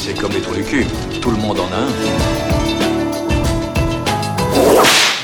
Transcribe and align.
c'est 0.00 0.18
comme 0.18 0.32
les 0.32 0.40
trous 0.40 0.54
du 0.54 0.64
cul. 0.64 0.84
Tout 1.20 1.30
le 1.30 1.36
monde 1.36 1.60
en 1.60 1.70
a 1.70 1.76
un. 1.76 1.90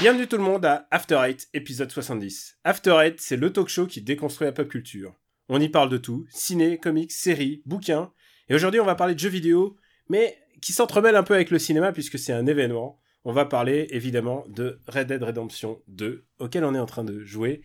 Bienvenue 0.01 0.27
tout 0.27 0.37
le 0.37 0.43
monde 0.43 0.67
à 0.67 0.87
After 0.91 1.19
Eight, 1.27 1.49
épisode 1.55 1.91
70. 1.91 2.59
After 2.63 2.95
Eight, 3.03 3.19
c'est 3.19 3.39
le 3.39 3.51
talk 3.51 3.69
show 3.69 3.87
qui 3.87 4.03
déconstruit 4.03 4.45
la 4.45 4.53
pop 4.53 4.69
culture. 4.69 5.15
On 5.49 5.63
y 5.63 5.71
parle 5.71 5.89
de 5.89 5.97
tout, 5.97 6.27
ciné, 6.29 6.77
comics, 6.77 7.11
séries, 7.11 7.63
bouquins. 7.65 8.13
Et 8.51 8.55
aujourd'hui, 8.55 8.79
on 8.79 8.85
va 8.85 8.95
parler 8.95 9.15
de 9.15 9.19
jeux 9.19 9.31
vidéo, 9.31 9.79
mais 10.11 10.37
qui 10.61 10.75
s'entremêle 10.75 11.17
un 11.17 11.23
peu 11.23 11.35
avec 11.35 11.51
le 11.51 11.59
cinéma 11.59 11.93
puisque 11.93 12.19
c'est 12.19 12.35
un 12.35 12.47
événement. 12.47 13.01
On 13.25 13.33
va 13.33 13.47
parler 13.47 13.87
évidemment 13.91 14.45
de 14.47 14.81
Red 14.89 15.07
Dead 15.07 15.23
Redemption 15.23 15.81
2, 15.89 16.27
auquel 16.39 16.65
on 16.65 16.75
est 16.75 16.79
en 16.79 16.87
train 16.87 17.03
de 17.03 17.25
jouer, 17.25 17.63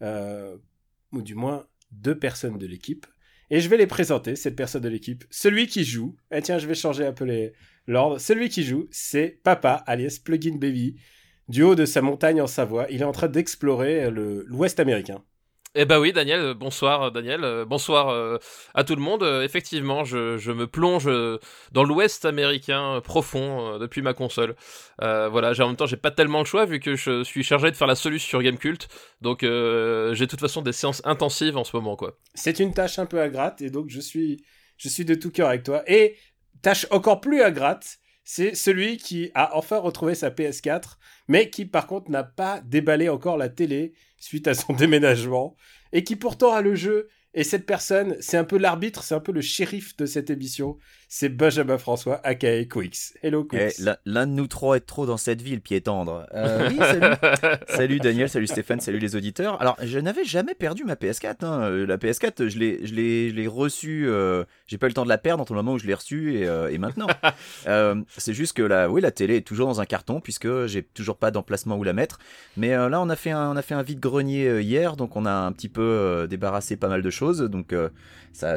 euh, 0.00 0.56
ou 1.12 1.20
du 1.20 1.34
moins 1.34 1.66
deux 1.92 2.18
personnes 2.18 2.56
de 2.56 2.66
l'équipe. 2.66 3.06
Et 3.50 3.60
je 3.60 3.68
vais 3.68 3.76
les 3.76 3.86
présenter, 3.86 4.36
cette 4.36 4.56
personne 4.56 4.82
de 4.82 4.88
l'équipe. 4.88 5.24
Celui 5.30 5.66
qui 5.66 5.84
joue, 5.84 6.16
et 6.30 6.42
tiens, 6.42 6.58
je 6.58 6.66
vais 6.66 6.74
changer 6.74 7.04
un 7.04 7.12
peu 7.12 7.52
l'ordre. 7.86 8.18
Celui 8.18 8.48
qui 8.48 8.62
joue, 8.62 8.88
c'est 8.90 9.40
Papa, 9.42 9.82
alias 9.86 10.18
Plugin 10.24 10.56
Baby. 10.56 10.96
Du 11.48 11.62
haut 11.62 11.74
de 11.74 11.84
sa 11.84 12.00
montagne 12.00 12.40
en 12.40 12.46
Savoie, 12.46 12.86
il 12.90 13.02
est 13.02 13.04
en 13.04 13.12
train 13.12 13.28
d'explorer 13.28 14.10
l'Ouest 14.10 14.80
américain. 14.80 15.22
Eh 15.76 15.86
ben 15.86 15.98
oui, 15.98 16.12
Daniel, 16.12 16.38
euh, 16.40 16.54
bonsoir 16.54 17.02
euh, 17.02 17.10
Daniel, 17.10 17.42
euh, 17.42 17.64
bonsoir 17.64 18.38
à 18.74 18.84
tout 18.84 18.94
le 18.94 19.02
monde. 19.02 19.24
effectivement, 19.42 20.04
je, 20.04 20.52
me 20.52 20.66
plonge 20.68 21.10
dans 21.72 21.82
l'Ouest 21.82 22.24
américain 22.24 23.00
profond 23.02 23.78
depuis 23.78 24.00
ma 24.00 24.14
console. 24.14 24.54
voilà, 24.98 25.52
en 25.58 25.66
même 25.66 25.76
temps, 25.76 25.86
j'ai 25.86 25.96
pas 25.96 26.12
tellement 26.12 26.40
le 26.40 26.44
choix 26.44 26.64
vu 26.64 26.78
que 26.78 26.94
je 26.94 27.24
suis 27.24 27.42
chargé 27.42 27.70
de 27.72 27.76
faire 27.76 27.88
la 27.88 27.96
solution 27.96 28.28
sur 28.28 28.42
Gamecult. 28.42 28.88
Donc 29.20 29.40
j'ai 29.42 29.46
de 29.48 30.26
toute 30.26 30.40
façon 30.40 30.62
des 30.62 30.72
séances 30.72 31.02
intensives 31.04 31.56
en 31.56 31.64
ce 31.64 31.76
moment, 31.76 31.96
quoi. 31.96 32.18
C'est 32.34 32.60
une 32.60 32.72
tâche 32.72 32.98
un 32.98 33.06
peu 33.06 33.20
à 33.20 33.28
gratte 33.28 33.60
et 33.60 33.70
donc 33.70 33.86
je 33.88 34.00
suis, 34.00 34.44
je 34.76 34.88
suis 34.88 35.04
de 35.04 35.14
tout 35.14 35.30
cœur 35.30 35.48
avec 35.48 35.64
toi. 35.64 35.82
Et 35.88 36.16
tâche 36.62 36.86
encore 36.90 37.20
plus 37.20 37.42
à 37.42 37.50
gratte, 37.50 37.98
c'est 38.22 38.54
celui 38.54 38.96
qui 38.96 39.30
a 39.34 39.56
enfin 39.56 39.78
retrouvé 39.78 40.14
sa 40.14 40.30
PS4, 40.30 40.96
mais 41.28 41.50
qui 41.50 41.66
par 41.66 41.86
contre 41.86 42.10
n'a 42.10 42.24
pas 42.24 42.60
déballé 42.60 43.08
encore 43.08 43.36
la 43.36 43.48
télé 43.48 43.92
suite 44.24 44.48
à 44.48 44.54
son 44.54 44.72
déménagement, 44.84 45.54
et 45.92 46.02
qui 46.02 46.16
pourtant 46.16 46.52
a 46.52 46.62
le 46.62 46.74
jeu 46.74 47.08
et 47.34 47.42
cette 47.42 47.66
personne, 47.66 48.16
c'est 48.20 48.36
un 48.36 48.44
peu 48.44 48.56
l'arbitre, 48.56 49.02
c'est 49.02 49.14
un 49.14 49.20
peu 49.20 49.32
le 49.32 49.40
shérif 49.40 49.96
de 49.96 50.06
cette 50.06 50.30
émission. 50.30 50.78
C'est 51.08 51.28
Benjamin 51.28 51.78
François, 51.78 52.20
aka 52.24 52.64
Quix. 52.64 53.14
Hello 53.22 53.48
eh, 53.52 53.68
Quix. 53.68 53.88
L'un 54.04 54.26
de 54.26 54.32
nous 54.32 54.46
trois 54.46 54.76
est 54.76 54.80
trop 54.80 55.06
dans 55.06 55.16
cette 55.16 55.40
ville, 55.40 55.60
pied 55.60 55.80
tendre. 55.80 56.26
Euh, 56.34 56.68
oui, 56.70 56.76
salut. 56.78 57.16
salut 57.68 57.98
Daniel, 57.98 58.28
salut 58.28 58.46
Stéphane, 58.46 58.80
salut 58.80 58.98
les 58.98 59.16
auditeurs. 59.16 59.60
Alors, 59.60 59.76
je 59.82 59.98
n'avais 59.98 60.24
jamais 60.24 60.54
perdu 60.54 60.84
ma 60.84 60.94
PS4. 60.94 61.44
Hein. 61.44 61.62
Euh, 61.62 61.86
la 61.86 61.96
PS4, 61.96 62.48
je 62.48 62.58
l'ai, 62.58 63.46
reçue. 63.46 64.08
Euh, 64.08 64.44
j'ai 64.66 64.78
pas 64.78 64.86
eu 64.86 64.90
le 64.90 64.94
temps 64.94 65.04
de 65.04 65.08
la 65.08 65.18
perdre 65.18 65.42
entre 65.42 65.52
le 65.52 65.58
moment 65.58 65.72
où 65.72 65.78
je 65.78 65.86
l'ai 65.86 65.94
reçue 65.94 66.34
et, 66.34 66.48
et 66.70 66.78
maintenant. 66.78 67.06
c'est 68.16 68.34
juste 68.34 68.54
que 68.54 68.62
la, 68.62 68.90
oui, 68.90 69.00
la 69.00 69.10
télé 69.10 69.36
est 69.36 69.46
toujours 69.46 69.68
dans 69.68 69.80
un 69.80 69.86
carton 69.86 70.20
puisque 70.20 70.66
j'ai 70.66 70.82
toujours 70.82 71.16
pas 71.16 71.30
d'emplacement 71.30 71.76
où 71.76 71.84
la 71.84 71.92
mettre. 71.92 72.18
Mais 72.56 72.70
là, 72.70 73.00
on 73.00 73.08
a 73.08 73.16
fait 73.16 73.30
un, 73.30 73.50
on 73.50 73.56
a 73.56 73.62
fait 73.62 73.74
un 73.74 73.82
vide 73.82 74.00
grenier 74.00 74.60
hier, 74.60 74.96
donc 74.96 75.16
on 75.16 75.26
a 75.26 75.32
un 75.32 75.52
petit 75.52 75.68
peu 75.68 76.26
débarrassé 76.28 76.76
pas 76.76 76.88
mal 76.88 77.02
de 77.02 77.10
choses 77.10 77.44
donc 77.54 77.72
euh, 77.72 77.88
ça, 78.32 78.56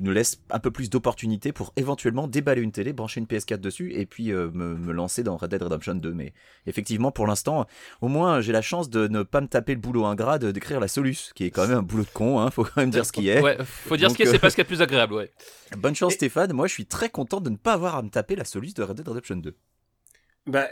nous 0.00 0.12
laisse 0.12 0.42
un 0.50 0.58
peu 0.58 0.70
plus 0.70 0.90
d'opportunités 0.90 1.52
pour 1.52 1.67
éventuellement 1.76 2.26
déballer 2.28 2.62
une 2.62 2.72
télé, 2.72 2.92
brancher 2.92 3.20
une 3.20 3.26
PS4 3.26 3.58
dessus 3.58 3.92
et 3.94 4.06
puis 4.06 4.32
euh, 4.32 4.50
me, 4.52 4.92
lancer 4.92 5.22
dans 5.22 5.36
Red 5.36 5.50
Dead 5.50 5.62
Redemption 5.62 5.94
2. 5.94 6.12
Mais 6.12 6.32
effectivement, 6.66 7.10
pour 7.10 7.26
l'instant, 7.26 7.66
au 8.00 8.08
moins 8.08 8.40
j'ai 8.40 8.52
la 8.52 8.62
chance 8.62 8.90
de 8.90 9.08
ne 9.08 9.22
pas 9.22 9.40
me 9.40 9.48
taper 9.48 9.74
le 9.74 9.80
boulot 9.80 10.04
ingrat 10.04 10.38
de 10.38 10.50
d'écrire 10.50 10.80
la 10.80 10.88
Solus, 10.88 11.32
qui 11.34 11.44
est 11.44 11.50
quand 11.50 11.66
même 11.66 11.78
un 11.78 11.82
boulot 11.82 12.04
de 12.04 12.10
con, 12.12 12.40
hein, 12.40 12.50
faut 12.52 12.64
quand 12.64 12.76
même 12.76 12.90
dire 12.90 13.06
ce 13.06 13.12
qui 13.12 13.28
est. 13.28 13.40
Ouais, 13.40 13.56
faut 13.64 13.96
dire 13.96 14.10
ce 14.10 14.16
qui 14.16 14.22
est, 14.22 14.26
c'est 14.26 14.38
pas 14.38 14.50
ce 14.50 14.54
qui 14.54 14.60
est 14.60 14.64
plus 14.64 14.82
agréable, 14.82 15.14
ouais. 15.14 15.30
Bonne 15.76 15.94
chance 15.94 16.14
Stéphane, 16.14 16.52
moi 16.52 16.66
je 16.66 16.72
suis 16.72 16.86
très 16.86 17.10
content 17.10 17.40
de 17.40 17.50
ne 17.50 17.56
pas 17.56 17.74
avoir 17.74 17.96
à 17.96 18.02
me 18.02 18.08
taper 18.08 18.36
la 18.36 18.44
Solus 18.44 18.72
de 18.74 18.82
Red 18.82 18.96
Dead 18.96 19.08
Redemption 19.08 19.36
2. 19.36 19.56
Bah, 20.46 20.66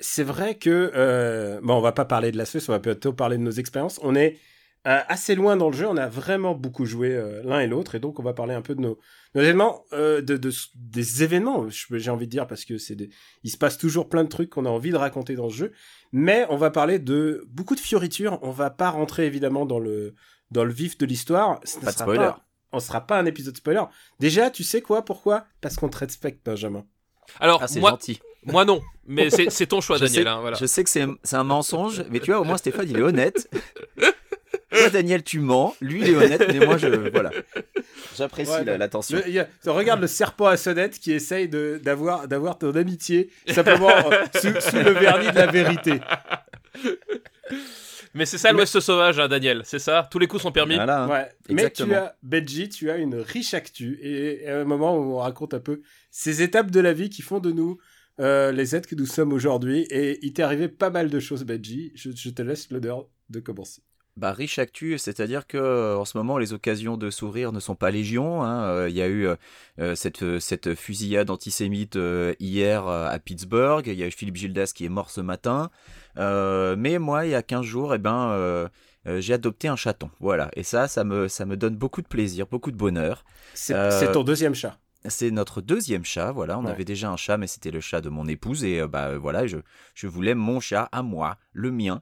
c'est 0.00 0.24
vrai 0.24 0.56
que 0.56 0.92
euh, 0.94 1.60
bon, 1.62 1.74
on 1.74 1.80
va 1.80 1.92
pas 1.92 2.04
parler 2.04 2.32
de 2.32 2.36
la 2.36 2.44
Solus, 2.44 2.64
on 2.68 2.72
va 2.72 2.80
plutôt 2.80 3.12
parler 3.12 3.38
de 3.38 3.42
nos 3.42 3.50
expériences. 3.50 3.98
On 4.02 4.14
est 4.14 4.38
euh, 4.86 5.00
assez 5.08 5.34
loin 5.34 5.56
dans 5.56 5.70
le 5.70 5.76
jeu, 5.76 5.86
on 5.88 5.96
a 5.96 6.08
vraiment 6.08 6.54
beaucoup 6.54 6.84
joué 6.84 7.16
euh, 7.16 7.42
l'un 7.42 7.60
et 7.60 7.66
l'autre, 7.66 7.94
et 7.94 8.00
donc 8.00 8.18
on 8.18 8.22
va 8.22 8.34
parler 8.34 8.54
un 8.54 8.60
peu 8.60 8.74
de 8.74 8.82
nos, 8.82 8.98
événements, 9.34 9.82
euh, 9.94 10.20
de, 10.20 10.38
des 10.74 11.22
événements, 11.22 11.66
j'ai 11.70 12.10
envie 12.10 12.26
de 12.26 12.30
dire, 12.30 12.46
parce 12.46 12.66
que 12.66 12.76
c'est 12.76 12.94
il 13.42 13.50
se 13.50 13.56
passe 13.56 13.78
toujours 13.78 14.10
plein 14.10 14.24
de 14.24 14.28
trucs 14.28 14.50
qu'on 14.50 14.66
a 14.66 14.68
envie 14.68 14.90
de 14.90 14.96
raconter 14.96 15.36
dans 15.36 15.48
ce 15.48 15.54
jeu, 15.54 15.72
mais 16.12 16.44
on 16.50 16.56
va 16.56 16.70
parler 16.70 16.98
de 16.98 17.46
beaucoup 17.48 17.74
de 17.74 17.80
fioritures. 17.80 18.38
On 18.42 18.50
va 18.50 18.68
pas 18.68 18.90
rentrer 18.90 19.24
évidemment 19.24 19.64
dans 19.64 19.78
le 19.78 20.14
dans 20.50 20.64
le 20.64 20.72
vif 20.72 20.98
de 20.98 21.06
l'histoire. 21.06 21.60
Pas 21.82 21.90
de 21.90 21.96
spoiler. 21.96 22.30
on 22.72 22.78
sera 22.78 23.06
pas 23.06 23.18
un 23.18 23.24
épisode 23.24 23.56
spoiler. 23.56 23.84
Déjà, 24.20 24.50
tu 24.50 24.64
sais 24.64 24.82
quoi 24.82 25.02
Pourquoi? 25.02 25.46
Parce 25.62 25.76
qu'on 25.76 25.88
te 25.88 25.96
respecte, 25.96 26.44
Benjamin. 26.44 26.84
Alors, 27.40 27.62
ah, 27.62 27.78
moi, 27.78 27.90
gentil. 27.92 28.20
moi 28.44 28.66
non, 28.66 28.82
mais 29.06 29.30
c'est 29.30 29.66
ton 29.66 29.80
choix, 29.80 29.98
Daniel. 29.98 30.28
Hein, 30.28 30.40
voilà. 30.42 30.58
Je 30.58 30.66
sais 30.66 30.84
que 30.84 30.90
c'est 30.90 31.36
un 31.36 31.44
mensonge, 31.44 32.04
mais 32.10 32.20
tu 32.20 32.32
vois, 32.32 32.40
au 32.40 32.44
moins 32.44 32.58
Stéphane, 32.58 32.86
il 32.88 32.98
est 32.98 33.02
honnête. 33.02 33.48
Toi, 34.74 34.90
Daniel, 34.90 35.22
tu 35.22 35.40
mens. 35.40 35.74
Lui, 35.80 36.02
il 36.02 36.10
est 36.10 36.16
honnête, 36.16 36.44
mais 36.48 36.64
moi, 36.64 36.76
je. 36.76 36.88
Voilà. 37.10 37.30
J'apprécie 38.16 38.64
l'attention. 38.64 39.18
regarde 39.66 40.00
le 40.00 40.06
serpent 40.06 40.46
à 40.46 40.56
sonnette 40.56 40.98
qui 40.98 41.12
essaye 41.12 41.48
d'avoir 41.48 42.28
d'avoir 42.28 42.58
ton 42.58 42.74
amitié 42.74 43.30
simplement 43.48 43.90
euh, 43.90 44.24
sous, 44.40 44.76
le 44.76 44.92
vernis 44.92 45.30
de 45.30 45.36
la 45.36 45.46
vérité. 45.46 46.00
Mais 48.14 48.26
c'est 48.26 48.38
ça 48.38 48.52
l'Ouest 48.52 48.78
sauvage, 48.78 49.18
hein, 49.18 49.26
Daniel. 49.26 49.62
C'est 49.64 49.80
ça. 49.80 50.08
Tous 50.10 50.20
les 50.20 50.28
coups 50.28 50.42
sont 50.42 50.52
permis. 50.52 50.76
Voilà. 50.76 51.08
Ouais. 51.08 51.28
Mais 51.50 51.68
tu 51.70 51.92
as, 51.94 52.16
Benji, 52.22 52.68
tu 52.68 52.90
as 52.90 52.96
une 52.96 53.16
riche 53.16 53.54
actu. 53.54 53.98
Et 54.00 54.48
à 54.48 54.60
un 54.60 54.64
moment 54.64 54.96
où 54.96 55.14
on 55.14 55.18
raconte 55.18 55.52
un 55.52 55.60
peu 55.60 55.82
ces 56.10 56.42
étapes 56.42 56.70
de 56.70 56.80
la 56.80 56.92
vie 56.92 57.10
qui 57.10 57.22
font 57.22 57.40
de 57.40 57.50
nous 57.50 57.78
euh, 58.20 58.52
les 58.52 58.76
êtres 58.76 58.88
que 58.88 58.94
nous 58.94 59.06
sommes 59.06 59.32
aujourd'hui. 59.32 59.80
Et 59.90 60.24
il 60.24 60.32
t'est 60.32 60.42
arrivé 60.42 60.68
pas 60.68 60.90
mal 60.90 61.10
de 61.10 61.18
choses, 61.18 61.44
Benji. 61.44 61.90
Je, 61.96 62.10
je 62.14 62.30
te 62.30 62.42
laisse 62.42 62.70
l'honneur 62.70 63.08
de 63.30 63.40
commencer. 63.40 63.82
Bah, 64.16 64.30
riche 64.30 64.60
actu, 64.60 64.96
c'est-à-dire 64.96 65.44
que 65.44 65.56
euh, 65.56 65.98
en 65.98 66.04
ce 66.04 66.16
moment 66.16 66.38
les 66.38 66.52
occasions 66.52 66.96
de 66.96 67.10
sourire 67.10 67.50
ne 67.50 67.58
sont 67.58 67.74
pas 67.74 67.90
légion. 67.90 68.44
Hein. 68.44 68.62
Euh, 68.62 68.88
il 68.88 68.94
y 68.94 69.02
a 69.02 69.08
eu 69.08 69.26
euh, 69.80 69.94
cette, 69.96 70.38
cette 70.38 70.76
fusillade 70.76 71.30
antisémite 71.30 71.98
hier 72.38 72.86
à 72.86 73.18
Pittsburgh. 73.18 73.84
Il 73.88 73.94
y 73.94 74.04
a 74.04 74.06
eu 74.06 74.12
Philippe 74.12 74.36
Gildas 74.36 74.70
qui 74.72 74.84
est 74.84 74.88
mort 74.88 75.10
ce 75.10 75.20
matin. 75.20 75.70
mais 76.16 76.98
moi, 77.00 77.26
il 77.26 77.32
y 77.32 77.34
a 77.34 77.42
15 77.42 77.64
jours, 77.64 77.92
eh 77.92 77.98
ben, 77.98 78.70
j'ai 79.04 79.34
adopté 79.34 79.66
un 79.66 79.76
chaton. 79.76 80.10
Voilà. 80.20 80.48
Et 80.54 80.62
ça, 80.62 80.86
ça 80.86 81.02
me, 81.02 81.26
ça 81.26 81.44
me 81.44 81.56
donne 81.56 81.74
beaucoup 81.76 82.00
de 82.00 82.06
plaisir, 82.06 82.46
beaucoup 82.46 82.70
de 82.70 82.76
bonheur. 82.76 83.24
C'est 83.54 84.12
ton 84.12 84.22
deuxième 84.22 84.54
chat. 84.54 84.78
C'est 85.06 85.32
notre 85.32 85.60
deuxième 85.60 86.04
chat, 86.04 86.30
voilà. 86.30 86.56
On 86.58 86.66
avait 86.66 86.84
déjà 86.84 87.10
un 87.10 87.16
chat, 87.16 87.36
mais 87.36 87.48
c'était 87.48 87.72
le 87.72 87.80
chat 87.80 88.00
de 88.00 88.10
mon 88.10 88.28
épouse 88.28 88.62
et 88.62 88.86
bah 88.86 89.18
voilà, 89.18 89.48
je, 89.48 89.58
je 89.94 90.06
voulais 90.06 90.34
mon 90.34 90.60
chat 90.60 90.88
à 90.92 91.02
moi, 91.02 91.36
le 91.52 91.72
mien. 91.72 92.00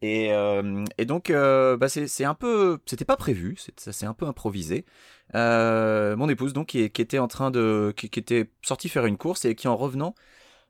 Et, 0.00 0.32
euh, 0.32 0.84
et 0.96 1.04
donc, 1.06 1.30
euh, 1.30 1.76
bah 1.76 1.88
c'est 1.88 2.24
un 2.24 2.34
peu, 2.34 2.78
c'était 2.86 3.04
pas 3.04 3.16
prévu, 3.16 3.56
ça 3.76 3.92
c'est 3.92 4.06
un 4.06 4.14
peu 4.14 4.26
improvisé. 4.26 4.84
Euh, 5.34 6.16
mon 6.16 6.28
épouse 6.28 6.52
donc 6.52 6.68
qui, 6.68 6.80
était 6.80 7.18
en 7.18 7.28
train 7.28 7.50
de, 7.50 7.92
qui, 7.96 8.06
était 8.06 8.50
sortie 8.62 8.88
faire 8.88 9.06
une 9.06 9.18
course 9.18 9.44
et 9.44 9.54
qui 9.54 9.68
en 9.68 9.76
revenant 9.76 10.14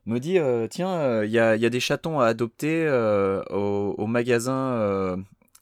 me 0.05 0.19
dit 0.19 0.37
tiens 0.69 1.23
il 1.23 1.31
y 1.31 1.39
a, 1.39 1.55
y, 1.55 1.65
a, 1.65 1.69
des 1.69 1.79
chatons 1.79 2.19
à 2.19 2.25
adopter 2.27 2.89
au, 3.51 3.95
au, 3.97 4.07
magasin. 4.07 5.17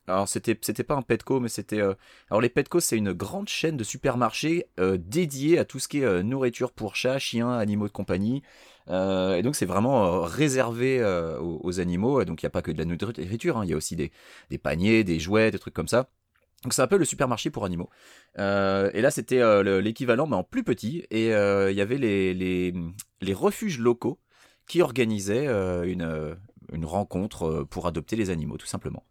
alors 0.07 0.27
c'était 0.27 0.57
c'était 0.61 0.83
pas 0.83 0.95
un 0.95 1.01
Petco 1.01 1.39
mais 1.39 1.49
c'était 1.49 1.81
alors 2.29 2.41
les 2.41 2.49
Petco 2.49 2.79
c'est 2.79 2.97
une 2.97 3.13
grande 3.13 3.49
chaîne 3.49 3.77
de 3.77 3.83
supermarchés 3.83 4.67
dédiée 4.97 5.59
à 5.59 5.65
tout 5.65 5.79
ce 5.79 5.87
qui 5.87 6.01
est 6.01 6.23
nourriture 6.23 6.71
pour 6.71 6.95
chats, 6.95 7.19
chiens, 7.19 7.51
animaux 7.51 7.87
de 7.87 7.93
compagnie. 7.93 8.43
Euh, 8.89 9.35
et 9.35 9.41
donc 9.41 9.55
c'est 9.55 9.65
vraiment 9.65 10.05
euh, 10.05 10.19
réservé 10.21 10.99
euh, 10.99 11.39
aux, 11.39 11.79
animaux. 11.79 12.23
Donc 12.25 12.41
il 12.41 12.45
n'y 12.45 12.47
a 12.47 12.51
pas 12.51 12.61
que 12.61 12.71
de 12.71 12.77
la 12.77 12.85
nourriture, 12.85 13.57
hein. 13.57 13.65
il 13.65 13.69
y 13.69 13.73
a 13.73 13.77
aussi 13.77 13.95
des, 13.95 14.11
paniers, 14.57 15.03
des 15.03 15.19
jouets, 15.19 15.51
des 15.51 15.59
trucs 15.59 15.73
comme 15.73 15.87
ça. 15.87 16.09
Donc 16.63 16.73
c'est 16.73 16.81
un 16.81 16.87
peu 16.87 16.97
le 16.97 17.05
supermarché 17.05 17.49
pour 17.49 17.65
animaux. 17.65 17.89
et 18.37 19.01
là 19.01 19.11
c'était 19.11 19.41
l'équivalent 19.81 20.25
mais 20.27 20.35
en 20.35 20.43
plus 20.43 20.63
petit. 20.63 21.05
Et 21.11 21.27
il 21.27 21.75
y 21.75 21.81
avait 21.81 21.97
les, 21.97 23.33
refuges 23.33 23.79
locaux 23.79 24.19
qui 24.67 24.81
organisaient 24.81 25.47
une, 25.85 26.35
rencontre 26.83 27.65
pour 27.69 27.87
adopter 27.87 28.15
les 28.15 28.29
animaux 28.31 28.57
tout 28.57 28.67
simplement. 28.67 29.03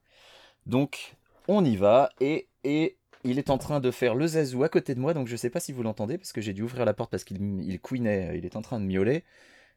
Donc 0.67 1.17
on 1.47 1.65
y 1.65 1.77
va 1.77 2.11
et, 2.21 2.49
et 2.65 2.97
il 3.23 3.39
est 3.39 3.51
en 3.51 3.59
train 3.59 3.79
de 3.79 3.93
faire 3.93 4.17
le 4.17 4.27
zazou 4.27 4.65
à 4.65 4.69
côté 4.69 4.97
de 4.97 5.01
moi, 5.01 5.15
donc 5.15 5.29
je 5.29 5.33
ne 5.33 5.37
sais 5.37 5.51
pas 5.51 5.61
si 5.61 5.73
vous 5.73 5.85
l'entendez 5.85 6.19
parce 6.19 6.33
que 6.33 6.41
j'ai 6.41 6.53
dû 6.53 6.63
ouvrir 6.63 6.85
la 6.85 6.95
porte 6.95 7.13
parce 7.13 7.23
qu'il 7.23 7.39
il 7.63 7.81
couinait, 7.81 8.37
il 8.37 8.45
est 8.45 8.57
en 8.57 8.63
train 8.63 8.81
de 8.81 8.87
miauler. 8.87 9.23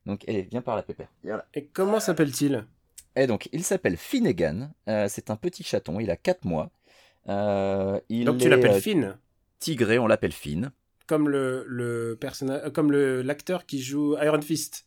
Donc, 0.06 0.28
allez, 0.28 0.44
viens 0.44 0.62
par 0.62 0.76
la 0.76 0.84
pépère. 0.84 1.10
Et 1.54 1.66
comment 1.68 2.00
s'appelle-t-il? 2.00 2.66
Et 3.16 3.28
donc, 3.28 3.50
il 3.52 3.64
s'appelle 3.64 3.98
Finnegan. 3.98 4.72
Euh, 4.88 5.08
c'est 5.10 5.30
un 5.30 5.36
petit 5.36 5.64
chaton. 5.64 6.00
Il 6.00 6.10
a 6.12 6.16
4 6.16 6.46
mois. 6.46 6.72
Euh, 7.28 8.00
il 8.10 8.26
donc, 8.26 8.38
tu 8.40 8.50
l'appelles 8.50 8.72
euh, 8.72 8.80
Finn? 8.80 9.18
Tigré, 9.60 10.00
on 10.00 10.08
l'appelle 10.08 10.32
Finn. 10.32 10.72
Comme 11.06 11.28
le, 11.28 11.66
le 11.68 12.18
personnage, 12.20 12.72
comme 12.72 12.92
le 12.92 13.22
l'acteur 13.24 13.66
qui 13.66 13.82
joue 13.82 14.16
Iron 14.22 14.42
Fist. 14.42 14.86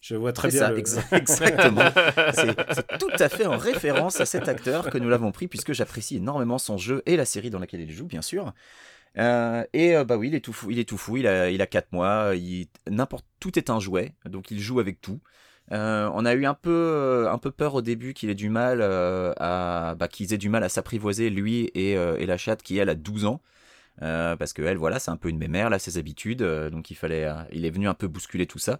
Je 0.00 0.14
vois 0.14 0.32
très 0.32 0.50
C'est 0.50 0.58
bien. 0.58 0.66
ça, 0.68 0.72
le- 0.72 0.80
exa- 0.80 1.16
exactement. 1.16 1.82
C'est 2.34 2.74
c'est 2.74 2.98
tout 2.98 3.10
à 3.18 3.28
fait 3.28 3.46
en 3.46 3.56
référence 3.58 4.20
à 4.20 4.26
cet 4.26 4.46
acteur 4.48 4.90
que 4.90 4.98
nous 4.98 5.08
l'avons 5.08 5.32
pris, 5.32 5.48
puisque 5.48 5.72
j'apprécie 5.72 6.16
énormément 6.16 6.58
son 6.58 6.78
jeu 6.78 7.02
et 7.06 7.16
la 7.16 7.24
série 7.24 7.50
dans 7.50 7.58
laquelle 7.58 7.80
il 7.80 7.90
joue, 7.90 8.06
bien 8.06 8.22
sûr. 8.22 8.52
Euh, 9.18 9.64
et 9.72 9.96
euh, 9.96 10.04
bah 10.04 10.16
oui, 10.16 10.28
il 10.28 10.34
est 10.34 10.40
tout 10.40 10.52
fou. 10.52 10.70
Il 10.70 10.78
est 10.78 10.88
tout 10.88 10.98
fou. 10.98 11.16
Il 11.16 11.26
a, 11.26 11.50
il 11.50 11.62
a 11.62 11.66
4 11.66 11.92
mois. 11.92 12.32
Il, 12.34 12.66
n'importe, 12.88 13.26
tout 13.40 13.58
est 13.58 13.70
un 13.70 13.80
jouet, 13.80 14.12
donc 14.24 14.50
il 14.50 14.60
joue 14.60 14.80
avec 14.80 15.00
tout. 15.00 15.20
Euh, 15.72 16.08
on 16.14 16.24
a 16.24 16.34
eu 16.34 16.46
un 16.46 16.54
peu, 16.54 17.26
un 17.28 17.38
peu 17.38 17.50
peur 17.50 17.74
au 17.74 17.82
début 17.82 18.14
qu'il 18.14 18.30
ait 18.30 18.36
du 18.36 18.50
mal 18.50 18.82
à, 18.82 19.96
bah, 19.98 20.08
qu'ils 20.08 20.32
aient 20.32 20.38
du 20.38 20.48
mal 20.48 20.62
à 20.62 20.68
s'apprivoiser 20.68 21.28
lui 21.30 21.70
et, 21.74 21.92
et 21.92 22.26
la 22.26 22.36
chatte 22.36 22.62
qui 22.62 22.78
elle 22.78 22.88
a 22.88 22.94
12 22.94 23.24
ans. 23.24 23.40
Parce 23.98 24.52
que 24.52 24.62
elle, 24.62 24.76
voilà, 24.76 24.98
c'est 24.98 25.10
un 25.10 25.16
peu 25.16 25.28
une 25.28 25.38
mémère 25.38 25.70
là, 25.70 25.78
ses 25.78 25.98
habitudes. 25.98 26.42
donc 26.42 26.90
il 26.90 26.94
fallait, 26.94 27.26
il 27.52 27.64
est 27.64 27.70
venu 27.70 27.88
un 27.88 27.94
peu 27.94 28.06
bousculer 28.06 28.46
tout 28.46 28.58
ça. 28.58 28.78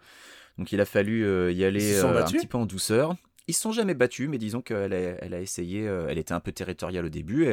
Donc 0.58 0.72
il 0.72 0.80
a 0.80 0.84
fallu 0.84 1.52
y 1.52 1.64
aller 1.64 1.98
un 2.00 2.22
petit 2.22 2.46
peu 2.46 2.58
en 2.58 2.66
douceur. 2.66 3.16
Ils 3.48 3.54
se 3.54 3.60
sont 3.60 3.70
jamais 3.70 3.94
battus, 3.94 4.28
mais 4.28 4.38
disons 4.38 4.60
qu'elle 4.60 4.92
a, 4.92 4.96
elle 4.96 5.32
a 5.32 5.40
essayé. 5.40 5.86
euh, 5.86 6.08
elle 6.08 6.18
était 6.18 6.32
un 6.32 6.40
peu 6.40 6.50
territoriale 6.50 7.04
au 7.04 7.08
début. 7.08 7.46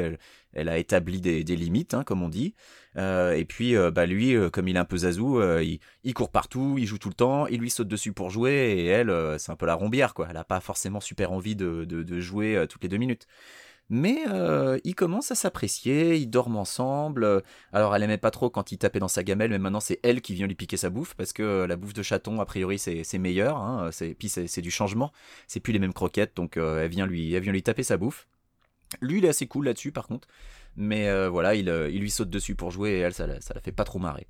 Elle, 0.54 0.70
a 0.70 0.78
établi 0.80 1.22
des, 1.22 1.44
limites, 1.56 1.94
hein, 1.94 2.04
comme 2.04 2.24
on 2.24 2.30
dit. 2.30 2.56
Euh, 2.98 3.34
et 3.34 3.46
puis, 3.46 3.76
euh, 3.76 3.92
bah 3.92 4.08
lui, 4.08 4.36
comme 4.52 4.68
il 4.68 4.76
est 4.76 4.80
un 4.80 4.86
peu 4.86 4.98
zazou, 4.98 5.40
il, 5.62 5.80
il 6.04 6.14
court 6.16 6.32
partout, 6.32 6.78
il 6.80 6.88
joue 6.88 6.98
tout 6.98 7.10
le 7.10 7.14
temps, 7.14 7.46
il 7.46 7.60
lui 7.60 7.70
saute 7.70 7.88
dessus 7.88 8.12
pour 8.12 8.32
jouer. 8.32 8.52
Et 8.52 8.86
elle, 8.88 9.14
c'est 9.38 9.52
un 9.52 9.56
peu 9.56 9.68
la 9.68 9.76
rombière, 9.76 10.16
quoi. 10.16 10.28
Elle 10.30 10.38
a 10.38 10.44
pas 10.44 10.60
forcément 10.62 11.00
super 11.00 11.32
envie 11.32 11.56
de, 11.56 12.20
jouer 12.20 12.66
toutes 12.70 12.84
les 12.84 12.90
deux 12.90 12.98
minutes. 12.98 13.28
Mais 13.96 14.24
euh, 14.28 14.80
ils 14.86 14.96
commencent 14.96 15.30
à 15.30 15.36
s'apprécier, 15.36 16.16
ils 16.16 16.26
dorment 16.26 16.56
ensemble. 16.58 17.24
euh, 17.24 17.42
Alors 17.74 17.96
elle 17.96 18.02
aimait 18.02 18.18
pas 18.18 18.32
trop 18.32 18.50
quand 18.50 18.72
il 18.72 18.80
tapait 18.80 18.98
dans 18.98 19.08
sa 19.08 19.24
gamelle, 19.24 19.52
mais 19.52 19.60
maintenant 19.60 19.80
c'est 19.80 20.00
elle 20.02 20.22
qui 20.22 20.34
vient 20.34 20.48
lui 20.48 20.56
piquer 20.56 20.78
sa 20.78 20.90
bouffe 20.90 21.14
parce 21.14 21.32
que 21.32 21.44
euh, 21.44 21.68
la 21.68 21.76
bouffe 21.76 21.94
de 21.94 22.02
chaton 22.02 22.42
a 22.42 22.46
priori 22.46 22.80
c'est 22.80 23.18
meilleur. 23.20 23.58
Hein, 23.58 23.90
c'est 23.92 24.16
puis 24.16 24.30
c'est 24.30 24.62
du 24.62 24.72
changement, 24.72 25.12
c'est 25.46 25.60
plus 25.60 25.74
les 25.74 25.78
mêmes 25.80 25.94
croquettes, 25.94 26.36
donc 26.36 26.58
elle 26.58 26.90
vient 26.90 27.06
lui 27.06 27.36
elle 27.36 27.44
vient 27.44 27.52
lui 27.52 27.62
taper 27.62 27.84
sa 27.84 27.98
bouffe. 27.98 28.26
Lui 29.00 29.20
il 29.20 29.26
est 29.26 29.30
assez 29.30 29.46
cool 29.46 29.66
là-dessus 29.66 29.92
par 29.92 30.08
contre, 30.08 30.28
mais 30.76 31.28
voilà 31.28 31.54
il, 31.54 31.70
lui 31.70 32.10
saute 32.10 32.32
dessus 32.32 32.56
pour 32.56 32.72
jouer 32.72 32.94
et 32.94 33.00
elle 33.00 33.14
ça 33.14 33.28
ça 33.42 33.54
la 33.54 33.62
fait 33.62 33.72
pas 33.72 33.84
trop 33.84 34.00
marrer. 34.00 34.26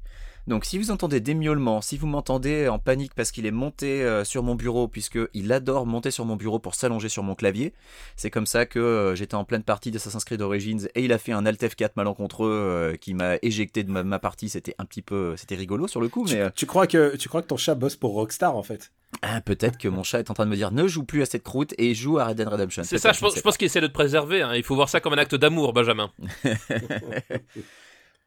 Donc 0.45 0.65
si 0.65 0.77
vous 0.77 0.91
entendez 0.91 1.21
des 1.21 1.33
miaulements, 1.35 1.81
si 1.81 1.97
vous 1.97 2.07
m'entendez 2.07 2.67
en 2.67 2.77
panique 2.79 3.13
parce 3.15 3.31
qu'il 3.31 3.45
est 3.45 3.51
monté 3.51 4.03
euh, 4.03 4.23
sur 4.25 4.43
mon 4.43 4.55
bureau, 4.55 4.87
puisque 4.89 5.17
il 5.33 5.51
adore 5.53 5.85
monter 5.85 6.11
sur 6.11 6.25
mon 6.25 6.35
bureau 6.35 6.59
pour 6.59 6.75
s'allonger 6.75 7.07
sur 7.07 7.23
mon 7.23 7.33
clavier, 7.33 7.73
c'est 8.17 8.29
comme 8.29 8.45
ça 8.45 8.65
que 8.65 8.79
euh, 8.79 9.15
j'étais 9.15 9.35
en 9.35 9.45
pleine 9.45 9.63
partie 9.63 9.89
d'Assassin's 9.91 10.25
Creed 10.25 10.41
Origins 10.41 10.87
et 10.95 11.05
il 11.05 11.13
a 11.13 11.17
fait 11.17 11.31
un 11.31 11.45
Alt 11.45 11.61
F4 11.61 11.91
malencontreux 11.95 12.51
euh, 12.51 12.95
qui 12.97 13.13
m'a 13.13 13.35
éjecté 13.41 13.83
de 13.83 13.91
ma, 13.91 14.03
ma 14.03 14.19
partie. 14.19 14.49
C'était 14.49 14.75
un 14.79 14.85
petit 14.85 15.01
peu, 15.01 15.35
c'était 15.37 15.55
rigolo 15.55 15.87
sur 15.87 16.01
le 16.01 16.09
coup, 16.09 16.25
Tu, 16.27 16.35
mais 16.35 16.41
euh, 16.41 16.49
tu 16.53 16.65
crois 16.65 16.87
que, 16.87 17.15
tu 17.15 17.29
crois 17.29 17.41
que 17.41 17.47
ton 17.47 17.57
chat 17.57 17.75
bosse 17.75 17.95
pour 17.95 18.11
Rockstar 18.13 18.55
en 18.57 18.63
fait? 18.63 18.91
Ah, 19.21 19.39
peut-être 19.41 19.77
que 19.77 19.87
mon 19.87 20.03
chat 20.03 20.19
est 20.19 20.31
en 20.31 20.33
train 20.33 20.45
de 20.45 20.49
me 20.49 20.55
dire 20.55 20.71
ne 20.71 20.87
joue 20.87 21.03
plus 21.03 21.21
à 21.21 21.25
cette 21.25 21.43
croûte 21.43 21.73
et 21.77 21.93
joue 21.93 22.17
à 22.17 22.25
Red 22.25 22.37
Dead 22.37 22.47
Redemption. 22.47 22.83
C'est 22.83 22.97
ça, 22.97 23.13
pense, 23.13 23.35
je 23.35 23.41
pense 23.41 23.57
qu'il 23.57 23.67
essaie 23.67 23.79
de 23.79 23.87
te 23.87 23.93
préserver. 23.93 24.41
hein. 24.41 24.55
Il 24.55 24.63
faut 24.63 24.75
voir 24.75 24.89
ça 24.89 24.99
comme 24.99 25.13
un 25.13 25.17
acte 25.17 25.35
d'amour, 25.35 25.71
Benjamin. 25.71 26.11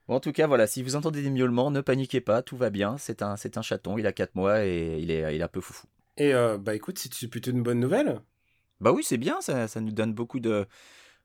Bon, 0.09 0.15
en 0.17 0.21
tout 0.21 0.33
cas, 0.33 0.47
voilà, 0.47 0.67
si 0.67 0.83
vous 0.83 0.95
entendez 0.97 1.23
des 1.23 1.31
miaulements, 1.31 1.71
ne 1.71 1.81
paniquez 1.81 2.21
pas, 2.21 2.43
tout 2.43 2.57
va 2.57 2.71
bien. 2.71 2.97
C'est 2.99 3.23
un, 3.23 3.37
c'est 3.37 3.59
un 3.59 3.63
chaton, 3.63 3.99
il 3.99 4.07
a 4.07 4.13
4 4.13 4.35
mois 4.37 4.65
et 4.65 4.99
il 5.01 5.11
est, 5.11 5.35
il 5.35 5.41
est 5.41 5.45
un 5.45 5.49
peu 5.49 5.61
foufou. 5.61 5.87
Et 6.17 6.33
euh, 6.35 6.59
bah 6.59 6.75
écoute, 6.75 6.99
c'est 6.99 7.29
plutôt 7.29 7.51
une 7.51 7.63
bonne 7.63 7.81
nouvelle. 7.81 8.21
Bah 8.81 8.93
oui, 8.93 9.03
c'est 9.03 9.17
bien, 9.19 9.41
ça, 9.41 9.69
ça 9.69 9.81
nous 9.81 9.93
donne 9.93 10.15
beaucoup 10.15 10.41
de. 10.41 10.67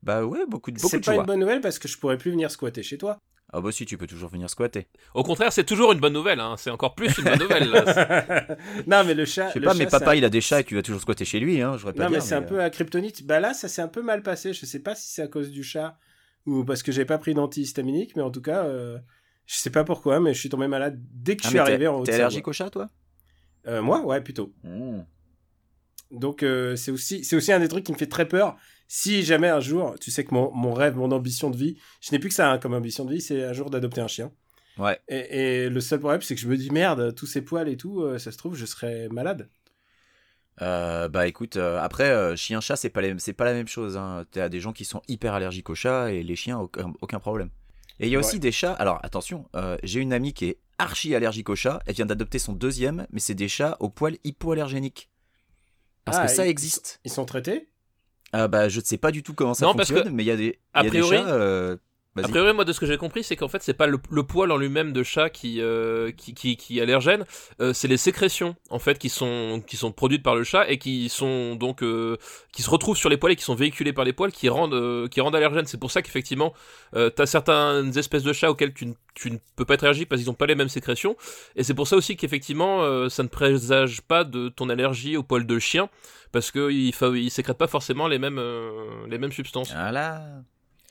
Bah 0.03 0.25
ouais, 0.25 0.45
beaucoup 0.47 0.71
de, 0.71 0.77
beaucoup 0.77 0.89
C'est 0.89 0.99
de 0.99 1.05
pas 1.05 1.13
joie. 1.13 1.21
une 1.23 1.27
bonne 1.27 1.39
nouvelle 1.39 1.61
parce 1.61 1.79
que 1.79 1.87
je 1.87 1.97
pourrais 1.97 2.17
plus 2.17 2.31
venir 2.31 2.49
squatter 2.49 2.81
chez 2.83 2.97
toi. 2.97 3.17
Ah 3.53 3.59
bah 3.59 3.71
si, 3.71 3.85
tu 3.85 3.97
peux 3.97 4.07
toujours 4.07 4.29
venir 4.29 4.49
squatter. 4.49 4.87
Au 5.13 5.23
contraire, 5.23 5.51
c'est 5.51 5.65
toujours 5.65 5.91
une 5.91 5.99
bonne 5.99 6.13
nouvelle. 6.13 6.39
hein. 6.39 6.55
C'est 6.57 6.69
encore 6.69 6.95
plus 6.95 7.15
une 7.17 7.25
bonne 7.25 7.39
nouvelle. 7.39 7.69
là. 7.69 8.47
non 8.87 9.03
mais 9.05 9.13
le 9.13 9.25
chat. 9.25 9.49
Je 9.49 9.53
sais 9.53 9.59
pas, 9.59 9.73
mais 9.73 9.85
papa, 9.87 10.11
un- 10.11 10.15
il 10.15 10.25
a 10.25 10.29
des 10.29 10.39
chats 10.41 10.61
et 10.61 10.63
tu 10.63 10.75
vas 10.75 10.81
toujours 10.81 11.01
squatter 11.01 11.25
chez 11.25 11.39
lui, 11.39 11.61
hein, 11.61 11.77
j'aurais 11.77 11.93
pas 11.93 12.03
Non 12.03 12.09
dire, 12.09 12.17
mais 12.19 12.21
c'est 12.21 12.35
un 12.35 12.41
euh, 12.43 12.47
peu 12.47 12.61
à 12.61 12.69
kryptonite. 12.69 13.25
Bah 13.25 13.39
là, 13.41 13.53
ça 13.53 13.67
s'est 13.67 13.81
un 13.81 13.89
peu 13.89 14.01
mal 14.01 14.23
passé. 14.23 14.53
Je 14.53 14.65
sais 14.65 14.79
pas 14.79 14.95
si 14.95 15.09
c'est 15.09 15.21
à 15.21 15.27
cause 15.27 15.51
du 15.51 15.63
chat 15.63 15.97
ou 16.45 16.63
parce 16.63 16.83
que 16.83 16.91
j'ai 16.91 17.05
pas 17.05 17.17
pris 17.17 17.33
d'antihistaminique, 17.33 18.15
mais 18.15 18.21
en 18.21 18.31
tout 18.31 18.41
cas, 18.41 18.65
euh, 18.65 18.97
je 19.45 19.55
sais 19.55 19.69
pas 19.69 19.83
pourquoi, 19.83 20.19
mais 20.19 20.33
je 20.33 20.39
suis 20.39 20.49
tombé 20.49 20.67
malade 20.67 20.99
dès 21.11 21.35
que 21.35 21.41
Ah, 21.43 21.47
je 21.47 21.49
suis 21.49 21.59
arrivé 21.59 21.87
en 21.87 21.99
haut. 21.99 22.03
T'es 22.03 22.13
allergique 22.13 22.47
au 22.47 22.53
chat, 22.53 22.69
toi? 22.69 22.89
Euh, 23.67 23.81
Moi, 23.81 24.03
ouais, 24.05 24.21
plutôt. 24.21 24.53
Mmh. 24.63 25.01
Donc 26.11 26.43
euh, 26.43 26.75
c'est 26.75 26.91
aussi 26.91 27.23
c'est 27.23 27.37
aussi 27.37 27.53
un 27.53 27.59
des 27.59 27.69
trucs 27.69 27.85
qui 27.85 27.93
me 27.93 27.97
fait 27.97 28.07
très 28.07 28.27
peur. 28.27 28.57
Si 28.87 29.23
jamais 29.23 29.47
un 29.47 29.61
jour, 29.61 29.95
tu 30.01 30.11
sais 30.11 30.25
que 30.25 30.33
mon, 30.33 30.51
mon 30.51 30.73
rêve, 30.73 30.97
mon 30.97 31.11
ambition 31.11 31.49
de 31.49 31.55
vie, 31.55 31.77
je 32.01 32.11
n'ai 32.11 32.19
plus 32.19 32.27
que 32.27 32.35
ça 32.35 32.51
hein, 32.51 32.57
comme 32.57 32.73
ambition 32.73 33.05
de 33.05 33.13
vie, 33.13 33.21
c'est 33.21 33.45
un 33.45 33.53
jour 33.53 33.69
d'adopter 33.69 34.01
un 34.01 34.07
chien. 34.07 34.31
Ouais. 34.77 34.99
Et, 35.07 35.63
et 35.65 35.69
le 35.69 35.79
seul 35.79 35.99
problème, 35.99 36.21
c'est 36.21 36.35
que 36.35 36.41
je 36.41 36.49
me 36.49 36.57
dis 36.57 36.69
merde, 36.69 37.15
tous 37.15 37.27
ces 37.27 37.41
poils 37.41 37.69
et 37.69 37.77
tout, 37.77 38.03
ça 38.17 38.31
se 38.31 38.37
trouve, 38.37 38.55
je 38.55 38.65
serais 38.65 39.07
malade. 39.09 39.49
Euh, 40.61 41.07
bah 41.09 41.27
écoute, 41.27 41.57
euh, 41.57 41.79
après, 41.79 42.09
euh, 42.09 42.35
chien-chat, 42.35 42.75
c'est 42.75 42.89
pas, 42.89 43.01
les- 43.01 43.15
pas 43.33 43.45
la 43.45 43.53
même 43.53 43.67
chose. 43.67 43.97
Hein. 43.97 44.25
T'as 44.31 44.49
des 44.49 44.59
gens 44.59 44.73
qui 44.73 44.85
sont 44.85 45.01
hyper 45.07 45.33
allergiques 45.33 45.69
aux 45.69 45.75
chats 45.75 46.11
et 46.11 46.23
les 46.23 46.35
chiens, 46.35 46.59
aucun, 46.59 46.93
aucun 47.01 47.19
problème. 47.19 47.49
Et 47.99 48.07
il 48.07 48.11
y 48.11 48.15
a 48.15 48.19
aussi 48.19 48.35
Ouais. 48.35 48.39
des 48.39 48.51
chats. 48.51 48.73
Alors 48.73 48.99
attention, 49.03 49.45
euh, 49.55 49.77
j'ai 49.83 49.99
une 49.99 50.13
amie 50.13 50.33
qui 50.33 50.45
est 50.45 50.57
archi 50.77 51.15
allergique 51.15 51.49
aux 51.49 51.55
chats. 51.55 51.81
Elle 51.85 51.95
vient 51.95 52.05
d'adopter 52.05 52.39
son 52.39 52.53
deuxième, 52.53 53.07
mais 53.11 53.19
c'est 53.19 53.35
des 53.35 53.47
chats 53.47 53.77
aux 53.79 53.89
poils 53.89 54.17
hypoallergéniques. 54.23 55.09
Parce 56.05 56.17
Ah, 56.17 56.25
que 56.25 56.31
ça 56.31 56.45
ils- 56.45 56.49
existe. 56.49 56.99
Ils 57.05 57.11
sont 57.11 57.25
traités? 57.25 57.69
Ah 58.33 58.47
bah 58.47 58.69
je 58.69 58.79
ne 58.79 58.85
sais 58.85 58.97
pas 58.97 59.11
du 59.11 59.23
tout 59.23 59.33
comment 59.33 59.53
ça 59.53 59.65
Non, 59.65 59.73
parce 59.75 59.89
fonctionne, 59.89 60.09
que, 60.09 60.13
mais 60.15 60.23
il 60.23 60.27
y 60.27 60.31
a 60.31 60.37
des, 60.37 60.59
a 60.73 60.83
y 60.83 60.87
a 60.87 60.89
des 60.89 60.99
priori- 60.99 61.17
chats. 61.17 61.75
A 62.17 62.27
priori, 62.27 62.53
moi, 62.53 62.65
de 62.65 62.73
ce 62.73 62.79
que 62.81 62.85
j'ai 62.85 62.97
compris, 62.97 63.23
c'est 63.23 63.37
qu'en 63.37 63.47
fait, 63.47 63.63
c'est 63.63 63.73
pas 63.73 63.87
le, 63.87 63.97
le 64.09 64.23
poil 64.23 64.51
en 64.51 64.57
lui-même 64.57 64.91
de 64.91 65.01
chat 65.01 65.29
qui, 65.29 65.61
euh, 65.61 66.11
qui, 66.11 66.33
qui, 66.33 66.57
qui 66.57 66.79
est 66.79 66.81
allergène, 66.81 67.23
euh, 67.61 67.71
c'est 67.71 67.87
les 67.87 67.95
sécrétions, 67.95 68.57
en 68.69 68.79
fait, 68.79 68.97
qui 68.99 69.07
sont, 69.07 69.63
qui 69.65 69.77
sont 69.77 69.93
produites 69.93 70.21
par 70.21 70.35
le 70.35 70.43
chat 70.43 70.69
et 70.69 70.77
qui 70.77 71.07
sont 71.07 71.55
donc, 71.55 71.83
euh, 71.83 72.17
qui 72.51 72.63
se 72.63 72.69
retrouvent 72.69 72.97
sur 72.97 73.07
les 73.07 73.15
poils 73.15 73.31
et 73.31 73.35
qui 73.37 73.45
sont 73.45 73.55
véhiculés 73.55 73.93
par 73.93 74.03
les 74.03 74.11
poils 74.11 74.33
qui 74.33 74.49
rendent, 74.49 75.07
qui 75.09 75.21
rendent 75.21 75.35
allergènes. 75.37 75.67
C'est 75.67 75.79
pour 75.79 75.89
ça 75.91 76.01
qu'effectivement, 76.01 76.53
t'as 76.93 77.25
certaines 77.25 77.97
espèces 77.97 78.23
de 78.23 78.33
chats 78.33 78.51
auxquelles 78.51 78.73
tu, 78.73 78.87
ne- 78.87 78.93
tu 79.13 79.31
ne 79.31 79.37
peux 79.55 79.63
pas 79.63 79.75
être 79.75 79.83
allergique 79.83 80.09
parce 80.09 80.21
qu'ils 80.21 80.29
n'ont 80.29 80.33
pas 80.35 80.47
les 80.47 80.55
mêmes 80.55 80.67
sécrétions. 80.67 81.15
Et 81.55 81.63
c'est 81.63 81.73
pour 81.73 81.87
ça 81.87 81.95
aussi 81.95 82.17
qu'effectivement, 82.17 83.07
ça 83.09 83.23
ne 83.23 83.29
présage 83.29 84.01
pas 84.01 84.25
de 84.25 84.49
ton 84.49 84.67
allergie 84.67 85.15
aux 85.15 85.23
poils 85.23 85.45
de 85.47 85.59
chien 85.59 85.87
parce 86.33 86.51
qu'ils 86.51 86.93
ne 87.01 87.29
sécrètent 87.29 87.57
pas 87.57 87.67
forcément 87.67 88.09
les 88.09 88.19
mêmes, 88.19 88.41
les 89.09 89.17
mêmes 89.17 89.31
substances. 89.31 89.71
Voilà. 89.71 90.21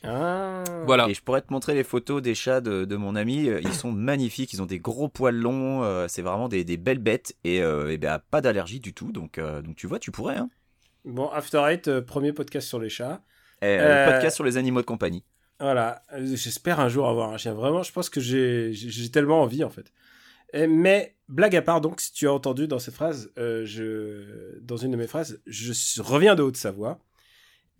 Ah. 0.03 0.63
Voilà. 0.85 1.07
Et 1.09 1.13
je 1.13 1.21
pourrais 1.21 1.41
te 1.41 1.51
montrer 1.53 1.73
les 1.75 1.83
photos 1.83 2.21
des 2.21 2.33
chats 2.35 2.61
de, 2.61 2.85
de 2.85 2.95
mon 2.95 3.15
ami. 3.15 3.47
Euh, 3.49 3.61
Ils 3.61 3.73
sont 3.73 3.91
magnifiques. 3.91 4.51
Ils 4.53 4.61
ont 4.61 4.65
des 4.65 4.79
gros 4.79 5.09
poils 5.09 5.35
longs. 5.35 5.83
euh, 5.83 6.07
c'est 6.07 6.21
vraiment 6.21 6.47
des, 6.49 6.63
des 6.63 6.77
belles 6.77 6.99
bêtes. 6.99 7.35
Et, 7.43 7.61
euh, 7.61 7.91
et 7.91 7.97
ben, 7.97 8.19
pas 8.31 8.41
d'allergie 8.41 8.79
du 8.79 8.93
tout. 8.93 9.11
Donc, 9.11 9.37
euh, 9.37 9.61
donc 9.61 9.75
tu 9.75 9.87
vois, 9.87 9.99
tu 9.99 10.11
pourrais. 10.11 10.37
Hein. 10.37 10.49
Bon, 11.05 11.29
After 11.29 11.63
Eight, 11.67 11.87
euh, 11.87 12.01
premier 12.01 12.33
podcast 12.33 12.67
sur 12.67 12.79
les 12.79 12.89
chats. 12.89 13.21
Et, 13.61 13.65
euh, 13.65 13.79
Euh, 13.81 14.05
le 14.05 14.11
podcast 14.11 14.35
sur 14.35 14.43
les 14.43 14.57
animaux 14.57 14.81
de 14.81 14.85
compagnie. 14.85 15.23
Voilà, 15.59 16.03
j'espère 16.33 16.79
un 16.79 16.89
jour 16.89 17.07
avoir 17.07 17.31
un 17.31 17.37
chien. 17.37 17.53
Vraiment, 17.53 17.83
je 17.83 17.91
pense 17.91 18.09
que 18.09 18.19
j'ai 18.19 18.73
tellement 19.13 19.43
envie 19.43 19.63
en 19.63 19.69
fait. 19.69 19.93
Et- 20.53 20.65
mais 20.65 21.15
blague 21.29 21.55
à 21.55 21.61
part, 21.61 21.79
donc, 21.81 22.01
si 22.01 22.11
tu 22.11 22.27
as 22.27 22.33
entendu 22.33 22.67
dans 22.67 22.79
cette 22.79 22.95
phrase, 22.95 23.31
euh, 23.37 23.63
je, 23.65 24.57
dans 24.61 24.77
une 24.77 24.89
de 24.91 24.97
mes 24.97 25.05
phrases, 25.05 25.39
je 25.45 26.01
reviens 26.01 26.33
de 26.33 26.41
Haute-Savoie. 26.41 26.97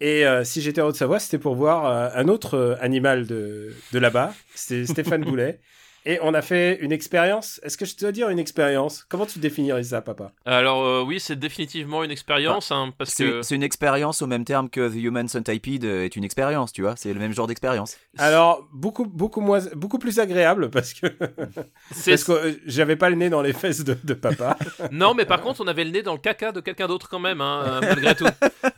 Et 0.01 0.25
euh, 0.25 0.43
si 0.43 0.61
j'étais 0.61 0.81
en 0.81 0.87
Haute-Savoie, 0.87 1.19
c'était 1.19 1.37
pour 1.37 1.53
voir 1.53 1.85
euh, 1.85 2.09
un 2.15 2.27
autre 2.27 2.57
euh, 2.57 2.75
animal 2.81 3.27
de, 3.27 3.71
de 3.93 3.99
là-bas. 3.99 4.33
C'est 4.55 4.87
Stéphane 4.87 5.23
Boulet. 5.25 5.59
Et 6.05 6.17
on 6.23 6.33
a 6.33 6.41
fait 6.41 6.79
une 6.81 6.91
expérience. 6.91 7.59
Est-ce 7.63 7.77
que 7.77 7.85
je 7.85 7.95
dois 7.95 8.11
dire 8.11 8.29
une 8.29 8.39
expérience? 8.39 9.05
Comment 9.07 9.27
tu 9.27 9.37
définirais 9.37 9.83
ça, 9.83 10.01
papa? 10.01 10.31
Alors 10.45 10.83
euh, 10.83 11.03
oui, 11.03 11.19
c'est 11.19 11.35
définitivement 11.35 12.03
une 12.03 12.09
expérience, 12.09 12.71
hein, 12.71 12.91
parce 12.97 13.11
C'est 13.11 13.25
que 13.25 13.41
c'est 13.43 13.53
une 13.53 13.61
expérience 13.63 14.23
au 14.23 14.27
même 14.27 14.43
terme 14.43 14.69
que 14.69 14.89
The 14.89 14.95
Human 14.95 15.27
Centipede 15.27 15.85
euh, 15.85 16.05
est 16.05 16.15
une 16.15 16.23
expérience, 16.23 16.73
tu 16.73 16.81
vois. 16.81 16.95
C'est 16.95 17.13
le 17.13 17.19
même 17.19 17.33
genre 17.33 17.45
d'expérience. 17.45 17.97
Alors, 18.17 18.67
beaucoup, 18.73 19.05
beaucoup, 19.05 19.41
moins, 19.41 19.59
beaucoup 19.75 19.99
plus 19.99 20.19
agréable 20.19 20.71
parce 20.71 20.93
que, 20.93 21.05
c'est 21.91 22.11
parce 22.11 22.23
que 22.23 22.31
euh, 22.31 22.53
j'avais 22.65 22.95
pas 22.95 23.11
le 23.11 23.15
nez 23.15 23.29
dans 23.29 23.43
les 23.43 23.53
fesses 23.53 23.83
de, 23.83 23.95
de 24.03 24.13
papa. 24.15 24.57
non, 24.91 25.13
mais 25.13 25.25
par 25.25 25.41
contre, 25.41 25.61
on 25.61 25.67
avait 25.67 25.83
le 25.83 25.91
nez 25.91 26.01
dans 26.01 26.13
le 26.13 26.19
caca 26.19 26.51
de 26.51 26.61
quelqu'un 26.61 26.87
d'autre 26.87 27.09
quand 27.09 27.19
même, 27.19 27.41
hein, 27.41 27.79
malgré 27.81 28.15
tout. 28.15 28.25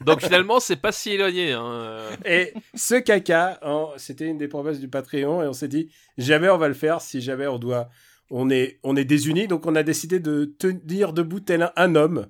Donc 0.02 0.22
finalement, 0.22 0.60
c'est 0.60 0.76
pas 0.76 0.92
si 0.92 1.12
éloigné. 1.12 1.54
Hein. 1.54 1.64
euh. 1.66 2.12
Et 2.26 2.54
ce 2.76 2.96
caca, 2.96 3.60
hein, 3.62 3.88
c'était 3.96 4.26
une 4.26 4.38
des 4.38 4.50
promesses 4.50 4.82
du 4.82 4.90
Patreon, 4.90 5.42
et 5.42 5.48
on 5.48 5.54
s'est 5.54 5.70
dit 5.70 5.90
jamais 6.18 6.50
on 6.50 6.58
va 6.58 6.68
le 6.68 6.74
faire 6.74 7.02
si 7.02 7.13
jamais 7.22 7.48
on 7.48 7.60
doit. 7.60 7.90
On 8.30 8.50
est, 8.50 8.80
on 8.84 8.96
est 8.96 9.06
désunis, 9.06 9.48
donc 9.48 9.66
on 9.68 9.76
a 9.76 9.84
décidé 9.84 10.20
de 10.20 10.46
tenir 10.58 11.14
debout 11.14 11.40
tel 11.40 11.64
un, 11.64 11.72
un 11.76 11.96
homme. 11.96 12.28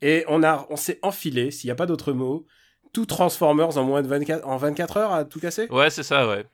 Et 0.00 0.24
on, 0.28 0.42
a, 0.42 0.66
on 0.70 0.76
s'est 0.76 0.98
enfilé, 1.02 1.50
s'il 1.50 1.68
n'y 1.68 1.72
a 1.72 1.76
pas 1.76 1.86
d'autre 1.86 2.12
mot, 2.12 2.46
tout 2.92 3.04
Transformers 3.06 3.76
en 3.78 3.84
moins 3.84 4.02
de 4.02 4.08
24, 4.08 4.46
en 4.46 4.56
24 4.56 4.96
heures 4.96 5.12
à 5.12 5.24
tout 5.24 5.38
casser. 5.40 5.68
Ouais, 5.70 5.90
c'est 5.90 6.02
ça, 6.02 6.26
ouais. 6.28 6.44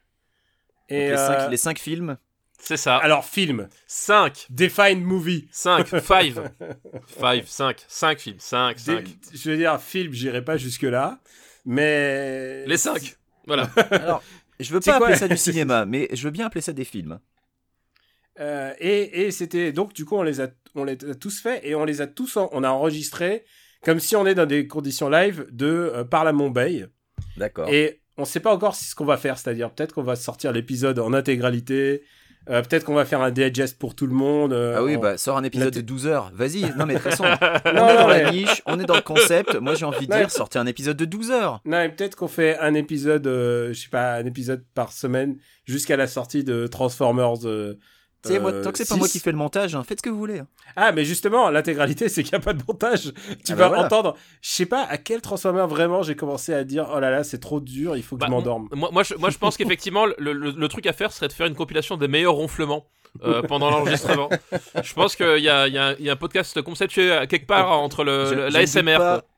Et 0.88 1.08
Donc, 1.10 1.10
les, 1.10 1.10
euh, 1.12 1.26
cinq, 1.26 1.50
les 1.50 1.56
cinq 1.56 1.78
films. 1.78 2.16
C'est 2.58 2.76
ça. 2.76 2.96
Alors, 2.96 3.24
film, 3.24 3.68
5, 3.86 4.46
Define 4.50 5.02
Movie. 5.02 5.48
5, 5.52 5.86
5. 5.88 6.00
5, 7.18 7.44
5, 7.46 7.84
5 7.88 8.18
films, 8.18 8.36
5, 8.38 8.76
Des- 8.76 8.82
5. 8.82 9.04
je 9.34 9.50
veux 9.50 9.56
dire, 9.56 9.80
film, 9.80 10.12
j'irai 10.12 10.42
pas 10.44 10.56
jusque-là, 10.56 11.20
mais. 11.64 12.66
Les 12.66 12.76
5. 12.76 13.16
Voilà. 13.46 13.68
Alors, 13.90 14.22
je 14.60 14.72
veux 14.72 14.80
pas 14.80 14.96
appeler 14.96 15.16
ça 15.16 15.28
du 15.28 15.36
cinéma, 15.38 15.84
mais 15.84 16.08
je 16.12 16.22
veux 16.24 16.30
bien 16.30 16.46
appeler 16.46 16.60
ça 16.62 16.72
des 16.72 16.84
films. 16.84 17.18
Euh, 18.40 18.72
et 18.80 19.26
et 19.26 19.30
c'était 19.30 19.70
donc 19.72 19.92
du 19.92 20.04
coup 20.04 20.16
on 20.16 20.24
les 20.24 20.40
a 20.40 20.48
on 20.74 20.82
les 20.84 20.94
a 21.08 21.14
tous 21.14 21.40
fait 21.40 21.60
et 21.62 21.76
on 21.76 21.84
les 21.84 22.00
a 22.00 22.08
tous 22.08 22.36
en- 22.36 22.48
on 22.50 22.64
a 22.64 22.68
enregistré 22.68 23.44
comme 23.84 24.00
si 24.00 24.16
on 24.16 24.26
est 24.26 24.34
dans 24.34 24.46
des 24.46 24.66
conditions 24.66 25.08
live 25.08 25.46
de 25.52 25.66
euh, 25.66 26.02
Parlement 26.04 26.50
Bay. 26.50 26.86
D'accord. 27.36 27.68
Et 27.68 28.00
on 28.16 28.24
sait 28.24 28.40
pas 28.40 28.52
encore 28.52 28.74
si 28.74 28.86
ce 28.86 28.94
qu'on 28.96 29.04
va 29.04 29.16
faire, 29.18 29.38
c'est-à-dire 29.38 29.70
peut-être 29.70 29.92
qu'on 29.94 30.02
va 30.02 30.16
sortir 30.16 30.50
l'épisode 30.52 30.98
en 30.98 31.12
intégralité, 31.12 32.02
euh, 32.50 32.62
peut-être 32.62 32.84
qu'on 32.84 32.94
va 32.94 33.04
faire 33.04 33.20
un 33.20 33.30
digest 33.30 33.78
pour 33.78 33.94
tout 33.94 34.06
le 34.06 34.14
monde. 34.14 34.52
euh, 34.52 34.74
Ah 34.78 34.82
oui, 34.82 34.96
on- 34.96 35.00
bah 35.00 35.16
sors 35.18 35.36
un 35.36 35.44
épisode 35.44 35.74
la 35.74 35.80
de 35.82 35.86
12 35.86 36.06
heures. 36.08 36.32
Vas-y. 36.34 36.62
Non, 36.78 36.86
mais 36.86 36.94
de 36.94 36.98
toute 36.98 37.10
façon, 37.10 37.24
on 37.24 37.72
Non, 37.72 37.88
est 37.88 37.94
dans 37.96 38.08
mais- 38.08 38.22
la 38.24 38.30
niche, 38.32 38.62
on 38.66 38.80
est 38.80 38.84
dans 38.86 38.96
le 38.96 39.00
concept. 39.02 39.54
Moi, 39.56 39.74
j'ai 39.74 39.84
envie 39.84 40.06
de 40.08 40.12
dire, 40.12 40.30
sortez 40.30 40.58
un 40.58 40.66
épisode 40.66 40.96
de 40.96 41.04
12 41.04 41.30
heures. 41.30 41.60
Non, 41.64 41.78
mais 41.78 41.88
peut-être 41.90 42.16
qu'on 42.16 42.26
fait 42.28 42.58
un 42.58 42.74
épisode, 42.74 43.24
je 43.26 43.72
sais 43.74 43.90
pas, 43.90 44.14
un 44.14 44.24
épisode 44.26 44.64
par 44.74 44.92
semaine 44.92 45.36
jusqu'à 45.66 45.96
la 45.96 46.06
sortie 46.06 46.42
de 46.42 46.66
Transformers. 46.66 47.46
Euh, 48.32 48.40
moi, 48.40 48.52
tant 48.52 48.72
que 48.72 48.78
c'est 48.78 48.88
pas 48.88 48.96
moi 48.96 49.06
6. 49.06 49.12
qui 49.12 49.18
fais 49.20 49.30
le 49.32 49.36
montage, 49.38 49.74
hein, 49.74 49.82
faites 49.84 49.98
ce 49.98 50.02
que 50.02 50.10
vous 50.10 50.18
voulez. 50.18 50.40
hein. 50.40 50.46
Ah, 50.76 50.92
mais 50.92 51.04
justement, 51.04 51.50
l'intégralité, 51.50 52.08
c'est 52.08 52.22
qu'il 52.22 52.32
n'y 52.32 52.42
a 52.42 52.44
pas 52.44 52.52
de 52.52 52.62
montage. 52.66 53.12
Tu 53.44 53.52
Ah 53.52 53.54
vas 53.54 53.64
bah 53.64 53.68
voilà. 53.68 53.84
entendre. 53.84 54.16
Je 54.40 54.50
sais 54.50 54.66
pas 54.66 54.82
à 54.84 54.96
quel 54.98 55.20
Transformer 55.20 55.66
vraiment 55.68 56.02
j'ai 56.02 56.16
commencé 56.16 56.52
à 56.54 56.64
dire 56.64 56.88
oh 56.94 57.00
là 57.00 57.10
là, 57.10 57.24
c'est 57.24 57.38
trop 57.38 57.60
dur, 57.60 57.96
il 57.96 58.02
faut 58.02 58.16
que 58.16 58.20
Bah, 58.20 58.26
je 58.26 58.32
m'endorme. 58.32 58.68
Moi, 58.72 58.90
moi, 58.92 59.02
je, 59.02 59.14
moi, 59.14 59.30
je 59.30 59.38
pense 59.38 59.56
qu'effectivement, 59.58 60.06
le, 60.06 60.14
le- 60.32 60.50
le 60.52 60.68
truc 60.68 60.86
à 60.86 60.92
faire 60.92 61.12
serait 61.12 61.28
de 61.28 61.32
faire 61.32 61.46
une 61.46 61.54
compilation 61.54 61.96
des 61.96 62.08
meilleurs 62.08 62.34
ronflements 62.34 62.86
euh, 63.22 63.42
pendant 63.42 63.70
l'enregistrement. 63.70 64.28
Je 64.82 64.92
pense 64.94 65.14
qu'il 65.14 65.38
y 65.38 65.48
a, 65.48 65.68
y, 65.68 66.02
y 66.02 66.10
un 66.10 66.16
podcast 66.16 66.60
conceptuel 66.62 67.28
quelque 67.28 67.46
part 67.46 67.70
entre 67.70 68.02
le, 68.02 68.26
Je- 68.26 68.34
le- 68.34 68.48
je 68.48 68.52
la 68.54 68.60
ne 68.60 68.64
doute 68.64 68.68
SMR. 68.68 68.96
pas- 68.98 69.20
quoi. 69.20 69.28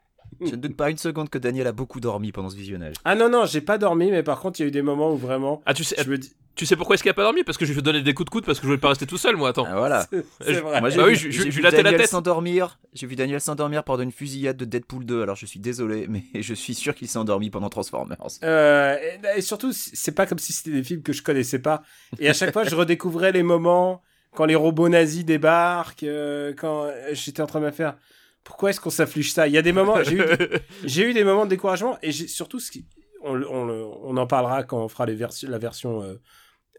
Je 0.48 0.50
ne 0.52 0.56
doute 0.56 0.76
pas 0.76 0.90
une 0.90 0.98
seconde 0.98 1.28
que 1.30 1.38
Daniel 1.38 1.66
a 1.66 1.72
beaucoup 1.72 2.00
dormi 2.00 2.32
pendant 2.32 2.48
ce 2.50 2.56
visionnage. 2.56 2.94
Ah 3.04 3.14
non, 3.14 3.28
non, 3.28 3.44
j'ai 3.46 3.60
pas 3.60 3.78
dormi, 3.78 4.10
mais 4.10 4.22
par 4.22 4.40
contre, 4.40 4.58
il 4.60 4.64
y 4.64 4.66
a 4.66 4.68
eu 4.68 4.72
des 4.72 4.82
moments 4.82 5.12
où 5.12 5.16
vraiment. 5.16 5.62
Ah, 5.66 5.72
tu 5.74 5.84
sais, 5.84 5.96
Je 6.02 6.10
me 6.10 6.18
dis. 6.18 6.32
Tu 6.56 6.66
sais 6.66 6.74
pourquoi 6.74 6.94
est-ce 6.94 7.02
qu'il 7.02 7.10
a 7.10 7.14
pas 7.14 7.22
dormi? 7.22 7.44
Parce 7.44 7.56
que 7.58 7.64
je 7.64 7.72
lui 7.72 7.78
ai 7.78 7.82
donné 7.82 8.02
des 8.02 8.14
coups 8.14 8.24
de 8.24 8.30
coude 8.30 8.44
parce 8.44 8.58
que 8.58 8.62
je 8.62 8.66
voulais 8.68 8.80
pas 8.80 8.88
rester 8.88 9.06
tout 9.06 9.18
seul, 9.18 9.36
moi. 9.36 9.50
Attends. 9.50 9.66
Ah, 9.68 9.76
voilà. 9.78 10.06
C'est 10.10 10.24
je- 10.54 10.60
vrai. 10.60 10.80
Moi, 10.80 10.90
j'ai 10.90 10.96
Bah 10.96 11.04
vu, 11.04 11.10
oui, 11.10 11.14
je- 11.16 11.30
je- 11.30 11.42
j'ai 11.42 11.50
je 11.50 11.56
vu 11.56 11.62
lattais 11.62 11.76
la 11.78 11.82
Daniel 11.84 12.00
tête. 12.00 12.10
s'endormir. 12.10 12.78
J'ai 12.94 13.06
vu 13.06 13.14
Daniel 13.14 13.40
s'endormir 13.40 13.84
pendant 13.84 14.02
une 14.02 14.10
fusillade 14.12 14.56
de 14.56 14.64
Deadpool 14.64 15.04
2. 15.04 15.22
Alors, 15.22 15.36
je 15.36 15.46
suis 15.46 15.60
désolé, 15.60 16.06
mais 16.08 16.24
je 16.42 16.54
suis 16.54 16.74
sûr 16.74 16.94
qu'il 16.94 17.08
s'est 17.08 17.18
endormi 17.18 17.50
pendant 17.50 17.68
Transformers. 17.68 18.16
Euh, 18.42 18.96
et, 19.34 19.38
et 19.38 19.40
surtout, 19.42 19.72
c'est 19.72 20.12
pas 20.12 20.26
comme 20.26 20.38
si 20.38 20.52
c'était 20.52 20.70
des 20.72 20.82
films 20.82 21.02
que 21.02 21.12
je 21.12 21.22
connaissais 21.22 21.58
pas. 21.60 21.82
Et 22.18 22.28
à 22.28 22.32
chaque 22.32 22.52
fois, 22.52 22.64
je 22.64 22.74
redécouvrais 22.74 23.32
les 23.32 23.42
moments 23.42 24.02
quand 24.34 24.44
les 24.46 24.54
robots 24.54 24.88
nazis 24.88 25.24
débarquent, 25.24 26.02
euh, 26.02 26.52
quand 26.56 26.84
euh, 26.84 26.92
j'étais 27.12 27.42
en 27.42 27.46
train 27.46 27.60
de 27.60 27.66
me 27.66 27.70
faire. 27.70 27.96
Pourquoi 28.44 28.70
est-ce 28.70 28.80
qu'on 28.80 28.90
s'afflige 28.90 29.32
ça? 29.32 29.48
Il 29.48 29.54
y 29.54 29.58
a 29.58 29.62
des 29.62 29.72
moments, 29.72 29.96
j'ai 30.04 31.02
eu, 31.02 31.12
des 31.14 31.24
moments 31.24 31.44
de 31.46 31.50
découragement 31.50 31.98
et 32.02 32.12
surtout 32.12 32.60
ce 32.60 32.70
qui, 32.70 32.86
on, 33.24 34.16
en 34.16 34.26
parlera 34.28 34.62
quand 34.62 34.84
on 34.84 34.88
fera 34.88 35.04
les 35.04 35.16
la 35.16 35.58
version, 35.58 36.02
euh, 36.02 36.20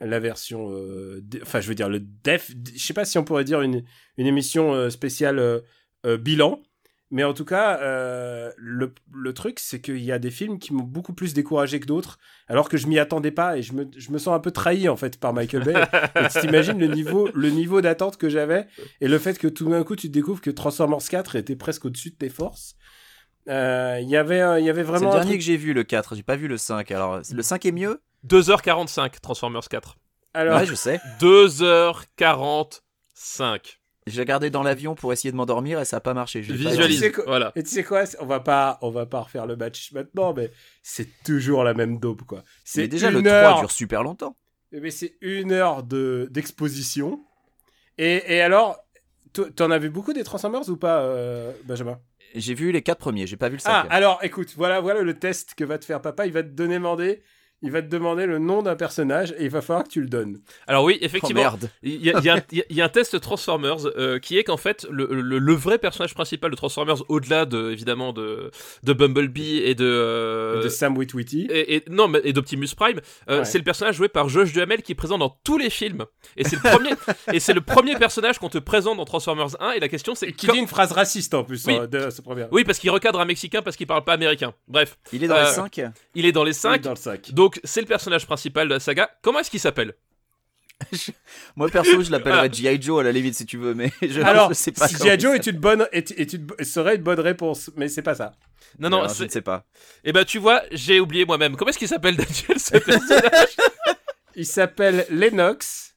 la 0.01 0.19
version, 0.19 0.69
euh, 0.71 1.21
enfin 1.41 1.59
je 1.61 1.67
veux 1.67 1.75
dire 1.75 1.89
le 1.89 1.99
def, 1.99 2.51
je 2.75 2.79
sais 2.79 2.93
pas 2.93 3.05
si 3.05 3.17
on 3.17 3.23
pourrait 3.23 3.43
dire 3.43 3.61
une, 3.61 3.83
une 4.17 4.27
émission 4.27 4.73
euh, 4.73 4.89
spéciale 4.89 5.39
euh, 5.39 5.59
euh, 6.05 6.17
bilan, 6.17 6.61
mais 7.09 7.23
en 7.23 7.33
tout 7.33 7.45
cas 7.45 7.79
euh, 7.81 8.51
le, 8.57 8.93
le 9.13 9.33
truc 9.33 9.59
c'est 9.59 9.79
qu'il 9.81 9.99
y 10.03 10.11
a 10.11 10.19
des 10.19 10.29
films 10.29 10.59
qui 10.59 10.73
m'ont 10.73 10.83
beaucoup 10.83 11.13
plus 11.13 11.33
découragé 11.33 11.79
que 11.79 11.85
d'autres, 11.87 12.19
alors 12.47 12.69
que 12.69 12.77
je 12.77 12.85
m'y 12.87 12.99
attendais 12.99 13.31
pas 13.31 13.57
et 13.57 13.61
je 13.63 13.73
me, 13.73 13.87
je 13.97 14.11
me 14.11 14.17
sens 14.17 14.35
un 14.35 14.39
peu 14.39 14.51
trahi 14.51 14.87
en 14.89 14.97
fait 14.97 15.19
par 15.19 15.33
Michael 15.33 15.63
Bay. 15.63 15.73
et 16.15 16.27
tu 16.31 16.41
t'imagines 16.41 16.77
le 16.79 16.87
niveau, 16.87 17.29
le 17.33 17.49
niveau 17.49 17.81
d'attente 17.81 18.17
que 18.17 18.29
j'avais 18.29 18.67
et 19.01 19.07
le 19.07 19.17
fait 19.17 19.39
que 19.39 19.47
tout 19.47 19.69
d'un 19.69 19.83
coup 19.83 19.95
tu 19.95 20.07
te 20.09 20.13
découvres 20.13 20.41
que 20.41 20.51
Transformers 20.51 20.99
4 21.09 21.37
était 21.37 21.55
presque 21.55 21.85
au-dessus 21.85 22.11
de 22.11 22.15
tes 22.17 22.29
forces. 22.29 22.75
Euh, 23.49 23.99
Il 24.01 24.09
y 24.09 24.17
avait, 24.17 24.59
il 24.61 24.65
y 24.65 24.69
avait 24.69 24.81
C'est 24.81 24.87
vraiment. 24.89 25.05
le 25.05 25.11
un 25.11 25.19
dernier 25.19 25.29
truc- 25.31 25.39
que 25.39 25.45
j'ai 25.45 25.55
vu, 25.57 25.73
le 25.73 25.83
4. 25.85 26.15
J'ai 26.15 26.23
pas 26.23 26.35
vu 26.35 26.49
le 26.49 26.57
5. 26.57 26.91
Alors, 26.91 27.21
le 27.31 27.41
5 27.41 27.65
est 27.65 27.71
mieux 27.71 28.01
2h45, 28.25 29.19
Transformers 29.21 29.67
4. 29.69 29.97
Alors, 30.33 30.59
Ouais, 30.59 30.65
je 30.65 30.75
sais. 30.75 30.99
2h45. 31.19 33.79
J'ai 34.07 34.21
regardé 34.21 34.49
dans 34.49 34.63
l'avion 34.63 34.95
pour 34.95 35.11
essayer 35.11 35.31
de 35.31 35.35
m'endormir 35.35 35.79
et 35.81 35.85
ça 35.85 35.97
a 35.97 35.99
pas 35.99 36.13
marché. 36.13 36.39
Pas- 36.41 36.53
Visualise. 36.53 36.97
Tu 36.99 37.03
sais 37.03 37.11
quoi- 37.11 37.25
Voilà. 37.27 37.51
Et 37.55 37.63
tu 37.63 37.69
sais 37.69 37.83
quoi 37.83 38.03
On 38.21 38.25
va 38.25 38.39
pas, 38.39 38.77
on 38.81 38.89
va 38.89 39.05
pas 39.05 39.19
refaire 39.21 39.45
le 39.45 39.57
match 39.57 39.91
maintenant, 39.91 40.33
mais 40.33 40.49
c'est 40.81 41.09
toujours 41.25 41.63
la 41.65 41.73
même 41.73 41.99
dope, 41.99 42.21
quoi. 42.23 42.39
Mais 42.39 42.43
C'est 42.63 42.87
déjà, 42.87 43.11
le 43.11 43.19
une 43.19 43.25
3 43.25 43.35
heure, 43.37 43.59
dure 43.59 43.71
super 43.71 44.03
longtemps. 44.03 44.37
mais 44.71 44.91
c'est 44.91 45.15
une 45.21 45.51
heure 45.51 45.83
de 45.83 46.27
d'exposition. 46.31 47.19
Et, 47.97 48.35
et 48.35 48.41
alors, 48.41 48.77
t'en 49.55 49.71
as 49.71 49.77
vu 49.79 49.89
beaucoup 49.89 50.13
des 50.13 50.23
Transformers 50.23 50.69
ou 50.69 50.77
pas, 50.77 51.01
euh, 51.01 51.51
Benjamin? 51.65 51.99
J'ai 52.33 52.53
vu 52.53 52.71
les 52.71 52.81
4 52.83 52.99
premiers, 52.99 53.27
j'ai 53.27 53.35
pas 53.37 53.49
vu 53.49 53.57
le 53.57 53.61
Ah, 53.65 53.83
5 53.83 53.87
alors, 53.91 54.19
écoute, 54.23 54.53
voilà, 54.55 54.79
voilà 54.79 55.01
le 55.01 55.19
test 55.19 55.53
que 55.55 55.65
va 55.65 55.77
te 55.79 55.85
faire 55.85 56.01
papa. 56.01 56.25
Il 56.27 56.31
va 56.31 56.43
te 56.43 56.49
demander, 56.49 57.23
il 57.63 57.71
va 57.71 57.81
te 57.81 57.87
demander 57.87 58.25
le 58.27 58.37
nom 58.39 58.61
d'un 58.61 58.75
personnage 58.75 59.31
et 59.39 59.45
il 59.45 59.49
va 59.49 59.61
falloir 59.61 59.83
que 59.83 59.89
tu 59.89 60.01
le 60.01 60.07
donnes. 60.07 60.39
Alors 60.67 60.83
oui, 60.83 60.97
effectivement, 61.01 61.41
il 61.83 62.03
y, 62.05 62.11
a- 62.11 62.19
il 62.19 62.25
y 62.25 62.29
a 62.29 62.35
un- 62.35 62.41
il 62.51 62.57
y 62.59 62.61
a- 62.61 62.65
il 62.69 62.75
y 62.75 62.81
a 62.81 62.85
un 62.85 62.89
test 62.89 63.19
Transformers 63.19 63.77
euh, 63.97 64.19
qui 64.19 64.37
est 64.37 64.43
qu'en 64.43 64.57
fait 64.57 64.85
le, 64.91 65.07
le- 65.11 65.39
le 65.39 65.53
vrai 65.53 65.77
personnage 65.79 66.13
principal 66.13 66.51
de 66.51 66.55
Transformers, 66.55 66.97
au-delà 67.09 67.45
de 67.45 67.71
évidemment 67.71 68.13
de, 68.13 68.51
de 68.83 68.93
Bumblebee 68.93 69.57
et 69.63 69.73
de, 69.75 69.85
euh, 69.85 70.61
de 70.63 70.69
Sam 70.69 70.95
Witwitty. 70.97 71.47
et, 71.49 71.75
et- 71.77 71.83
non 71.89 72.07
mais 72.07 72.21
et 72.23 72.33
d'Optimus 72.33 72.67
Prime, 72.75 72.99
euh, 73.29 73.39
Ouais. 73.39 73.45
c'est 73.45 73.57
le 73.57 73.63
personnage 73.63 73.95
joué 73.95 74.07
par 74.07 74.29
Josh 74.29 74.53
Duhamel 74.53 74.81
qui 74.83 74.91
est 74.91 74.95
présent 74.95 75.17
dans 75.17 75.37
tous 75.43 75.57
les 75.57 75.69
films 75.69 76.05
et 76.35 76.43
c'est 76.43 76.57
le 76.57 76.61
premier 76.69 76.91
et 77.33 77.39
c'est 77.39 77.53
le 77.53 77.61
premier 77.61 77.95
personnage 77.95 78.37
qu'on 78.39 78.49
te 78.49 78.57
présente 78.59 78.97
dans 78.97 79.05
Transformers 79.05 79.59
1 79.61 79.71
et 79.71 79.79
la 79.79 79.87
question 79.89 80.13
c'est 80.15 80.31
qui 80.31 80.47
quand- 80.47 80.53
dit 80.53 80.59
une 80.59 80.67
phrase 80.67 80.91
raciste 80.91 81.33
en 81.33 81.43
plus 81.43 81.65
Oui. 81.65 81.75
hein, 81.75 81.87
de 81.87 82.09
ce 82.09 82.21
premier. 82.21 82.45
oui 82.51 82.63
parce 82.63 82.79
qu'il 82.79 82.91
recadre 82.91 83.19
un 83.19 83.25
mexicain 83.25 83.61
parce 83.61 83.75
qu'il 83.75 83.87
parle 83.87 84.03
pas 84.03 84.13
américain. 84.13 84.53
Bref, 84.67 84.97
Il 85.13 85.23
est 85.23 85.27
dans 85.27 85.35
Euh, 85.35 85.43
les 85.43 85.49
5 85.51 85.81
il 86.15 86.25
est 86.25 86.31
dans 86.31 86.43
les 86.43 86.53
5 86.53 86.81
dans 86.81 86.89
le 86.91 86.95
sac. 86.95 87.33
donc 87.33 87.46
c'est 87.63 87.81
le 87.81 87.87
personnage 87.87 88.25
principal 88.25 88.67
de 88.67 88.73
la 88.75 88.79
saga. 88.79 89.09
Comment 89.21 89.39
est-ce 89.39 89.49
qu'il 89.51 89.59
s'appelle 89.59 89.93
Moi 91.55 91.69
perso, 91.69 92.01
je 92.03 92.11
l'appellerais 92.11 92.47
Voilà. 92.49 92.53
G.I. 92.53 92.81
Joe 92.81 92.99
à 92.99 93.03
la 93.03 93.11
limite 93.11 93.33
si 93.35 93.45
tu 93.45 93.57
veux, 93.57 93.73
mais 93.73 93.91
je, 94.01 94.21
Alors, 94.21 94.49
je 94.49 94.53
sais 94.53 94.71
pas. 94.71 94.87
si 94.87 94.95
G.I. 94.97 95.19
Joe 95.19 95.35
est 95.35 95.47
une 95.47 95.57
bonne, 95.57 95.87
est, 95.91 96.11
est 96.11 96.33
une, 96.33 96.47
serait 96.63 96.95
une 96.97 97.01
bonne 97.01 97.19
réponse, 97.19 97.71
mais 97.75 97.87
c'est 97.87 98.03
pas 98.03 98.15
ça. 98.15 98.33
Non 98.79 98.89
non, 98.89 98.97
Alors, 98.99 99.09
je 99.09 99.15
c'est- 99.15 99.23
ne 99.25 99.29
sais 99.29 99.41
pas. 99.41 99.65
eh 100.03 100.11
ben 100.11 100.23
tu 100.23 100.37
vois, 100.37 100.61
j'ai 100.71 100.99
oublié 100.99 101.25
moi-même. 101.25 101.55
Comment 101.55 101.69
est-ce 101.69 101.79
qu'il 101.79 101.87
s'appelle 101.87 102.15
Daniel 102.15 102.59
ce 102.59 102.77
personnage 102.77 103.55
Il 104.35 104.45
s'appelle 104.45 105.05
Lennox. 105.09 105.95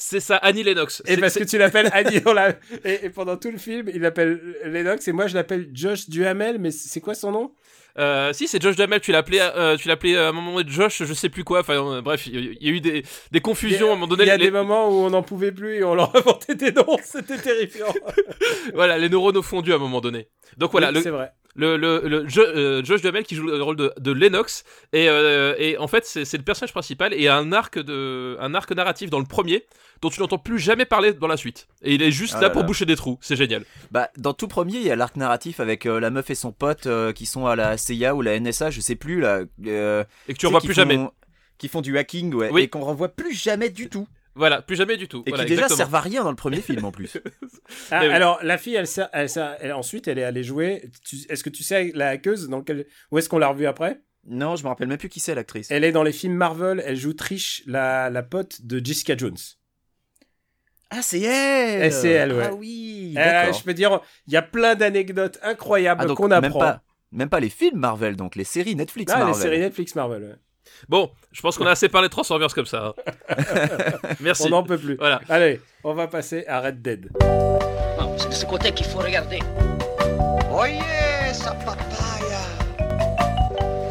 C'est 0.00 0.20
ça, 0.20 0.36
Annie 0.36 0.62
Lennox. 0.62 1.02
Et 1.06 1.16
parce 1.16 1.34
que 1.34 1.42
tu 1.44 1.58
l'appelles 1.58 1.88
Annie, 1.92 2.20
on 2.26 2.32
l'a- 2.32 2.50
et, 2.84 3.06
et 3.06 3.10
pendant 3.10 3.36
tout 3.36 3.50
le 3.50 3.58
film, 3.58 3.90
il 3.92 4.00
l'appelle 4.02 4.40
Lennox 4.64 5.08
et 5.08 5.12
moi 5.12 5.26
je 5.26 5.34
l'appelle 5.34 5.70
Josh 5.72 6.08
Duhamel, 6.08 6.58
mais 6.58 6.70
c'est 6.70 7.00
quoi 7.00 7.14
son 7.14 7.32
nom? 7.32 7.54
Euh, 7.98 8.32
si, 8.32 8.46
c'est 8.46 8.62
Josh 8.62 8.76
Duhamel, 8.76 9.00
tu 9.00 9.10
l'appelais, 9.12 9.40
euh, 9.40 9.76
tu 9.76 9.88
l'appelais 9.88 10.14
euh, 10.14 10.26
à 10.26 10.28
un 10.28 10.32
moment 10.32 10.54
donné 10.54 10.70
Josh, 10.70 11.02
je 11.04 11.12
sais 11.14 11.28
plus 11.28 11.42
quoi. 11.44 11.60
Enfin, 11.60 11.74
euh, 11.74 12.00
bref, 12.02 12.26
il 12.26 12.56
y, 12.60 12.68
a 12.68 12.70
eu 12.72 12.80
des, 12.80 13.02
des 13.32 13.40
confusions 13.40 13.88
à 13.88 13.92
un 13.92 13.94
moment 13.94 14.06
donné. 14.06 14.24
Il 14.24 14.26
y 14.28 14.30
a 14.30 14.36
les- 14.36 14.44
des 14.46 14.50
moments 14.50 14.88
où 14.88 15.04
on 15.04 15.10
n'en 15.10 15.22
pouvait 15.22 15.50
plus 15.52 15.76
et 15.76 15.84
on 15.84 15.94
leur 15.94 16.14
inventait 16.14 16.54
des 16.54 16.70
noms, 16.72 16.96
c'était 17.02 17.38
terrifiant. 17.38 17.92
Voilà, 18.74 18.98
les 18.98 19.08
neurones 19.08 19.36
ont 19.36 19.42
fondu 19.42 19.72
à 19.72 19.76
un 19.76 19.78
moment 19.78 20.00
donné. 20.00 20.28
Donc 20.56 20.70
voilà, 20.72 20.88
Oui, 20.88 20.94
le, 20.94 21.02
c'est 21.02 21.10
vrai. 21.10 21.32
Le, 21.58 21.76
le, 21.76 22.00
le- 22.06 22.26
euh, 22.38 22.82
Josh 22.84 23.02
Duhamel 23.02 23.24
qui 23.24 23.34
joue 23.34 23.46
le 23.46 23.62
rôle 23.62 23.76
de, 23.76 23.92
de 23.98 24.12
Lennox 24.12 24.64
et, 24.92 25.08
euh, 25.10 25.54
et 25.58 25.76
en 25.76 25.88
fait 25.88 26.06
c'est 26.06 26.36
le 26.38 26.44
personnage 26.44 26.72
principal 26.72 27.12
et 27.12 27.28
un 27.28 27.52
arc 27.52 27.78
de 27.78 28.36
un 28.40 28.54
arc 28.54 28.70
narratif 28.72 29.10
dans 29.10 29.18
le 29.18 29.26
premier 29.26 29.64
dont 30.00 30.08
tu 30.08 30.20
n'entends 30.20 30.38
plus 30.38 30.58
jamais 30.60 30.84
parler 30.84 31.12
dans 31.12 31.26
la 31.26 31.36
suite 31.36 31.66
et 31.82 31.94
il 31.94 32.02
est 32.02 32.12
juste 32.12 32.34
Ah 32.36 32.40
là 32.40 32.46
là 32.46 32.50
pour 32.50 32.62
là. 32.62 32.66
boucher 32.68 32.86
des 32.86 32.94
trous 32.96 33.18
c'est 33.20 33.34
génial 33.36 33.64
Bah, 33.90 34.08
dans 34.16 34.32
tout 34.32 34.46
premier, 34.48 34.76
il 34.76 34.82
y 34.86 34.90
a 34.90 34.96
l'arc 34.96 35.16
narratif 35.16 35.58
avec 35.60 35.84
euh, 35.86 35.98
la 36.00 36.10
meuf 36.10 36.30
et 36.30 36.34
son 36.36 36.52
pote 36.52 36.88
qui 37.14 37.26
sont 37.26 37.46
à 37.46 37.56
la 37.56 37.76
CIA 37.76 38.14
ou 38.14 38.22
la 38.22 38.38
NSA, 38.38 38.70
je 38.70 38.80
sais 38.80 38.94
plus 38.96 39.20
là. 39.20 39.40
et 39.60 39.64
que 39.66 40.38
tu 40.38 40.46
revois 40.46 40.60
plus 40.60 40.68
font- 40.68 40.74
jamais 40.74 40.98
Qui 41.58 41.66
font 41.66 41.80
du 41.80 41.98
hacking, 41.98 42.32
ouais, 42.34 42.50
Oui. 42.52 42.62
et 42.62 42.68
qu'on 42.68 42.84
revoit 42.84 43.08
plus 43.08 43.34
jamais 43.34 43.68
du 43.68 43.88
tout. 43.88 44.06
Voilà 44.38 44.62
plus 44.62 44.76
jamais 44.76 44.96
du 44.96 45.06
tout 45.08 45.22
Et 45.26 45.30
voilà, 45.30 45.44
qui 45.44 45.50
déjà 45.50 45.62
exactement. 45.64 45.76
servent 45.76 45.94
à 45.96 46.00
rien 46.00 46.22
dans 46.24 46.30
le 46.30 46.36
premier 46.36 46.60
film 46.62 46.84
en 46.84 46.92
plus. 46.92 47.16
Ah, 47.90 48.00
oui. 48.02 48.08
Alors 48.08 48.38
la 48.42 48.56
fille, 48.56 48.74
elle, 48.76 48.86
sert- 48.86 49.10
elle, 49.12 49.28
sert- 49.28 49.56
elle- 49.60 49.72
ensuite 49.74 50.08
elle 50.08 50.18
est 50.18 50.24
allée 50.24 50.42
jouer. 50.42 50.90
Est-ce 51.28 51.44
que 51.44 51.50
tu 51.50 51.62
sais 51.62 51.92
la 51.94 52.08
hackeuse 52.08 52.48
dans 52.48 52.62
quel... 52.62 52.86
où 53.10 53.18
est-ce 53.18 53.28
qu'on 53.28 53.36
l'a 53.38 53.48
revue 53.48 53.66
après? 53.66 54.00
Non, 54.26 54.56
je 54.56 54.62
me 54.64 54.68
rappelle 54.68 54.88
même 54.88 54.96
plus 54.98 55.08
qui 55.10 55.20
c'est 55.20 55.34
l'actrice. 55.34 55.70
Elle 55.70 55.84
est 55.84 55.92
dans 55.92 56.02
les 56.02 56.12
films 56.12 56.34
Marvel. 56.34 56.82
Elle 56.86 56.96
joue 56.96 57.12
Trish, 57.12 57.62
la, 57.66 58.08
la 58.10 58.22
pote 58.22 58.62
de 58.62 58.84
Jessica 58.84 59.16
Jones. 59.16 59.36
Ah, 60.90 61.02
c'est 61.02 61.20
elle 61.20 61.84
Eh, 61.84 61.90
c'est 61.90 62.10
elle, 62.10 62.32
ouais. 62.32 62.44
Ah 62.48 62.54
oui, 62.54 63.14
Euh, 63.18 63.22
d'accord. 63.22 63.58
je 63.58 63.64
peux 63.64 63.74
dire, 63.74 64.00
il 64.26 64.32
y 64.32 64.36
a 64.36 64.42
plein 64.42 64.74
d'anecdotes 64.74 65.38
incroyables 65.42 66.06
Ah, 66.10 66.14
qu'on 66.14 66.28
même 66.28 66.44
apprend. 66.44 66.58
pas, 66.60 66.82
même 67.12 67.28
pas 67.28 67.40
les 67.40 67.50
films 67.50 67.78
Marvel, 67.78 68.16
donc 68.16 68.36
les 68.36 68.44
séries 68.44 68.74
Netflix 68.74 69.12
Ah, 69.14 69.18
Marvel. 69.18 69.34
les 69.36 69.40
séries 69.42 69.60
Netflix 69.60 69.94
Marvel. 69.94 70.22
ouais. 70.22 70.36
Bon 70.88 71.10
je 71.32 71.40
pense 71.40 71.56
qu'on 71.58 71.66
a 71.66 71.70
assez 71.72 71.88
parlé 71.88 72.08
de 72.08 72.12
Transformers 72.12 72.52
comme 72.54 72.66
ça 72.66 72.94
hein. 73.28 73.34
merci 74.20 74.44
On 74.46 74.50
n'en 74.50 74.62
peut 74.62 74.78
plus. 74.78 74.96
voilà 74.96 75.20
Allez, 75.28 75.60
on 75.84 75.94
va 75.94 76.06
passer 76.08 76.44
à 76.46 76.60
Red 76.60 76.82
Dead. 76.82 77.08
C'est 78.16 78.28
de 78.30 78.34
ce 78.34 78.46
côté 78.46 78.72
qu'il 78.72 78.86
faut 78.86 78.98
regarder. 78.98 79.38
Oye, 80.52 80.80
esa 81.30 81.52
papaya. 81.52 82.40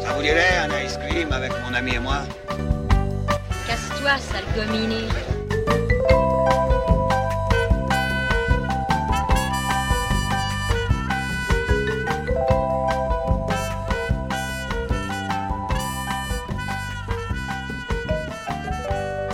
Ça 0.02 0.12
vous 0.14 0.22
dirait 0.22 0.58
un 0.58 0.84
ice 0.84 0.98
cream 0.98 1.32
avec 1.32 1.52
mon 1.66 1.72
ami 1.72 1.94
et 1.94 1.98
moi? 1.98 2.18
Casse-toi, 3.66 4.18
sale 4.18 4.44
gominé. 4.54 5.04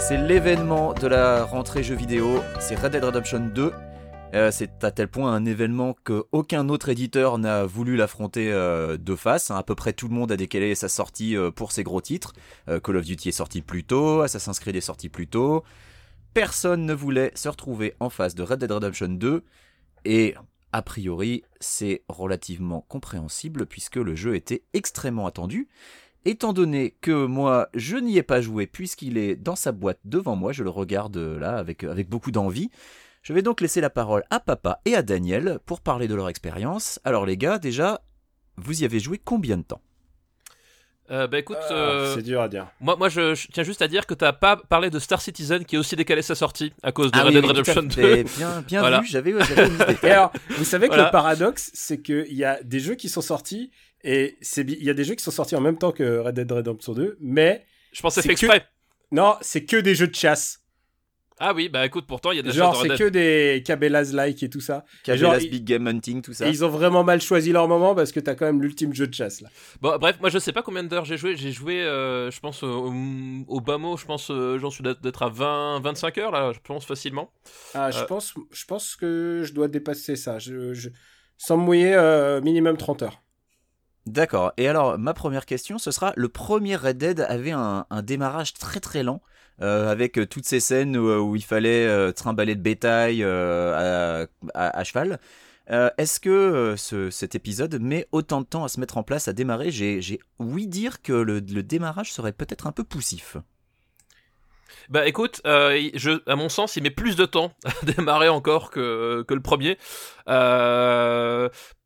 C'est 0.07 0.19
l'événement 0.19 0.93
de 0.93 1.07
la 1.07 1.45
rentrée 1.45 1.83
jeux 1.83 1.95
vidéo, 1.95 2.43
c'est 2.61 2.75
Red 2.75 2.93
Dead 2.93 3.03
Redemption 3.03 3.41
2. 3.41 3.73
Euh, 4.35 4.51
c'est 4.51 4.85
à 4.85 4.91
tel 4.91 5.09
point 5.09 5.33
un 5.33 5.47
événement 5.47 5.97
qu'aucun 6.05 6.69
autre 6.69 6.91
éditeur 6.91 7.39
n'a 7.39 7.65
voulu 7.65 7.97
l'affronter 7.97 8.53
euh, 8.53 8.99
de 8.99 9.17
face. 9.17 9.51
À 9.51 9.63
peu 9.63 9.75
près 9.75 9.95
tout 9.95 10.09
le 10.09 10.15
monde 10.15 10.31
a 10.31 10.37
décalé 10.37 10.75
sa 10.75 10.91
sortie 10.91 11.39
euh, 11.39 11.51
pour 11.51 11.73
ses 11.73 11.85
gros 11.85 12.03
titres. 12.03 12.35
Call 12.67 12.99
of 12.99 13.07
Duty 13.07 13.31
est 13.31 13.33
sorti 13.33 13.63
plus 13.63 13.85
tôt, 13.85 14.21
Assassin's 14.21 14.61
Creed 14.61 14.77
est 14.77 14.83
sorti 14.83 15.09
plus 15.09 15.27
tôt. 15.27 15.65
Personne 16.35 16.85
ne 16.85 16.93
voulait 16.93 17.33
se 17.35 17.49
retrouver 17.49 17.95
en 17.99 18.11
face 18.11 18.35
de 18.35 18.43
Red 18.43 18.59
Dead 18.59 18.73
Redemption 18.73 19.09
2. 19.09 19.43
Et 20.05 20.35
a 20.73 20.83
priori, 20.83 21.45
c'est 21.61 22.03
relativement 22.11 22.83
compréhensible 22.83 23.65
puisque 23.65 23.97
le 23.97 24.15
jeu 24.15 24.35
était 24.35 24.65
extrêmement 24.75 25.27
attendu. 25.27 25.69
Étant 26.25 26.53
donné 26.53 26.97
que 27.03 27.27
moi, 27.27 27.69
je 27.75 27.97
n'y 27.97 28.17
ai 28.17 28.23
pas 28.23 28.41
joué 28.41 28.67
puisqu'il 28.67 29.19
est 29.19 29.37
dans 29.37 29.57
sa 29.57 29.73
boîte 29.73 29.99
devant 30.05 30.37
moi, 30.37 30.53
je 30.53 30.63
le 30.65 30.71
regarde 30.71 31.17
là 31.17 31.57
avec, 31.57 31.85
avec 31.85 32.09
beaucoup 32.09 32.31
d'envie. 32.31 32.71
Je 33.23 33.33
vais 33.33 33.43
donc 33.43 33.61
laisser 33.61 33.81
la 33.81 33.91
parole 33.91 34.23
à 34.31 34.41
papa 34.41 34.81
et 34.85 34.95
à 34.95 35.03
Daniel 35.03 35.59
pour 35.67 35.81
parler 35.81 36.09
de 36.09 36.15
leur 36.15 36.29
expérience. 36.29 36.99
Alors 37.05 37.27
les 37.27 37.37
gars, 37.37 37.59
déjà, 37.59 38.01
vous 38.57 38.83
y 38.83 38.85
avez 38.85 39.01
joué 39.01 39.21
combien 39.23 39.57
de 39.59 39.63
temps? 39.63 39.81
Euh, 41.11 41.27
bah 41.27 41.39
écoute, 41.39 41.59
Ah, 41.69 41.73
euh, 41.73 42.15
C'est 42.15 42.23
dur 42.23 42.41
à 42.41 42.49
dire. 42.49 42.67
moi, 42.81 42.97
moi 42.97 43.11
je, 43.11 43.35
je 43.35 43.49
tiens 43.49 43.63
juste 43.63 43.83
à 43.83 43.89
dire 43.89 44.07
que 44.07 44.15
t'as 44.15 44.33
pas 44.33 44.57
parlé 44.57 44.89
de 44.89 44.99
Star 44.99 45.21
Citizen 45.21 45.67
qui 45.67 45.77
a 45.77 45.79
aussi 45.81 45.97
décalé 45.97 46.23
sa 46.23 46.35
sortie 46.35 46.73
à 46.83 46.93
cause 46.93 47.13
de 47.13 47.19
Ah 47.19 47.25
Red 47.25 47.35
Dead 47.35 47.43
oui, 47.45 47.49
Redemption 47.51 47.91
fait. 47.91 48.25
2. 48.25 48.31
Bien, 48.39 48.63
bien 48.63 48.81
Voilà. 48.81 49.01
vu, 49.01 49.07
j'avais 49.07 49.33
j'avais 49.45 49.67
une 49.69 49.75
idée. 49.75 49.99
Et 50.03 50.11
alors, 50.11 50.33
vous 50.57 50.65
savez 50.65 50.87
que 50.89 50.93
Voilà. 50.95 51.07
le 51.07 51.11
paradoxe, 51.13 51.71
c'est 51.75 52.01
qu'il 52.01 52.33
y 52.33 52.43
a 52.45 52.63
des 52.63 52.81
jeux 52.81 52.95
qui 52.95 53.11
sont 53.11 53.21
sortis, 53.21 53.71
et 54.05 54.37
il 54.57 54.85
y 54.85 54.91
a 54.91 54.95
des 54.95 55.05
jeux 55.05 55.15
qui 55.15 55.25
sont 55.25 55.31
sortis 55.33 55.57
en 55.57 55.61
même 55.61 55.79
temps 55.79 55.91
que 55.93 56.19
Red 56.19 56.35
Dead 56.37 56.51
Redemption 56.53 56.93
2, 56.93 57.17
mais 57.21 57.65
Je 57.93 58.01
pense 58.03 58.15
que 58.15 58.23
c'est 58.23 58.29
fait 58.29 58.35
que- 58.35 58.47
exprès. 58.47 58.67
non, 59.11 59.35
c'est 59.41 59.65
que 59.65 59.77
des 59.79 59.95
jeux 59.95 60.07
de 60.09 60.15
chasse. 60.15 60.61
Ah 61.41 61.53
oui, 61.53 61.69
bah 61.69 61.85
écoute, 61.85 62.05
pourtant 62.07 62.31
il 62.31 62.37
y 62.37 62.39
a 62.39 62.43
des 62.43 62.53
Genre, 62.53 62.81
c'est 62.81 62.97
que 62.97 63.09
des 63.09 63.61
Cabela's-like 63.67 64.41
et 64.45 64.49
tout 64.49 64.61
ça. 64.61 64.85
Cabela's 65.03 65.41
Genre, 65.43 65.51
Big 65.51 65.65
Game 65.65 65.85
Hunting, 65.89 66.23
tout 66.23 66.33
ça. 66.33 66.47
Et 66.47 66.51
ils 66.51 66.65
ont 66.65 66.69
vraiment 66.69 67.03
mal 67.03 67.21
choisi 67.21 67.51
leur 67.51 67.67
moment 67.67 67.97
parce 67.97 68.13
que 68.13 68.21
t'as 68.21 68.37
quand 68.37 68.47
même 68.47 68.63
l'ultime 68.63 68.95
jeu 68.95 69.09
de 69.09 69.15
chasse 69.15 69.41
là. 69.41 69.49
Bon, 69.81 69.99
bref, 69.99 70.17
moi 70.21 70.31
je 70.31 70.39
sais 70.39 70.53
pas 70.53 70.63
combien 70.63 70.85
d'heures 70.85 71.05
j'ai 71.05 71.17
joué. 71.17 71.35
J'ai 71.37 71.51
joué, 71.51 71.83
euh, 71.83 72.31
je 72.31 72.39
pense, 72.39 72.63
au, 72.63 72.93
au 73.49 73.61
bas 73.61 73.79
mot, 73.79 73.97
je 73.97 74.05
pense, 74.05 74.31
euh, 74.31 74.59
j'en 74.61 74.71
suis 74.71 74.85
d'être- 74.85 75.03
d'être 75.03 75.25
à 75.25 75.29
20, 75.29 75.81
25 75.81 76.19
heures 76.19 76.31
là, 76.31 76.53
je 76.55 76.61
pense 76.63 76.87
facilement. 76.87 77.33
Ah, 77.75 77.91
je, 77.91 77.99
Euh. 77.99 78.05
pense, 78.05 78.33
je 78.53 78.65
pense 78.67 78.95
que 78.95 79.43
je 79.45 79.53
dois 79.55 79.67
dépasser 79.67 80.15
ça. 80.15 80.39
Je, 80.39 80.73
je- 80.73 80.91
Sans 81.37 81.57
me 81.57 81.65
mouiller, 81.65 81.95
euh, 81.95 82.41
minimum 82.43 82.77
30 82.77 83.03
heures. 83.03 83.24
D'accord. 84.07 84.53
Et 84.59 84.69
alors, 84.69 84.99
ma 84.99 85.15
première 85.15 85.47
question, 85.47 85.79
ce 85.79 85.91
sera 85.91 86.13
le 86.17 86.29
premier 86.29 86.77
Red 86.77 86.99
Dead 86.99 87.21
avait 87.21 87.53
un, 87.53 87.87
démarrage 88.03 88.53
très 88.53 88.81
très 88.81 89.03
lent. 89.03 89.23
euh, 89.63 89.91
avec 89.91 90.19
euh, 90.19 90.27
toutes 90.27 90.47
ces 90.47 90.59
scènes 90.61 90.97
où, 90.97 91.37
il 91.37 91.45
fallait 91.45 91.87
euh, 91.87 92.11
trimballer 92.13 92.57
de 92.57 92.61
bétail 92.61 93.23
euh, 93.23 94.27
à, 94.53 94.85
cheval. 94.85 95.19
Est-ce 95.69 96.21
que 96.21 96.75
ce- 96.77 97.09
cet 97.11 97.35
épisode 97.35 97.81
met 97.81 98.07
autant 98.13 98.43
de 98.43 98.47
temps 98.47 98.65
à 98.65 98.69
se 98.69 98.79
mettre 98.79 98.99
en 98.99 99.03
place, 99.03 99.29
à 99.29 99.33
démarrer? 99.33 99.71
J'ai 99.71 100.21
ouï 100.39 100.67
dire 100.67 101.01
que 101.01 101.13
le, 101.13 101.41
démarrage 101.41 102.13
serait 102.13 102.33
peut-être 102.33 102.67
un 102.67 102.73
peu 102.73 102.85
poussif. 102.85 103.39
Bah 104.91 105.07
écoute, 105.07 105.41
à 105.47 106.37
mon 106.37 106.51
sens, 106.51 106.77
il 106.77 106.83
met 106.83 106.91
plus 106.91 107.17
de 107.17 107.25
temps 107.25 107.53
à 107.65 107.87
démarrer 107.87 108.29
encore 108.29 108.71
que, 108.71 109.25
que 109.27 109.33
le 109.33 109.41
premier. 109.41 109.79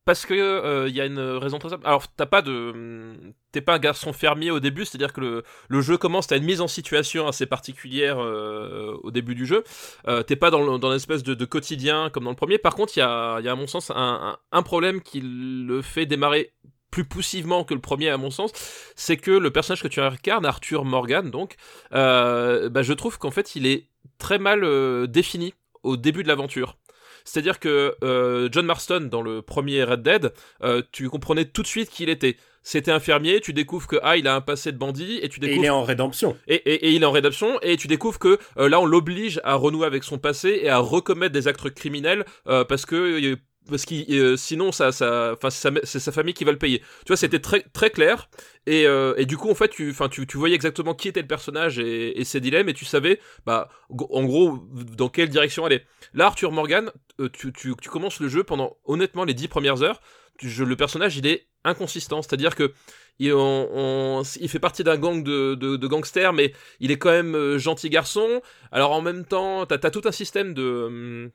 Parce 0.08 0.24
que 0.24 0.32
euh, 0.32 0.88
il 0.88 0.96
y 0.96 1.02
a 1.02 1.04
une 1.04 1.20
raison 1.20 1.58
très 1.58 1.68
simple. 1.68 1.86
Alors 1.86 2.08
t'as 2.08 2.24
pas 2.24 2.40
de, 2.40 3.12
t'es 3.52 3.60
pas 3.60 3.74
un 3.74 3.78
garçon 3.78 4.14
fermier 4.14 4.50
au 4.50 4.58
début, 4.58 4.86
c'est-à-dire 4.86 5.12
que 5.12 5.44
le, 5.68 5.80
jeu 5.82 5.98
commence, 5.98 6.28
t'as 6.28 6.38
une 6.38 6.46
mise 6.46 6.62
en 6.62 6.66
situation 6.66 7.28
assez 7.28 7.44
particulière 7.44 8.16
euh, 8.18 8.96
au 9.02 9.10
début 9.10 9.34
du 9.34 9.44
jeu. 9.44 9.64
Euh, 10.06 10.22
t'es 10.22 10.34
pas 10.34 10.50
dans, 10.50 10.78
dans 10.78 10.90
l'espèce 10.90 11.22
de, 11.22 11.44
quotidien 11.44 12.08
comme 12.08 12.24
dans 12.24 12.30
le 12.30 12.36
premier. 12.36 12.56
Par 12.56 12.74
contre, 12.74 12.96
il 12.96 13.00
y 13.00 13.02
a, 13.02 13.38
y 13.40 13.48
a 13.48 13.52
à 13.52 13.54
mon 13.54 13.66
sens 13.66 13.92
un, 13.94 14.62
problème 14.62 15.02
qui 15.02 15.20
le 15.22 15.82
fait 15.82 16.06
démarrer 16.06 16.54
plus 16.90 17.04
poussivement 17.04 17.64
que 17.64 17.74
le 17.74 17.80
premier 17.80 18.08
à 18.08 18.16
mon 18.16 18.30
sens, 18.30 18.52
c'est 18.96 19.18
que 19.18 19.30
le 19.30 19.50
personnage 19.50 19.82
que 19.82 19.88
tu 19.88 20.00
incarnes, 20.00 20.46
Arthur 20.46 20.86
Morgan, 20.86 21.30
donc, 21.30 21.56
euh, 21.92 22.70
bah, 22.70 22.80
je 22.80 22.94
trouve 22.94 23.18
qu'en 23.18 23.30
fait 23.30 23.56
il 23.56 23.66
est 23.66 23.88
très 24.16 24.38
mal 24.38 24.64
euh, 24.64 25.06
défini 25.06 25.52
au 25.82 25.98
début 25.98 26.22
de 26.22 26.28
l'aventure. 26.28 26.78
C'est-à-dire 27.28 27.58
que 27.60 27.94
euh, 28.02 28.48
John 28.50 28.66
Marston, 28.66 29.08
dans 29.10 29.22
le 29.22 29.42
premier 29.42 29.84
Red 29.84 30.02
Dead, 30.02 30.32
euh, 30.62 30.82
tu 30.92 31.08
comprenais 31.08 31.44
tout 31.44 31.62
de 31.62 31.66
suite 31.66 31.90
qui 31.90 32.02
il 32.04 32.08
était. 32.08 32.36
C'était 32.62 32.90
un 32.90 33.00
fermier, 33.00 33.40
tu 33.40 33.52
découvres 33.52 33.86
que 33.86 33.96
ah 34.02 34.16
il 34.16 34.26
a 34.28 34.34
un 34.34 34.40
passé 34.40 34.72
de 34.72 34.76
bandit 34.78 35.20
et 35.22 35.28
tu 35.28 35.38
Et 35.38 35.46
découvres 35.46 35.62
il 35.62 35.66
est 35.66 35.70
en 35.70 35.84
rédemption. 35.84 36.36
et, 36.48 36.56
et- 36.56 36.88
et 36.88 36.90
il 36.92 37.02
est 37.02 37.06
en 37.06 37.12
rédemption 37.12 37.58
et 37.62 37.76
tu 37.76 37.86
découvres 37.88 38.18
que 38.18 38.38
euh, 38.58 38.68
là 38.68 38.78
on 38.80 38.84
l'oblige 38.84 39.40
à 39.44 39.54
renouer 39.54 39.86
avec 39.86 40.04
son 40.04 40.18
passé 40.18 40.60
et 40.62 40.68
à 40.68 40.78
recommettre 40.78 41.32
des 41.32 41.48
actes 41.48 41.70
criminels 41.70 42.24
parce 42.44 42.84
que 42.84 43.38
parce 43.68 43.84
qu'il 43.84 44.04
euh, 44.10 44.36
sinon 44.36 44.72
ça 44.72 44.92
c'est 44.92 45.98
sa, 45.98 46.12
famille 46.12 46.34
qui 46.34 46.44
va 46.44 46.52
le 46.52 46.58
payer. 46.58 46.80
Tu 46.80 47.08
vois 47.08 47.16
c'était 47.16 47.38
très 47.38 47.60
très 47.72 47.90
clair 47.90 48.28
et, 48.66 48.86
euh, 48.86 49.22
du 49.24 49.36
coup 49.36 49.50
en 49.50 49.54
fait 49.54 49.68
tu 49.68 49.92
voyais 50.34 50.54
exactement 50.54 50.94
qui 50.94 51.08
était 51.08 51.22
le 51.22 51.26
personnage 51.26 51.78
et, 51.78 52.24
ses 52.24 52.40
dilemmes 52.40 52.68
et 52.68 52.74
tu 52.74 52.84
savais 52.84 53.20
bah 53.46 53.68
en 53.90 54.24
gros 54.24 54.58
dans 54.96 55.08
quelle 55.08 55.28
direction 55.28 55.64
aller. 55.64 55.82
Là 56.14 56.26
Arthur 56.26 56.52
Morgan 56.52 56.90
euh, 57.20 57.28
tu, 57.28 57.72
commences 57.88 58.20
le 58.20 58.28
jeu 58.28 58.44
pendant 58.44 58.76
honnêtement 58.84 59.24
les 59.24 59.34
dix 59.34 59.48
premières 59.48 59.82
heures 59.82 60.00
le 60.42 60.76
personnage 60.76 61.16
il 61.16 61.26
est 61.26 61.46
inconsistant 61.64 62.22
c'est-à-dire 62.22 62.54
que 62.54 62.72
il, 63.20 64.48
fait 64.48 64.60
partie 64.60 64.84
d'un 64.84 64.96
gang 64.96 65.24
de, 65.24 65.86
gangsters, 65.86 66.32
mais 66.32 66.52
il 66.78 66.92
est 66.92 66.98
quand 66.98 67.10
même 67.10 67.56
gentil 67.56 67.90
garçon. 67.90 68.40
Alors 68.70 68.92
en 68.92 69.02
même 69.02 69.24
temps, 69.24 69.66
t'as 69.66 69.74
as 69.82 69.90
tout 69.90 70.02
un 70.04 70.12
système 70.12 70.54
de 70.54 70.84
hum, 70.86 71.30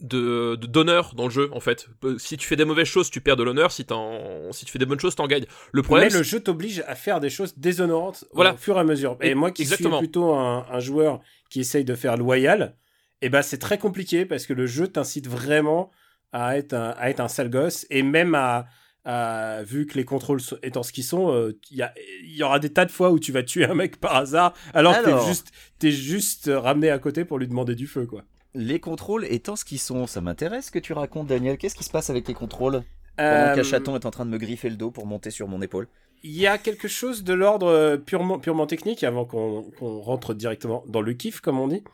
de 0.00 0.54
de- 0.56 0.66
d'honneur 0.66 1.14
dans 1.16 1.24
le 1.24 1.30
jeu 1.30 1.48
en 1.52 1.60
fait. 1.60 1.88
Euh, 2.04 2.16
Si 2.18 2.36
tu 2.36 2.46
fais 2.46 2.56
des 2.56 2.64
mauvaises 2.64 2.86
choses, 2.86 3.10
tu 3.10 3.20
perds 3.20 3.36
de 3.36 3.42
l'honneur. 3.42 3.72
Si, 3.72 3.84
t'en- 3.84 4.52
si 4.52 4.64
tu 4.64 4.70
fais 4.72 4.78
des 4.78 4.86
bonnes 4.86 5.00
choses, 5.00 5.14
t'en 5.16 5.26
gagnes. 5.26 5.46
Le 5.72 5.82
problème, 5.82 6.08
Mais 6.12 6.16
le 6.18 6.22
jeu 6.22 6.40
t'oblige 6.40 6.84
à 6.86 6.94
faire 6.94 7.18
des 7.20 7.30
choses 7.30 7.56
déshonorantes 7.58 8.24
Voilà. 8.32 8.54
au 8.54 8.56
fur 8.56 8.76
et 8.76 8.80
à 8.80 8.84
mesure. 8.84 9.16
Et 9.20 9.30
Et- 9.30 9.34
moi 9.34 9.50
qui 9.50 9.62
exactement. 9.62 9.98
suis 9.98 10.06
plutôt 10.06 10.34
un, 10.34 10.66
un 10.70 10.80
joueur 10.80 11.20
qui 11.50 11.60
essaye 11.60 11.84
de 11.84 11.94
faire 11.94 12.16
loyal, 12.16 12.76
et 13.22 13.28
ben 13.28 13.42
c'est 13.42 13.58
très 13.58 13.78
compliqué 13.78 14.24
parce 14.24 14.46
que 14.46 14.52
le 14.52 14.66
jeu 14.66 14.86
t'incite 14.86 15.26
vraiment 15.26 15.90
à 16.32 16.56
être 16.58 16.74
un, 16.74 16.90
à 16.98 17.10
être 17.10 17.20
un 17.20 17.28
sale 17.28 17.50
gosse 17.50 17.84
et 17.90 18.02
même 18.04 18.34
à, 18.36 18.66
à- 19.04 19.62
vu 19.64 19.86
que 19.86 19.94
les 19.94 20.04
contrôles 20.04 20.40
sont- 20.40 20.58
étant 20.62 20.82
ce 20.84 20.92
qu'ils 20.92 21.02
sont, 21.04 21.32
euh, 21.32 21.58
il 21.70 21.78
y, 21.78 21.82
a- 21.82 21.92
il 22.22 22.36
y 22.36 22.42
aura 22.42 22.58
des 22.60 22.72
tas 22.72 22.84
de 22.84 22.90
fois 22.92 23.10
où 23.10 23.18
tu 23.18 23.32
vas 23.32 23.42
tuer 23.42 23.64
un 23.64 23.74
mec 23.74 23.98
par 23.98 24.14
hasard 24.14 24.52
alors, 24.74 24.92
que 25.00 25.06
Alors. 25.06 25.22
t'es 25.22 25.26
juste, 25.28 25.50
t'es 25.78 25.90
juste 25.90 26.50
ramené 26.54 26.90
à 26.90 26.98
côté 26.98 27.24
pour 27.24 27.38
lui 27.38 27.48
demander 27.48 27.74
du 27.74 27.86
feu 27.86 28.06
quoi. 28.06 28.22
Les 28.58 28.80
contrôles 28.80 29.24
étant 29.26 29.54
ce 29.54 29.64
qu'ils 29.64 29.78
sont, 29.78 30.08
ça 30.08 30.20
m'intéresse 30.20 30.66
ce 30.66 30.70
que 30.72 30.80
tu 30.80 30.92
racontes, 30.92 31.28
Daniel. 31.28 31.56
Qu'est-ce 31.58 31.76
qui 31.76 31.84
se 31.84 31.90
passe 31.90 32.10
avec 32.10 32.26
les 32.26 32.34
contrôles 32.34 32.82
Pendant 33.16 33.30
Euh, 33.30 33.54
qu'Achaton 33.54 33.94
est 33.94 34.04
en 34.04 34.10
train 34.10 34.26
de 34.26 34.30
me 34.30 34.36
griffer 34.36 34.68
le 34.68 34.74
dos 34.74 34.90
pour 34.90 35.06
monter 35.06 35.30
sur 35.30 35.46
mon 35.46 35.62
épaule? 35.62 35.86
Il 36.24 36.36
y 36.36 36.48
a 36.48 36.58
quelque 36.58 36.88
chose 36.88 37.22
de 37.22 37.34
l'ordre 37.34 37.68
euh, 37.68 37.96
purement, 37.96 38.40
purement 38.40 38.66
technique, 38.66 39.04
avant 39.04 39.24
qu'on 39.24 39.70
rentre 40.00 40.34
directement 40.34 40.82
dans 40.88 41.02
le 41.02 41.12
kiff, 41.12 41.40
comme 41.40 41.60
on 41.60 41.68
dit. 41.68 41.84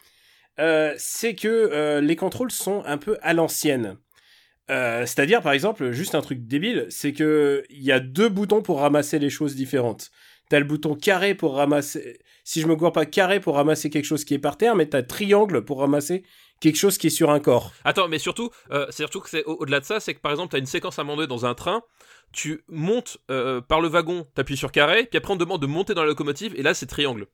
Euh, 0.58 0.94
c'est 0.96 1.34
que 1.34 1.48
euh, 1.48 2.00
les 2.00 2.16
contrôles 2.16 2.50
sont 2.50 2.82
un 2.86 2.96
peu 2.96 3.18
à 3.20 3.34
l'ancienne. 3.34 3.98
Euh, 4.70 5.04
C'est-à-dire, 5.04 5.42
par 5.42 5.52
exemple, 5.52 5.90
juste 5.90 6.14
un 6.14 6.22
truc 6.22 6.46
débile, 6.46 6.86
c'est 6.88 7.12
que 7.12 7.62
il 7.68 7.82
y 7.82 7.92
a 7.92 8.00
deux 8.00 8.30
boutons 8.30 8.62
pour 8.62 8.80
ramasser 8.80 9.18
les 9.18 9.28
choses 9.28 9.54
différentes. 9.54 10.10
T'as 10.48 10.60
le 10.60 10.64
bouton 10.64 10.94
carré 10.94 11.34
pour 11.34 11.56
ramasser, 11.56 12.20
si 12.42 12.62
je 12.62 12.66
me 12.66 12.76
gourre 12.76 12.92
pas, 12.92 13.04
carré 13.04 13.40
pour 13.40 13.56
ramasser 13.56 13.90
quelque 13.90 14.04
chose 14.06 14.24
qui 14.24 14.32
est 14.32 14.38
par 14.38 14.56
terre, 14.56 14.76
mais 14.76 14.86
t'as 14.86 15.02
triangle 15.02 15.62
pour 15.64 15.80
ramasser 15.80 16.22
quelque 16.60 16.76
chose 16.76 16.98
qui 16.98 17.08
est 17.08 17.10
sur 17.10 17.30
un 17.30 17.40
corps. 17.40 17.72
Attends, 17.84 18.08
mais 18.08 18.18
surtout, 18.18 18.50
euh, 18.70 18.86
c'est 18.90 18.98
surtout 19.02 19.20
que 19.20 19.28
c'est 19.28 19.44
au- 19.44 19.56
au-delà 19.60 19.80
de 19.80 19.84
ça, 19.84 20.00
c'est 20.00 20.14
que 20.14 20.20
par 20.20 20.32
exemple, 20.32 20.52
t'as 20.52 20.58
une 20.58 20.66
séquence 20.66 20.98
à 20.98 21.02
un 21.02 21.04
moment 21.04 21.16
donné 21.16 21.28
dans 21.28 21.44
un 21.46 21.54
train, 21.54 21.82
tu 22.32 22.64
montes 22.68 23.18
euh, 23.30 23.60
par 23.60 23.80
le 23.80 23.88
wagon, 23.88 24.26
t'appuies 24.34 24.56
sur 24.56 24.72
carré, 24.72 25.04
puis 25.06 25.18
après 25.18 25.32
on 25.32 25.36
te 25.36 25.40
demande 25.44 25.60
de 25.62 25.66
monter 25.66 25.94
dans 25.94 26.02
la 26.02 26.08
locomotive, 26.08 26.54
et 26.56 26.62
là 26.62 26.74
c'est 26.74 26.86
triangle. 26.86 27.26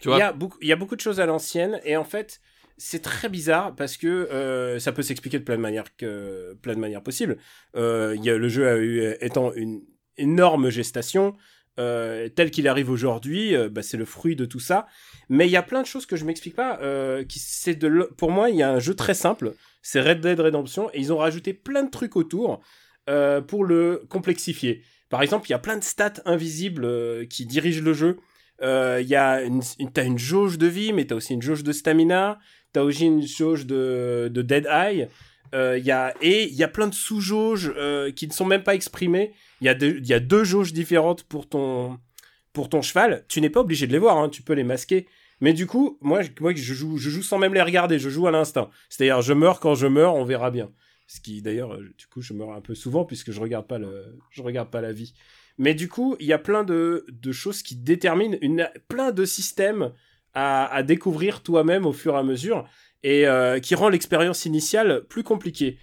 Tu 0.00 0.08
Il 0.08 0.10
vois 0.10 0.18
y, 0.18 0.22
a 0.22 0.32
beaucoup, 0.32 0.58
il 0.60 0.68
y 0.68 0.72
a 0.72 0.76
beaucoup 0.76 0.96
de 0.96 1.00
choses 1.00 1.20
à 1.20 1.26
l'ancienne 1.26 1.80
et 1.84 1.96
en 1.96 2.04
fait 2.04 2.40
c'est 2.76 3.00
très 3.00 3.30
bizarre 3.30 3.74
parce 3.74 3.96
que 3.96 4.06
euh, 4.06 4.78
ça 4.78 4.92
peut 4.92 5.00
s'expliquer 5.02 5.38
de 5.38 5.44
plein 5.44 5.56
de 5.56 5.62
manières 5.62 5.96
que 5.96 6.52
plein 6.60 6.74
de 6.74 6.78
manières 6.80 7.02
possibles. 7.02 7.38
Euh, 7.74 8.14
il 8.16 8.22
y 8.22 8.28
a, 8.28 8.36
le 8.36 8.48
jeu 8.50 8.68
a 8.68 8.76
eu 8.76 9.14
étant 9.22 9.52
une 9.54 9.80
énorme 10.18 10.68
gestation 10.68 11.34
euh, 11.78 12.28
tel 12.30 12.50
qu'il 12.50 12.68
arrive 12.68 12.90
aujourd'hui, 12.90 13.54
euh, 13.54 13.68
bah, 13.68 13.82
c'est 13.82 13.98
le 13.98 14.06
fruit 14.06 14.34
de 14.34 14.46
tout 14.46 14.60
ça. 14.60 14.86
Mais 15.28 15.46
il 15.46 15.50
y 15.50 15.56
a 15.56 15.62
plein 15.62 15.82
de 15.82 15.86
choses 15.86 16.06
que 16.06 16.16
je 16.16 16.24
m'explique 16.24 16.56
pas. 16.56 16.78
Euh, 16.80 17.24
c'est 17.28 17.74
de 17.74 18.10
pour 18.16 18.30
moi 18.30 18.48
il 18.48 18.56
y 18.56 18.62
a 18.62 18.70
un 18.70 18.78
jeu 18.78 18.94
très 18.94 19.12
simple, 19.12 19.54
c'est 19.82 20.00
Red 20.00 20.20
Dead 20.20 20.40
Redemption 20.40 20.88
et 20.94 21.00
ils 21.00 21.12
ont 21.12 21.18
rajouté 21.18 21.52
plein 21.52 21.82
de 21.82 21.90
trucs 21.90 22.16
autour 22.16 22.60
pour 23.46 23.64
le 23.64 24.02
complexifier. 24.08 24.82
Par 25.10 25.22
exemple, 25.22 25.46
il 25.48 25.52
y 25.52 25.54
a 25.54 25.60
plein 25.60 25.76
de 25.76 25.84
stats 25.84 26.14
invisibles 26.24 27.28
qui 27.28 27.46
dirigent 27.46 27.84
le 27.84 27.92
jeu. 27.92 28.16
Il 28.60 29.06
y 29.06 29.14
a 29.14 29.42
une, 29.42 29.62
t'as 29.94 30.04
une 30.04 30.18
jauge 30.18 30.58
de 30.58 30.66
vie, 30.66 30.92
mais 30.92 31.04
t'as 31.04 31.14
aussi 31.14 31.34
une 31.34 31.42
jauge 31.42 31.62
de 31.62 31.70
stamina. 31.70 32.40
T'as 32.72 32.82
aussi 32.82 33.04
une 33.04 33.24
jauge 33.24 33.64
de, 33.64 34.28
de 34.32 34.42
dead 34.42 34.66
eye. 34.66 35.06
Y 35.52 35.90
a, 35.92 36.14
et 36.20 36.48
il 36.48 36.54
y 36.54 36.64
a 36.64 36.68
plein 36.68 36.88
de 36.88 36.94
sous-jauges 36.94 37.72
qui 38.16 38.26
ne 38.26 38.32
sont 38.32 38.44
même 38.44 38.64
pas 38.64 38.74
exprimées. 38.74 39.34
Il 39.60 39.66
y, 39.66 39.68
a 40.12 40.20
deux- 40.20 40.44
jauges 40.44 40.72
différentes 40.72 41.24
pour 41.24 41.48
ton, 41.48 41.98
cheval. 42.82 43.24
Tu 43.28 43.40
n'es 43.40 43.50
pas 43.50 43.60
obligé 43.60 43.86
de 43.86 43.92
les 43.92 43.98
voir, 43.98 44.18
hein, 44.18 44.28
tu 44.28 44.42
peux 44.42 44.52
les 44.52 44.64
masquer. 44.64 45.06
Mais 45.40 45.52
du 45.52 45.66
coup, 45.66 45.98
moi, 46.00 46.22
je- 46.22 46.74
joue, 46.74 47.22
sans 47.22 47.38
même 47.38 47.54
les 47.54 47.62
regarder, 47.62 47.98
je 47.98 48.08
joue 48.08 48.26
à 48.26 48.30
l'instinct. 48.30 48.70
C'est-à-dire, 48.88 49.22
je 49.22 49.32
meurs 49.32 49.60
quand 49.60 49.74
je 49.74 49.86
meurs, 49.86 50.14
on 50.14 50.24
verra 50.24 50.50
bien. 50.50 50.70
Ce 51.06 51.20
qui, 51.20 51.42
d'ailleurs, 51.42 51.74
euh, 51.74 51.94
du 51.96 52.06
coup, 52.06 52.20
je 52.20 52.32
meurs 52.32 52.52
un 52.52 52.60
peu 52.60 52.74
souvent 52.74 53.04
puisque 53.04 53.30
je 53.30 53.40
regarde 53.40 53.66
regarde 54.42 54.70
pas 54.70 54.80
la 54.80 54.92
vie. 54.92 55.14
Mais 55.58 55.74
du 55.74 55.88
coup, 55.88 56.16
il 56.20 56.26
y 56.26 56.32
a 56.32 56.38
plein 56.38 56.64
de, 56.64 57.06
choses 57.32 57.62
qui 57.62 57.76
déterminent 57.76 58.36
plein 58.88 59.12
de 59.12 59.24
systèmes 59.24 59.92
à, 60.34 60.66
à 60.66 60.82
découvrir 60.82 61.42
toi-même 61.42 61.86
au 61.86 61.92
fur 61.92 62.14
et 62.14 62.18
à 62.18 62.22
mesure 62.22 62.68
et 63.02 63.26
euh, 63.26 63.60
qui 63.60 63.74
rend 63.74 63.88
l'expérience 63.88 64.44
initiale 64.46 65.04
plus 65.08 65.22
compliquée. 65.22 65.78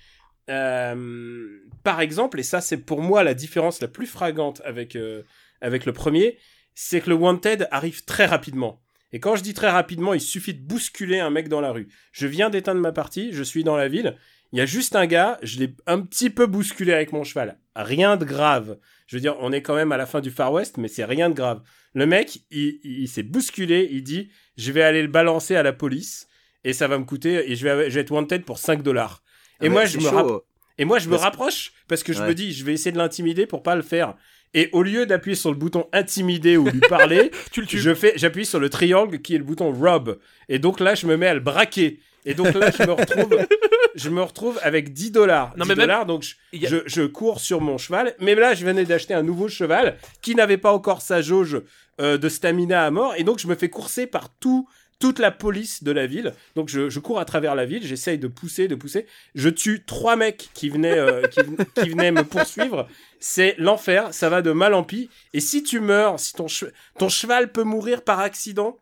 Euh, 0.49 1.59
par 1.83 2.01
exemple, 2.01 2.39
et 2.39 2.43
ça 2.43 2.61
c'est 2.61 2.77
pour 2.77 3.01
moi 3.01 3.23
la 3.23 3.33
différence 3.33 3.81
la 3.81 3.87
plus 3.87 4.07
fragante 4.07 4.61
avec, 4.65 4.95
euh, 4.95 5.23
avec 5.61 5.85
le 5.85 5.93
premier, 5.93 6.37
c'est 6.75 7.01
que 7.01 7.09
le 7.09 7.15
Wanted 7.15 7.67
arrive 7.71 8.03
très 8.05 8.25
rapidement. 8.25 8.81
Et 9.11 9.19
quand 9.19 9.35
je 9.35 9.43
dis 9.43 9.53
très 9.53 9.69
rapidement, 9.69 10.13
il 10.15 10.21
suffit 10.21 10.55
de 10.55 10.65
bousculer 10.65 11.19
un 11.19 11.29
mec 11.29 11.47
dans 11.47 11.61
la 11.61 11.71
rue. 11.71 11.87
Je 12.11 12.25
viens 12.25 12.49
d'éteindre 12.49 12.81
ma 12.81 12.91
partie, 12.91 13.31
je 13.31 13.43
suis 13.43 13.63
dans 13.63 13.75
la 13.75 13.87
ville, 13.87 14.17
il 14.51 14.59
y 14.59 14.61
a 14.61 14.65
juste 14.65 14.95
un 14.95 15.05
gars, 15.05 15.37
je 15.43 15.59
l'ai 15.59 15.75
un 15.87 15.99
petit 16.01 16.29
peu 16.29 16.47
bousculé 16.47 16.93
avec 16.93 17.11
mon 17.11 17.23
cheval. 17.23 17.59
Rien 17.75 18.17
de 18.17 18.25
grave. 18.25 18.77
Je 19.07 19.15
veux 19.15 19.21
dire, 19.21 19.35
on 19.39 19.51
est 19.51 19.61
quand 19.61 19.75
même 19.75 19.91
à 19.91 19.97
la 19.97 20.05
fin 20.05 20.21
du 20.21 20.31
Far 20.31 20.51
West, 20.51 20.77
mais 20.77 20.87
c'est 20.87 21.05
rien 21.05 21.29
de 21.29 21.35
grave. 21.35 21.61
Le 21.93 22.05
mec, 22.05 22.39
il, 22.51 22.79
il 22.83 23.07
s'est 23.07 23.23
bousculé, 23.23 23.87
il 23.91 24.03
dit, 24.03 24.29
je 24.57 24.71
vais 24.71 24.83
aller 24.83 25.01
le 25.01 25.07
balancer 25.07 25.55
à 25.55 25.63
la 25.63 25.73
police, 25.73 26.27
et 26.63 26.73
ça 26.73 26.87
va 26.87 26.97
me 26.97 27.03
coûter, 27.03 27.51
et 27.51 27.55
je 27.55 27.67
vais, 27.67 27.89
je 27.89 27.95
vais 27.95 28.01
être 28.01 28.11
wanted 28.11 28.45
pour 28.45 28.57
5 28.57 28.83
dollars. 28.83 29.23
Et 29.61 29.67
Ah, 29.67 29.69
moi, 29.69 29.85
je 29.85 29.97
me 29.97 30.03
chaud. 30.03 30.43
Et 30.77 30.85
moi, 30.85 30.99
je 30.99 31.09
me 31.09 31.15
rapproche 31.15 31.71
parce 31.87 32.03
que 32.03 32.13
je 32.13 32.19
Ouais. 32.21 32.27
me 32.29 32.33
dis, 32.33 32.53
je 32.53 32.63
vais 32.63 32.73
essayer 32.73 32.91
de 32.91 32.97
l'intimider 32.97 33.45
pour 33.45 33.63
pas 33.63 33.75
le 33.75 33.81
faire. 33.81 34.15
Et 34.55 34.69
au 34.71 34.83
lieu 34.83 35.05
d'appuyer 35.07 35.35
sur 35.35 35.49
le 35.49 35.55
bouton 35.57 35.87
intimider 35.93 36.57
ou 36.57 36.65
lui 36.69 36.79
parler, 36.81 37.31
Tu 37.51 37.61
le 37.61 37.67
tues. 37.67 37.79
je 37.79 37.93
fais, 37.95 38.13
j'appuie 38.15 38.45
sur 38.45 38.59
le 38.59 38.69
triangle 38.69 39.19
qui 39.19 39.33
est 39.35 39.39
le 39.39 39.43
bouton 39.43 39.71
rob. 39.71 40.19
Et 40.49 40.59
donc 40.59 40.79
là, 40.79 40.93
je 40.95 41.07
me 41.07 41.17
mets 41.17 41.27
à 41.27 41.33
le 41.33 41.39
braquer. 41.39 41.99
Et 42.25 42.35
donc 42.35 42.53
là, 42.53 42.69
je 42.71 42.83
me 42.83 42.91
retrouve, 42.91 43.37
je 43.95 44.09
me 44.09 44.21
retrouve 44.21 44.59
avec 44.61 44.93
10 44.93 45.11
dollars. 45.11 45.53
Non, 45.57 45.63
10 45.65 45.69
mais 45.69 45.75
même- 45.75 45.83
dollars, 45.87 46.05
donc 46.05 46.23
je, 46.23 46.35
a- 46.65 46.69
je, 46.69 46.77
je 46.85 47.01
cours 47.03 47.39
sur 47.39 47.61
mon 47.61 47.77
cheval. 47.79 48.15
Mais 48.19 48.35
là, 48.35 48.53
je 48.53 48.63
venais 48.65 48.85
d'acheter 48.85 49.13
un 49.15 49.23
nouveau 49.23 49.47
cheval 49.47 49.97
qui 50.21 50.35
n'avait 50.35 50.57
pas 50.57 50.71
encore 50.71 51.01
sa 51.01 51.21
jauge 51.21 51.59
euh, 51.99 52.17
de 52.17 52.29
stamina 52.29 52.85
à 52.85 52.91
mort. 52.91 53.13
Et 53.17 53.23
donc, 53.23 53.39
je 53.39 53.47
me 53.47 53.55
fais 53.55 53.69
courser 53.69 54.05
par 54.07 54.29
tout, 54.39 54.67
toute 55.03 55.19
la 55.19 55.31
police 55.31 55.83
de 55.83 55.91
la 55.91 56.07
ville. 56.07 56.31
Donc, 56.55 56.69
je, 56.69 56.97
cours 56.99 57.19
à 57.19 57.25
travers 57.25 57.55
la 57.55 57.65
ville. 57.65 57.85
J'essaye 57.85 58.17
de 58.17 58.29
pousser, 58.29 58.69
de 58.69 58.75
pousser. 58.75 59.05
Je 59.35 59.49
tue 59.49 59.83
trois 59.83 60.15
mecs 60.15 60.49
qui 60.53 60.69
venaient, 60.69 60.97
euh, 60.97 61.23
qui, 61.27 61.41
ven- 61.41 61.57
qui 61.75 61.89
venaient 61.89 62.11
me 62.13 62.23
poursuivre. 62.23 62.87
C'est 63.19 63.55
l'enfer. 63.57 64.13
Ça 64.13 64.29
va 64.29 64.41
de 64.41 64.51
mal 64.53 64.73
en 64.73 64.83
pis. 64.83 65.09
Et 65.33 65.41
si 65.41 65.61
tu 65.61 65.81
meurs, 65.81 66.21
si 66.21 66.31
ton, 66.31 66.47
che- 66.47 66.71
ton 66.97 67.09
cheval 67.09 67.51
peut 67.51 67.63
mourir 67.63 68.01
par 68.03 68.21
accident, 68.21 68.77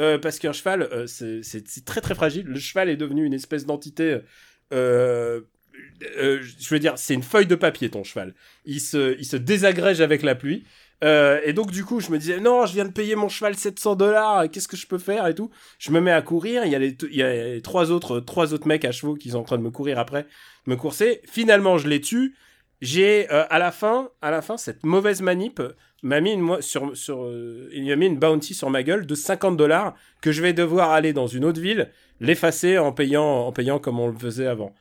euh, 0.00 0.16
parce 0.16 0.38
qu'un 0.38 0.54
cheval, 0.54 0.80
euh, 0.92 1.06
c'est- 1.06 1.84
très 1.84 2.00
très 2.00 2.14
fragile. 2.14 2.46
Le 2.46 2.58
cheval 2.58 2.88
est 2.88 2.96
devenu 2.96 3.26
une 3.26 3.34
espèce 3.34 3.66
d'entité. 3.66 4.20
euh, 4.72 5.40
je 6.00 6.68
veux 6.70 6.78
dire, 6.78 6.94
c'est 6.96 7.12
une 7.12 7.22
feuille 7.22 7.46
de 7.46 7.54
papier 7.54 7.90
ton 7.90 8.02
cheval. 8.02 8.34
Il 8.64 8.80
se, 8.80 9.14
il 9.18 9.26
se 9.26 9.36
désagrège 9.36 10.00
avec 10.00 10.22
la 10.22 10.34
pluie. 10.34 10.64
Euh, 11.04 11.40
et 11.44 11.52
donc 11.52 11.70
du 11.70 11.84
coup, 11.84 12.00
je 12.00 12.10
me 12.10 12.18
disais 12.18 12.40
non, 12.40 12.66
je 12.66 12.72
viens 12.72 12.84
de 12.84 12.92
payer 12.92 13.16
mon 13.16 13.28
cheval 13.28 13.54
700 13.54 13.96
dollars. 13.96 14.50
Qu'est-ce 14.50 14.68
que 14.68 14.76
je 14.76 14.86
peux 14.86 14.98
faire 14.98 15.26
et 15.26 15.34
tout. 15.34 15.50
Je 15.78 15.90
me 15.90 16.00
mets 16.00 16.12
à 16.12 16.22
courir. 16.22 16.64
Il 16.64 16.72
y 16.72 16.74
a 16.74 16.78
les, 16.78 16.96
il 17.10 17.16
y 17.16 17.22
a 17.22 17.60
trois 17.60 17.90
autres, 17.90 18.20
trois 18.20 18.54
autres 18.54 18.66
mecs 18.66 18.84
à 18.84 18.92
chevaux 18.92 19.14
qui 19.14 19.30
sont 19.30 19.38
en 19.38 19.44
train 19.44 19.58
de 19.58 19.62
me 19.62 19.70
courir 19.70 19.98
après, 19.98 20.26
me 20.66 20.76
courser. 20.76 21.20
Finalement, 21.26 21.78
je 21.78 21.88
les 21.88 22.00
tue. 22.00 22.34
J'ai 22.82 23.30
euh, 23.32 23.44
à 23.48 23.58
la 23.58 23.72
fin, 23.72 24.10
à 24.20 24.30
la 24.30 24.42
fin, 24.42 24.58
cette 24.58 24.84
mauvaise 24.84 25.22
manip 25.22 25.62
m'a 26.02 26.20
mis 26.20 26.32
une 26.32 26.60
sur 26.60 26.94
sur 26.94 27.24
euh, 27.24 27.70
m'a 27.74 27.96
mis 27.96 28.06
une 28.06 28.18
bounty 28.18 28.52
sur 28.52 28.68
ma 28.68 28.82
gueule 28.82 29.06
de 29.06 29.14
50 29.14 29.56
dollars 29.56 29.94
que 30.20 30.30
je 30.30 30.42
vais 30.42 30.52
devoir 30.52 30.90
aller 30.90 31.14
dans 31.14 31.26
une 31.26 31.46
autre 31.46 31.60
ville 31.60 31.90
l'effacer 32.20 32.76
en 32.76 32.92
payant 32.92 33.24
en 33.24 33.52
payant 33.52 33.78
comme 33.78 33.98
on 33.98 34.08
le 34.08 34.18
faisait 34.18 34.46
avant. 34.46 34.74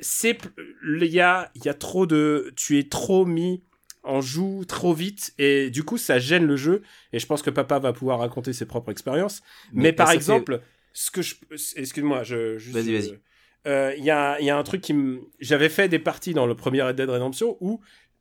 C'est 0.00 0.38
il 0.84 1.06
y 1.06 1.20
a 1.20 1.50
il 1.54 1.64
y 1.64 1.68
a 1.68 1.74
trop 1.74 2.04
de 2.04 2.52
tu 2.56 2.78
es 2.78 2.88
trop 2.88 3.24
mis 3.24 3.62
en 4.04 4.20
joue 4.20 4.64
trop 4.66 4.92
vite 4.94 5.32
et 5.38 5.70
du 5.70 5.82
coup 5.84 5.98
ça 5.98 6.18
gêne 6.18 6.46
le 6.46 6.56
jeu 6.56 6.82
et 7.12 7.18
je 7.18 7.26
pense 7.26 7.42
que 7.42 7.50
papa 7.50 7.78
va 7.78 7.92
pouvoir 7.92 8.18
raconter 8.20 8.52
ses 8.52 8.66
propres 8.66 8.90
expériences. 8.92 9.42
Mais, 9.72 9.92
par 9.92 10.06
ça 10.06 10.12
fait- 10.12 10.16
exemple, 10.18 10.60
ce 10.92 11.10
que 11.10 11.22
je 11.22 11.34
excuse-moi, 11.76 12.22
je 12.22 12.58
Vas-y, 12.70 12.92
vas-y. 12.92 13.10
euh, 13.10 13.16
euh, 13.66 13.94
il 13.96 14.04
y, 14.04 14.10
a, 14.10 14.40
y 14.40 14.50
a 14.50 14.56
un 14.56 14.62
truc 14.62 14.80
qui 14.82 14.92
me. 14.92 15.20
J'avais 15.40 15.68
fait 15.70 15.88
des 15.88 15.98
parties 15.98 16.34
dans 16.34 16.46
le 16.46 16.54
premier 16.54 16.82
Red 16.82 16.96
Dead 16.96 17.08
Redemption 17.08 17.56
où 17.60 17.80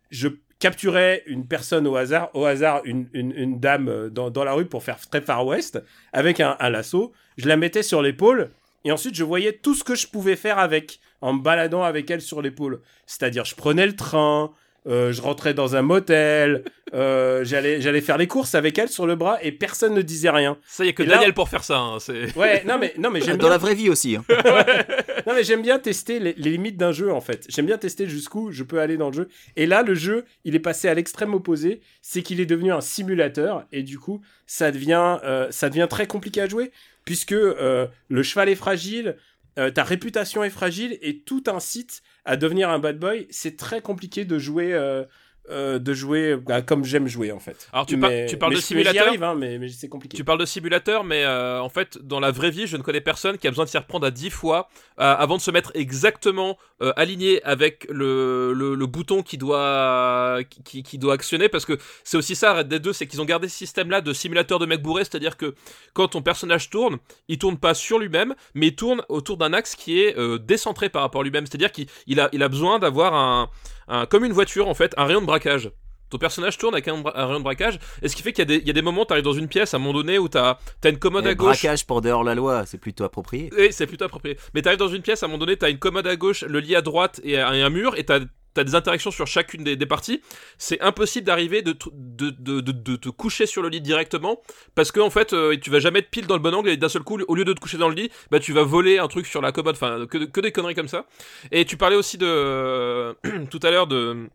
je 0.10 0.30
capturais 0.60 1.24
une 1.26 1.46
personne 1.48 1.86
au 1.88 1.96
hasard, 1.98 2.30
au 2.34 2.46
hasard 2.46 2.82
une, 2.86 3.10
une, 3.13 3.32
une 3.34 3.60
dame 3.60 3.89
euh, 3.89 4.10
dans, 4.10 4.30
dans 4.30 4.43
la 4.46 4.54
rue 4.54 4.65
pour 4.65 4.82
faire 4.84 4.98
très 5.10 5.22
Far 5.22 5.46
West 5.46 5.84
avec 6.13 6.39
un, 6.39 6.56
un 6.60 6.69
lasso. 6.69 7.12
Je 7.38 7.48
la 7.50 7.58
mettais 7.58 7.84
sur 7.84 8.02
l'épaule 8.02 8.52
et 8.86 8.91
ensuite 8.93 9.15
je 9.15 9.24
voyais 9.26 9.52
tout 9.54 9.74
ce 9.76 9.84
que 9.84 9.96
je 9.96 10.08
pouvais 10.08 10.38
faire 10.38 10.60
avec 10.60 11.00
en 11.19 11.34
me 11.34 11.41
baladant 11.41 11.84
avec 11.84 12.10
elle 12.10 12.22
sur 12.22 12.41
l'épaule. 12.41 12.82
C'est-à-dire, 13.06 13.43
je 13.46 13.56
prenais 13.56 13.86
le 13.86 13.96
train. 13.96 14.54
Euh, 14.88 15.12
je 15.13 15.22
rentrais 15.22 15.54
dans 15.54 15.76
un 15.76 15.82
motel, 15.82 16.63
euh, 16.93 17.43
j'allais 17.43 17.82
j'allais 17.82 18.02
faire 18.02 18.17
les 18.17 18.28
courses 18.28 18.54
avec 18.56 18.78
elle 18.78 18.89
sur 18.89 19.08
le 19.08 19.15
bras 19.15 19.38
et 19.41 19.52
personne 19.52 19.93
ne 19.93 20.02
disait 20.02 20.30
rien. 20.30 20.58
Ça, 20.67 20.86
y 20.86 20.89
a 20.89 20.93
que 20.93 21.04
Et 21.04 21.06
là- 21.06 21.15
Daniel 21.15 21.34
pour 21.34 21.50
faire 21.50 21.63
ça. 21.63 21.80
hein, 21.80 21.98
c'est... 22.00 22.36
Ouais, 22.38 22.63
non 22.65 22.78
mais 22.78 22.93
non 22.98 23.10
mais 23.10 23.22
j'aime 23.22 23.38
Dans 23.38 23.43
bien 23.48 23.50
la 23.52 23.58
vraie 23.58 23.76
vie 23.76 23.89
aussi. 23.89 24.15
hein. 24.17 24.24
non 25.28 25.34
mais 25.34 25.43
j'aime 25.43 25.62
bien 25.62 25.80
tester 25.80 26.19
les, 26.19 26.34
les 26.38 26.50
limites 26.52 26.78
d'un 26.78 26.91
jeu 26.91 27.12
en 27.12 27.22
fait. 27.22 27.46
J'aime 27.50 27.65
bien 27.65 27.78
tester 27.78 28.08
jusqu'où 28.08 28.52
je 28.52 28.63
peux 28.63 28.80
aller 28.80 28.98
dans 28.98 29.08
le 29.10 29.13
jeu. 29.15 29.28
Et 29.56 29.65
là, 29.65 29.82
le 29.84 29.96
jeu, 29.96 30.26
il 30.43 30.56
est 30.56 30.60
passé 30.60 30.88
à 30.89 30.93
l'extrême 30.93 31.34
opposé, 31.34 31.82
c'est 32.02 32.22
qu'il 32.22 32.39
est 32.41 32.46
devenu 32.46 32.72
un 32.72 32.82
simulateur 32.82 33.65
et 33.72 33.84
du 33.84 33.98
coup, 34.00 34.22
ça 34.48 34.72
devient, 34.72 35.17
euh, 35.24 35.48
ça 35.50 35.69
devient 35.69 35.88
très 35.89 36.08
compliqué 36.08 36.41
à 36.41 36.48
jouer 36.48 36.72
puisque 37.06 37.34
euh, 37.34 37.88
le 38.10 38.24
cheval 38.24 38.50
est 38.50 38.56
fragile, 38.56 39.15
euh, 39.60 39.69
ta 39.72 39.84
réputation 39.84 40.43
est 40.43 40.50
fragile 40.50 40.98
et 41.02 41.19
tout 41.19 41.43
incite 41.48 42.02
à 42.26 42.38
devenir 42.38 42.70
un 42.70 42.80
bad 42.80 43.00
boy. 43.00 43.28
C'est 43.30 43.58
très 43.58 43.82
compliqué 43.82 44.26
de 44.26 44.40
jouer. 44.40 44.74
euh, 44.74 45.06
euh, 45.49 45.77
de 45.77 45.93
jouer 45.93 46.38
bah, 46.38 46.62
comme 46.62 46.86
j'aime 46.86 47.08
jouer 47.08 47.32
en 47.34 47.39
fait. 47.39 47.67
Alors, 47.73 47.86
tu 47.86 47.97
par- 47.99 48.10
Mais- 48.10 48.27
tu 48.27 48.38
parles 48.38 48.56
de 48.56 48.60
simulateur 48.62 49.08
arrive, 49.08 49.23
hein, 49.23 49.36
mais, 49.36 49.58
mais 49.60 49.67
c'est 49.67 49.89
compliqué. 49.89 50.15
Tu 50.15 50.23
parles 50.23 50.39
de 50.39 50.45
simulateur, 50.45 51.03
mais 51.03 51.23
euh, 51.25 51.60
en 51.62 51.67
fait, 51.69 51.97
dans 52.01 52.19
la 52.21 52.32
vraie 52.32 52.49
vie, 52.51 52.65
je 52.65 52.77
ne 52.77 52.82
connais 52.82 53.01
personne 53.01 53.38
qui 53.38 53.47
a 53.47 53.51
besoin 53.51 53.65
de 53.65 53.69
s'y 53.69 53.77
reprendre 53.77 54.08
à 54.08 54.12
10 54.12 54.29
fois 54.29 54.69
euh, 54.99 55.15
avant 55.17 55.36
de 55.38 55.41
se 55.41 55.51
mettre 55.51 55.71
exactement 55.75 56.58
aligné 56.97 57.41
avec 57.43 57.88
le, 57.89 58.51
le, 58.53 58.75
le 58.75 58.86
bouton 58.88 59.21
qui 59.23 59.38
doit, 59.38 60.39
qui, 60.65 60.84
qui 60.84 60.97
doit 60.97 61.13
actionner. 61.13 61.47
Parce 61.47 61.65
que 61.65 61.77
c'est 62.03 62.17
aussi 62.17 62.36
ça, 62.36 62.53
Red 62.56 62.67
Dead 62.67 62.82
2, 62.82 62.91
c'est 62.91 63.08
qu'ils 63.08 63.21
ont 63.21 63.25
gardé 63.25 63.47
ce 63.47 63.56
système-là 63.58 64.01
de 64.01 64.12
simulateur 64.12 64.60
de 64.60 64.65
mec 64.65 64.82
bourré, 64.82 65.06
c'est-à-dire 65.06 65.38
que 65.38 65.56
quand 65.93 66.10
ton 66.10 66.21
personnage 66.21 66.69
tourne, 66.69 66.97
il 67.29 67.38
tourne 67.38 67.58
pas 67.58 67.73
sur 67.73 67.99
lui-même, 67.99 68.36
mais 68.53 68.67
il 68.67 68.75
tourne 68.75 69.01
autour 69.08 69.38
d'un 69.38 69.53
axe 69.53 69.75
qui 69.75 69.99
est 70.01 70.17
décentré 70.39 70.89
par 70.89 71.03
rapport 71.03 71.21
à 71.21 71.23
lui-même. 71.23 71.45
C'est-à-dire 71.45 71.71
qu'il 71.71 71.88
il 72.06 72.19
a, 72.19 72.27
il 72.34 72.43
a 72.43 72.49
besoin 72.49 72.79
d'avoir 72.79 73.13
un, 73.13 73.49
un, 73.88 74.06
comme 74.06 74.26
une 74.26 74.34
voiture 74.34 74.67
en 74.67 74.74
fait, 74.74 74.93
un 74.98 75.06
rayon 75.06 75.22
de 75.22 75.26
braquage. 75.26 75.72
Ton 76.10 76.19
personnage 76.19 76.60
tourne 76.60 76.76
avec 76.76 76.88
un, 76.88 77.02
rayon 77.04 77.39
de 77.39 77.43
braquage, 77.43 77.80
et 78.04 78.08
ce 78.08 78.15
qui 78.15 78.22
fait 78.22 78.34
qu'il 78.34 78.41
y, 78.41 78.43
a 78.43 78.46
des- 78.46 78.62
il 78.62 78.67
y 78.67 78.69
a 78.69 78.74
des 78.74 78.84
moments, 78.84 79.04
tu 79.04 79.13
arrives 79.13 79.24
dans 79.26 79.34
une 79.34 79.48
pièce 79.48 79.74
à 79.74 79.78
un 79.78 79.80
moment 79.80 79.93
donné 79.93 80.19
où 80.19 80.30
tu 80.30 80.38
as, 80.38 80.60
une 80.86 81.00
commode 81.00 81.26
Et 81.26 81.30
à 81.30 81.34
gauche. 81.36 81.62
braquage 81.63 81.88
pour 81.88 82.02
dehors 82.02 82.24
la 82.24 82.36
loi, 82.36 82.65
c'est 82.67 82.78
plutôt 82.78 83.04
approprié. 83.04 83.50
Oui, 83.58 83.69
c'est 83.72 83.88
plutôt 83.88 84.06
approprié. 84.06 84.38
Mais 84.54 84.62
t'arrives 84.62 84.78
dans 84.78 84.88
une 84.89 85.02
pièce, 85.02 85.24
à 85.24 85.26
un 85.26 85.30
moment 85.30 85.39
donné, 85.39 85.58
t'as 85.58 85.72
une 85.72 85.80
commode 85.80 86.06
à 86.06 86.15
gauche, 86.15 86.43
le 86.43 86.60
lit 86.60 86.76
à 86.76 86.82
droite 86.84 87.19
et 87.24 87.39
un, 87.39 87.52
et 87.54 87.63
un 87.63 87.69
mur, 87.72 87.96
et 87.98 88.04
t'as 88.04 88.19
as 88.60 88.63
des 88.63 88.76
interactions 88.76 89.12
sur 89.12 89.28
chacune 89.28 89.63
des, 89.63 89.86
parties. 89.86 90.22
C'est 90.58 90.80
impossible 90.82 91.26
d'arriver 91.26 91.62
de, 91.62 91.74
te 91.74 93.10
coucher 93.10 93.46
sur 93.46 93.62
le 93.62 93.70
lit 93.70 93.82
directement, 93.82 94.42
parce 94.76 94.92
que 94.92 95.00
en 95.00 95.10
fait, 95.10 95.34
euh, 95.34 95.58
tu 95.58 95.70
vas 95.70 95.80
jamais 95.80 96.00
être 96.00 96.10
pile 96.10 96.28
dans 96.28 96.36
le 96.36 96.42
bon 96.42 96.54
angle, 96.54 96.70
et 96.70 96.78
d'un 96.78 96.89
seul 96.89 97.04
coup, 97.04 97.20
au 97.28 97.36
lieu 97.36 97.46
de 97.46 97.54
te 97.54 97.60
coucher 97.60 97.78
dans 97.78 97.89
le 97.89 97.96
lit, 97.96 98.12
bah 98.32 98.39
tu 98.39 98.54
vas 98.54 98.63
voler 98.63 98.98
un 99.00 99.08
truc 99.08 99.26
sur 99.26 99.42
la 99.42 99.52
commode, 99.52 99.76
enfin, 99.76 100.06
que, 100.08 100.42
des 100.42 100.52
conneries 100.52 100.76
comme 100.76 100.88
ça. 100.88 101.06
Et 101.52 101.66
tu 101.66 101.78
parlais 101.78 101.96
aussi 101.96 102.18
de 102.18 103.13
tout 103.50 103.60
à 103.63 103.72
l'heure 103.72 103.88
de, 103.88 104.28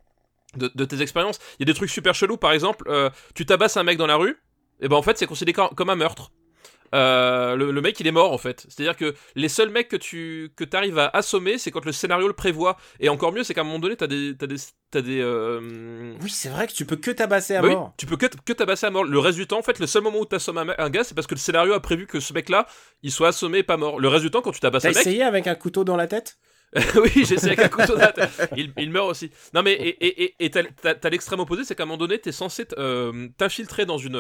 de, 0.57 0.85
tes 0.85 1.02
expériences. 1.02 1.38
Il 1.59 1.62
y 1.62 1.70
a 1.70 1.72
des 1.72 1.76
trucs 1.76 1.90
super 1.90 2.14
chelous, 2.14 2.37
par 2.37 2.52
exemple, 2.52 2.85
euh, 2.88 3.11
tu 3.35 3.46
tabasses 3.46 3.76
un 3.76 3.83
mec 3.83 3.98
dans 3.98 4.07
la 4.07 4.16
rue, 4.16 4.37
et 4.81 4.88
ben 4.88 4.96
en 4.96 5.02
fait, 5.02 5.18
c'est 5.18 5.26
considéré 5.26 5.52
comme 5.74 5.90
un 5.90 5.96
meurtre. 5.96 6.31
Euh, 6.94 7.55
le, 7.57 7.70
le 7.70 7.81
mec 7.81 7.98
il 8.01 8.07
est 8.07 8.12
mort 8.12 8.33
en 8.33 8.38
fait. 8.38 8.66
C'est-à-dire 8.68 8.96
que 8.96 9.14
les 9.35 9.48
seuls 9.48 9.70
mecs 9.70 9.88
que 9.88 9.96
tu 9.96 10.51
que 10.57 10.64
arrives 10.77 10.98
à 10.98 11.09
assommer, 11.12 11.59
c'est 11.59 11.70
quand 11.70 11.85
le 11.85 11.92
scénario 11.92 12.27
le 12.27 12.33
prévoit. 12.33 12.77
Et 13.01 13.09
encore 13.09 13.33
mieux, 13.33 13.44
c'est 13.44 13.55
qu'à 13.55 13.61
un 13.61 13.64
moment 13.64 13.79
donné, 13.79 13.96
t'as 13.96 14.07
des 14.07 14.35
t'as 14.38 14.46
des 15.03 15.20
euh, 15.20 16.14
Oui, 16.22 16.31
c'est 16.31 16.48
vrai 16.48 16.66
que 16.66 16.72
tu 16.72 16.85
peux 16.87 16.96
que 16.96 17.11
tabasser 17.11 17.57
à 17.57 17.62
bah 17.62 17.68
oui, 17.68 17.74
mort. 17.74 17.92
tu 17.98 18.07
peux 18.07 18.16
que, 18.16 18.27
que 18.27 18.53
tabasser 18.53 18.87
à 18.87 18.90
mort. 18.90 19.05
Le 19.05 19.18
reste 19.18 19.37
du 19.38 19.46
temps, 19.46 19.59
en 19.59 19.62
fait, 19.62 19.79
le 19.79 19.87
seul 19.87 20.03
moment 20.03 20.18
où 20.20 20.24
t'assommes 20.24 20.59
un, 20.59 20.74
un 20.79 20.90
gars, 20.90 21.05
c'est 21.05 21.14
parce 21.14 21.27
que 21.27 21.35
le 21.35 21.40
scénario 21.40 21.72
a 21.74 21.81
prévu 21.81 22.07
que 22.07 22.20
ce 22.20 22.33
mec-là, 22.33 22.66
il 23.03 23.11
soit 23.12 23.29
assommé 23.29 23.59
et 23.59 23.62
pas 23.62 23.77
mort. 23.77 24.01
Le 24.01 24.09
reste 24.09 24.24
du 24.24 24.31
temps, 24.31 24.40
quand 24.42 24.53
tu 24.53 24.61
tabasses 24.61 24.83
T'as 24.85 24.88
un 24.88 24.92
mec, 24.92 25.01
essayé 25.01 25.22
avec 25.22 25.46
un 25.46 25.55
couteau 25.55 25.85
dans 25.85 25.96
la 25.96 26.07
tête? 26.07 26.38
Oui, 26.96 27.11
j'ai 27.14 27.35
essayé 27.37 27.53
avec 27.53 27.61
un 27.61 27.68
couteau 27.68 27.94
dans 27.94 28.01
la 28.03 28.12
tête. 28.12 28.31
Il, 28.57 28.72
il 28.77 28.90
meurt 28.90 29.09
aussi. 29.09 29.31
Non, 29.55 29.62
mais 29.62 29.72
et, 29.72 30.07
et, 30.07 30.22
et- 30.24 30.35
et 30.46 30.51
t'as, 30.51 31.09
l'extrême 31.11 31.40
opposé, 31.40 31.64
c'est 31.64 31.74
qu'à 31.74 31.85
un 31.85 31.87
moment 31.87 31.96
donné, 31.96 32.18
t'es 32.18 32.31
censé 32.33 32.66
euh, 32.77 33.29
t'infiltrer 33.38 33.87
dans, 33.87 33.96
une, 33.96 34.12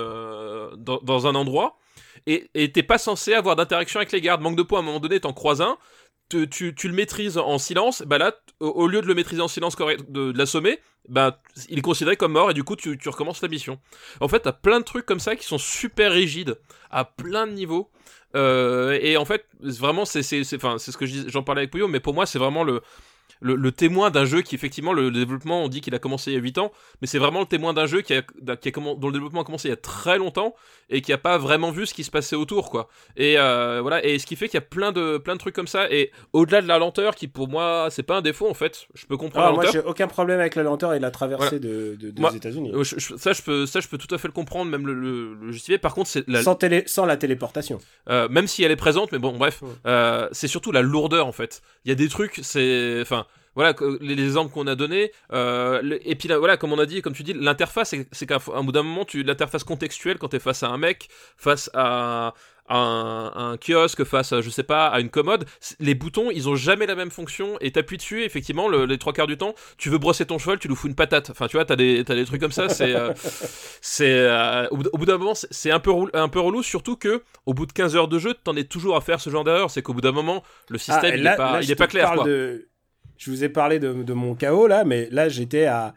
dans, 0.76 0.98
dans 1.02 1.26
un 1.26 1.34
endroit 1.34 1.78
et 2.54 2.72
t'es 2.72 2.82
pas 2.82 2.98
censé 2.98 3.32
avoir 3.32 3.56
d'interaction 3.56 4.00
avec 4.00 4.12
les 4.12 4.20
gardes. 4.20 4.42
Manque 4.42 4.56
de 4.56 4.62
points, 4.62 4.80
à 4.80 4.82
un 4.82 4.84
moment 4.84 5.00
donné, 5.00 5.20
t'en 5.20 5.32
croises 5.32 5.62
un. 5.62 5.78
tu, 6.28 6.48
tu, 6.48 6.74
tu 6.74 6.88
le 6.88 6.94
maîtrises 6.94 7.38
en 7.38 7.58
silence, 7.58 8.02
bah 8.02 8.18
là, 8.18 8.34
au, 8.60 8.86
lieu 8.86 9.00
de 9.00 9.06
le 9.06 9.14
maîtriser 9.14 9.40
en 9.40 9.48
silence 9.48 9.76
de, 9.76 10.32
l'assommer, 10.36 10.78
bah 11.08 11.40
il 11.70 11.78
est 11.78 11.82
considéré 11.82 12.16
comme 12.16 12.32
mort 12.32 12.50
et 12.50 12.54
du 12.54 12.64
coup 12.64 12.76
tu, 12.76 12.98
tu 12.98 13.08
recommences 13.08 13.40
la 13.40 13.48
mission. 13.48 13.80
En 14.20 14.28
fait, 14.28 14.40
t'as 14.40 14.52
plein 14.52 14.80
de 14.80 14.84
trucs 14.84 15.06
comme 15.06 15.20
ça 15.20 15.36
qui 15.36 15.46
sont 15.46 15.58
super 15.58 16.12
rigides 16.12 16.58
à 16.90 17.04
plein 17.04 17.46
de 17.46 17.52
niveaux. 17.52 17.90
Euh, 18.36 18.98
et 19.00 19.16
en 19.16 19.24
fait, 19.24 19.46
vraiment, 19.60 20.04
c'est 20.04 20.22
ce 20.22 20.96
que 20.96 21.06
j'en 21.06 21.42
parlais 21.42 21.60
avec 21.60 21.70
Pouillot, 21.70 21.88
mais 21.88 22.00
pour 22.00 22.14
moi, 22.14 22.26
c'est 22.26 22.38
vraiment 22.38 22.62
le 22.62 22.82
le, 23.40 23.54
le 23.54 23.72
témoin 23.72 24.10
d'un 24.10 24.24
jeu 24.24 24.42
qui 24.42 24.54
effectivement 24.54 24.92
le 24.92 25.10
développement 25.10 25.62
on 25.64 25.68
dit 25.68 25.80
qu'il 25.80 25.94
a 25.94 25.98
commencé 25.98 26.30
il 26.32 26.34
y 26.34 26.36
a 26.36 26.40
8 26.40 26.58
ans 26.58 26.72
mais 27.00 27.06
c'est 27.06 27.18
vraiment 27.18 27.40
le 27.40 27.46
témoin 27.46 27.72
d'un 27.72 27.86
jeu 27.86 28.00
qui 28.00 28.14
a, 28.14 28.22
qui 28.56 28.68
a 28.68 28.72
dont 28.72 29.06
le 29.08 29.12
développement 29.12 29.42
a 29.42 29.44
commencé 29.44 29.68
il 29.68 29.70
y 29.70 29.74
a 29.74 29.76
très 29.76 30.18
longtemps 30.18 30.54
et 30.90 31.00
qui 31.02 31.12
a 31.12 31.18
pas 31.18 31.38
vraiment 31.38 31.70
vu 31.70 31.86
ce 31.86 31.94
qui 31.94 32.04
se 32.04 32.10
passait 32.10 32.36
autour 32.36 32.70
quoi 32.70 32.88
et 33.16 33.38
euh, 33.38 33.80
voilà 33.82 34.04
et 34.04 34.18
ce 34.18 34.26
qui 34.26 34.36
fait 34.36 34.48
qu'il 34.48 34.56
y 34.56 34.62
a 34.62 34.66
plein 34.66 34.92
de 34.92 35.18
plein 35.18 35.34
de 35.34 35.40
trucs 35.40 35.54
comme 35.54 35.66
ça 35.68 35.90
et 35.90 36.10
au-delà 36.32 36.62
de 36.62 36.66
la 36.68 36.78
lenteur 36.78 37.14
qui 37.14 37.28
pour 37.28 37.48
moi 37.48 37.88
c'est 37.90 38.02
pas 38.02 38.16
un 38.16 38.22
défaut 38.22 38.48
en 38.48 38.54
fait 38.54 38.86
je 38.94 39.06
peux 39.06 39.16
comprendre 39.16 39.46
Ah, 39.46 39.50
la 39.50 39.54
moi, 39.54 39.64
j'ai 39.72 39.80
aucun 39.80 40.08
problème 40.08 40.40
avec 40.40 40.54
la 40.56 40.62
lenteur 40.62 40.94
et 40.94 40.98
la 41.00 41.10
traversée 41.10 41.60
de, 41.60 41.96
de- 42.00 42.10
des 42.10 42.36
États-Unis. 42.36 42.72
Euh, 42.74 42.84
ça 42.84 43.32
je 43.32 43.42
peux 43.42 43.66
ça 43.66 43.80
je 43.80 43.88
peux 43.88 43.98
tout 43.98 44.12
à 44.14 44.18
fait 44.18 44.28
le 44.28 44.32
comprendre 44.32 44.70
même 44.70 44.86
le, 44.86 44.94
le, 44.94 45.34
le 45.34 45.52
justifier 45.52 45.78
par 45.78 45.94
contre 45.94 46.08
c'est 46.10 46.26
la, 46.28 46.42
Sans, 46.42 46.54
télé, 46.54 46.82
sans 46.86 47.06
la 47.06 47.16
téléportation. 47.16 47.78
euh, 48.08 48.28
même 48.28 48.46
si 48.46 48.62
elle 48.64 48.70
est 48.72 48.76
présente, 48.76 49.12
mais 49.12 49.18
bon, 49.18 49.36
bref, 49.36 49.62
Ouais. 49.62 49.68
euh, 49.86 50.28
c'est 50.32 50.48
surtout 50.48 50.72
la 50.72 50.82
lourdeur 50.82 51.26
en 51.26 51.32
fait. 51.32 51.60
Il 51.84 51.88
y 51.88 51.92
a 51.92 51.94
des 51.94 52.08
trucs, 52.08 52.40
c'est, 52.42 52.98
enfin, 53.02 53.26
voilà, 53.54 53.74
les, 54.00 54.14
les 54.14 54.24
exemples 54.24 54.52
qu'on 54.52 54.66
a 54.66 54.74
donnés, 54.74 55.12
euh, 55.32 55.80
le- 55.82 56.08
et 56.08 56.14
puis 56.14 56.28
là, 56.28 56.38
voilà, 56.38 56.56
comme 56.56 56.72
on 56.72 56.78
a 56.78 56.86
dit, 56.86 57.02
comme 57.02 57.14
tu 57.14 57.22
dis, 57.22 57.32
l'interface, 57.34 57.94
c'est, 58.12 58.26
qu'à 58.26 58.38
un 58.54 58.62
bout 58.62 58.72
d'un 58.72 58.82
moment, 58.82 59.04
tu 59.04 59.22
l'interface 59.22 59.64
contextuelle 59.64 60.18
quand 60.18 60.28
t'es 60.28 60.38
face 60.40 60.62
à 60.62 60.68
un 60.68 60.78
mec, 60.78 61.08
face 61.36 61.70
à 61.74 62.34
un, 62.70 63.32
un 63.34 63.56
kiosque, 63.56 64.04
face 64.04 64.32
à, 64.34 64.42
je 64.42 64.50
sais 64.50 64.62
pas, 64.62 64.88
à 64.88 65.00
une 65.00 65.08
commode, 65.08 65.46
les 65.80 65.94
boutons, 65.94 66.30
ils 66.30 66.50
ont 66.50 66.54
jamais 66.54 66.84
la 66.84 66.94
même 66.96 67.10
fonction, 67.10 67.56
et 67.62 67.72
t'appuies 67.72 67.96
dessus, 67.96 68.24
effectivement, 68.24 68.68
le- 68.68 68.84
les 68.84 68.98
trois 68.98 69.14
quarts 69.14 69.26
du 69.26 69.38
temps, 69.38 69.54
tu 69.78 69.88
veux 69.88 69.96
brosser 69.96 70.26
ton 70.26 70.38
cheval, 70.38 70.58
tu 70.58 70.68
lui 70.68 70.76
fous 70.76 70.86
une 70.88 70.94
patate. 70.94 71.30
Enfin, 71.30 71.46
tu 71.48 71.56
vois, 71.56 71.64
t'as 71.64 71.76
des, 71.76 72.04
t'as 72.04 72.14
des 72.14 72.26
trucs 72.26 72.42
comme 72.42 72.52
ça, 72.52 72.68
c'est, 72.68 72.94
euh, 72.94 73.14
c'est, 73.80 74.12
euh, 74.12 74.68
au, 74.70 74.76
bout- 74.76 75.06
d'un 75.06 75.16
moment, 75.18 75.34
c'est- 75.34 75.70
un 75.70 75.80
peu, 75.80 75.92
un 76.12 76.28
peu 76.28 76.40
relou, 76.40 76.62
surtout 76.62 76.96
que, 76.96 77.22
au 77.46 77.54
bout 77.54 77.64
de 77.66 77.72
15 77.72 77.96
heures 77.96 78.08
de 78.08 78.18
jeu, 78.18 78.34
t'en 78.34 78.54
es 78.56 78.64
toujours 78.64 78.96
à 78.96 79.00
faire 79.00 79.20
ce 79.20 79.30
genre 79.30 79.44
d'erreur. 79.44 79.70
C'est 79.70 79.80
qu'au 79.82 79.94
bout 79.94 80.00
d'un 80.02 80.12
moment, 80.12 80.42
le 80.68 80.76
système, 80.78 81.12
Ah, 81.12 81.16
il 81.16 81.22
là- 81.22 81.34
est 81.34 81.36
pas, 81.36 81.52
là, 81.54 81.60
il 81.62 81.70
est 81.70 81.74
pas 81.74 81.86
clair, 81.86 82.12
quoi. 82.12 82.24
de- 82.24 82.68
Je 83.18 83.30
vous 83.30 83.44
ai 83.44 83.48
parlé 83.50 83.78
de, 83.78 83.92
de 83.92 84.12
mon 84.14 84.34
chaos 84.34 84.66
là, 84.66 84.84
mais 84.84 85.08
là 85.10 85.28
j'étais 85.28 85.66
à. 85.66 85.94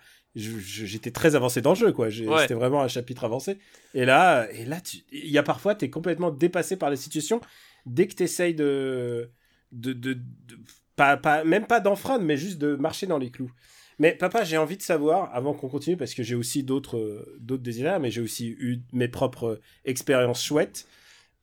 très 1.14 1.36
avancé 1.36 1.62
dans 1.62 1.72
le 1.72 1.76
jeu, 1.76 1.92
quoi. 1.94 2.08
Ouais. 2.08 2.42
C'était 2.42 2.54
vraiment 2.54 2.82
un 2.82 2.88
chapitre 2.88 3.24
avancé. 3.24 3.58
Et 3.94 4.06
là, 4.06 4.48
et 4.52 4.66
là, 4.66 4.80
tu- 4.82 4.98
il 5.12 5.30
y 5.30 5.38
a 5.38 5.44
parfois, 5.44 5.76
t'es 5.76 5.90
complètement 5.90 6.32
dépassé 6.32 6.78
par 6.78 6.90
la 6.90 6.96
situation. 6.96 7.42
Dès 7.86 8.08
que 8.08 8.14
t'essayes 8.16 8.54
de, 8.56 9.30
de, 9.72 9.94
de, 9.94 10.14
de- 10.14 10.58
pas, 10.96 11.18
pas, 11.18 11.44
même 11.44 11.66
pas 11.68 11.80
d'enfreindre, 11.80 12.24
mais 12.24 12.38
juste 12.38 12.58
de 12.60 12.76
marcher 12.76 13.08
dans 13.08 13.18
les 13.18 13.30
clous. 13.30 13.52
Mais 14.00 14.14
papa, 14.14 14.44
j'ai 14.44 14.58
envie 14.58 14.78
de 14.78 14.82
savoir, 14.82 15.30
avant 15.34 15.54
qu'on 15.54 15.68
continue, 15.70 15.98
parce 15.98 16.14
que 16.14 16.24
j'ai 16.24 16.36
aussi 16.36 16.64
d'autres, 16.64 17.28
d'autres 17.40 17.62
désirs, 17.64 18.00
mais 18.00 18.10
j'ai 18.10 18.22
aussi 18.22 18.50
eu 18.50 18.80
mes 18.94 19.08
propres 19.08 19.60
expériences 19.86 20.44
chouettes. 20.44 20.88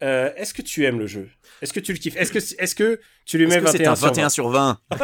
Euh, 0.03 0.31
est-ce 0.37 0.55
que 0.55 0.63
tu 0.63 0.85
aimes 0.85 0.99
le 0.99 1.07
jeu? 1.07 1.29
Est-ce 1.61 1.73
que 1.73 1.81
tu 1.81 1.93
le 1.93 1.99
kiffes? 1.99 2.17
Est-ce 2.17 2.33
que, 2.33 2.39
est-ce 2.39 2.75
que 2.75 3.01
tu 3.29 3.37
lui 3.39 3.47
mets 3.47 3.57
Est-ce 3.57 3.65
que 3.65 3.71
c'est 3.71 3.85
21 3.85 3.91
un 3.93 3.95
21 3.95 4.29
sur 4.31 4.49
20 4.49 4.79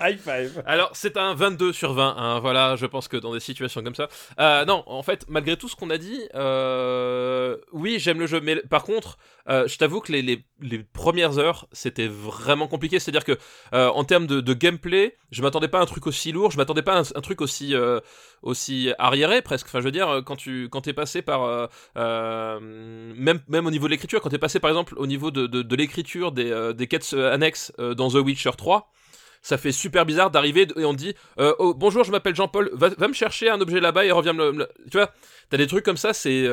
High 0.00 0.18
five. 0.18 0.62
Alors, 0.66 0.90
c'est 0.92 1.16
un 1.16 1.34
22 1.34 1.72
sur 1.72 1.94
20, 1.94 2.16
hein, 2.18 2.40
voilà, 2.40 2.74
je 2.76 2.86
pense 2.86 3.06
que 3.06 3.16
dans 3.16 3.32
des 3.32 3.38
situations 3.40 3.82
comme 3.82 3.94
ça. 3.94 4.08
Euh, 4.40 4.64
non, 4.64 4.82
en 4.86 5.02
fait, 5.04 5.24
malgré 5.28 5.56
tout 5.56 5.68
ce 5.68 5.76
qu'on 5.76 5.90
a 5.90 5.98
dit, 5.98 6.20
euh, 6.34 7.56
oui, 7.72 7.98
j'aime 8.00 8.18
le 8.18 8.26
jeu, 8.26 8.40
mais 8.40 8.56
par 8.56 8.82
contre, 8.82 9.18
euh, 9.48 9.68
je 9.68 9.78
t'avoue 9.78 10.00
que 10.00 10.10
les, 10.10 10.22
les, 10.22 10.44
les 10.60 10.78
premières 10.80 11.38
heures, 11.38 11.66
c'était 11.72 12.08
vraiment 12.08 12.66
compliqué. 12.66 12.98
C'est-à-dire 12.98 13.24
que, 13.24 13.38
euh, 13.72 13.88
en 13.88 14.04
termes 14.04 14.26
de, 14.26 14.40
de 14.40 14.54
gameplay, 14.54 15.16
je 15.30 15.42
m'attendais 15.42 15.68
pas 15.68 15.78
à 15.78 15.82
un 15.82 15.86
truc 15.86 16.06
aussi 16.08 16.32
lourd, 16.32 16.50
je 16.50 16.56
m'attendais 16.56 16.82
pas 16.82 16.94
à 16.94 16.98
un, 17.00 17.04
un 17.14 17.20
truc 17.20 17.40
aussi, 17.40 17.74
euh, 17.74 18.00
aussi 18.42 18.92
arriéré 18.98 19.42
presque. 19.42 19.66
Enfin, 19.66 19.78
je 19.80 19.84
veux 19.84 19.92
dire, 19.92 20.22
quand 20.26 20.36
tu 20.36 20.68
quand 20.70 20.80
t'es 20.82 20.92
passé 20.92 21.22
par. 21.22 21.44
euh, 21.44 21.66
euh, 21.96 22.58
même, 22.60 23.40
même 23.48 23.66
au 23.66 23.70
niveau 23.70 23.86
de 23.86 23.90
l'écriture, 23.92 24.20
quand 24.20 24.28
t'es 24.30 24.38
passé 24.38 24.60
par 24.60 24.70
exemple 24.70 24.94
au 24.96 25.06
niveau 25.06 25.30
de, 25.30 25.46
de, 25.46 25.62
de 25.62 25.76
l'écriture 25.76 26.32
des, 26.32 26.50
euh, 26.50 26.72
des 26.80 26.88
quêtes 26.88 27.10
euh, 27.12 27.32
annexes 27.32 27.72
euh, 27.78 27.94
dans 27.94 28.10
The 28.10 28.14
Witcher 28.14 28.50
3 28.56 28.90
ça 29.42 29.56
fait 29.56 29.72
super 29.72 30.04
bizarre 30.04 30.30
d'arriver 30.30 30.66
et 30.76 30.84
on 30.84 30.92
dit 30.92 31.14
euh, 31.38 31.54
oh, 31.58 31.72
bonjour 31.74 32.04
je 32.04 32.10
m'appelle 32.10 32.34
Jean-Paul 32.34 32.70
va, 32.72 32.90
me 33.06 33.12
chercher 33.12 33.48
un 33.48 33.60
objet 33.60 33.80
là-bas 33.80 34.04
et 34.04 34.10
reviens 34.10 34.32
me 34.32 34.68
tu 34.90 34.98
vois. 34.98 35.12
T'as 35.48 35.56
des 35.56 35.66
trucs 35.66 35.84
comme 35.84 35.96
ça 35.96 36.12
c'est 36.12 36.46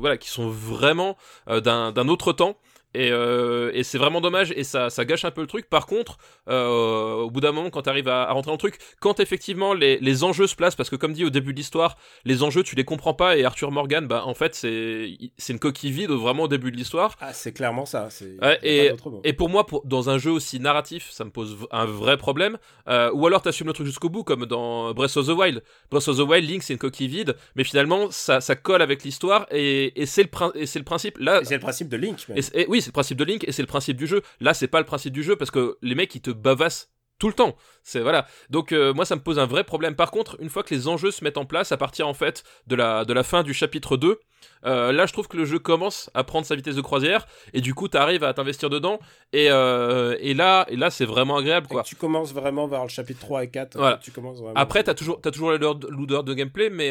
voilà 0.00 0.16
qui 0.16 0.28
sont 0.28 0.48
vraiment 0.48 1.16
euh, 1.48 1.60
d'un 1.60 2.08
autre 2.08 2.32
temps 2.32 2.58
et, 2.94 3.10
euh, 3.10 3.70
et 3.74 3.82
c'est 3.82 3.98
vraiment 3.98 4.20
dommage 4.20 4.52
et 4.56 4.64
ça, 4.64 4.90
ça 4.90 5.04
gâche 5.04 5.24
un 5.24 5.30
peu 5.30 5.40
le 5.40 5.46
truc. 5.46 5.68
Par 5.68 5.86
contre, 5.86 6.16
euh, 6.48 7.14
au 7.16 7.30
bout 7.30 7.40
d'un 7.40 7.52
moment, 7.52 7.70
quand 7.70 7.82
tu 7.82 7.88
arrives 7.90 8.08
à, 8.08 8.22
à 8.28 8.32
rentrer 8.32 8.48
dans 8.48 8.54
le 8.54 8.58
truc, 8.58 8.78
quand 9.00 9.20
effectivement 9.20 9.74
les, 9.74 9.98
les 9.98 10.24
enjeux 10.24 10.46
se 10.46 10.54
placent, 10.56 10.76
parce 10.76 10.90
que 10.90 10.96
comme 10.96 11.12
dit 11.12 11.24
au 11.24 11.30
début 11.30 11.52
de 11.52 11.58
l'histoire, 11.58 11.96
les 12.24 12.42
enjeux 12.42 12.62
tu 12.62 12.76
les 12.76 12.84
comprends 12.84 13.14
pas 13.14 13.36
et 13.36 13.44
Arthur 13.44 13.70
Morgan, 13.70 14.06
bah 14.06 14.22
en 14.26 14.34
fait 14.34 14.54
c'est 14.54 15.16
c'est 15.38 15.52
une 15.52 15.58
coquille 15.58 15.90
vide 15.92 16.10
vraiment 16.10 16.44
au 16.44 16.48
début 16.48 16.70
de 16.70 16.76
l'histoire. 16.76 17.16
Ah, 17.20 17.32
c'est 17.32 17.52
clairement 17.52 17.86
ça. 17.86 18.08
Ouais, 18.42 18.58
et-. 18.62 18.92
Et 19.24 19.32
pour 19.32 19.48
moi, 19.48 19.66
pour, 19.66 19.84
dans 19.84 20.10
un 20.10 20.18
jeu 20.18 20.30
aussi 20.30 20.60
narratif, 20.60 21.08
ça 21.10 21.24
me 21.24 21.30
pose 21.30 21.56
un 21.70 21.84
vrai 21.86 22.16
problème. 22.16 22.58
Euh, 22.88 23.10
ou 23.12 23.26
alors 23.26 23.42
t'assumes 23.42 23.66
le 23.66 23.72
truc 23.72 23.86
jusqu'au 23.86 24.08
bout, 24.08 24.24
comme 24.24 24.46
dans 24.46 24.92
Breath 24.94 25.16
of 25.16 25.26
the 25.26 25.30
Wild. 25.30 25.62
Breath 25.90 26.08
of 26.08 26.16
the 26.18 26.20
Wild, 26.20 26.48
Link, 26.48 26.62
c'est 26.62 26.74
une 26.74 26.78
coquille 26.78 27.08
vide, 27.08 27.36
mais 27.56 27.64
finalement, 27.64 28.10
ça, 28.10 28.40
ça 28.40 28.56
colle 28.56 28.82
avec 28.82 29.02
l'histoire 29.04 29.46
et, 29.50 30.00
et 30.00 30.06
c'est 30.06 30.22
le, 30.22 30.28
prin- 30.28 30.52
principe. 30.84 31.18
Là, 31.18 31.40
c'est 31.44 31.54
le 31.54 31.60
principe 31.60 31.88
de 31.88 31.96
Link. 31.96 32.28
même. 32.28 32.38
et 32.38 32.66
oui, 32.68 32.83
c'est 32.84 32.90
le 32.90 32.92
principe 32.92 33.18
de 33.18 33.24
Link 33.24 33.44
et 33.48 33.52
c'est 33.52 33.62
le 33.62 33.66
principe 33.66 33.96
du 33.96 34.06
jeu. 34.06 34.22
Là, 34.40 34.54
c'est 34.54 34.68
pas 34.68 34.78
le 34.78 34.86
principe 34.86 35.12
du 35.12 35.22
jeu 35.22 35.36
parce 35.36 35.50
que 35.50 35.76
les 35.82 35.94
mecs 35.94 36.14
ils 36.14 36.20
te 36.20 36.30
bavassent 36.30 36.93
tout 37.18 37.28
le 37.28 37.34
temps. 37.34 37.56
C'est 37.82 38.00
voilà. 38.00 38.26
Donc 38.50 38.72
euh, 38.72 38.94
moi 38.94 39.04
ça 39.04 39.14
me 39.14 39.20
pose 39.20 39.38
un 39.38 39.46
vrai 39.46 39.62
problème. 39.64 39.94
Par 39.94 40.10
contre, 40.10 40.36
une 40.40 40.48
fois 40.48 40.62
que 40.62 40.74
les 40.74 40.88
enjeux 40.88 41.10
se 41.10 41.22
mettent 41.22 41.36
en 41.36 41.44
place 41.44 41.70
à 41.70 41.76
partir 41.76 42.08
en 42.08 42.14
fait 42.14 42.42
de 42.66 42.74
la 42.76 43.04
de 43.04 43.12
la 43.12 43.22
fin 43.22 43.42
du 43.42 43.52
chapitre 43.52 43.96
2, 43.98 44.18
euh, 44.64 44.90
là 44.92 45.04
je 45.04 45.12
trouve 45.12 45.28
que 45.28 45.36
le 45.36 45.44
jeu 45.44 45.58
commence 45.58 46.10
à 46.14 46.24
prendre 46.24 46.46
sa 46.46 46.54
vitesse 46.56 46.76
de 46.76 46.80
croisière 46.80 47.26
et 47.52 47.60
du 47.60 47.74
coup 47.74 47.88
tu 47.88 47.98
arrives 47.98 48.24
à 48.24 48.32
t'investir 48.32 48.70
dedans 48.70 48.98
et 49.34 49.50
euh, 49.50 50.16
et 50.20 50.32
là 50.32 50.64
et 50.68 50.76
là 50.76 50.90
c'est 50.90 51.04
vraiment 51.04 51.36
agréable 51.36 51.66
quoi. 51.66 51.82
tu 51.82 51.94
commences 51.94 52.32
vraiment 52.32 52.66
vers 52.66 52.82
le 52.82 52.88
chapitre 52.88 53.20
3 53.20 53.44
et 53.44 53.50
4. 53.50 53.76
Voilà. 53.76 53.98
Tu 53.98 54.10
commences 54.10 54.38
vraiment. 54.40 54.54
Après, 54.56 54.82
t'as 54.82 54.94
toujours, 54.94 55.20
t'as 55.20 55.30
toujours 55.30 55.52
l'odeur 55.52 56.24
de- 56.24 56.34
gameplay, 56.34 56.70
mais 56.70 56.90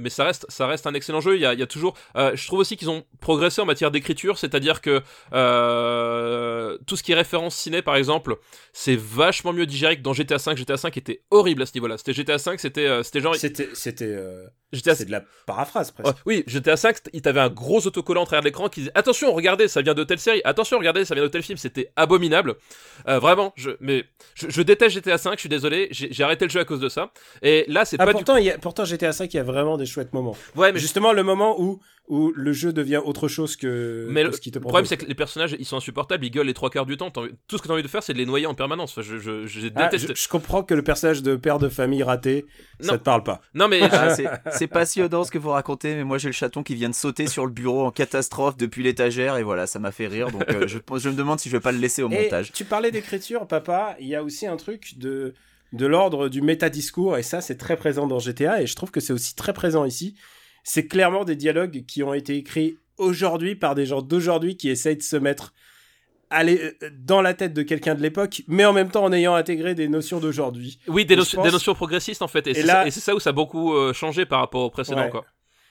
mais 0.00 0.10
ça 0.10 0.24
reste, 0.24 0.46
ça 0.48 0.66
reste 0.66 0.86
un 0.86 0.94
excellent 0.94 1.20
jeu. 1.20 1.36
Il 1.36 1.42
y 1.42 1.46
a, 1.46 1.52
il 1.52 1.60
y 1.60 1.62
a 1.62 1.66
toujours, 1.66 1.94
je 2.14 2.46
trouve 2.46 2.60
aussi 2.60 2.76
qu'ils 2.78 2.90
ont 2.90 3.04
progressé 3.20 3.60
en 3.60 3.66
matière 3.66 3.90
d'écriture, 3.90 4.38
c'est-à-dire 4.38 4.80
que 4.80 5.00
tout 6.86 6.96
ce 6.96 7.02
qui 7.02 7.12
est 7.12 7.16
référence 7.16 7.54
ciné, 7.54 7.82
par 7.82 7.96
exemple, 7.96 8.36
c'est 8.72 8.96
vachement 8.96 9.43
mieux 9.52 9.66
digéré 9.66 9.96
que 9.96 10.02
dans 10.02 10.12
GTA 10.12 10.38
5. 10.38 10.56
GTA 10.56 10.76
5 10.76 10.96
était 10.96 11.22
horrible 11.30 11.62
à 11.62 11.66
ce 11.66 11.72
niveau-là. 11.74 11.98
C'était 11.98 12.12
GTA 12.12 12.38
5, 12.38 12.58
c'était, 12.60 12.86
euh, 12.86 13.02
c'était 13.02 13.20
genre 13.20 13.34
C'était, 13.36 13.68
c'était, 13.74 14.06
euh, 14.06 14.46
GTA. 14.72 14.94
c'est 14.94 15.04
de 15.04 15.10
la 15.10 15.22
paraphrase 15.46 15.90
presque. 15.90 16.08
Ouais, 16.08 16.22
oui, 16.26 16.44
GTA 16.46 16.76
5, 16.76 16.96
il 17.12 17.22
t'avait 17.22 17.40
un 17.40 17.50
gros 17.50 17.86
autocollant 17.86 18.22
à 18.22 18.26
travers 18.26 18.42
l'écran 18.42 18.68
qui 18.68 18.80
disait 18.80 18.92
attention, 18.94 19.32
regardez, 19.32 19.68
ça 19.68 19.82
vient 19.82 19.94
de 19.94 20.04
telle 20.04 20.18
série. 20.18 20.40
Attention, 20.44 20.78
regardez, 20.78 21.04
ça 21.04 21.14
vient 21.14 21.24
de 21.24 21.28
tel 21.28 21.42
film. 21.42 21.58
C'était 21.58 21.92
abominable. 21.96 22.54
Euh, 23.08 23.18
vraiment, 23.18 23.52
je, 23.56 23.70
mais 23.80 24.04
je, 24.34 24.48
je 24.48 24.62
déteste 24.62 24.94
GTA 24.96 25.18
5. 25.18 25.34
Je 25.34 25.40
suis 25.40 25.48
désolé, 25.48 25.88
j'ai 25.90 26.24
arrêté 26.24 26.44
le 26.44 26.50
jeu 26.50 26.60
à 26.60 26.64
cause 26.64 26.80
de 26.80 26.88
ça. 26.88 27.12
Et 27.42 27.64
là, 27.68 27.84
c'est 27.84 27.96
Ah, 28.00 28.04
pas 28.06 28.12
du 28.12 28.18
pourtant, 28.24 28.36
y 28.36 28.50
a, 28.50 28.58
pourtant, 28.58 28.84
GTA 28.84 29.12
5, 29.12 29.32
il 29.32 29.36
y 29.36 29.40
a 29.40 29.44
vraiment 29.44 29.76
des 29.76 29.86
chouettes 29.86 30.12
moments. 30.12 30.36
Ouais, 30.56 30.72
mais 30.72 30.78
Justement, 30.80 31.12
le 31.12 31.22
moment 31.22 31.60
où, 31.60 31.80
où 32.08 32.32
le 32.36 32.52
jeu 32.52 32.72
devient 32.74 33.00
autre 33.02 33.28
chose 33.28 33.56
que, 33.56 34.06
Mais 34.10 34.24
que 34.24 34.32
ce 34.32 34.40
qui 34.40 34.50
te 34.50 34.58
Le 34.58 34.62
problème, 34.62 34.84
c'est 34.84 34.98
que 34.98 35.06
les 35.06 35.14
personnages, 35.14 35.56
ils 35.58 35.64
sont 35.64 35.78
insupportables, 35.78 36.22
ils 36.26 36.30
gueulent 36.30 36.46
les 36.46 36.52
trois 36.52 36.68
quarts 36.68 36.84
du 36.84 36.98
temps. 36.98 37.10
Tout 37.10 37.22
ce 37.56 37.62
que 37.62 37.66
t'as 37.66 37.72
envie 37.72 37.82
de 37.82 37.88
faire, 37.88 38.02
c'est 38.02 38.12
de 38.12 38.18
les 38.18 38.26
noyer 38.26 38.44
en 38.46 38.52
permanence. 38.54 38.92
Enfin, 38.92 39.00
je, 39.00 39.18
je, 39.18 39.46
je 39.46 39.60
les 39.60 39.70
Ah, 39.74 39.84
déteste. 39.84 40.14
je, 40.14 40.22
je 40.22 40.28
comprends 40.28 40.62
que 40.62 40.74
le 40.74 40.82
personnage 40.82 41.22
de 41.22 41.34
père 41.36 41.58
de 41.58 41.70
famille 41.70 42.02
raté, 42.02 42.44
Non. 42.82 42.90
ça 42.90 42.98
te 42.98 43.02
parle 43.04 43.22
pas. 43.22 43.40
Non, 43.54 43.68
mais 43.68 43.80
Ah, 43.90 44.14
c'est- 44.14 44.28
C'est 44.52 44.66
passionnant 44.66 45.24
ce 45.24 45.30
que 45.30 45.38
vous 45.38 45.48
racontez, 45.50 45.94
mais 45.94 46.04
moi 46.04 46.18
j'ai 46.18 46.28
le 46.28 46.34
chaton 46.34 46.62
qui 46.62 46.74
vient 46.74 46.90
de 46.90 46.94
sauter 46.94 47.26
sur 47.26 47.46
le 47.46 47.52
bureau 47.52 47.84
en 47.86 47.90
catastrophe 47.90 48.58
depuis 48.58 48.82
l'étagère 48.82 49.38
et 49.38 49.42
voilà, 49.42 49.66
ça 49.66 49.78
m'a 49.78 49.90
fait 49.90 50.06
rire. 50.06 50.30
Donc 50.30 50.44
euh, 50.50 50.66
je, 50.68 50.78
je 50.98 51.08
me 51.08 51.14
demande 51.14 51.40
si 51.40 51.48
je 51.48 51.56
vais 51.56 51.60
pas 51.62 51.72
le 51.72 51.78
laisser 51.78 52.02
au 52.02 52.10
Et 52.10 52.24
montage. 52.24 52.52
tu 52.52 52.66
parlais 52.66 52.90
d'écriture, 52.90 53.46
papa. 53.46 53.96
Il 53.98 54.06
y 54.08 54.14
a 54.14 54.22
aussi 54.22 54.46
un 54.46 54.58
truc 54.58 54.98
de, 54.98 55.32
de 55.72 55.86
l'ordre 55.86 56.28
du 56.28 56.42
métadiscours, 56.42 57.16
et 57.16 57.22
ça, 57.22 57.40
c'est 57.40 57.56
très 57.56 57.76
présent 57.76 58.06
dans 58.06 58.18
GTA, 58.18 58.60
et 58.60 58.66
je 58.66 58.76
trouve 58.76 58.90
que 58.90 59.00
c'est 59.00 59.14
aussi 59.14 59.34
très 59.34 59.54
présent 59.54 59.86
ici. 59.86 60.14
C'est 60.64 60.86
clairement 60.88 61.24
des 61.24 61.36
dialogues 61.36 61.84
qui 61.86 62.02
ont 62.02 62.12
été 62.14 62.36
écrits 62.36 62.78
aujourd'hui 62.98 63.54
par 63.54 63.74
des 63.76 63.86
gens 63.86 64.02
d'aujourd'hui 64.02 64.56
qui 64.56 64.68
essayent 64.70 64.96
de 64.96 65.02
se 65.02 65.16
mettre 65.16 65.52
aller 66.30 66.74
euh, 66.82 66.90
dans 66.98 67.22
la 67.22 67.34
tête 67.34 67.52
de 67.52 67.62
quelqu'un 67.62 67.94
de 67.94 68.00
l'époque, 68.02 68.42
mais 68.48 68.64
en 68.64 68.72
même 68.72 68.90
temps 68.90 69.04
en 69.04 69.12
ayant 69.12 69.34
intégré 69.34 69.74
des 69.74 69.88
notions 69.88 70.18
d'aujourd'hui. 70.20 70.80
oui, 70.88 71.04
des, 71.04 71.14
notions- 71.16 71.36
pense- 71.36 71.46
des 71.46 71.52
notions 71.52 71.74
progressistes 71.74 72.22
en 72.22 72.28
fait. 72.28 72.46
Et, 72.46 72.50
Et 72.50 72.54
c'est 72.54 72.62
là- 72.64 72.90
ça- 72.90 73.14
où 73.14 73.20
ça 73.20 73.30
a 73.30 73.32
beaucoup 73.32 73.74
euh, 73.74 73.92
changé 73.92 74.24
par 74.26 74.40
rapport 74.40 74.62
au 74.62 74.70
précédent. 74.70 75.04
Ouais. 75.04 75.10
Quoi. 75.10 75.24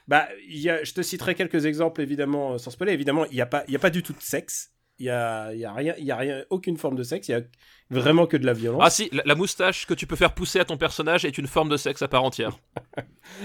Bah, 0.08 0.28
y 0.48 0.70
a, 0.70 0.84
je 0.84 0.94
te 0.94 1.02
citerai 1.02 1.34
quelques 1.34 1.66
exemples 1.66 2.02
évidemment 2.02 2.54
euh, 2.54 2.58
sans 2.60 2.72
spoiler. 2.72 2.94
Évidemment, 2.94 3.26
il 3.26 3.36
n'y 3.36 3.42
a 3.42 3.46
pas, 3.46 3.64
y 3.68 3.76
a 3.76 3.80
pas 3.80 3.90
du 3.90 4.04
tout 4.04 4.14
de 4.14 4.22
sexe. 4.22 4.72
Il 5.04 5.08
y 5.08 5.10
a, 5.10 5.54
y 5.54 5.66
a 5.66 5.74
rien, 5.74 5.94
il 5.98 6.06
y 6.06 6.12
a 6.12 6.16
rien, 6.16 6.44
aucune 6.50 6.78
forme 6.78 6.96
de 6.96 7.04
sexe. 7.04 7.28
Il 7.28 7.32
y 7.34 7.36
a 7.36 7.42
vraiment 7.90 8.26
que 8.26 8.38
de 8.38 8.46
la 8.46 8.54
violence. 8.54 8.82
Ah 8.86 8.90
si, 8.90 9.10
la, 9.12 9.22
la 9.26 9.36
moustache 9.36 9.86
que 9.86 9.94
tu 9.94 10.08
peux 10.08 10.16
faire 10.16 10.34
pousser 10.34 10.62
à 10.62 10.66
ton 10.66 10.78
personnage 10.78 11.26
est 11.26 11.38
une 11.38 11.48
forme 11.48 11.68
de 11.68 11.76
sexe 11.76 12.02
à 12.02 12.08
part 12.08 12.24
entière. 12.24 12.58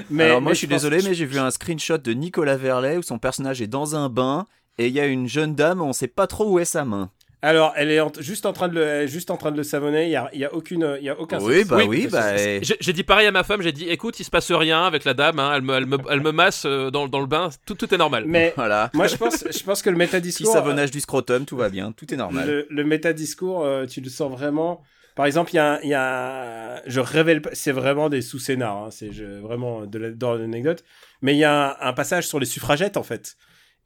mais 0.08 0.26
Alors 0.26 0.40
moi 0.40 0.50
mais 0.50 0.54
je 0.54 0.58
suis 0.58 0.68
désolé, 0.68 1.00
mais 1.02 1.14
j'ai 1.14 1.26
vu 1.26 1.36
un 1.36 1.50
screenshot 1.50 1.98
de 1.98 2.12
Nicolas 2.12 2.56
Verlet 2.56 2.96
où 2.96 3.02
son 3.02 3.18
personnage 3.18 3.60
est 3.60 3.66
dans 3.66 3.96
un 3.96 4.08
bain 4.08 4.46
et 4.78 4.86
il 4.86 4.92
y 4.92 5.00
a 5.00 5.06
une 5.06 5.26
jeune 5.26 5.56
dame, 5.56 5.82
on 5.82 5.92
sait 5.92 6.06
pas 6.06 6.28
trop 6.28 6.48
où 6.48 6.60
est 6.60 6.64
sa 6.64 6.84
main. 6.84 7.10
Alors, 7.40 7.72
elle 7.76 7.90
est 7.92 8.00
en- 8.00 8.10
juste 8.18 8.46
en 8.46 8.52
train 8.52 8.66
de 8.68 8.74
le, 8.74 9.06
juste 9.06 9.30
en 9.30 9.36
train 9.36 9.52
de 9.52 9.56
le 9.56 9.62
savonner. 9.62 10.06
Il 10.06 10.10
y 10.10 10.16
a, 10.16 10.28
il 10.32 10.40
y 10.40 10.44
a 10.44 10.52
aucune, 10.52 10.96
il 10.98 11.04
y 11.04 11.08
a 11.08 11.18
aucun. 11.20 11.38
Oui, 11.40 11.64
bah 11.64 11.76
Oui, 11.78 11.84
oui, 11.86 12.08
bah. 12.10 12.36
J'ai 12.36 12.92
dit 12.92 13.04
pareil 13.04 13.28
à 13.28 13.30
ma 13.32 13.44
femme, 13.44 13.62
j'ai 13.62 13.70
dit 13.72 13.88
écoute, 13.88 14.18
il 14.18 14.24
se 14.24 14.30
passe 14.30 14.50
rien 14.50 14.82
avec 14.84 15.04
la 15.04 15.14
dame, 15.14 15.38
hein, 15.38 15.52
elle, 15.54 15.62
me, 15.62 15.74
elle, 15.74 15.86
me, 15.86 15.98
elle 16.10 16.20
me 16.20 16.32
masse 16.32 16.64
euh, 16.66 16.90
dans, 16.90 17.06
dans 17.06 17.20
le 17.20 17.26
bain, 17.26 17.50
tout, 17.64 17.74
tout 17.74 17.94
est 17.94 17.98
normal. 17.98 18.24
Mais 18.26 18.52
Voilà. 18.56 18.90
moi, 18.92 19.06
je 19.06 19.16
pense, 19.16 19.44
je 19.50 19.62
pense 19.62 19.82
que 19.82 19.88
le 19.90 19.94
Petit 19.96 19.98
métadiscours, 20.06 20.52
savonnage 20.52 20.90
du 20.90 21.00
scrotum, 21.00 21.44
tout 21.44 21.56
va 21.56 21.68
bien, 21.68 21.92
tout 21.92 22.12
est 22.12 22.16
normal. 22.16 22.46
le, 22.48 22.66
le 22.70 22.84
métadiscours, 22.84 23.64
euh, 23.64 23.86
tu 23.86 24.00
le 24.00 24.10
sens 24.10 24.32
vraiment. 24.32 24.82
Par 25.14 25.26
exemple, 25.26 25.50
il 25.52 25.56
y 25.56 25.58
a, 25.60 25.72
un- 25.74 25.80
il 25.82 25.88
y 25.90 25.94
a, 25.94 26.76
un- 26.76 26.80
je 26.86 27.00
révèle 27.00 27.42
pas, 27.42 27.50
c'est 27.52 27.72
vraiment 27.72 28.08
des 28.08 28.20
sous-scénars, 28.22 28.76
hein, 28.84 28.88
c'est 28.90 29.10
vraiment 29.40 29.84
de 29.86 29.98
la- 29.98 30.10
dans 30.10 30.34
l'anecdote. 30.34 30.82
Mais 31.22 31.34
il 31.34 31.38
y 31.38 31.44
a 31.44 31.70
un, 31.82 31.88
un 31.88 31.92
passage 31.92 32.26
sur 32.26 32.38
les 32.40 32.46
suffragettes 32.46 32.96
en 32.96 33.02
fait, 33.02 33.36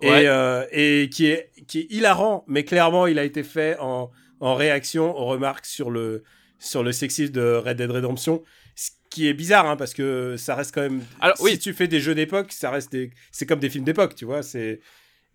Ouais. 0.02 0.24
et, 0.24 0.28
euh, 0.28 0.64
et 0.72 1.08
qui 1.10 1.26
est 1.26 1.50
qui 1.66 1.80
est 1.80 1.86
hilarant, 1.90 2.44
mais 2.48 2.64
clairement, 2.64 3.06
il 3.06 3.18
a 3.18 3.24
été 3.24 3.42
fait 3.42 3.76
en, 3.80 4.10
en 4.40 4.54
réaction 4.54 5.16
aux 5.16 5.26
remarques 5.26 5.66
sur 5.66 5.90
le 5.90 6.22
sur 6.58 6.82
le 6.82 6.92
sexisme 6.92 7.32
de 7.32 7.54
Red 7.54 7.76
Dead 7.78 7.90
Redemption. 7.90 8.42
Ce 8.74 8.90
qui 9.10 9.28
est 9.28 9.34
bizarre, 9.34 9.66
hein, 9.68 9.76
parce 9.76 9.92
que 9.94 10.36
ça 10.38 10.54
reste 10.54 10.74
quand 10.74 10.80
même. 10.82 11.02
Alors, 11.20 11.36
si 11.36 11.42
oui. 11.44 11.58
tu 11.58 11.72
fais 11.74 11.86
des 11.88 12.00
jeux 12.00 12.14
d'époque, 12.14 12.50
ça 12.52 12.70
reste 12.70 12.90
des, 12.92 13.10
c'est 13.30 13.44
comme 13.46 13.58
des 13.60 13.68
films 13.68 13.84
d'époque, 13.84 14.14
tu 14.14 14.24
vois. 14.24 14.42
C'est 14.42 14.80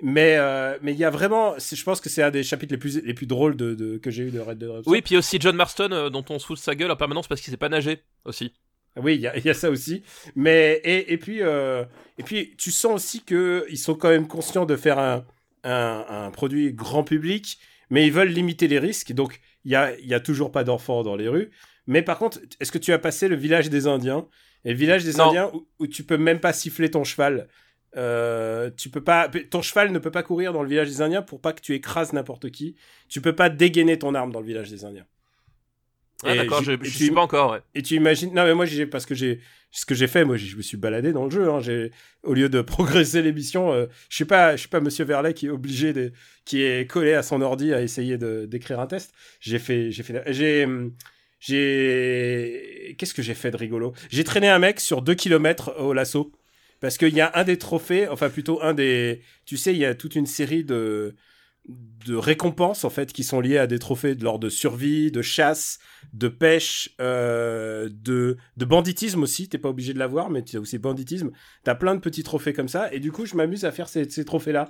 mais 0.02 0.36
euh, 0.38 0.78
mais 0.82 0.94
il 0.94 1.00
y 1.00 1.04
a 1.06 1.10
vraiment, 1.10 1.56
je 1.58 1.84
pense 1.84 2.02
que 2.02 2.10
c'est 2.10 2.22
un 2.24 2.32
des 2.32 2.44
chapitres 2.44 2.74
les 2.74 2.78
plus 2.78 3.02
les 3.04 3.14
plus 3.14 3.26
drôles 3.28 3.56
de, 3.56 3.74
de- 3.76 3.98
que 3.98 4.12
j'ai 4.12 4.24
eu 4.24 4.32
de 4.32 4.40
Red 4.40 4.58
Dead 4.58 4.70
Redemption. 4.70 4.92
Oui, 4.92 5.02
puis 5.02 5.18
aussi 5.18 5.38
John 5.40 5.56
Marston 5.56 5.90
euh, 5.92 6.10
dont 6.10 6.24
on 6.30 6.40
se 6.40 6.46
fout 6.46 6.58
de 6.58 6.62
sa 6.62 6.76
gueule 6.76 6.92
en 6.92 6.96
permanence 6.96 7.28
parce 7.28 7.42
qu'il 7.42 7.52
sait 7.52 7.58
pas 7.58 7.70
nager 7.70 8.00
aussi. 8.26 8.54
Oui, 9.02 9.16
il 9.16 9.22
y, 9.22 9.28
a- 9.28 9.38
il 9.38 9.46
y 9.46 9.50
a 9.50 9.54
ça 9.54 9.70
aussi. 9.70 10.04
Mais 10.36 10.82
et, 10.84 11.14
et 11.14 11.18
puis 11.18 11.42
euh, 11.42 11.84
et 12.18 12.24
puis 12.24 12.56
tu 12.58 12.72
sens 12.72 12.94
aussi 12.96 13.24
que 13.24 13.66
ils 13.70 13.78
sont 13.78 13.96
quand 13.96 14.10
même 14.10 14.28
conscients 14.28 14.66
de 14.66 14.76
faire 14.76 15.00
un, 15.00 15.26
un, 15.64 16.06
un 16.10 16.32
produit 16.32 16.74
grand 16.74 17.04
public, 17.04 17.60
mais 17.90 18.06
ils 18.08 18.12
veulent 18.14 18.30
limiter 18.30 18.68
les 18.68 18.80
risques. 18.80 19.14
Donc 19.14 19.40
il 19.66 19.72
y 19.72 19.76
a 19.76 19.98
il 20.00 20.08
y 20.08 20.14
a 20.14 20.20
toujours 20.20 20.52
pas 20.52 20.64
d'enfants 20.64 21.04
dans 21.04 21.16
les 21.16 21.28
rues. 21.28 21.50
Mais 21.86 22.02
par 22.02 22.18
contre, 22.18 22.40
est-ce 22.60 22.72
que 22.72 22.78
tu 22.78 22.92
as 22.92 23.00
passé 23.00 23.28
le 23.28 23.36
village 23.36 23.70
des 23.70 23.88
Indiens? 23.88 24.28
Et 24.66 24.72
le 24.72 24.78
village 24.78 25.06
des 25.06 25.14
Non. 25.14 25.30
Indiens 25.30 25.50
où, 25.54 25.68
où 25.80 25.88
tu 25.88 26.04
peux 26.04 26.18
même 26.18 26.40
pas 26.40 26.52
siffler 26.52 26.90
ton 26.92 27.04
cheval. 27.06 27.48
Euh, 27.96 28.70
tu 28.76 28.90
peux 28.90 29.02
pas, 29.04 29.30
ton 29.50 29.62
cheval 29.62 29.92
ne 29.92 30.00
peut 30.00 30.12
pas 30.12 30.22
courir 30.24 30.52
dans 30.52 30.62
le 30.62 30.68
village 30.70 30.90
des 30.90 31.02
Indiens 31.02 31.22
pour 31.22 31.40
pas 31.40 31.54
que 31.54 31.62
tu 31.62 31.74
écrases 31.74 32.12
n'importe 32.14 32.52
qui. 32.52 32.76
Tu 33.08 33.22
peux 33.22 33.34
pas 33.36 33.50
dégainer 33.50 33.98
ton 33.98 34.14
arme 34.16 34.32
dans 34.32 34.42
le 34.42 34.46
village 34.46 34.70
des 34.70 34.84
Indiens. 34.84 35.06
Ah, 36.24 36.36
d'accord, 36.36 36.64
je, 36.64 36.72
je 36.82 36.90
suis 36.90 37.12
pas 37.12 37.22
encore, 37.22 37.52
ouais. 37.52 37.60
et 37.76 37.84
tu 37.84 37.94
imagines 37.96 38.34
non 38.34 38.44
mais 38.44 38.56
moi 38.56 38.66
j'ai 38.66 38.88
parce 38.88 39.06
que 39.06 39.14
j'ai 39.14 39.40
ce 39.72 39.86
que 39.86 39.94
j'ai 39.94 40.08
fait 40.08 40.26
moi 40.26 40.36
je 40.36 40.56
me 40.56 40.64
suis 40.64 40.76
baladé 40.78 41.14
dans 41.14 41.26
le 41.26 41.30
jeu 41.30 41.48
hein, 41.48 41.60
j'ai 41.60 41.92
au 42.24 42.34
lieu 42.34 42.50
de 42.50 42.62
progresser 42.76 43.22
l'émission 43.22 43.72
euh, 43.72 43.86
je 44.10 44.16
suis 44.16 44.26
pas 44.26 44.56
je 44.56 44.62
suis 44.62 44.70
pas 44.70 44.80
monsieur 44.80 45.06
Verlet 45.06 45.34
qui 45.36 45.46
est 45.46 45.50
obligé 45.52 45.94
de 45.94 46.12
qui 46.44 46.64
est 46.64 46.90
collé 46.90 47.14
à 47.14 47.22
son 47.22 47.42
ordi 47.42 47.72
à 47.72 47.82
essayer 47.84 48.18
d'écrire 48.18 48.80
un 48.80 48.88
test 48.88 49.14
j'ai 49.42 49.60
fait 49.60 49.92
j'ai 49.92 50.02
fait 50.02 50.24
j'ai 50.34 50.66
j'ai 51.40 52.96
qu'est-ce 52.98 53.14
que 53.14 53.22
j'ai 53.22 53.34
fait 53.36 53.52
de 53.52 53.58
rigolo? 53.58 53.94
J'ai 54.10 54.24
traîné 54.24 54.50
un 54.50 54.60
mec 54.60 54.80
sur 54.80 55.02
2 55.02 55.14
km 55.14 55.76
au 55.80 55.94
lasso 55.94 56.32
parce 56.80 56.98
qu'il 56.98 57.14
y 57.14 57.22
a 57.22 57.32
un 57.36 57.44
des 57.44 57.58
trophées 57.58 58.08
enfin 58.08 58.30
plutôt 58.30 58.62
un 58.64 58.74
des 58.74 59.22
tu 59.46 59.58
sais 59.58 59.72
il 59.74 59.78
y 59.78 59.86
a 59.86 59.94
toute 59.96 60.16
une 60.16 60.26
série 60.26 60.64
de 60.64 61.16
de 61.68 62.16
récompenses 62.16 62.86
en 62.86 62.90
fait 62.90 63.12
qui 63.12 63.24
sont 63.24 63.42
liées 63.42 63.58
à 63.58 63.68
des 63.68 63.80
trophées 63.80 64.16
de 64.16 64.24
lors 64.24 64.40
de 64.40 64.50
survie, 64.50 65.12
de 65.12 65.22
chasse, 65.22 65.80
de 66.14 66.28
pêche, 66.28 66.96
euh, 67.02 67.90
de, 67.92 68.38
de 68.56 68.66
banditisme 68.66 69.24
aussi. 69.24 69.50
T'es 69.50 69.58
pas 69.58 69.70
obligé 69.70 69.94
de 69.94 70.00
l'avoir, 70.00 70.30
mais 70.30 70.44
tu 70.44 70.58
as 70.58 70.60
aussi 70.60 70.78
banditisme. 70.78 71.32
T'as 71.64 71.76
plein 71.76 71.96
de 71.96 72.00
petits 72.00 72.24
trophées 72.24 72.54
comme 72.54 72.70
ça, 72.70 72.92
et 72.94 73.00
du 73.00 73.12
coup 73.12 73.26
je 73.26 73.36
m'amuse 73.36 73.66
à 73.66 73.72
faire 73.72 73.90
ces, 73.90 74.10
ces 74.10 74.26
trophées 74.26 74.54
là. 74.54 74.70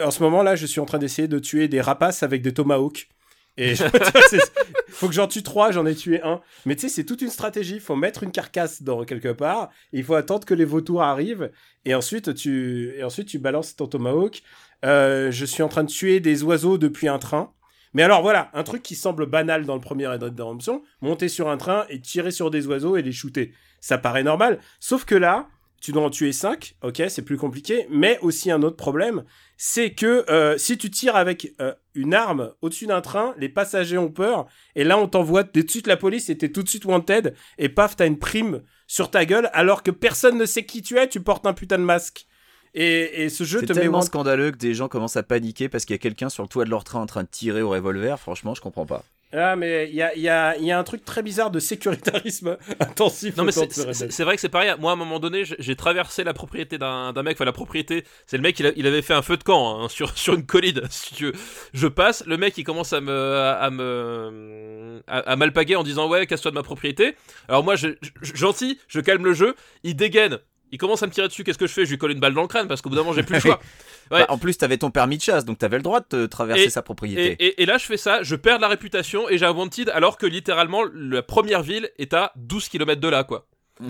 En 0.00 0.10
ce 0.10 0.22
moment 0.22 0.42
là, 0.42 0.56
je 0.56 0.66
suis 0.66 0.80
en 0.80 0.86
train 0.86 0.98
d'essayer 0.98 1.28
de 1.28 1.38
tuer 1.38 1.68
des 1.68 1.80
rapaces 1.80 2.22
avec 2.22 2.42
des 2.42 2.52
tomahawks. 2.52 3.08
Et 3.56 3.74
je- 3.74 3.84
faut 4.88 5.08
que 5.08 5.14
j'en 5.14 5.26
tue 5.28 5.42
trois, 5.42 5.72
j'en 5.72 5.84
ai 5.86 5.94
tué 5.94 6.22
un. 6.22 6.40
Mais 6.66 6.74
tu 6.74 6.82
sais, 6.82 6.88
c'est 6.88 7.04
toute 7.04 7.22
une 7.22 7.28
stratégie. 7.30 7.74
Il 7.74 7.80
faut 7.80 7.96
mettre 7.96 8.22
une 8.22 8.30
carcasse 8.32 8.82
dans 8.82 9.04
quelque 9.04 9.32
part. 9.32 9.70
il 9.92 10.04
faut 10.04 10.14
attendre 10.14 10.46
que 10.46 10.54
les 10.54 10.64
vautours 10.64 11.02
arrivent. 11.02 11.50
Et 11.84 11.94
ensuite, 11.94 12.34
tu, 12.34 12.94
et 12.96 13.04
ensuite, 13.04 13.28
tu 13.28 13.38
balances 13.38 13.76
ton 13.76 13.86
tomahawk. 13.86 14.42
Euh, 14.84 15.30
je 15.30 15.44
suis 15.44 15.62
en 15.62 15.68
train 15.68 15.84
de 15.84 15.90
tuer 15.90 16.20
des 16.20 16.42
oiseaux 16.42 16.78
depuis 16.78 17.08
un 17.08 17.18
train. 17.18 17.52
Mais 17.94 18.02
alors 18.02 18.22
voilà, 18.22 18.50
un 18.54 18.62
truc 18.62 18.82
qui 18.82 18.94
semble 18.94 19.26
banal 19.26 19.66
dans 19.66 19.74
le 19.74 19.80
premier 19.80 20.06
Red 20.06 20.20
Dead 20.20 20.40
Redemption, 20.40 20.82
monter 21.02 21.28
sur 21.28 21.50
un 21.50 21.58
train 21.58 21.84
et 21.90 22.00
tirer 22.00 22.30
sur 22.30 22.50
des 22.50 22.66
oiseaux 22.66 22.96
et 22.96 23.02
les 23.02 23.12
shooter. 23.12 23.52
Ça 23.80 23.98
paraît 23.98 24.22
normal. 24.22 24.60
Sauf 24.80 25.04
que 25.04 25.14
là, 25.14 25.48
tu 25.82 25.90
dois 25.90 26.04
en 26.04 26.10
tuer 26.10 26.32
5, 26.32 26.76
ok, 26.82 27.02
c'est 27.08 27.22
plus 27.22 27.36
compliqué, 27.36 27.88
mais 27.90 28.16
aussi 28.22 28.52
un 28.52 28.62
autre 28.62 28.76
problème, 28.76 29.24
c'est 29.56 29.90
que 29.90 30.24
euh, 30.30 30.56
si 30.56 30.78
tu 30.78 30.92
tires 30.92 31.16
avec 31.16 31.54
euh, 31.60 31.74
une 31.96 32.14
arme 32.14 32.52
au-dessus 32.62 32.86
d'un 32.86 33.00
train, 33.00 33.34
les 33.36 33.48
passagers 33.48 33.98
ont 33.98 34.08
peur, 34.08 34.46
et 34.76 34.84
là 34.84 34.96
on 34.96 35.08
t'envoie 35.08 35.42
tout 35.42 35.60
de 35.60 35.68
suite 35.68 35.88
la 35.88 35.96
police 35.96 36.30
et 36.30 36.38
t'es 36.38 36.50
tout 36.50 36.62
de 36.62 36.68
suite 36.68 36.84
wanted, 36.84 37.34
et 37.58 37.68
paf, 37.68 37.96
t'as 37.96 38.06
une 38.06 38.18
prime 38.18 38.62
sur 38.86 39.10
ta 39.10 39.24
gueule, 39.24 39.50
alors 39.54 39.82
que 39.82 39.90
personne 39.90 40.38
ne 40.38 40.46
sait 40.46 40.64
qui 40.64 40.82
tu 40.82 40.98
es, 40.98 41.08
tu 41.08 41.20
portes 41.20 41.46
un 41.46 41.52
putain 41.52 41.78
de 41.78 41.84
masque. 41.84 42.26
Et, 42.74 43.24
et 43.24 43.28
ce 43.28 43.42
jeu 43.42 43.60
te 43.60 43.72
met 43.72 43.80
tellement 43.80 44.02
scandaleux 44.02 44.52
que 44.52 44.56
des 44.56 44.74
gens 44.74 44.88
commencent 44.88 45.16
à 45.16 45.24
paniquer 45.24 45.68
parce 45.68 45.84
qu'il 45.84 45.94
y 45.94 45.98
a 45.98 45.98
quelqu'un 45.98 46.28
sur 46.28 46.44
le 46.44 46.48
toit 46.48 46.64
de 46.64 46.70
leur 46.70 46.84
train 46.84 47.00
en 47.00 47.06
train 47.06 47.24
de 47.24 47.28
tirer 47.28 47.60
au 47.60 47.68
revolver. 47.68 48.18
Franchement, 48.18 48.54
je 48.54 48.62
comprends 48.62 48.86
pas. 48.86 49.04
Ah, 49.34 49.56
mais 49.56 49.88
il 49.88 49.94
y 49.94 50.02
a, 50.02 50.14
y, 50.16 50.28
a, 50.28 50.56
y 50.58 50.70
a 50.70 50.78
un 50.78 50.84
truc 50.84 51.04
très 51.04 51.22
bizarre 51.22 51.50
de 51.50 51.58
sécuritarisme 51.58 52.58
intensif. 52.80 53.36
Non 53.36 53.44
mais 53.44 53.52
c'est- 53.52 54.22
vrai 54.22 54.34
que 54.34 54.40
c'est 54.40 54.48
pareil. 54.50 54.74
Moi 54.78 54.90
à 54.90 54.94
un 54.94 54.96
moment 54.96 55.18
donné, 55.18 55.44
j'ai- 55.44 55.76
traversé 55.76 56.22
la 56.22 56.34
propriété 56.34 56.76
d'un 56.76 57.12
d'un 57.14 57.22
mec. 57.22 57.36
Enfin 57.36 57.44
la 57.46 57.52
propriété, 57.52 58.04
c'est 58.26 58.36
le 58.36 58.42
mec. 58.42 58.58
Il, 58.60 58.66
a- 58.66 58.72
il 58.76 58.86
avait 58.86 59.00
fait 59.02 59.14
un 59.14 59.22
feu 59.22 59.36
de 59.38 59.42
camp 59.42 59.80
hein, 59.84 59.88
sur 59.90 60.16
sur 60.18 60.34
une 60.34 60.44
colline. 60.46 60.82
Si 60.90 61.14
tu 61.14 61.26
veux. 61.26 61.32
Je 61.72 61.86
passe, 61.86 62.22
le 62.26 62.36
mec 62.36 62.58
il 62.58 62.64
commence 62.64 62.92
à 62.92 63.00
me 63.00 63.12
à 63.58 63.70
me 63.70 65.02
à, 65.06 65.18
à 65.20 65.36
m'alpaguer 65.36 65.76
en 65.76 65.82
disant 65.82 66.08
ouais 66.08 66.26
casse-toi 66.26 66.50
de 66.50 66.56
ma 66.56 66.62
propriété. 66.62 67.16
Alors 67.48 67.64
moi 67.64 67.74
je, 67.76 67.88
je- 68.20 68.34
gentil, 68.34 68.78
je 68.88 69.00
calme 69.00 69.24
le 69.24 69.32
jeu. 69.32 69.54
Il 69.82 69.96
dégaine. 69.96 70.38
Il 70.72 70.78
commence 70.78 71.02
à 71.02 71.06
me 71.06 71.12
tirer 71.12 71.28
dessus. 71.28 71.44
Qu'est-ce 71.44 71.58
que 71.58 71.66
je 71.66 71.72
fais? 71.72 71.84
Je 71.84 71.90
lui 71.90 71.98
colle 71.98 72.12
une 72.12 72.20
balle 72.20 72.34
dans 72.34 72.42
le 72.42 72.48
crâne 72.48 72.66
parce 72.66 72.80
qu'au 72.82 72.88
bout 72.88 72.96
d'un 72.96 73.02
moment 73.02 73.14
j'ai 73.14 73.22
plus 73.22 73.34
le 73.34 73.40
choix. 73.40 73.60
Ouais. 74.10 74.18
Bah, 74.20 74.26
en 74.30 74.36
plus, 74.36 74.58
t'avais 74.58 74.76
ton 74.76 74.90
permis 74.90 75.16
de 75.16 75.22
chasse, 75.22 75.44
donc 75.44 75.58
t'avais 75.58 75.76
le 75.76 75.82
droit 75.82 76.00
de 76.10 76.26
traverser 76.26 76.64
Et- 76.64 76.70
sa 76.70 76.82
propriété. 76.82 77.36
et- 77.38 77.62
et 77.62 77.66
là, 77.66 77.78
je 77.78 77.86
fais 77.86 77.96
ça, 77.96 78.22
je 78.22 78.34
perds 78.36 78.56
de 78.56 78.62
la 78.62 78.68
réputation 78.68 79.30
et 79.30 79.38
j'ai 79.38 79.46
un 79.46 79.52
wanted 79.52 79.88
alors 79.90 80.18
que 80.18 80.26
littéralement 80.26 80.82
la 80.92 81.22
première 81.22 81.62
ville 81.62 81.88
est 81.98 82.12
à 82.12 82.32
12 82.36 82.68
km 82.68 83.00
de 83.00 83.08
là, 83.08 83.24
quoi. 83.24 83.46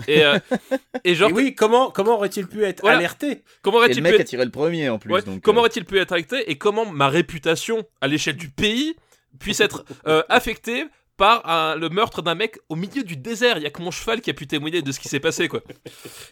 Et, 0.07 0.23
euh, 0.23 0.37
et 1.03 1.15
genre, 1.15 1.31
Et 1.31 1.33
oui, 1.33 1.55
comment, 1.55 1.89
comment 1.91 2.13
aurait-il 2.13 2.47
pu 2.47 2.63
être 2.63 2.81
Voilà. 2.81 2.97
alerté? 2.99 3.43
Comment 3.63 3.77
Et 3.79 3.79
le 3.79 3.85
aurait-il 3.85 3.95
pu 3.97 4.01
mec 4.03 4.13
a 4.13 4.21
être... 4.21 4.27
tiré 4.27 4.45
le 4.45 4.51
premier 4.51 4.87
en 4.89 4.97
plus. 4.99 5.11
ouais, 5.11 5.23
donc, 5.23 5.41
comment 5.41 5.57
euh, 5.57 5.61
aurait-il 5.61 5.83
pu 5.83 5.97
être 5.99 6.11
affecté 6.13 6.49
et 6.49 6.57
comment 6.57 6.85
ma 6.85 7.09
réputation 7.09 7.83
à 7.99 8.07
l'échelle 8.07 8.37
du 8.37 8.49
pays 8.49 8.95
puisse 9.39 9.59
être 9.59 9.83
euh, 10.07 10.23
affectée 10.29 10.85
par 11.23 11.49
un- 11.49 11.75
le 11.77 11.87
meurtre 11.87 12.21
d'un 12.21 12.35
mec 12.35 12.59
au 12.67 12.75
milieu 12.75 13.03
du 13.03 13.15
désert. 13.15 13.55
Il 13.57 13.63
y 13.63 13.65
a 13.65 13.69
que 13.69 13.81
mon 13.81 13.91
cheval 13.91 14.19
qui 14.19 14.29
a 14.29 14.33
pu 14.33 14.45
témoigner 14.45 14.81
de 14.81 14.91
ce 14.91 14.99
qui 14.99 15.07
s'est 15.07 15.21
passé, 15.21 15.47
quoi. 15.47 15.61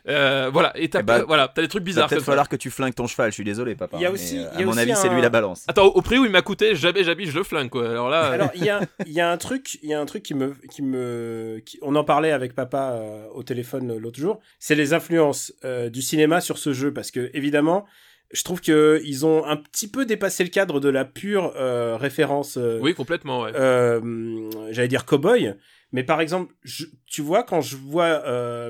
Euh, 0.08 0.50
voilà, 0.52 0.74
et 0.76 0.90
t'as 0.90 1.00
Eh 1.00 1.04
ben, 1.04 1.24
voilà, 1.24 1.48
t'as 1.54 1.62
des 1.62 1.68
trucs 1.68 1.84
bizarres. 1.84 2.10
peut-être 2.10 2.24
falloir 2.24 2.50
que 2.50 2.56
tu 2.58 2.70
flingues 2.70 2.94
ton 2.94 3.08
cheval. 3.08 3.30
Je 3.32 3.36
suis 3.36 3.44
désolé, 3.44 3.76
papa. 3.76 3.98
Il 3.98 4.04
y 4.04 4.06
a 4.06 4.12
aussi- 4.12 4.38
euh, 4.38 4.48
il 4.54 4.60
y 4.60 4.64
a 4.64 4.66
à 4.66 4.70
mon 4.70 4.78
avis, 4.78 4.94
c'est 4.96 5.10
lui 5.10 5.22
la 5.22 5.30
balance. 5.30 5.64
Attends, 5.68 5.86
au, 5.86 5.92
au 5.98 6.02
prix 6.02 6.18
où 6.18 6.26
il 6.26 6.32
m'a 6.32 6.42
coûté, 6.42 6.76
jamais 6.76 7.04
j'habite, 7.04 7.30
je 7.30 7.38
le 7.38 7.44
flingue, 7.44 7.70
quoi. 7.70 7.90
Alors 7.90 8.10
là, 8.10 8.22
Alors, 8.32 8.50
il 8.56 8.66
y 8.66 8.70
a, 8.70 8.82
il 9.06 9.14
y 9.14 9.22
a 9.22 9.32
un 9.32 9.38
truc, 9.38 9.78
il 9.82 9.90
y 9.90 9.94
a 9.94 10.00
un 10.02 10.06
truc 10.06 10.24
qui 10.24 10.34
me, 10.34 10.56
qui 10.70 10.82
me, 10.82 11.62
qui- 11.66 11.80
on 11.82 11.96
en 11.96 12.04
parlait 12.04 12.32
avec 12.32 12.54
papa 12.54 12.92
euh, 12.96 13.26
au 13.34 13.44
téléphone 13.44 13.98
l'autre 13.98 14.20
jour. 14.20 14.40
C'est 14.60 14.76
les 14.76 14.94
influences 14.94 15.54
euh, 15.64 15.90
du 15.90 16.02
cinéma 16.02 16.42
sur 16.42 16.58
ce 16.58 16.74
jeu, 16.74 16.94
parce 16.94 17.12
que 17.12 17.30
évidemment, 17.34 17.86
je 18.34 18.44
trouve 18.44 18.62
que 18.62 19.02
ils 19.04 19.26
ont 19.26 19.46
un 19.46 19.58
petit 19.58 19.90
peu 19.90 20.06
dépassé 20.06 20.44
le 20.44 20.50
cadre 20.50 20.80
de 20.80 20.90
la 20.90 21.06
pure 21.06 21.54
euh, 21.56 21.98
référence. 21.98 22.58
euh, 22.58 22.80
oui, 22.82 22.94
complètement, 22.94 23.42
ouais. 23.42 23.52
euh, 23.56 24.50
j'allais 24.72 24.88
dire 24.88 25.06
cowboy. 25.06 25.54
Mais 25.92 26.04
par 26.04 26.22
exemple, 26.22 26.54
je- 26.64 26.86
tu 27.06 27.22
vois, 27.22 27.44
quand 27.44 27.60
je 27.62 27.76
vois, 27.76 28.20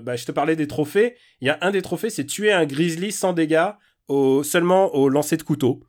bah, 0.01 0.15
je 0.15 0.25
te 0.25 0.31
parlais 0.31 0.55
des 0.55 0.67
trophées, 0.67 1.15
il 1.39 1.47
y 1.47 1.51
a 1.51 1.57
un 1.61 1.71
des 1.71 1.81
trophées, 1.83 2.09
c'est 2.09 2.25
tuer 2.25 2.51
un 2.51 2.65
grizzly 2.65 3.11
sans 3.11 3.33
dégâts 3.33 3.69
au, 4.07 4.41
seulement 4.43 4.93
au 4.95 5.07
lancer 5.09 5.37
de 5.37 5.43
couteau. 5.43 5.83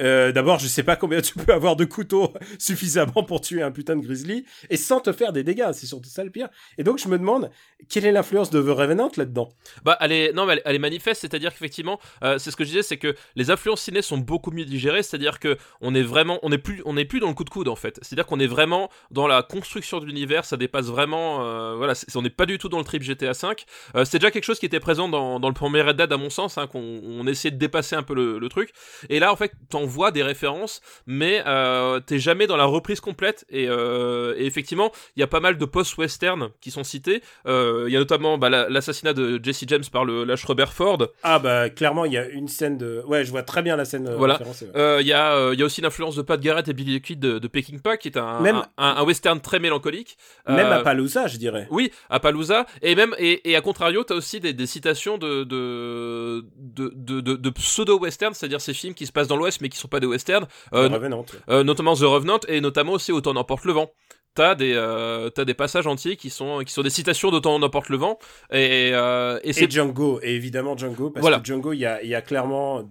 Euh, 0.00 0.32
D'abord, 0.32 0.58
je 0.58 0.66
sais 0.66 0.82
pas 0.82 0.96
combien 0.96 1.20
tu 1.20 1.34
peux 1.34 1.52
avoir 1.52 1.76
de 1.76 1.84
couteaux 1.84 2.32
suffisamment 2.58 3.22
pour 3.22 3.40
tuer 3.40 3.62
un 3.62 3.70
putain 3.70 3.96
de 3.96 4.00
grizzly 4.00 4.44
et 4.70 4.76
sans 4.76 5.00
te 5.00 5.12
faire 5.12 5.32
des 5.32 5.44
dégâts. 5.44 5.70
C'est 5.72 5.86
surtout 5.86 6.08
ça 6.08 6.24
le 6.24 6.30
pire. 6.30 6.48
Et 6.78 6.84
donc, 6.84 6.98
je 6.98 7.08
me 7.08 7.18
demande 7.18 7.50
quelle 7.88 8.04
est 8.04 8.12
l'influence 8.12 8.50
de 8.50 8.60
The 8.60 8.76
Revenant 8.76 9.10
là-dedans? 9.16 9.50
Bah, 9.84 9.96
elle 10.00 10.12
est, 10.12 10.32
non, 10.32 10.46
mais 10.46 10.60
elle, 10.64 10.76
est 10.76 10.78
manifeste, 10.78 11.20
c'est-à-dire 11.20 11.52
qu'effectivement, 11.52 12.00
euh, 12.22 12.38
c'est 12.38 12.50
ce 12.50 12.56
que 12.56 12.64
je 12.64 12.70
disais, 12.70 12.82
c'est 12.82 12.96
que 12.96 13.14
les 13.36 13.50
influences 13.50 13.82
ciné 13.82 14.02
sont 14.02 14.18
beaucoup 14.18 14.50
mieux 14.50 14.64
digérées, 14.64 15.02
c'est-à-dire 15.02 15.38
que 15.38 15.56
on 15.80 15.94
est 15.94 16.02
vraiment, 16.02 16.38
on 16.42 16.50
est 16.50 16.58
plus, 16.58 16.82
on 16.84 16.96
est 16.96 17.04
plus 17.04 17.20
dans 17.20 17.28
le 17.28 17.34
coup 17.34 17.44
de 17.44 17.50
coude 17.50 17.68
en 17.68 17.76
fait. 17.76 17.98
C'est-à-dire 18.02 18.26
qu'on 18.26 18.40
est 18.40 18.46
vraiment 18.46 18.90
dans 19.10 19.26
la 19.26 19.42
construction 19.42 20.00
de 20.00 20.06
l'univers, 20.06 20.44
ça 20.44 20.56
dépasse 20.56 20.86
vraiment, 20.86 21.44
euh, 21.44 21.76
voilà, 21.76 21.94
on 22.14 22.22
n'est 22.22 22.30
pas 22.30 22.46
du 22.46 22.58
tout 22.58 22.68
dans 22.68 22.78
le 22.78 22.84
trip 22.84 23.02
GTA 23.02 23.32
V. 23.32 24.04
C'est 24.04 24.18
déjà 24.18 24.30
quelque 24.30 24.44
chose 24.44 24.58
qui 24.58 24.66
était 24.66 24.80
présent 24.80 25.08
dans, 25.08 25.40
dans 25.40 25.48
le 25.48 25.54
premier 25.54 25.82
Red 25.82 25.96
Dead 25.96 26.12
à 26.12 26.16
mon 26.16 26.30
sens, 26.30 26.58
hein, 26.58 26.66
qu'on 26.66 27.00
on 27.04 27.26
essayait 27.26 27.52
de 27.52 27.58
dépasser 27.58 27.96
un 27.96 28.02
peu 28.02 28.14
le, 28.14 28.38
le 28.38 28.48
truc. 28.48 28.72
Et 29.08 29.18
là, 29.18 29.32
en 29.32 29.36
fait, 29.36 29.52
t'en 29.68 29.83
on 29.84 29.86
voit 29.86 30.10
des 30.10 30.22
références, 30.22 30.80
mais 31.06 31.42
euh, 31.46 32.00
t'es 32.00 32.18
jamais 32.18 32.46
dans 32.46 32.56
la 32.56 32.64
reprise 32.64 33.00
complète. 33.00 33.44
Et, 33.50 33.66
euh, 33.68 34.34
et 34.38 34.46
effectivement, 34.46 34.90
il 35.16 35.20
y 35.20 35.22
a 35.22 35.26
pas 35.26 35.40
mal 35.40 35.58
de 35.58 35.64
post-western 35.64 36.48
qui 36.60 36.70
sont 36.70 36.84
cités. 36.84 37.22
Euh, 37.46 37.84
Il 37.88 37.92
y 37.92 37.96
a 37.96 37.98
notamment 37.98 38.38
bah, 38.38 38.48
la- 38.50 38.68
l'assassinat 38.68 39.12
de 39.12 39.38
Jesse 39.42 39.64
James 39.66 39.84
par 39.92 40.04
le 40.04 40.24
lâche 40.24 40.44
Robert 40.44 40.72
Ford. 40.72 40.98
Ah 41.22 41.38
bah 41.38 41.68
clairement 41.70 42.04
il 42.06 42.12
y 42.12 42.18
a 42.18 42.26
une 42.28 42.48
scène 42.48 42.78
de 42.78 43.02
ouais 43.06 43.24
je 43.24 43.30
vois 43.30 43.42
très 43.42 43.62
bien 43.62 43.76
la 43.76 43.84
scène 43.84 44.10
Voilà. 44.16 44.38
ouais. 44.40 45.00
Il 45.02 45.06
y, 45.06 45.10
y 45.10 45.12
a 45.12 45.64
aussi 45.64 45.80
l'influence 45.80 46.16
de 46.16 46.22
Pat 46.22 46.40
Garrett 46.40 46.66
et 46.68 46.72
Billy 46.72 47.00
the 47.00 47.04
Kid 47.04 47.20
de, 47.20 47.38
de 47.38 47.48
Peking 47.48 47.80
Pack, 47.80 48.00
qui 48.00 48.08
est 48.08 48.16
un, 48.18 48.40
Même- 48.40 48.56
un, 48.56 48.88
un- 48.88 48.96
un 48.96 49.04
western 49.04 49.40
très 49.40 49.58
mélancolique. 49.58 50.16
même 50.48 50.66
à 50.72 50.80
Palousa 50.80 51.26
je 51.26 51.36
dirais 51.36 51.66
Oui, 51.70 51.90
à 52.10 52.20
Palouza. 52.20 52.66
Et 52.82 52.94
même, 52.94 53.14
et, 53.18 53.50
et 53.50 53.56
à 53.56 53.60
contrario, 53.60 54.04
t'as 54.04 54.14
aussi 54.14 54.40
des, 54.40 54.52
des 54.52 54.66
citations 54.66 55.18
de, 55.18 55.44
de, 55.44 56.44
de, 56.58 56.92
de, 56.94 57.20
de- 57.20 57.36
de 57.36 57.50
pseudo-western, 57.50 58.34
c'est-à-dire 58.34 58.60
ces 58.60 58.74
films 58.74 58.94
qui 58.94 59.06
se 59.06 59.12
passent 59.12 59.28
dans 59.28 59.36
l'Ouest 59.36 59.60
mais 59.60 59.68
qui 59.74 59.80
sont 59.80 59.88
pas 59.88 60.00
des 60.00 60.06
westerns, 60.06 60.46
euh, 60.72 60.88
The 60.88 60.92
Revenant, 60.92 61.20
ouais. 61.20 61.38
euh, 61.50 61.64
notamment 61.64 61.94
The 61.94 62.00
Revenant 62.00 62.40
et 62.48 62.60
notamment 62.60 62.92
aussi 62.92 63.12
Autant 63.12 63.34
n'emporte 63.34 63.64
le 63.66 63.72
vent. 63.72 63.90
T'as 64.34 64.54
des, 64.56 64.72
euh, 64.74 65.30
t'as 65.30 65.44
des 65.44 65.54
passages 65.54 65.86
entiers 65.86 66.16
qui 66.16 66.28
sont, 66.28 66.60
qui 66.66 66.72
sont 66.72 66.82
des 66.82 66.90
citations 66.90 67.30
d'Autant 67.30 67.56
n'emporte 67.60 67.88
le 67.88 67.96
vent. 67.98 68.18
Et, 68.52 68.88
et 68.90 69.70
Django 69.70 70.18
et 70.22 70.34
évidemment 70.34 70.76
Django 70.76 71.10
parce 71.10 71.22
Voilà. 71.22 71.38
que 71.38 71.44
Django 71.44 71.72
il 71.72 71.78
y 71.78 71.86
a, 71.86 72.02
il 72.02 72.08
y 72.08 72.14
a 72.16 72.20
clairement 72.22 72.82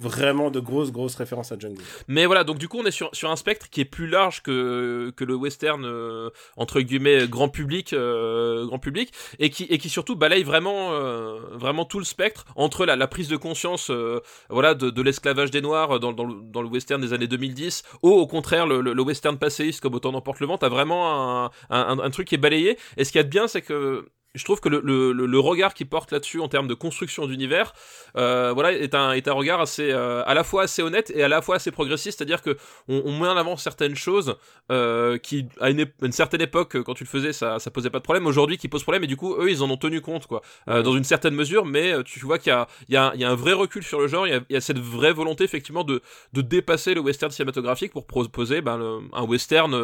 vraiment 0.00 0.50
de 0.50 0.60
grosses 0.60 0.90
grosses 0.90 1.14
références 1.14 1.52
à 1.52 1.58
Django 1.58 1.80
Mais 2.08 2.26
voilà, 2.26 2.42
donc 2.44 2.58
du 2.58 2.68
coup, 2.68 2.78
on 2.80 2.86
est 2.86 2.90
sur, 2.90 3.10
sur 3.12 3.30
un 3.30 3.36
spectre 3.36 3.68
qui 3.68 3.82
est 3.82 3.84
plus 3.84 4.06
large 4.06 4.42
que, 4.42 5.12
que 5.14 5.24
le 5.24 5.34
western, 5.34 5.84
euh, 5.84 6.30
entre 6.56 6.80
guillemets, 6.80 7.28
grand 7.28 7.48
public, 7.48 7.92
euh, 7.92 8.66
grand 8.66 8.78
public, 8.78 9.12
et 9.38 9.50
qui, 9.50 9.64
et 9.64 9.78
qui 9.78 9.88
surtout 9.88 10.16
balaye 10.16 10.42
vraiment, 10.42 10.92
euh, 10.92 11.38
vraiment 11.52 11.84
tout 11.84 11.98
le 11.98 12.04
spectre 12.04 12.46
entre 12.56 12.86
la, 12.86 12.96
la 12.96 13.06
prise 13.06 13.28
de 13.28 13.36
conscience, 13.36 13.90
euh, 13.90 14.20
voilà, 14.48 14.74
de, 14.74 14.90
de 14.90 15.02
l'esclavage 15.02 15.50
des 15.50 15.60
Noirs 15.60 16.00
dans, 16.00 16.12
dans, 16.12 16.24
le, 16.24 16.34
dans 16.42 16.62
le 16.62 16.68
western 16.68 17.00
des 17.00 17.12
années 17.12 17.28
2010, 17.28 17.82
ou 18.02 18.10
au 18.10 18.26
contraire, 18.26 18.66
le, 18.66 18.80
le, 18.80 19.02
western 19.02 19.38
passéiste 19.38 19.80
comme 19.80 19.94
Autant 19.94 20.12
n'emporte 20.12 20.40
le 20.40 20.46
vent, 20.46 20.56
t'as 20.56 20.68
vraiment 20.68 21.44
un, 21.44 21.50
un, 21.68 21.98
un 21.98 22.10
truc 22.10 22.28
qui 22.28 22.34
est 22.34 22.38
balayé, 22.38 22.78
et 22.96 23.04
ce 23.04 23.12
qu'il 23.12 23.18
y 23.18 23.20
a 23.20 23.24
de 23.24 23.28
bien, 23.28 23.48
c'est 23.48 23.62
que 23.62 24.06
je 24.34 24.44
trouve 24.44 24.60
que 24.60 24.68
le, 24.68 24.80
le, 24.84 25.12
le- 25.12 25.26
le 25.26 25.38
regard 25.38 25.74
qu'il 25.74 25.88
porte 25.88 26.12
là-dessus 26.12 26.40
en 26.40 26.48
termes 26.48 26.68
de 26.68 26.74
construction 26.74 27.26
d'univers, 27.26 27.72
euh, 28.16 28.52
voilà, 28.52 28.72
est 28.72 28.94
un, 28.94 29.12
est 29.12 29.26
un 29.28 29.32
regard 29.32 29.60
assez, 29.60 29.90
euh, 29.90 30.22
à 30.26 30.34
la 30.34 30.44
fois 30.44 30.62
assez 30.64 30.82
honnête 30.82 31.10
et 31.14 31.22
à 31.22 31.28
la 31.28 31.42
fois 31.42 31.56
assez 31.56 31.70
progressiste, 31.70 32.18
c'est-à-dire 32.18 32.42
que 32.42 32.56
on, 32.88 33.02
on 33.04 33.18
met 33.18 33.28
en 33.28 33.36
avant 33.36 33.56
certaines 33.56 33.96
choses 33.96 34.36
euh, 34.70 35.18
qui, 35.18 35.46
à 35.60 35.70
une, 35.70 35.86
certaine 36.12 36.40
époque, 36.42 36.80
quand 36.82 36.94
tu 36.94 37.04
le 37.04 37.08
faisais, 37.08 37.32
ça, 37.32 37.58
ça 37.58 37.70
posait 37.70 37.90
pas 37.90 37.98
de 37.98 38.04
problème. 38.04 38.26
Aujourd'hui, 38.26 38.56
qui 38.58 38.68
posent 38.68 38.82
problème, 38.82 39.04
et 39.04 39.08
du 39.08 39.16
coup, 39.16 39.34
eux, 39.34 39.50
ils 39.50 39.62
en 39.62 39.70
ont 39.70 39.76
tenu 39.76 40.00
compte, 40.00 40.26
quoi, 40.26 40.42
dans 40.66 40.96
une 40.96 41.04
certaine 41.04 41.34
mesure. 41.34 41.64
Mais 41.64 42.02
tu 42.04 42.20
vois 42.20 42.38
qu'il 42.38 42.50
y 42.50 42.54
a, 42.54 42.68
il 42.88 42.94
y, 42.94 42.96
a, 42.96 43.12
il 43.14 43.20
y 43.20 43.24
a 43.24 43.30
un 43.30 43.34
vrai 43.34 43.52
recul 43.52 43.82
sur 43.82 44.00
le 44.00 44.06
genre. 44.08 44.26
Il 44.26 44.30
y 44.30 44.36
a, 44.36 44.40
il 44.48 44.52
y 44.54 44.56
a 44.56 44.60
cette 44.60 44.78
vraie 44.78 45.12
volonté, 45.12 45.44
effectivement, 45.44 45.84
de, 45.84 46.02
de 46.32 46.40
dépasser 46.40 46.94
le 46.94 47.00
western 47.00 47.32
cinématographique 47.32 47.92
pour 47.92 48.06
proposer 48.06 48.60
ben, 48.60 48.76
le- 48.78 49.00
un 49.12 49.24
western 49.24 49.74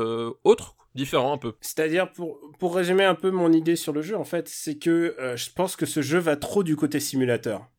autre, 0.45 0.75
différent 0.97 1.33
un 1.33 1.39
peu. 1.39 1.55
C'est-à-dire, 1.61 2.11
pour, 2.13 2.41
pour 2.59 2.75
résumer 2.75 3.05
un 3.05 3.15
peu 3.15 3.31
mon 3.31 3.53
idée 3.53 3.77
sur 3.77 3.93
le 3.93 4.03
jeu, 4.03 4.17
en 4.17 4.25
fait, 4.25 4.49
c'est 4.49 4.79
que 4.79 5.15
euh, 5.19 5.37
je 5.37 5.51
pense 5.51 5.77
que 5.77 5.87
ce 5.87 6.03
jeu 6.03 6.19
va 6.19 6.37
trop 6.37 6.63
du 6.65 6.75
côté 6.75 6.99
simulateur. 6.99 7.71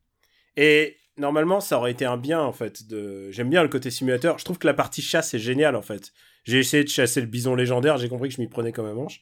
Et 0.56 0.96
normalement, 1.18 1.60
ça 1.60 1.76
aurait 1.76 1.90
été 1.90 2.04
un 2.04 2.16
bien, 2.16 2.40
en 2.40 2.52
fait. 2.52 2.88
De... 2.88 3.30
J'aime 3.30 3.50
bien 3.50 3.62
le 3.62 3.68
côté 3.68 3.90
simulateur. 3.90 4.38
Je 4.38 4.44
trouve 4.44 4.58
que 4.58 4.66
la 4.66 4.74
partie 4.74 5.02
chasse 5.02 5.34
est 5.34 5.38
géniale, 5.38 5.76
en 5.76 5.82
fait. 5.82 6.12
J'ai 6.44 6.58
essayé 6.58 6.84
de 6.84 6.88
chasser 6.88 7.20
le 7.20 7.26
bison 7.26 7.54
légendaire, 7.54 7.98
j'ai 7.98 8.08
compris 8.08 8.28
que 8.30 8.34
je 8.34 8.40
m'y 8.40 8.48
prenais 8.48 8.72
comme 8.72 8.86
un 8.86 8.94
manche. 8.94 9.20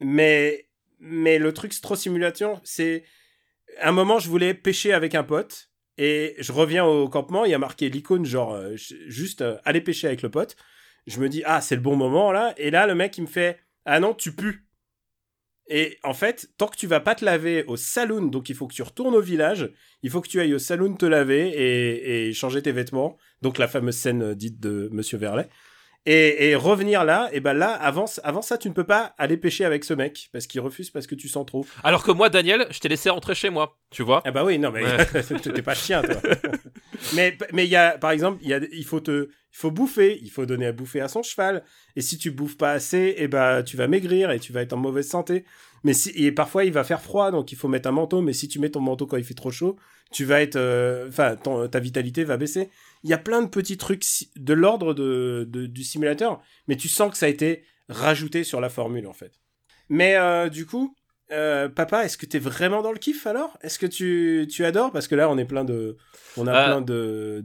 Mais, 0.00 0.68
mais 0.98 1.38
le 1.38 1.52
truc, 1.54 1.72
c'est 1.72 1.80
trop 1.80 1.96
simulation, 1.96 2.60
c'est... 2.64 3.04
Un 3.80 3.92
moment, 3.92 4.18
je 4.18 4.28
voulais 4.28 4.52
pêcher 4.52 4.92
avec 4.92 5.14
un 5.14 5.22
pote, 5.22 5.70
et 5.96 6.34
je 6.38 6.52
reviens 6.52 6.84
au 6.84 7.08
campement, 7.08 7.44
il 7.44 7.50
y 7.50 7.54
a 7.54 7.58
marqué 7.58 7.88
l'icône, 7.90 8.24
genre, 8.24 8.54
euh, 8.54 8.74
juste 8.74 9.42
euh, 9.42 9.58
aller 9.64 9.80
pêcher 9.80 10.06
avec 10.06 10.22
le 10.22 10.30
pote. 10.30 10.56
Je 11.06 11.20
me 11.20 11.28
dis, 11.28 11.42
ah, 11.44 11.60
c'est 11.60 11.76
le 11.76 11.80
bon 11.80 11.96
moment, 11.96 12.32
là. 12.32 12.54
Et 12.56 12.70
là, 12.70 12.86
le 12.86 12.94
mec, 12.94 13.16
il 13.18 13.22
me 13.22 13.26
fait, 13.26 13.58
ah 13.84 14.00
non, 14.00 14.14
tu 14.14 14.32
pues. 14.32 14.62
Et 15.72 15.98
en 16.02 16.14
fait, 16.14 16.50
tant 16.58 16.66
que 16.66 16.76
tu 16.76 16.88
vas 16.88 16.98
pas 16.98 17.14
te 17.14 17.24
laver 17.24 17.62
au 17.68 17.76
saloon, 17.76 18.26
donc 18.26 18.48
il 18.48 18.56
faut 18.56 18.66
que 18.66 18.74
tu 18.74 18.82
retournes 18.82 19.14
au 19.14 19.20
village, 19.20 19.72
il 20.02 20.10
faut 20.10 20.20
que 20.20 20.28
tu 20.28 20.40
ailles 20.40 20.54
au 20.54 20.58
saloon 20.58 20.94
te 20.96 21.06
laver 21.06 21.48
et, 21.50 22.28
et 22.28 22.32
changer 22.32 22.60
tes 22.60 22.72
vêtements. 22.72 23.16
Donc 23.40 23.56
la 23.56 23.68
fameuse 23.68 23.96
scène 23.96 24.22
euh, 24.22 24.34
dite 24.34 24.58
de 24.58 24.88
Monsieur 24.90 25.16
Verlet. 25.16 25.48
Et, 26.06 26.48
et 26.48 26.54
revenir 26.54 27.04
là, 27.04 27.28
et 27.30 27.40
ben 27.40 27.52
là, 27.52 27.72
avant, 27.72 28.06
avant 28.24 28.40
ça, 28.40 28.56
tu 28.56 28.68
ne 28.70 28.72
peux 28.74 28.84
pas 28.84 29.14
aller 29.18 29.36
pêcher 29.36 29.66
avec 29.66 29.84
ce 29.84 29.92
mec 29.92 30.30
parce 30.32 30.46
qu'il 30.46 30.60
refuse 30.62 30.88
parce 30.88 31.06
que 31.06 31.14
tu 31.14 31.28
sens 31.28 31.44
trop. 31.44 31.66
Alors 31.84 32.02
que 32.02 32.10
moi, 32.10 32.30
Daniel, 32.30 32.66
je 32.70 32.80
t'ai 32.80 32.88
laissé 32.88 33.10
rentrer 33.10 33.34
chez 33.34 33.50
moi, 33.50 33.76
tu 33.90 34.02
vois. 34.02 34.22
Ah 34.24 34.30
bah 34.30 34.42
oui, 34.42 34.58
non 34.58 34.70
mais 34.70 34.82
Ouais. 34.82 35.06
t'es 35.54 35.62
pas 35.62 35.74
chien 35.74 36.00
toi. 36.00 36.16
mais 37.14 37.36
mais 37.52 37.66
il 37.66 37.70
y 37.70 37.76
a 37.76 37.98
par 37.98 38.12
exemple, 38.12 38.38
il 38.42 38.48
y 38.48 38.54
a 38.54 38.60
il 38.72 38.84
faut 38.84 39.00
te 39.00 39.28
il 39.52 39.56
faut 39.56 39.70
bouffer, 39.70 40.18
il 40.22 40.30
faut 40.30 40.46
donner 40.46 40.66
à 40.66 40.72
bouffer 40.72 41.00
à 41.02 41.08
son 41.08 41.22
cheval 41.22 41.64
et 41.96 42.00
si 42.00 42.16
tu 42.16 42.30
bouffes 42.30 42.56
pas 42.56 42.70
assez, 42.72 43.16
et 43.18 43.28
ben 43.28 43.62
tu 43.62 43.76
vas 43.76 43.86
maigrir 43.86 44.30
et 44.30 44.38
tu 44.38 44.52
vas 44.54 44.62
être 44.62 44.72
en 44.72 44.78
mauvaise 44.78 45.08
santé. 45.08 45.44
Mais 45.84 45.92
si 45.94 46.10
et 46.14 46.32
parfois 46.32 46.64
il 46.64 46.72
va 46.72 46.84
faire 46.84 47.00
froid 47.00 47.30
donc 47.30 47.52
il 47.52 47.56
faut 47.56 47.68
mettre 47.68 47.88
un 47.88 47.92
manteau 47.92 48.20
mais 48.20 48.32
si 48.34 48.48
tu 48.48 48.58
mets 48.58 48.68
ton 48.70 48.80
manteau 48.80 49.06
quand 49.06 49.16
il 49.16 49.24
fait 49.24 49.34
trop 49.34 49.50
chaud, 49.50 49.76
tu 50.12 50.24
vas 50.24 50.42
être 50.42 50.56
euh, 50.56 51.08
enfin 51.08 51.36
ta 51.36 51.80
vitalité 51.80 52.24
va 52.24 52.36
baisser. 52.36 52.70
Il 53.02 53.10
y 53.10 53.14
a 53.14 53.18
plein 53.18 53.40
de 53.42 53.48
petits 53.48 53.78
trucs 53.78 54.04
de 54.36 54.52
l'ordre 54.52 54.92
de, 54.94 55.46
de- 55.48 55.66
du 55.66 55.82
simulateur, 55.84 56.42
mais 56.68 56.76
tu 56.76 56.88
sens 56.88 57.10
que 57.10 57.16
ça 57.16 57.26
a 57.26 57.28
été 57.30 57.64
rajouté 57.88 58.44
sur 58.44 58.60
la 58.60 58.68
formule 58.68 59.06
en 59.06 59.12
fait. 59.14 59.32
Mais 59.88 60.16
euh, 60.16 60.48
du 60.48 60.66
coup, 60.66 60.94
euh, 61.32 61.68
papa, 61.68 62.04
est-ce 62.04 62.16
que 62.18 62.26
t'es 62.26 62.38
vraiment 62.38 62.82
dans 62.82 62.92
le 62.92 62.98
kiff 62.98 63.26
alors? 63.26 63.56
Est-ce 63.62 63.78
que 63.78 63.86
tu, 63.86 64.46
tu 64.50 64.64
adores? 64.64 64.92
Parce 64.92 65.08
que 65.08 65.14
là, 65.14 65.30
on 65.30 65.38
est 65.38 65.44
plein 65.44 65.64
de, 65.64 65.96
on 66.36 66.46
a 66.46 66.52
plein 66.66 66.80
de, 66.82 67.44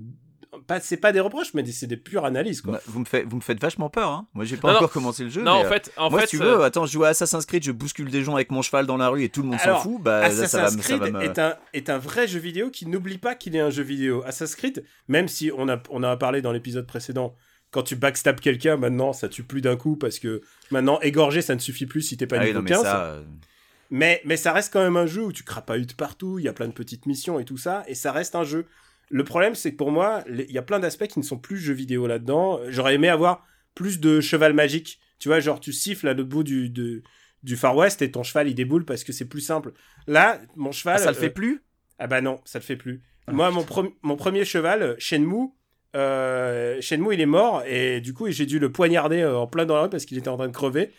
pas, 0.68 0.80
c'est 0.80 0.98
pas 0.98 1.12
des 1.12 1.20
reproches, 1.20 1.54
mais 1.54 1.66
c'est 1.66 1.88
des 1.88 1.98
pures 1.98 2.26
analyses 2.26 2.62
quoi. 2.62 2.74
Bah, 2.74 2.82
vous, 2.88 3.00
me 3.00 3.06
faites, 3.06 3.26
vous 3.28 3.36
me 3.38 3.42
faites 3.42 3.60
vachement 3.62 3.90
peur. 3.90 4.10
Hein. 4.10 4.28
Moi, 4.34 4.46
j'ai 4.46 4.58
pas 4.58 4.68
Non, 4.68 4.74
non. 4.74 4.78
encore 4.80 4.92
commencé 4.92 5.24
le 5.24 5.30
jeu. 5.30 5.42
non, 5.44 5.54
mais, 5.60 5.60
en 5.62 5.66
euh, 5.66 5.70
fait, 5.70 5.92
en 5.98 6.10
moi, 6.10 6.22
fait, 6.22 6.28
si 6.28 6.38
tu 6.38 6.44
euh, 6.44 6.58
veux, 6.58 6.64
attends, 6.64 6.86
je 6.86 6.92
joue 6.94 7.04
à 7.04 7.10
Assassin's 7.10 7.46
Creed, 7.46 7.64
je 7.64 7.72
bouscule 7.72 8.10
des 8.10 8.24
gens 8.24 8.36
avec 8.36 8.52
mon 8.52 8.62
cheval 8.62 8.86
dans 8.86 8.98
la 8.98 9.10
rue 9.10 9.24
et 9.24 9.30
tout 9.30 9.42
le 9.42 9.48
monde 9.50 9.60
s'en 9.60 9.80
fout. 9.80 10.02
Bah, 10.02 10.22
là, 10.22 10.30
ça 10.30 10.36
va, 10.36 10.64
Assassin's 10.66 10.82
ça 10.86 10.98
Creed 10.98 11.14
va 11.14 11.20
me. 11.20 11.24
est 11.26 11.40
un 11.40 11.56
est 11.74 11.90
un 11.90 11.98
vrai 11.98 12.28
jeu 12.28 12.40
vidéo 12.40 12.70
qui 12.70 12.86
n'oublie 12.88 13.18
pas 13.18 13.36
qu'il 13.36 13.56
est 13.56 13.60
un 13.62 13.70
jeu 13.70 13.84
vidéo. 13.84 14.24
Assassin's 14.26 14.56
Creed, 14.56 14.84
même 15.08 15.28
si 15.28 15.52
on 15.58 15.68
a 15.70 15.82
on 15.90 15.98
en 15.98 16.04
a 16.04 16.18
parlé 16.18 16.42
dans 16.42 16.52
l'épisode 16.52 16.88
précédent. 16.88 17.36
Quand 17.72 17.84
tu 17.84 17.96
backstab 17.98 18.40
quelqu'un, 18.40 18.78
maintenant, 18.78 19.12
ça 19.12 19.28
tue 19.28 19.44
plus 19.44 19.60
d'un 19.62 19.76
coup 19.76 19.98
parce 19.98 20.20
que 20.20 20.42
maintenant, 20.72 21.00
égorger, 21.02 21.42
ça 21.42 21.56
ne 21.56 21.60
suffit 21.60 21.86
plus 21.86 22.02
si 22.04 22.16
t'es 22.16 22.26
pas 22.28 22.38
Ah 22.40 22.46
niveau 22.46 22.60
non, 22.60 22.64
mais 22.64 22.70
15. 22.70 22.82
ça. 22.84 23.04
euh, 23.06 23.24
Mais, 23.92 24.22
mais 24.24 24.38
ça 24.38 24.54
reste 24.54 24.72
quand 24.72 24.80
même 24.82 24.96
un 24.98 25.06
jeu 25.08 25.24
où 25.24 25.32
tu 25.34 25.44
crapahutes 25.44 25.96
partout, 25.98 26.40
il 26.40 26.46
y 26.46 26.48
a 26.48 26.54
plein 26.54 26.68
de 26.68 26.74
petites 26.74 27.06
missions 27.06 27.38
et 27.40 27.44
tout 27.46 27.58
ça, 27.58 27.84
et 27.88 27.96
ça 27.96 28.12
reste 28.14 28.36
un 28.36 28.44
jeu. 28.46 28.66
Le 29.10 29.24
problème, 29.24 29.56
c'est 29.56 29.72
que 29.72 29.78
pour 29.78 29.92
moi, 29.92 30.24
il 30.28 30.52
y 30.52 30.58
a 30.58 30.62
plein 30.64 30.80
d'aspects 30.80 31.08
qui 31.08 31.20
ne 31.20 31.24
sont 31.24 31.38
plus 31.38 31.58
jeux 31.58 31.74
vidéo 31.74 32.08
là-dedans. 32.08 32.60
J'aurais 32.70 32.96
aimé 32.96 33.10
avoir 33.10 33.46
plus 33.76 34.00
de 34.00 34.20
cheval 34.22 34.54
magique. 34.54 35.00
Tu 35.20 35.30
vois, 35.30 35.40
genre, 35.40 35.60
tu 35.60 35.72
siffles 35.72 36.08
à 36.08 36.14
l'autre 36.14 36.30
bout 36.30 36.44
du, 36.44 36.70
de- 36.70 37.04
du 37.44 37.56
Far 37.56 37.76
West 37.76 38.02
et 38.02 38.12
ton 38.12 38.24
cheval, 38.24 38.50
il 38.50 38.56
déboule 38.56 38.86
parce 38.86 39.04
que 39.04 39.14
c'est 39.14 39.28
plus 39.30 39.42
simple. 39.42 39.74
Là, 40.08 40.42
mon 40.56 40.72
cheval... 40.72 40.96
ah, 40.96 41.00
ça 41.00 41.12
le 41.12 41.18
euh, 41.18 41.20
fait 41.20 41.30
plus? 41.30 41.64
Ah 42.00 42.08
bah 42.08 42.22
non, 42.22 42.42
ça 42.46 42.60
le 42.60 42.64
fait 42.64 42.76
plus. 42.76 43.04
Moi, 43.28 43.50
mon, 43.52 43.64
prom- 43.64 43.94
mon 44.02 44.16
premier 44.16 44.46
cheval, 44.46 44.82
euh, 44.84 44.96
Shenmue, 44.98 45.50
euh, 45.96 46.80
Shenmue, 46.82 47.14
il 47.14 47.22
est 47.22 47.26
mort, 47.26 47.64
et 47.66 48.02
du 48.02 48.14
coup, 48.14 48.30
j'ai 48.30 48.46
dû 48.46 48.60
le 48.60 48.72
poignarder 48.72 49.22
euh, 49.22 49.38
en 49.38 49.48
plein 49.48 49.66
dans 49.66 49.76
la 49.76 49.84
rue 49.84 49.90
parce 49.90 50.06
qu'il 50.06 50.18
était 50.18 50.28
en 50.28 50.38
train 50.38 50.48
de 50.48 50.54
crever. 50.54 50.92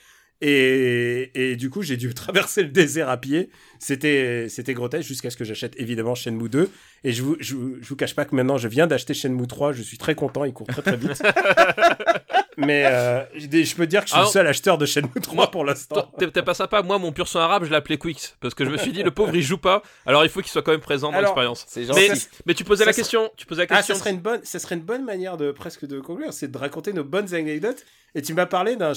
Et, 0.42 1.30
et 1.52 1.56
du 1.56 1.70
coup, 1.70 1.82
j'ai 1.82 1.96
dû 1.96 2.12
traverser 2.14 2.62
le 2.62 2.68
désert 2.68 3.08
à 3.08 3.16
pied. 3.16 3.50
C'était, 3.78 4.48
c'était 4.48 4.74
grotesque 4.74 5.08
jusqu'à 5.08 5.30
ce 5.30 5.36
que 5.36 5.44
j'achète 5.44 5.74
évidemment 5.78 6.14
Shenmue 6.14 6.48
2. 6.48 6.70
Et 7.04 7.12
je 7.12 7.22
vous, 7.22 7.36
je, 7.40 7.54
vous- 7.54 7.76
je 7.80 7.88
vous 7.88 7.96
cache 7.96 8.14
pas 8.14 8.24
que 8.24 8.34
maintenant, 8.34 8.58
je 8.58 8.68
viens 8.68 8.86
d'acheter 8.86 9.14
Shenmue 9.14 9.46
3. 9.46 9.72
Je 9.72 9.82
suis 9.82 9.98
très 9.98 10.14
content, 10.14 10.44
il 10.44 10.52
court 10.52 10.66
très 10.66 10.82
très 10.82 10.96
vite. 10.96 11.22
Mais 12.58 12.86
euh, 12.86 13.22
je 13.34 13.74
peux 13.74 13.86
dire 13.86 14.00
que 14.00 14.06
je 14.08 14.12
suis 14.12 14.18
Ah 14.18 14.22
le 14.22 14.26
non. 14.26 14.30
seul 14.32 14.46
acheteur 14.46 14.78
de 14.78 14.86
Shenmue 14.86 15.08
3 15.22 15.34
Moi, 15.34 15.50
pour 15.50 15.64
l'instant. 15.64 16.10
T'es 16.18 16.42
pas 16.42 16.54
sympa, 16.54 16.82
moi 16.82 16.98
mon 16.98 17.12
pur 17.12 17.28
sang 17.28 17.40
arabe 17.40 17.64
je 17.64 17.70
l'appelais 17.70 17.98
Quix 17.98 18.34
parce 18.40 18.54
que 18.54 18.64
je 18.64 18.70
me 18.70 18.78
suis 18.78 18.92
dit 18.92 19.02
le 19.02 19.10
pauvre 19.10 19.34
il 19.36 19.42
joue 19.42 19.58
pas 19.58 19.82
alors 20.06 20.24
il 20.24 20.30
faut 20.30 20.40
qu'il 20.40 20.50
soit 20.50 20.62
quand 20.62 20.70
même 20.72 20.80
présent 20.80 21.12
dans 21.12 21.20
l'expérience. 21.20 21.66
C'est 21.68 21.80
Mais, 21.94 22.06
gentil. 22.08 22.26
mais 22.46 22.54
tu 22.54 22.64
posais 22.64 22.84
ça 22.84 22.90
la 22.90 22.94
question, 22.94 23.30
tu 23.36 23.44
posais 23.46 23.62
la 23.62 23.66
Ah, 23.70 23.76
question. 23.78 23.94
ça 23.94 24.00
serait 24.00 24.10
une 24.12 24.20
bonne, 24.20 24.40
ça 24.42 24.58
serait 24.58 24.74
une 24.76 24.80
bonne 24.82 25.04
manière 25.04 25.36
de 25.36 25.50
presque 25.52 25.86
de 25.86 26.00
conclure, 26.00 26.32
c'est 26.32 26.50
de 26.50 26.56
raconter 26.58 26.92
nos 26.94 27.04
bonnes 27.04 27.34
anecdotes. 27.34 27.84
Et 28.14 28.22
tu 28.22 28.32
m'as 28.32 28.46
parlé 28.46 28.76
d'un, 28.76 28.92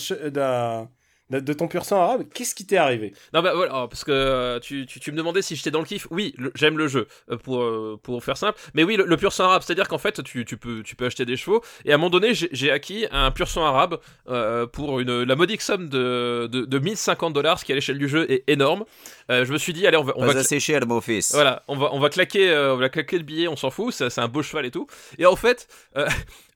de 1.30 1.54
ton 1.54 1.68
pur 1.68 1.86
sang 1.86 2.02
arabe. 2.02 2.24
Qu'est-ce 2.34 2.56
qui 2.56 2.66
t'est 2.66 2.78
arrivé? 2.78 3.14
Non 3.34 3.42
bah 3.42 3.54
voilà, 3.54 3.88
parce 3.88 4.04
que 4.04 4.12
euh, 4.12 4.60
tu, 4.60 4.86
tu, 4.86 5.00
tu 5.00 5.12
me 5.12 5.18
demandais 5.18 5.42
si 5.42 5.56
j'étais 5.56 5.72
dans 5.72 5.80
le 5.80 5.86
kiff. 5.86 6.08
Oui, 6.10 6.36
j'aime 6.56 6.78
le 6.78 6.88
jeu 6.88 7.08
euh, 7.30 7.38
pour 7.38 7.62
euh, 7.62 8.00
pour 8.02 8.24
faire 8.24 8.38
simple. 8.38 8.60
Mais 8.74 8.84
oui, 8.84 8.96
le, 8.96 9.06
le 9.06 9.18
pur 9.18 9.32
sang 9.32 9.46
arabe, 9.46 9.62
c'est-à-dire 9.66 9.88
qu'en 9.88 9.98
fait 9.98 10.24
tu, 10.24 10.46
tu 10.46 10.58
peux 10.58 10.82
tu 10.84 10.96
peux 10.96 11.06
acheter 11.06 11.26
des 11.26 11.38
chevaux 11.38 11.62
et 11.86 11.92
à 11.92 11.96
un 11.96 11.98
moment 11.98 12.10
donné 12.10 12.34
j'ai 12.34 12.72
acquis 12.72 13.06
un 13.12 13.32
pur 13.32 13.48
sang 13.48 13.66
arabe 13.66 14.00
euh, 14.30 14.66
pour 14.66 15.00
une 15.00 15.24
la 15.24 15.36
modique 15.36 15.62
somme 15.62 15.88
de 15.90 16.48
de, 16.52 16.66
de 16.66 16.80
1050 16.80 17.34
dollars, 17.34 17.60
ce 17.60 17.66
qui 17.66 17.72
à 17.72 17.76
l'échelle 17.76 18.00
du 18.00 18.08
jeu 18.10 18.30
est 18.32 18.44
énorme. 18.48 18.86
Euh, 19.30 19.46
je 19.46 19.54
me 19.54 19.58
suis 19.58 19.74
dit 19.74 19.86
allez 19.86 19.98
on 19.98 20.04
va 20.04 20.14
on 20.16 20.26
va 20.26 20.34
Pas 20.34 20.40
assez 20.40 20.60
cher, 20.60 20.86
mon 20.88 21.02
fils. 21.02 21.34
Voilà, 21.34 21.64
on 21.68 21.76
va, 21.78 21.90
on 21.94 22.00
va 22.00 22.10
claquer, 22.10 22.50
euh, 22.50 22.74
on 22.74 22.78
va 22.78 22.90
claquer 22.90 23.18
le 23.18 23.24
billet, 23.24 23.48
on 23.48 23.56
s'en 23.56 23.70
fout, 23.70 23.94
c'est 23.94 24.10
c'est 24.10 24.22
un 24.22 24.28
beau 24.28 24.42
cheval 24.42 24.66
et 24.66 24.72
tout. 24.72 24.88
Et 25.18 25.26
en 25.26 25.36
fait, 25.36 25.68
euh, 25.98 26.08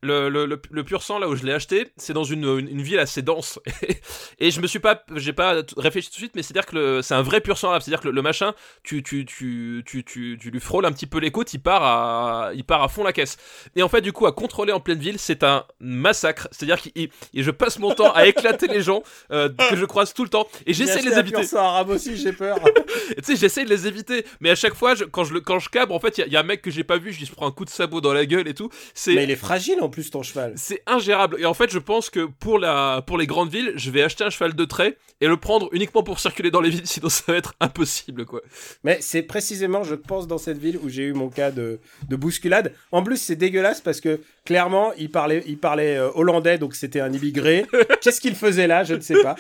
le, 0.04 0.30
le, 0.30 0.46
le, 0.46 0.62
le 0.70 0.84
pur 0.84 1.02
sang 1.02 1.18
là 1.20 1.28
où 1.30 1.36
je 1.36 1.44
l'ai 1.44 1.54
acheté, 1.54 1.88
c'est 1.98 2.14
dans 2.14 2.24
une, 2.24 2.44
une, 2.44 2.68
une 2.70 2.82
ville 2.82 3.00
assez 3.00 3.22
dense. 3.22 3.60
et 4.40 4.52
je 4.52 4.62
me 4.62 4.68
suis 4.68 4.80
pas, 4.80 5.04
j'ai 5.16 5.34
pas 5.34 5.64
réfléchi 5.78 6.10
tout 6.10 6.14
de 6.16 6.18
suite, 6.20 6.34
mais 6.36 6.44
c'est-à-dire 6.44 6.66
que 6.66 6.76
le- 6.76 7.02
c'est 7.02 7.16
un 7.16 7.22
vrai 7.22 7.42
pur 7.42 7.58
sang 7.58 7.70
arabe. 7.70 7.82
C'est-à-dire 7.82 8.02
que 8.02 8.08
le, 8.10 8.14
le 8.14 8.22
machin, 8.22 8.54
tu, 8.84 9.02
tu, 9.04 9.26
tu, 9.26 9.84
tu, 9.86 10.04
tu, 10.04 10.38
tu 10.40 10.52
lui 10.52 10.60
frôles 10.60 10.86
un 10.86 10.92
petit 10.92 11.08
peu 11.08 11.20
les 11.20 11.32
côtes, 11.32 11.54
il 11.54 11.60
part 11.60 11.84
à, 11.84 12.52
il 12.54 12.64
part 12.64 12.84
à 12.84 12.88
fond 12.88 13.04
la 13.04 13.14
caisse. 13.14 13.38
Et 13.76 13.84
en 13.84 13.90
fait, 13.90 14.02
du 14.02 14.12
coup, 14.14 14.26
à 14.28 14.32
contrôler 14.34 14.74
en 14.74 14.80
pleine 14.80 15.00
ville, 15.00 15.18
c'est 15.18 15.44
un 15.44 15.66
massacre. 15.80 16.48
C'est-à-dire 16.52 16.82
que 16.82 16.90
je 17.34 17.52
passe 17.52 17.80
mon 17.80 17.94
temps 17.96 18.12
à 18.14 18.26
éclater 18.28 18.68
les 18.68 18.82
gens 18.82 19.04
euh, 19.32 19.50
que 19.70 19.76
je 19.76 19.86
croise 19.86 20.14
tout 20.14 20.24
le 20.24 20.30
temps, 20.30 20.48
et 20.66 20.74
j'essaie 20.74 21.02
de 21.02 21.10
les 21.10 21.18
éviter. 21.20 21.38
Pur 21.42 21.46
sang 21.50 21.60
arabe 21.66 21.90
aussi, 21.90 22.18
j'ai 22.18 22.34
peur. 22.34 22.60
Tu 23.18 23.24
sais, 23.24 23.36
j'essaie 23.36 23.64
de 23.64 23.70
les 23.70 23.88
éviter, 23.88 24.26
mais 24.40 24.50
à 24.50 24.56
chaque 24.56 24.74
fois, 24.76 24.96
je- 24.96 25.04
quand 25.06 25.24
je 25.24 25.34
le, 25.34 25.42
quand 25.42 25.60
je 25.60 25.70
cabre, 25.70 25.94
en 25.96 26.00
fait, 26.00 26.18
il 26.18 26.22
y, 26.22 26.24
a- 26.24 26.28
il 26.28 26.34
y 26.34 26.38
a 26.38 26.40
un 26.40 26.44
mec 26.44 26.62
que 26.62 26.72
j'ai 26.72 26.84
pas 26.84 26.98
vu, 26.98 27.12
je 27.14 27.20
lui 27.20 27.26
prends 27.28 27.48
un 27.48 27.52
coup 27.52 27.64
de 27.66 27.70
sabot 27.70 28.02
dans 28.02 28.14
la 28.14 28.26
gueule 28.26 28.48
et 28.48 28.54
tout. 28.54 28.70
Mais 29.16 29.24
il 29.24 29.32
est 29.32 29.36
fragile 29.36 29.78
en 29.82 29.90
plus 29.94 30.10
ton 30.10 30.24
cheval. 30.24 30.54
c'est 30.58 30.82
ingérable. 30.88 31.38
Et 31.40 31.46
en 31.46 31.54
fait, 31.54 31.70
je 31.72 31.80
pense 31.80 32.10
que 32.10 32.26
pour, 32.26 32.58
la, 32.58 33.04
pour 33.06 33.18
les 33.18 33.28
grandes 33.28 33.52
villes, 33.52 33.72
je 33.76 33.92
vais 33.92 34.02
acheter 34.02 34.24
un 34.24 34.32
cheval 34.32 34.54
de 34.56 34.66
trait 34.66 34.98
et 35.22 35.28
le 35.28 35.38
prendre 35.38 35.70
uniquement 35.72 36.02
pour 36.02 36.20
circuler 36.20 36.50
dans 36.52 36.62
les 36.62 36.72
villes, 36.72 36.82
sinon 36.86 37.10
ça 37.10 37.24
va 37.28 37.38
être 37.38 37.54
impossible, 37.60 38.26
quoi. 38.26 38.42
Mais 38.84 38.98
c'est 39.02 39.22
précisément, 39.22 39.84
je 39.84 39.96
pense, 39.96 40.28
dans 40.28 40.40
cette 40.40 40.58
ville 40.58 40.80
où 40.84 40.90
j'ai 40.90 41.04
eu 41.04 41.14
mon 41.14 41.30
cas 41.30 41.52
de, 41.52 41.80
de 42.10 42.16
bousculade. 42.16 42.74
En 42.92 43.04
plus, 43.04 43.18
c'est 43.18 43.36
dégueulasse 43.36 43.82
parce 43.82 44.02
que 44.02 44.20
clairement, 44.46 44.92
il 44.98 45.12
parlait, 45.12 45.44
il 45.46 45.60
parlait 45.60 45.98
euh, 45.98 46.10
hollandais, 46.16 46.58
donc 46.58 46.76
c'était 46.76 47.00
un 47.00 47.14
immigré. 47.14 47.66
Qu'est-ce 48.02 48.20
qu'il 48.20 48.36
faisait 48.36 48.68
là? 48.68 48.84
Je 48.84 48.96
ne 48.96 49.02
sais 49.02 49.22
pas. 49.22 49.36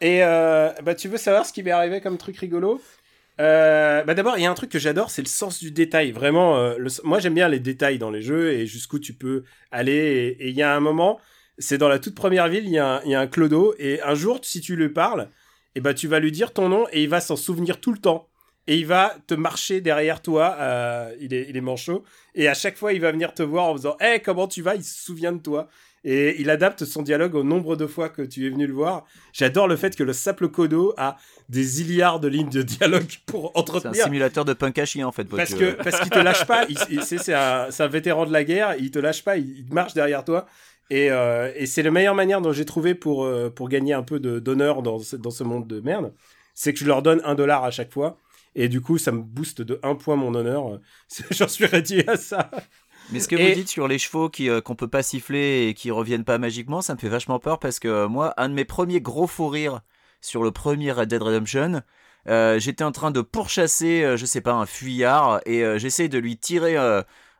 Et 0.00 0.24
euh, 0.24 0.70
bah, 0.82 0.94
tu 0.94 1.08
veux 1.08 1.16
savoir 1.16 1.46
ce 1.46 1.52
qui 1.52 1.62
m'est 1.62 1.70
arrivé 1.70 2.00
comme 2.00 2.18
truc 2.18 2.36
rigolo? 2.36 2.80
Euh, 3.40 4.04
bah 4.04 4.14
d'abord, 4.14 4.38
il 4.38 4.42
y 4.42 4.46
a 4.46 4.50
un 4.50 4.54
truc 4.54 4.70
que 4.70 4.78
j'adore, 4.78 5.10
c'est 5.10 5.22
le 5.22 5.26
sens 5.28 5.58
du 5.58 5.72
détail. 5.72 6.12
Vraiment, 6.12 6.56
euh, 6.56 6.76
moi 7.02 7.18
j'aime 7.18 7.34
bien 7.34 7.48
les 7.48 7.58
détails 7.58 7.98
dans 7.98 8.10
les 8.10 8.22
jeux 8.22 8.52
et 8.52 8.66
jusqu'où 8.66 8.98
tu 9.00 9.12
peux 9.14 9.42
aller. 9.72 10.36
Et 10.38 10.48
il 10.50 10.54
y 10.54 10.62
a 10.62 10.74
un 10.74 10.80
moment, 10.80 11.18
c'est 11.58 11.78
dans 11.78 11.88
la 11.88 11.98
toute 11.98 12.14
première 12.14 12.48
ville, 12.48 12.64
il 12.64 12.70
y, 12.70 12.78
a 12.78 13.00
un- 13.04 13.24
y 13.24 13.30
clodo 13.30 13.74
et 13.78 14.00
un 14.02 14.14
jour, 14.14 14.38
si 14.42 14.60
tu 14.60 14.76
lui 14.76 14.88
parles, 14.88 15.30
et 15.74 15.80
bah 15.80 15.94
tu 15.94 16.06
vas 16.06 16.20
lui 16.20 16.30
dire 16.30 16.52
ton 16.52 16.68
nom 16.68 16.86
et 16.92 17.02
il 17.02 17.08
va 17.08 17.20
s'en 17.20 17.34
souvenir 17.36 17.80
tout 17.80 17.92
le 17.92 17.98
temps. 17.98 18.28
Et 18.66 18.78
il 18.78 18.86
va 18.86 19.14
te 19.26 19.34
marcher 19.34 19.80
derrière 19.82 20.22
toi, 20.22 20.56
euh, 20.60 21.14
il, 21.20 21.34
est, 21.34 21.46
il 21.50 21.56
est 21.56 21.60
manchot, 21.60 22.02
et 22.34 22.48
à 22.48 22.54
chaque 22.54 22.76
fois 22.78 22.92
il 22.94 23.00
va 23.00 23.12
venir 23.12 23.34
te 23.34 23.42
voir 23.42 23.66
en 23.66 23.72
faisant 23.76 23.96
Hey, 24.00 24.22
comment 24.22 24.48
tu 24.48 24.62
vas? 24.62 24.74
Il 24.76 24.84
se 24.84 25.04
souvient 25.04 25.32
de 25.32 25.42
toi. 25.42 25.68
Et 26.04 26.40
il 26.40 26.50
adapte 26.50 26.84
son 26.84 27.02
dialogue 27.02 27.34
au 27.34 27.42
nombre 27.42 27.76
de 27.76 27.86
fois 27.86 28.10
que 28.10 28.20
tu 28.20 28.46
es 28.46 28.50
venu 28.50 28.66
le 28.66 28.74
voir. 28.74 29.06
J'adore 29.32 29.68
le 29.68 29.76
fait 29.76 29.96
que 29.96 30.02
le 30.02 30.12
simple 30.12 30.48
Kodo 30.48 30.92
a 30.98 31.16
des 31.48 31.82
milliards 31.82 32.20
de 32.20 32.28
lignes 32.28 32.50
de 32.50 32.62
dialogue 32.62 33.06
pour 33.26 33.52
C'est 33.54 33.58
un 33.58 33.60
entretenir. 33.60 34.04
simulateur 34.04 34.44
de 34.44 34.52
punk 34.52 34.78
à 34.78 34.84
chien 34.84 35.06
en 35.06 35.12
fait. 35.12 35.24
Parce 35.24 35.54
que 35.54 35.72
parce 35.72 36.00
qu'il 36.00 36.10
te 36.10 36.18
lâche 36.18 36.44
pas. 36.46 36.66
C'est 37.02 37.32
un, 37.32 37.68
un 37.78 37.86
vétéran 37.88 38.26
de 38.26 38.32
la 38.32 38.44
guerre. 38.44 38.74
Il 38.78 38.90
te 38.90 38.98
lâche 38.98 39.24
pas. 39.24 39.38
Il, 39.38 39.58
il 39.66 39.72
marche 39.72 39.94
derrière 39.94 40.24
toi. 40.24 40.46
Et, 40.90 41.10
euh, 41.10 41.50
et 41.56 41.64
c'est 41.64 41.82
la 41.82 41.90
meilleure 41.90 42.14
manière 42.14 42.42
dont 42.42 42.52
j'ai 42.52 42.66
trouvé 42.66 42.94
pour 42.94 43.24
euh, 43.24 43.48
pour 43.48 43.70
gagner 43.70 43.94
un 43.94 44.02
peu 44.02 44.20
de 44.20 44.38
d'honneur 44.38 44.82
dans 44.82 44.98
ce, 44.98 45.16
dans 45.16 45.30
ce 45.30 45.42
monde 45.42 45.66
de 45.66 45.80
merde. 45.80 46.12
C'est 46.52 46.74
que 46.74 46.78
je 46.78 46.84
leur 46.86 47.00
donne 47.02 47.22
un 47.24 47.34
dollar 47.34 47.64
à 47.64 47.70
chaque 47.70 47.92
fois. 47.92 48.18
Et 48.54 48.68
du 48.68 48.80
coup, 48.80 48.98
ça 48.98 49.10
me 49.10 49.20
booste 49.22 49.62
de 49.62 49.80
un 49.82 49.94
point 49.96 50.14
mon 50.16 50.34
honneur. 50.34 50.78
J'en 51.30 51.48
suis 51.48 51.66
réduit 51.66 52.04
à 52.08 52.16
ça. 52.16 52.50
Mais 53.10 53.20
ce 53.20 53.28
que 53.28 53.36
Et- 53.36 53.48
vous 53.48 53.54
dites 53.54 53.68
sur 53.68 53.86
les 53.86 53.98
chevaux 53.98 54.28
qui 54.30 54.48
euh, 54.48 54.60
qu'on 54.60 54.74
peut 54.74 54.88
pas 54.88 55.02
siffler 55.02 55.68
et 55.68 55.74
qui 55.74 55.90
reviennent 55.90 56.24
pas 56.24 56.38
magiquement, 56.38 56.80
ça 56.80 56.94
me 56.94 56.98
fait 56.98 57.08
vachement 57.08 57.38
peur 57.38 57.58
parce 57.58 57.78
que 57.78 57.88
euh, 57.88 58.08
moi, 58.08 58.34
un 58.38 58.48
de 58.48 58.54
mes 58.54 58.64
premiers 58.64 59.00
gros 59.00 59.26
fous 59.26 59.48
rires 59.48 59.80
sur 60.20 60.42
le 60.42 60.50
premier 60.50 60.90
Red 60.92 61.08
Dead 61.10 61.22
Redemption, 61.22 61.82
euh, 62.28 62.58
j'étais 62.58 62.84
en 62.84 62.92
train 62.92 63.10
de 63.10 63.20
pourchasser, 63.20 64.02
euh, 64.02 64.16
je 64.16 64.24
sais 64.24 64.40
pas, 64.40 64.52
un 64.54 64.64
fuyard 64.66 65.40
et 65.44 65.62
euh, 65.62 65.78
j'essaye 65.78 66.08
de 66.08 66.18
lui 66.18 66.38
tirer. 66.38 66.76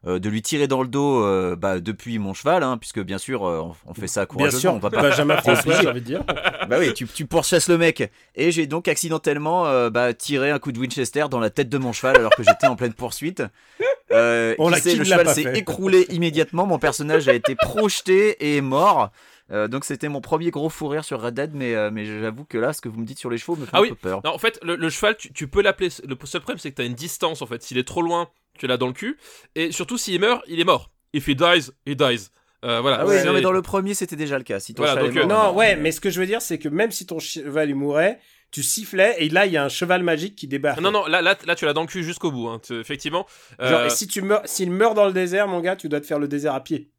Euh, 0.06 0.18
de 0.18 0.28
lui 0.28 0.42
tirer 0.42 0.68
dans 0.68 0.82
le 0.82 0.88
dos 0.88 1.22
euh, 1.24 1.56
bah, 1.56 1.80
depuis 1.80 2.18
mon 2.18 2.34
cheval, 2.34 2.62
hein, 2.62 2.76
puisque 2.78 3.00
bien 3.00 3.18
sûr 3.18 3.46
euh, 3.46 3.60
on, 3.60 3.74
on 3.86 3.94
fait 3.94 4.06
ça 4.06 4.22
Bien 4.22 4.26
courageusement, 4.26 4.60
sûr, 4.60 4.74
on 4.74 4.78
va 4.78 4.90
pas 4.90 5.02
Benjamin 5.02 5.36
François, 5.38 5.80
j'ai 5.80 5.88
envie 5.88 6.00
de 6.00 6.06
dire. 6.06 6.24
bah 6.68 6.76
oui, 6.78 6.92
tu, 6.94 7.06
tu 7.06 7.26
pourchasses 7.26 7.68
le 7.68 7.78
mec. 7.78 8.10
Et 8.34 8.50
j'ai 8.52 8.66
donc 8.66 8.88
accidentellement 8.88 9.66
euh, 9.66 9.90
bah, 9.90 10.12
tiré 10.14 10.50
un 10.50 10.58
coup 10.58 10.72
de 10.72 10.78
Winchester 10.78 11.26
dans 11.30 11.40
la 11.40 11.50
tête 11.50 11.68
de 11.68 11.78
mon 11.78 11.92
cheval 11.92 12.16
alors 12.16 12.34
que 12.34 12.42
j'étais 12.42 12.66
en 12.66 12.76
pleine 12.76 12.94
poursuite. 12.94 13.42
Euh, 14.12 14.54
On 14.58 14.70
qui 14.70 14.80
sait, 14.80 14.94
le 14.96 15.04
cheval 15.04 15.28
s'est 15.28 15.52
écroulé 15.54 16.06
immédiatement. 16.10 16.66
Mon 16.66 16.78
personnage 16.78 17.28
a 17.28 17.34
été 17.34 17.54
projeté 17.54 18.30
et 18.40 18.56
est 18.58 18.60
mort. 18.60 19.10
Euh, 19.52 19.68
donc 19.68 19.84
c'était 19.84 20.08
mon 20.08 20.22
premier 20.22 20.50
gros 20.50 20.70
fou 20.70 20.88
rire 20.88 21.04
sur 21.04 21.20
Red 21.20 21.34
Dead, 21.34 21.50
mais, 21.54 21.74
euh, 21.74 21.90
mais 21.92 22.06
j'avoue 22.06 22.44
que 22.44 22.56
là, 22.56 22.72
ce 22.72 22.80
que 22.80 22.88
vous 22.88 22.98
me 22.98 23.04
dites 23.04 23.18
sur 23.18 23.28
les 23.28 23.36
chevaux 23.36 23.56
me 23.56 23.64
fait 23.66 23.70
Ah 23.74 23.78
un 23.78 23.82
oui. 23.82 23.88
peu 23.90 23.94
peur. 23.96 24.20
Non, 24.24 24.30
en 24.30 24.38
fait, 24.38 24.58
le, 24.62 24.74
le 24.76 24.88
cheval, 24.88 25.16
tu, 25.18 25.32
tu 25.34 25.48
peux 25.48 25.60
l'appeler. 25.60 25.90
Le 26.08 26.16
seul 26.24 26.40
problème, 26.40 26.58
c'est 26.58 26.70
que 26.70 26.76
t'as 26.76 26.86
une 26.86 26.94
distance, 26.94 27.42
en 27.42 27.46
fait. 27.46 27.62
S'il 27.62 27.76
est 27.76 27.86
trop 27.86 28.00
loin, 28.00 28.28
tu 28.58 28.66
l'as 28.66 28.76
dans 28.76 28.86
le 28.86 28.92
cul. 28.92 29.18
Et 29.54 29.72
surtout, 29.72 29.98
s'il 29.98 30.20
meurt, 30.20 30.42
il 30.46 30.60
est 30.60 30.64
mort. 30.64 30.90
If 31.12 31.28
he 31.28 31.34
dies, 31.36 31.70
he 31.86 31.94
dies. 31.94 32.30
Euh, 32.64 32.80
voilà. 32.80 33.00
Ah 33.00 33.24
non, 33.24 33.32
mais 33.34 33.42
dans 33.42 33.52
le 33.52 33.62
premier, 33.62 33.94
c'était 33.94 34.16
déjà 34.16 34.38
le 34.38 34.44
cas. 34.44 34.58
Si 34.58 34.72
ton 34.74 34.82
Voilà, 34.82 35.00
cheval 35.00 35.14
donc, 35.14 35.22
est 35.22 35.26
mort, 35.26 35.48
euh, 35.48 35.52
Non, 35.52 35.56
ouais, 35.58 35.76
mais 35.76 35.92
ce 35.92 36.00
que 36.00 36.08
je 36.10 36.18
veux 36.18 36.26
dire, 36.26 36.40
c'est 36.40 36.58
que 36.58 36.68
même 36.68 36.90
si 36.90 37.04
ton 37.06 37.18
cheval 37.18 37.68
il 37.68 37.74
mourait, 37.74 38.18
tu 38.50 38.62
sifflais 38.62 39.16
et 39.18 39.28
là 39.28 39.44
il 39.46 39.52
y 39.52 39.56
a 39.56 39.64
un 39.64 39.68
cheval 39.68 40.02
magique 40.02 40.34
qui 40.36 40.46
débarque. 40.46 40.80
Non, 40.80 40.90
non, 40.90 41.06
là, 41.06 41.20
là, 41.20 41.36
là 41.44 41.54
tu 41.56 41.66
l'as 41.66 41.72
dans 41.74 41.82
le 41.82 41.86
cul 41.88 42.02
jusqu'au 42.02 42.30
bout, 42.30 42.48
hein, 42.48 42.60
effectivement. 42.70 43.26
Euh, 43.60 43.68
Genre, 43.68 43.84
et 43.86 43.90
si 43.90 44.06
tu 44.06 44.22
meurs, 44.22 44.42
s'il 44.46 44.70
meurt 44.70 44.94
dans 44.94 45.06
le 45.06 45.12
désert, 45.12 45.46
mon 45.46 45.60
gars, 45.60 45.76
tu 45.76 45.88
dois 45.88 46.00
te 46.00 46.06
faire 46.06 46.18
le 46.18 46.28
désert 46.28 46.54
à 46.54 46.62
pied. 46.62 46.90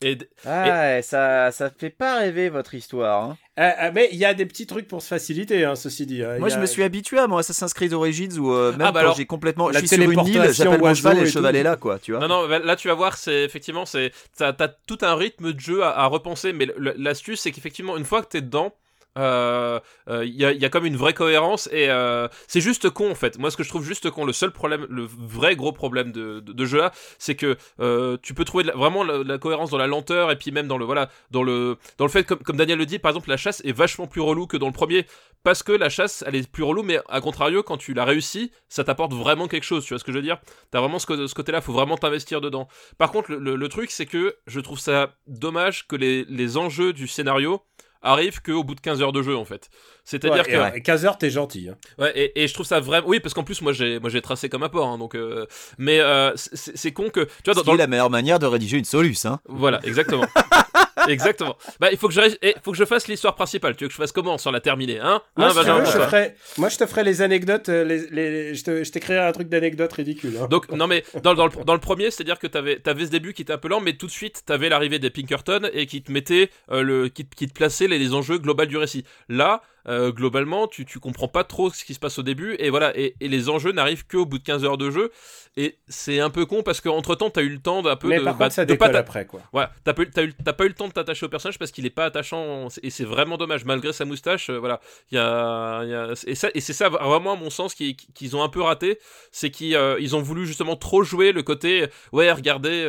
Et 0.00 0.16
d- 0.16 0.28
Ah, 0.46 1.02
ça, 1.02 1.50
ça 1.52 1.70
fait 1.70 1.90
pas 1.90 2.18
rêver 2.18 2.48
votre 2.48 2.74
histoire. 2.74 3.24
hein. 3.24 3.36
Euh, 3.58 3.70
euh, 3.82 3.90
mais 3.92 4.08
il 4.12 4.18
y 4.18 4.24
a 4.24 4.34
des 4.34 4.46
petits 4.46 4.66
trucs 4.66 4.86
pour 4.86 5.02
se 5.02 5.08
faciliter, 5.08 5.64
hein, 5.64 5.74
ceci 5.74 6.06
dit. 6.06 6.22
euh, 6.22 6.38
Moi, 6.38 6.48
je 6.48 6.58
me 6.58 6.66
suis 6.66 6.84
habitué 6.84 7.18
à 7.18 7.26
mon 7.26 7.38
Assassin's 7.38 7.74
Creed 7.74 7.92
Origins 7.92 8.38
où 8.38 8.52
euh, 8.52 8.70
même 8.72 8.82
Ah, 8.82 8.84
bah 8.86 8.92
quand 8.92 8.98
alors, 9.00 9.16
j'ai 9.16 9.26
complètement, 9.26 9.72
je 9.72 9.78
suis 9.78 9.88
sur 9.88 9.98
une 10.10 10.26
île, 10.26 10.52
j'appelle 10.52 10.80
mon 10.80 10.94
cheval 10.94 11.18
et 11.18 11.20
le 11.22 11.26
cheval 11.30 11.56
est 11.56 11.62
là, 11.64 11.76
quoi. 11.76 11.98
Tu 11.98 12.12
vois. 12.12 12.20
Non, 12.20 12.28
non, 12.28 12.48
bah, 12.48 12.60
là 12.60 12.76
tu 12.76 12.86
vas 12.88 12.94
voir, 12.94 13.16
c'est 13.16 13.42
effectivement, 13.44 13.84
c'est 13.86 14.12
t'as 14.36 14.52
t'as 14.52 14.68
tout 14.68 14.98
un 15.02 15.16
rythme 15.16 15.52
de 15.52 15.58
jeu 15.60 15.82
à, 15.82 15.90
à 15.98 16.06
repenser, 16.06 16.52
mais 16.52 16.68
l'astuce 16.96 17.40
c'est 17.40 17.50
qu'effectivement, 17.50 17.96
une 17.96 18.04
fois 18.04 18.22
que 18.22 18.28
t'es 18.28 18.40
dedans, 18.40 18.72
euh, 19.18 19.80
euh, 20.08 20.24
il 20.24 20.34
y, 20.34 20.44
a, 20.44 20.52
il 20.52 20.60
y 20.60 20.64
a 20.64 20.68
comme 20.68 20.86
une 20.86 20.96
vraie 20.96 21.12
cohérence 21.12 21.68
et 21.72 21.90
euh, 21.90 22.28
c'est 22.46 22.60
juste 22.60 22.90
con 22.90 23.10
en 23.10 23.14
fait. 23.14 23.38
Moi, 23.38 23.50
ce 23.50 23.56
que 23.56 23.62
je 23.62 23.68
trouve 23.68 23.84
juste 23.84 24.10
con, 24.10 24.24
le 24.24 24.32
seul 24.32 24.52
problème, 24.52 24.86
le 24.88 25.06
vrai 25.06 25.56
gros 25.56 25.72
problème 25.72 26.12
de, 26.12 26.64
jeu 26.64 26.78
là, 26.78 26.92
c'est 27.18 27.34
que 27.34 27.56
euh, 27.80 28.16
tu 28.22 28.34
peux 28.34 28.44
trouver 28.44 28.64
vraiment 28.74 29.02
la, 29.02 29.22
la 29.22 29.38
cohérence 29.38 29.70
dans 29.70 29.78
la 29.78 29.86
lenteur 29.86 30.30
et 30.30 30.36
puis 30.36 30.52
même 30.52 30.68
dans 30.68 30.78
le 30.78 30.84
voilà, 30.84 31.08
dans 31.30 31.42
le 31.42 31.76
dans 31.98 32.04
le 32.04 32.10
fait 32.10 32.24
comme 32.24 32.56
Daniel 32.56 32.78
le 32.78 32.86
dit, 32.86 32.98
par 32.98 33.10
exemple, 33.10 33.30
la 33.30 33.36
chasse 33.36 33.62
est 33.64 33.72
vachement 33.72 34.06
plus 34.06 34.20
relou 34.20 34.46
que 34.46 34.56
dans 34.56 34.66
le 34.66 34.72
premier 34.72 35.06
parce 35.42 35.62
que 35.62 35.72
la 35.72 35.88
chasse 35.88 36.24
elle 36.26 36.36
est 36.36 36.50
plus 36.50 36.62
relou, 36.62 36.82
mais 36.82 36.98
à 37.08 37.20
contrario, 37.20 37.62
quand 37.62 37.76
tu 37.76 37.94
l'as 37.94 38.04
réussi, 38.04 38.52
ça 38.68 38.84
t'apporte 38.84 39.12
vraiment 39.12 39.48
quelque 39.48 39.64
chose. 39.64 39.84
Tu 39.84 39.94
vois 39.94 39.98
ce 39.98 40.04
que 40.04 40.12
je 40.12 40.18
veux 40.18 40.22
dire? 40.22 40.38
T'as 40.70 40.80
vraiment 40.80 40.98
ce, 40.98 41.06
côté-là, 41.34 41.60
faut 41.60 41.72
vraiment 41.72 41.96
t'investir 41.96 42.40
dedans. 42.40 42.68
Par 42.98 43.10
contre, 43.10 43.32
le, 43.32 43.68
truc, 43.68 43.90
c'est 43.90 44.06
que 44.06 44.36
je 44.46 44.60
trouve 44.60 44.78
ça 44.78 45.14
dommage 45.26 45.86
que 45.86 45.96
les 45.96 46.56
enjeux 46.56 46.92
du 46.92 47.06
scénario 47.06 47.62
arrivent 48.02 48.40
qu'au 48.42 48.62
bout 48.64 48.74
de 48.74 48.80
15 48.80 49.02
heures 49.02 49.12
de 49.12 49.22
jeu, 49.22 49.36
en 49.36 49.44
fait. 49.44 49.68
C'est-à-dire 50.04 50.44
Ouais, 50.46 50.52
que... 50.52 50.74
ouais, 50.74 50.80
15 50.82 51.04
heures, 51.04 51.18
t'es 51.18 51.30
gentil. 51.30 51.68
hein. 51.70 51.76
Ouais, 51.98 52.12
et, 52.14 52.42
et 52.42 52.48
je 52.48 52.54
trouve 52.54 52.66
ça 52.66 52.80
vraiment... 52.80 53.06
Oui, 53.08 53.20
parce 53.20 53.34
qu'en 53.34 53.44
plus, 53.44 53.60
moi, 53.62 53.72
j'ai 53.72 53.98
moi 54.00 54.10
j'ai 54.10 54.22
tracé 54.22 54.48
comme 54.48 54.62
un 54.62 54.68
porc, 54.68 54.88
hein, 54.88 54.98
donc... 54.98 55.14
euh, 55.14 55.46
Mais 55.78 56.00
euh, 56.00 56.32
c'est 56.36 56.92
con 56.92 57.10
que... 57.10 57.24
Tu 57.44 57.50
vois, 57.52 57.62
dans, 57.62 57.74
la 57.74 57.86
meilleure 57.86 58.10
manière 58.10 58.38
de 58.38 58.46
rédiger 58.46 58.78
une 58.78 58.84
soluce, 58.84 59.24
hein. 59.26 59.40
Voilà, 59.48 59.80
exactement. 59.84 60.26
exactement. 61.08 61.56
Bah, 61.80 61.88
il 61.92 61.98
faut 61.98 62.08
que 62.08 62.14
je, 62.14 62.20
ré- 62.20 62.38
eh, 62.42 62.54
faut 62.62 62.72
que 62.72 62.76
je 62.78 62.84
fasse 62.84 63.08
l'histoire 63.08 63.34
principale. 63.34 63.76
Tu 63.76 63.84
veux 63.84 63.88
que 63.88 63.94
je 63.94 63.98
fasse 63.98 64.12
comment 64.12 64.38
sans 64.38 64.50
la 64.50 64.60
terminer, 64.60 65.00
hein? 65.00 65.20
Moi, 65.36 65.46
Hein, 65.46 65.50
si 65.50 65.56
tu 65.56 65.60
Benjamin 65.64 65.78
veux, 65.80 65.84
je 65.86 65.90
te 65.90 65.96
François 65.98 66.08
ferai- 66.18 66.34
moi, 66.58 66.68
je 66.68 66.76
te 66.78 66.86
ferai 66.86 67.04
les 67.04 67.22
anecdotes. 67.22 67.68
euh, 67.68 67.84
Les, 67.84 68.06
les- 68.10 68.54
je 68.54 68.90
t'écrirai 68.90 69.18
un 69.18 69.32
truc 69.32 69.48
d'anecdote 69.48 69.92
ridicule. 69.92 70.36
hein. 70.40 70.46
Donc 70.48 70.70
non 70.70 70.86
mais 70.86 71.04
dans, 71.22 71.34
dans 71.34 71.46
le, 71.46 71.64
dans 71.64 71.74
le 71.74 71.80
premier, 71.80 72.10
c'est-à-dire 72.10 72.38
que 72.38 72.46
t'avais 72.46 72.80
avais 72.86 73.06
ce 73.06 73.10
début 73.10 73.32
qui 73.32 73.42
était 73.42 73.52
un 73.52 73.58
peu 73.58 73.68
lent, 73.68 73.80
mais 73.80 73.94
tout 73.94 74.06
de 74.06 74.10
suite 74.12 74.42
t'avais 74.46 74.68
l'arrivée 74.68 74.98
des 74.98 75.10
Pinkerton 75.10 75.68
et 75.72 75.86
qui 75.86 76.02
te 76.02 76.10
mettait 76.12 76.50
euh, 76.70 76.82
le 76.82 77.08
qui, 77.08 77.24
te- 77.26 77.34
qui 77.34 77.46
te 77.48 77.52
plaçait 77.52 77.86
les, 77.88 77.98
les 77.98 78.14
enjeux 78.14 78.38
globaux 78.38 78.66
du 78.66 78.76
récit. 78.76 79.04
Là, 79.28 79.62
euh, 79.88 80.12
globalement, 80.12 80.66
tu 80.68 80.84
tu 80.84 81.00
comprends 81.00 81.28
pas 81.28 81.44
trop 81.44 81.70
ce 81.70 81.84
qui 81.84 81.94
se 81.94 81.98
passe 81.98 82.18
au 82.18 82.22
début 82.22 82.54
et 82.58 82.70
voilà 82.70 82.92
et, 82.96 83.14
et 83.20 83.28
les 83.28 83.48
enjeux 83.48 83.72
n'arrivent 83.72 84.06
qu'au 84.06 84.26
bout 84.26 84.38
de 84.38 84.44
15 84.44 84.64
heures 84.64 84.76
de 84.78 84.90
jeu 84.90 85.10
et 85.56 85.76
c'est 85.88 86.20
un 86.20 86.30
peu 86.30 86.46
con 86.46 86.62
parce 86.62 86.80
qu'entre 86.80 87.14
temps 87.14 87.30
t'as 87.30 87.42
eu 87.42 87.48
le 87.48 87.58
temps 87.58 87.82
d'un 87.82 87.96
peu 87.96 88.08
mais 88.08 88.18
de 88.18 88.24
par 88.24 88.34
bah, 88.36 88.44
contre, 88.46 88.54
ça 88.54 88.64
de 88.64 88.74
pas 88.74 88.86
après, 88.96 89.24
quoi. 89.26 89.40
voilà, 89.52 89.72
t'as 89.84 89.94
pas, 89.94 90.02
eu- 90.02 90.32
pas 90.32 90.64
le 90.64 90.72
temps 90.74 90.88
de 90.88 90.92
t'attacher 90.92 91.26
au 91.26 91.28
personnage 91.28 91.58
parce 91.58 91.70
qu'il 91.72 91.86
est 91.86 91.90
pas 91.90 92.04
attachant 92.04 92.68
et 92.82 92.90
c'est 92.90 93.04
vraiment 93.04 93.36
dommage 93.38 93.64
malgré 93.64 93.92
sa 93.92 94.04
moustache. 94.04 94.50
euh, 94.50 94.58
voilà, 94.58 94.80
il 95.10 95.16
y 95.16 95.18
a, 95.18 95.84
y 95.84 95.94
a- 95.94 96.12
et 96.26 96.34
ça 96.34 96.48
et 96.54 96.60
c'est 96.60 96.72
ça 96.74 96.88
vraiment 96.90 97.32
à 97.32 97.36
mon 97.36 97.50
sens 97.50 97.74
qu'ils 97.74 98.36
ont 98.36 98.42
un 98.42 98.48
peu 98.48 98.60
raté, 98.62 98.98
c'est 99.32 99.50
qu'ils 99.50 99.74
euh, 99.74 99.96
ils 100.00 100.14
ont 100.14 100.22
voulu 100.22 100.46
justement 100.46 100.76
trop 100.76 101.02
jouer 101.02 101.32
le 101.32 101.42
côté 101.42 101.86
ouais 102.12 102.30
regardez 102.30 102.84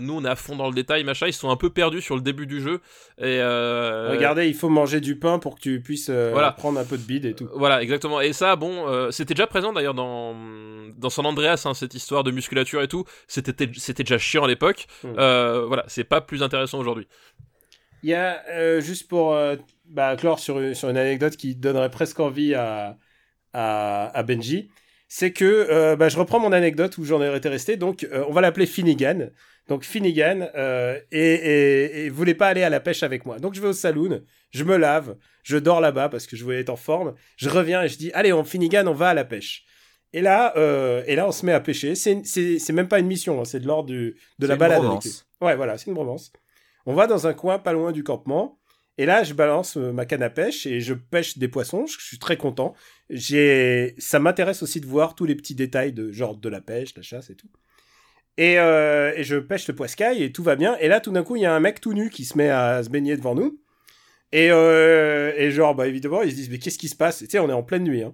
nous 0.00 0.14
on 0.14 0.24
est 0.24 0.28
à 0.28 0.36
fond 0.36 0.56
dans 0.56 0.68
le 0.68 0.74
détail 0.74 1.04
machin, 1.04 1.26
ils 1.26 1.32
sont 1.32 1.50
un 1.50 1.56
peu 1.56 1.70
perdus 1.70 2.00
sur 2.00 2.16
le 2.16 2.22
début 2.22 2.46
du 2.46 2.60
jeu 2.60 2.80
et 3.18 3.40
Regardez, 3.40 4.46
il 4.48 4.54
faut 4.54 4.68
manger 4.68 5.00
du 5.00 5.16
pain 5.16 5.38
pour 5.38 5.56
que 5.56 5.60
tu 5.60 5.80
puisses 5.80 6.10
euh, 6.30 6.32
Voilà. 6.32 6.52
prendre 6.52 6.78
un 6.80 6.84
peu 6.84 6.96
de 6.98 7.02
bide 7.02 7.24
et 7.26 7.34
tout. 7.34 7.48
Voilà, 7.54 7.82
exactement. 7.82 8.20
Et 8.20 8.32
ça, 8.32 8.56
bon, 8.56 8.88
euh, 8.88 9.10
c'était 9.10 9.34
déjà 9.34 9.46
présent 9.46 9.72
d'ailleurs 9.72 9.94
dans 9.94 10.34
dans 10.96 11.10
San 11.10 11.24
Andreas, 11.26 11.62
hein, 11.66 11.74
cette 11.74 11.94
histoire 11.94 12.24
de 12.24 12.30
musculature 12.30 12.82
et 12.82 12.88
tout. 12.88 13.04
C'était 13.28 13.68
c'était 13.76 14.02
déjà 14.02 14.18
chiant 14.18 14.44
à 14.44 14.48
l'époque. 14.48 14.86
Mm. 15.04 15.08
Euh, 15.18 15.64
voilà, 15.66 15.84
c'est 15.88 16.04
pas 16.04 16.20
plus 16.20 16.42
intéressant 16.42 16.78
aujourd'hui. 16.78 17.06
Il 18.02 18.10
y 18.10 18.14
a, 18.14 18.42
euh, 18.50 18.80
juste 18.80 19.08
pour 19.08 19.34
euh, 19.34 19.56
bah, 19.84 20.16
clore 20.16 20.38
sur, 20.38 20.58
une- 20.58 20.74
sur 20.74 20.88
une 20.88 20.96
anecdote 20.96 21.36
qui 21.36 21.54
donnerait 21.54 21.90
presque 21.90 22.18
envie 22.20 22.54
à, 22.54 22.96
à, 23.52 24.06
à 24.16 24.22
Benji, 24.22 24.70
c'est 25.12 25.32
que 25.32 25.44
euh, 25.44 25.96
bah, 25.96 26.08
je 26.08 26.16
reprends 26.16 26.38
mon 26.38 26.52
anecdote 26.52 26.96
où 26.96 27.04
j'en 27.04 27.20
ai 27.20 27.36
été 27.36 27.48
resté. 27.48 27.76
Donc, 27.76 28.04
euh, 28.04 28.24
on 28.28 28.32
va 28.32 28.40
l'appeler 28.40 28.64
Finnegan. 28.64 29.30
donc 29.66 29.82
Finnegan, 29.82 30.48
euh, 30.54 30.98
et, 31.10 31.34
et, 31.34 32.04
et 32.04 32.10
voulait 32.10 32.34
pas 32.34 32.46
aller 32.46 32.62
à 32.62 32.70
la 32.70 32.78
pêche 32.78 33.02
avec 33.02 33.26
moi. 33.26 33.40
Donc 33.40 33.54
je 33.54 33.60
vais 33.60 33.66
au 33.66 33.72
saloon, 33.72 34.22
je 34.50 34.62
me 34.62 34.76
lave, 34.76 35.16
je 35.42 35.56
dors 35.56 35.80
là-bas 35.80 36.08
parce 36.10 36.28
que 36.28 36.36
je 36.36 36.44
voulais 36.44 36.60
être 36.60 36.70
en 36.70 36.76
forme. 36.76 37.14
Je 37.36 37.48
reviens 37.48 37.82
et 37.82 37.88
je 37.88 37.98
dis, 37.98 38.12
allez, 38.14 38.32
on 38.32 38.44
Finnegan, 38.44 38.86
on 38.86 38.94
va 38.94 39.08
à 39.08 39.14
la 39.14 39.24
pêche. 39.24 39.64
Et 40.12 40.20
là, 40.20 40.52
euh, 40.56 41.02
et 41.08 41.16
là, 41.16 41.26
on 41.26 41.32
se 41.32 41.44
met 41.44 41.52
à 41.52 41.60
pêcher. 41.60 41.96
C'est, 41.96 42.72
même 42.72 42.88
pas 42.88 43.00
une 43.00 43.06
mission, 43.06 43.40
hein, 43.40 43.44
c'est 43.44 43.60
de 43.60 43.66
l'ordre 43.66 43.90
de 43.90 44.14
la 44.38 44.54
balade. 44.54 44.84
avec 44.84 45.02
Ouais, 45.40 45.56
voilà, 45.56 45.76
c'est 45.76 45.86
une 45.86 45.94
bromance. 45.94 46.32
On 46.86 46.94
va 46.94 47.08
dans 47.08 47.26
un 47.26 47.34
coin 47.34 47.58
pas 47.58 47.72
loin 47.72 47.90
du 47.90 48.04
campement. 48.04 48.59
Et 49.00 49.06
là, 49.06 49.22
je 49.22 49.32
balance 49.32 49.78
euh, 49.78 49.92
ma 49.92 50.04
canne 50.04 50.22
à 50.22 50.28
pêche 50.28 50.66
et 50.66 50.82
je 50.82 50.92
pêche 50.92 51.38
des 51.38 51.48
poissons. 51.48 51.86
Je 51.86 51.98
suis 52.04 52.18
très 52.18 52.36
content. 52.36 52.74
J'ai, 53.08 53.94
ça 53.96 54.18
m'intéresse 54.18 54.62
aussi 54.62 54.78
de 54.78 54.84
voir 54.84 55.14
tous 55.14 55.24
les 55.24 55.34
petits 55.34 55.54
détails 55.54 55.94
de 55.94 56.12
genre 56.12 56.36
de 56.36 56.48
la 56.50 56.60
pêche, 56.60 56.94
la 56.94 57.00
chasse 57.00 57.30
et 57.30 57.34
tout. 57.34 57.48
Et, 58.36 58.58
euh, 58.58 59.14
et 59.16 59.24
je 59.24 59.36
pêche 59.36 59.66
le 59.68 59.74
poiscaille 59.74 60.22
et 60.22 60.32
tout 60.32 60.42
va 60.42 60.54
bien. 60.54 60.76
Et 60.80 60.88
là, 60.88 61.00
tout 61.00 61.12
d'un 61.12 61.22
coup, 61.22 61.36
il 61.36 61.40
y 61.40 61.46
a 61.46 61.54
un 61.54 61.60
mec 61.60 61.80
tout 61.80 61.94
nu 61.94 62.10
qui 62.10 62.26
se 62.26 62.36
met 62.36 62.50
à 62.50 62.82
se 62.82 62.90
baigner 62.90 63.16
devant 63.16 63.34
nous. 63.34 63.58
Et, 64.32 64.50
euh, 64.50 65.50
genre, 65.50 65.74
bah 65.74 65.88
évidemment, 65.88 66.20
ils 66.20 66.32
se 66.32 66.36
disent, 66.36 66.50
mais 66.50 66.58
qu'est-ce 66.58 66.78
qui 66.78 66.88
se 66.88 66.96
passe? 66.96 67.20
Tu 67.20 67.26
sais, 67.26 67.38
on 67.38 67.48
est 67.48 67.54
en 67.54 67.62
pleine 67.62 67.84
nuit. 67.84 68.02
Hein. 68.02 68.12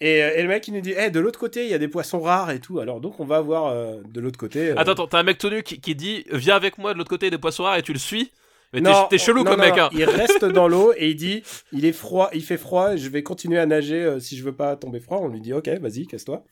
Et, 0.00 0.40
le 0.40 0.46
mec, 0.46 0.68
il 0.68 0.74
nous 0.74 0.80
dit, 0.82 0.94
Eh, 0.96 1.10
de 1.10 1.18
l'autre 1.18 1.40
côté, 1.40 1.64
il 1.64 1.70
y 1.72 1.74
a 1.74 1.78
des 1.78 1.88
poissons 1.88 2.20
rares 2.20 2.52
et 2.52 2.60
tout. 2.60 2.78
Alors, 2.78 3.00
donc, 3.00 3.18
on 3.18 3.24
va 3.24 3.40
voir 3.40 3.74
de 4.04 4.20
l'autre 4.20 4.38
côté. 4.38 4.70
Attends, 4.70 4.92
attends, 4.92 5.08
t'as 5.08 5.18
un 5.18 5.24
mec 5.24 5.38
tout 5.38 5.50
nu 5.50 5.64
qui, 5.64 5.80
qui 5.80 5.96
dit 5.96 6.26
Viens 6.30 6.54
avec 6.54 6.78
moi 6.78 6.92
de 6.92 6.98
l'autre 6.98 7.10
côté 7.10 7.28
des 7.28 7.38
poissons 7.38 7.64
rares 7.64 7.78
et 7.78 7.82
tu 7.82 7.92
le 7.92 7.98
suis? 7.98 8.30
Mais 8.72 8.80
t'es- 8.80 8.88
Non, 8.90 9.06
t'es 9.10 9.18
chelou 9.18 9.44
non, 9.44 9.50
comme 9.52 9.60
non, 9.60 9.66
mec, 9.66 9.78
hein. 9.78 9.90
Il 9.92 10.04
reste 10.04 10.44
dans 10.44 10.66
l'eau 10.68 10.92
et 10.96 11.10
il 11.10 11.16
dit 11.16 11.42
il 11.72 11.84
est 11.84 11.92
froid, 11.92 12.30
il 12.32 12.42
fait 12.42 12.56
froid, 12.56 12.96
je 12.96 13.08
vais 13.08 13.22
continuer 13.22 13.58
à 13.58 13.66
nager 13.66 14.02
euh, 14.02 14.18
si 14.20 14.36
je 14.36 14.44
veux 14.44 14.54
pas 14.56 14.76
tomber 14.76 15.00
froid. 15.00 15.18
On 15.20 15.28
lui 15.28 15.40
dit 15.40 15.52
ok, 15.52 15.68
vas-y, 15.80 16.06
casse-toi. 16.06 16.44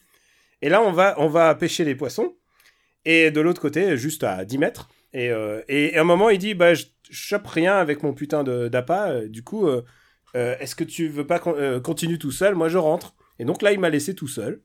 Et 0.62 0.68
là, 0.68 0.82
on 0.82 0.92
va, 0.92 1.14
on 1.18 1.28
va 1.28 1.54
pêcher 1.54 1.84
les 1.84 1.94
poissons. 1.94 2.34
Et 3.06 3.30
de 3.30 3.40
l'autre 3.40 3.62
côté, 3.62 3.96
juste 3.96 4.24
à 4.24 4.44
10 4.44 4.58
mètres. 4.58 4.88
Et, 5.14 5.30
euh, 5.30 5.62
et 5.68 5.96
à 5.96 6.02
un 6.02 6.04
moment, 6.04 6.28
il 6.30 6.38
dit 6.38 6.52
bah, 6.54 6.74
je 6.74 6.84
chope 7.10 7.46
rien 7.46 7.76
avec 7.76 8.02
mon 8.02 8.12
putain 8.12 8.44
d'appât. 8.44 9.10
euh, 9.10 9.28
Du 9.28 9.42
coup, 9.42 9.66
euh, 9.66 9.82
est-ce 10.34 10.74
que 10.74 10.84
tu 10.84 11.08
veux 11.08 11.26
pas 11.26 11.38
con- 11.38 11.80
continuer 11.82 12.18
tout 12.18 12.30
seul? 12.30 12.54
Moi, 12.54 12.68
je 12.68 12.76
rentre. 12.78 13.14
Et 13.38 13.44
donc 13.46 13.62
là, 13.62 13.72
il 13.72 13.80
m'a 13.80 13.88
laissé 13.88 14.14
tout 14.14 14.28
seul. 14.28 14.60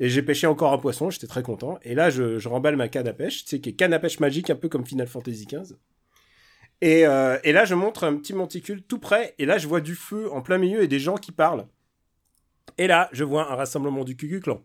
Et 0.00 0.08
j'ai 0.08 0.22
pêché 0.22 0.46
encore 0.46 0.72
un 0.72 0.78
poisson, 0.78 1.08
j'étais 1.10 1.26
très 1.26 1.42
content. 1.42 1.78
Et 1.82 1.94
là, 1.94 2.10
je, 2.10 2.38
je 2.38 2.48
remballe 2.48 2.76
ma 2.76 2.88
canne 2.88 3.08
à 3.08 3.12
pêche, 3.14 3.44
tu 3.44 3.50
sais, 3.50 3.60
qui 3.60 3.70
est 3.70 3.72
canne 3.74 3.92
à 3.94 3.98
pêche 3.98 4.20
magique, 4.20 4.50
un 4.50 4.54
peu 4.56 4.68
comme 4.68 4.84
Final 4.86 5.06
Fantasy 5.06 5.46
XV. 5.46 5.74
Et, 6.82 7.06
euh, 7.06 7.38
et 7.42 7.52
là, 7.52 7.64
je 7.64 7.74
montre 7.74 8.04
un 8.04 8.16
petit 8.16 8.34
monticule 8.34 8.82
tout 8.82 8.98
près, 8.98 9.34
et 9.38 9.46
là, 9.46 9.56
je 9.58 9.66
vois 9.66 9.80
du 9.80 9.94
feu 9.94 10.30
en 10.32 10.42
plein 10.42 10.58
milieu 10.58 10.82
et 10.82 10.88
des 10.88 10.98
gens 10.98 11.16
qui 11.16 11.32
parlent. 11.32 11.66
Et 12.78 12.86
là, 12.86 13.08
je 13.12 13.24
vois 13.24 13.50
un 13.50 13.54
rassemblement 13.54 14.04
du 14.04 14.16
Cucu 14.16 14.40
Clan. 14.40 14.60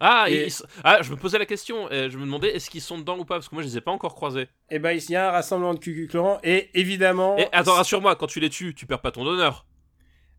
Ah, 0.00 0.26
Et- 0.28 0.44
ils 0.46 0.50
sont- 0.50 0.66
ah, 0.84 1.02
je 1.02 1.10
me 1.10 1.16
posais 1.16 1.38
la 1.38 1.46
question, 1.46 1.88
je 1.90 2.16
me 2.16 2.24
demandais 2.24 2.54
est-ce 2.54 2.68
qu'ils 2.70 2.80
sont 2.80 2.98
dedans 2.98 3.18
ou 3.18 3.24
pas, 3.24 3.36
parce 3.36 3.48
que 3.48 3.54
moi 3.54 3.62
je 3.62 3.68
les 3.68 3.78
ai 3.78 3.80
pas 3.80 3.90
encore 3.92 4.14
croisés. 4.14 4.48
Et 4.70 4.78
ben, 4.78 4.90
il 4.92 5.10
y 5.10 5.16
a 5.16 5.28
un 5.28 5.30
rassemblement 5.32 5.74
de 5.74 5.78
Cucu 5.78 6.06
Clan, 6.08 6.38
et 6.44 6.70
évidemment. 6.78 7.36
Et 7.38 7.46
attends, 7.52 7.74
rassure-moi, 7.74 8.14
quand 8.16 8.26
tu 8.26 8.38
les 8.40 8.50
tues, 8.50 8.74
tu 8.74 8.86
perds 8.86 9.00
pas 9.00 9.10
ton 9.12 9.24
honneur. 9.26 9.66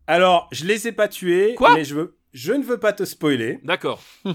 Alors, 0.06 0.48
je 0.52 0.64
les 0.64 0.86
ai 0.88 0.92
pas 0.92 1.08
tués, 1.08 1.54
Quoi? 1.54 1.74
mais 1.74 1.84
je 1.84 1.94
veux. 1.94 2.15
Je 2.38 2.52
ne 2.52 2.62
veux 2.62 2.76
pas 2.78 2.92
te 2.92 3.02
spoiler. 3.04 3.58
D'accord. 3.64 4.02
Je 4.26 4.30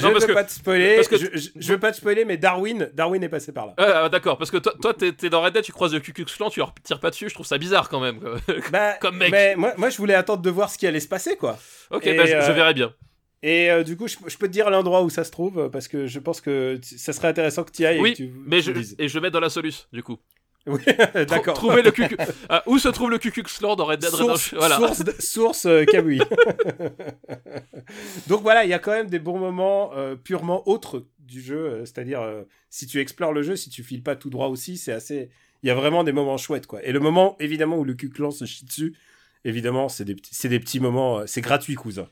Non, 0.00 0.08
ne 0.10 0.14
veux 0.20 0.26
que- 0.26 0.32
pas 0.32 0.44
te 0.44 0.52
spoiler. 0.52 0.94
parce 0.94 1.08
que- 1.08 1.16
je, 1.16 1.26
je, 1.34 1.48
je 1.56 1.72
veux 1.72 1.80
pas 1.80 1.90
te 1.90 1.96
spoiler, 1.96 2.24
mais 2.24 2.36
Darwin, 2.36 2.88
Darwin 2.94 3.20
est 3.24 3.28
passé 3.28 3.50
par 3.52 3.66
là. 3.66 3.74
Euh, 3.80 4.08
D'accord, 4.08 4.38
parce 4.38 4.50
que 4.52 4.58
toi, 4.58 4.72
toi 4.80 4.94
t'es 4.94 5.28
dans 5.28 5.42
Red 5.42 5.54
Dead, 5.54 5.64
tu 5.64 5.72
croises 5.72 5.92
le 5.92 5.98
Ku 6.00 6.12
Klux 6.12 6.24
Klan, 6.26 6.50
tu 6.50 6.60
leur 6.60 6.72
tires 6.84 7.00
pas 7.00 7.10
dessus, 7.10 7.28
je 7.28 7.34
trouve 7.34 7.44
ça 7.46 7.58
bizarre 7.58 7.88
quand 7.88 7.98
même. 8.00 8.20
Bah, 8.70 8.92
Comme 9.00 9.16
mec. 9.16 9.30
Mais 9.32 9.56
moi, 9.56 9.74
moi, 9.76 9.90
je 9.90 9.96
voulais 9.96 10.14
attendre 10.14 10.40
de 10.42 10.50
voir 10.50 10.70
ce 10.70 10.78
qui 10.78 10.86
allait 10.86 11.00
se 11.00 11.08
passer, 11.08 11.36
quoi. 11.36 11.58
ok, 11.90 12.06
Et, 12.06 12.14
bah, 12.14 12.26
je, 12.26 12.30
je 12.30 12.36
euh, 12.36 12.52
verrai 12.52 12.74
bien. 12.74 12.94
Et 13.42 13.70
euh, 13.70 13.82
du 13.82 13.96
coup, 13.96 14.06
je, 14.08 14.16
je 14.26 14.36
peux 14.38 14.46
te 14.46 14.52
dire 14.52 14.70
l'endroit 14.70 15.02
où 15.02 15.10
ça 15.10 15.24
se 15.24 15.30
trouve, 15.30 15.68
parce 15.70 15.88
que 15.88 16.06
je 16.06 16.18
pense 16.20 16.40
que 16.40 16.78
ça 16.82 17.12
serait 17.12 17.28
intéressant 17.28 17.64
que 17.64 17.72
tu 17.72 17.84
ailles. 17.84 17.98
Oui, 18.00 18.10
et 18.10 18.12
que 18.12 18.16
tu, 18.18 18.32
Mais 18.46 18.58
tu 18.58 18.66
je, 18.66 18.70
dises. 18.72 18.96
et 18.98 19.08
je 19.08 19.14
vais 19.14 19.20
mettre 19.20 19.34
dans 19.34 19.40
la 19.40 19.50
soluce, 19.50 19.88
du 19.92 20.02
coup. 20.02 20.18
Oui, 20.66 20.82
d'accord. 21.28 21.54
Trouver 21.54 21.82
le 21.82 21.92
Ah, 22.48 22.64
où 22.66 22.78
se 22.78 22.88
trouve 22.88 23.10
le 23.10 23.18
Ku 23.18 23.30
Klux 23.30 23.44
Klan 23.44 23.76
dans 23.76 23.84
Red 23.84 24.00
Dead 24.00 24.10
source, 24.10 24.52
Redemption? 24.52 24.58
Voilà. 24.58 24.76
source, 24.76 25.20
source 25.20 25.66
euh, 25.66 25.84
Kamui. 25.84 26.18
Donc 28.26 28.42
voilà, 28.42 28.64
il 28.64 28.70
y 28.70 28.72
a 28.72 28.80
quand 28.80 28.90
même 28.90 29.08
des 29.08 29.20
bons 29.20 29.38
moments 29.38 29.92
euh, 29.94 30.16
purement 30.16 30.68
autres 30.68 31.06
du 31.20 31.40
jeu, 31.40 31.56
euh, 31.56 31.84
c'est-à-dire 31.84 32.20
si 32.68 32.88
tu 32.88 33.00
explores 33.00 33.32
le 33.32 33.42
jeu, 33.42 33.54
si 33.54 33.70
tu 33.70 33.84
files 33.84 34.02
pas 34.02 34.16
tout 34.16 34.28
droit 34.28 34.48
aussi, 34.48 34.76
c'est 34.76 34.92
assez. 34.92 35.30
Il 35.62 35.68
y 35.68 35.70
a 35.70 35.74
vraiment 35.74 36.02
des 36.02 36.12
moments 36.12 36.36
chouettes 36.36 36.66
quoi. 36.66 36.82
Et 36.82 36.90
le 36.90 37.00
moment 37.00 37.36
évidemment 37.38 37.78
où 37.78 37.84
le 37.84 37.94
Ku 37.94 38.08
Clan 38.08 38.32
se 38.32 38.44
chie 38.44 38.64
dessus, 38.64 38.96
évidemment, 39.44 39.88
c'est 39.88 40.04
des 40.04 40.14
des 40.14 40.60
petits 40.60 40.80
moments, 40.80 41.24
c'est 41.28 41.42
gratuit 41.42 41.76
cousin. 41.76 42.08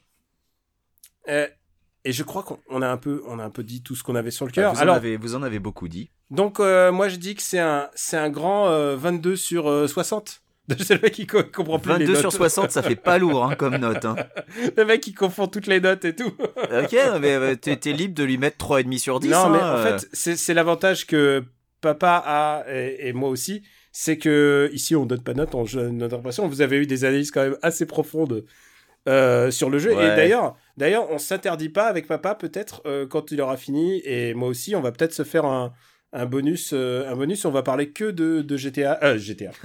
Euh, 2.05 2.09
et 2.09 2.13
je 2.13 2.23
crois 2.23 2.43
qu'on 2.43 2.59
on 2.69 2.83
a 2.83 2.89
un 2.89 2.97
peu, 2.97 3.23
on 3.27 3.39
a 3.39 3.45
un 3.45 3.51
peu 3.51 3.63
dit 3.63 3.83
tout 3.83 3.95
ce 3.97 4.03
qu'on 4.03 4.15
avait 4.15 4.31
sur 4.31 4.45
le 4.47 4.51
Bah, 4.51 4.55
cœur. 4.55 4.75
vous, 4.75 4.83
en 4.83 4.89
avez, 4.89 5.17
vous 5.17 5.35
en 5.35 5.43
avez 5.43 5.59
beaucoup 5.59 5.89
dit. 5.89 6.11
donc 6.31 6.61
euh, 6.61 6.93
moi 6.93 7.09
je 7.09 7.17
dis 7.17 7.35
que 7.35 7.43
c'est 7.43 7.59
un, 7.59 7.89
c'est 7.95 8.17
un 8.17 8.31
grand 8.31 8.69
euh, 8.69 8.97
22 8.97 9.37
sur 9.37 9.69
euh, 9.69 9.87
60. 9.87 10.41
C'est 10.79 10.95
le 10.95 11.01
mec 11.03 11.13
qui 11.13 11.27
co- 11.27 11.43
comprend 11.45 11.79
plus 11.79 11.93
les 11.93 11.99
22 12.07 12.13
notes. 12.13 12.21
sur 12.21 12.33
60, 12.33 12.71
ça 12.71 12.83
fait 12.83 12.97
pas 12.97 13.19
lourd 13.19 13.45
hein, 13.45 13.55
comme 13.55 13.77
note. 13.77 14.05
Hein. 14.07 14.17
Le 14.79 14.85
mec 14.87 15.03
qui 15.03 15.13
confond 15.13 15.47
toutes 15.47 15.67
les 15.67 15.79
notes 15.81 16.07
et 16.07 16.15
tout. 16.17 16.33
Ok, 16.57 16.97
mais 17.21 17.35
euh, 17.35 17.55
t'es 17.55 17.93
libre 17.93 18.15
de 18.15 18.25
lui 18.25 18.39
mettre 18.39 18.57
3,5 18.67 18.99
sur 18.99 19.21
10. 19.21 19.29
non, 19.29 19.37
hein, 19.39 19.51
mais 19.51 19.59
en 19.59 19.77
euh. 19.77 19.99
fait, 19.99 20.09
c'est 20.37 20.55
l'avantage 20.55 21.07
que 21.07 21.45
papa 21.83 22.23
a 22.25 22.65
et, 22.73 23.09
et 23.09 23.13
moi 23.13 23.29
aussi, 23.29 23.63
c'est 23.93 24.17
que 24.17 24.71
ici 24.73 24.97
on 24.97 25.05
donne 25.05 25.23
pas 25.23 25.33
de 25.35 25.39
notes, 25.39 25.55
on 25.55 25.65
donne 25.65 25.99
notre 25.99 26.17
impression. 26.17 26.49
Vous 26.49 26.63
avez 26.63 26.79
eu 26.79 26.87
des 26.87 27.05
analyses 27.05 27.31
quand 27.31 27.43
même 27.43 27.59
assez 27.61 27.85
profondes 27.85 28.45
euh, 29.09 29.51
sur 29.51 29.71
le 29.71 29.79
jeu. 29.79 29.93
Et 29.93 29.97
d'ailleurs, 29.97 30.57
d'ailleurs, 30.77 31.11
on 31.11 31.19
s'interdit 31.19 31.69
pas 31.69 31.87
avec 31.87 32.07
papa 32.07 32.35
peut-être 32.35 32.83
euh, 32.87 33.07
quand 33.07 33.31
il 33.31 33.41
aura 33.41 33.57
fini 33.57 34.01
et 34.05 34.35
moi 34.35 34.49
aussi, 34.49 34.75
on 34.77 34.81
va 34.81 34.93
peut-être 34.93 35.13
se 35.15 35.25
faire 35.25 35.45
un 35.45 35.73
un 36.17 36.27
bonus, 36.27 36.71
euh, 36.75 37.11
un 37.11 37.17
bonus, 37.17 37.45
on 37.45 37.51
va 37.51 37.65
parler 37.65 37.91
que 37.91 38.05
de, 38.13 38.41
de 38.41 38.57
GTA, 38.57 39.01
euh, 39.03 39.19
GTA. 39.19 39.51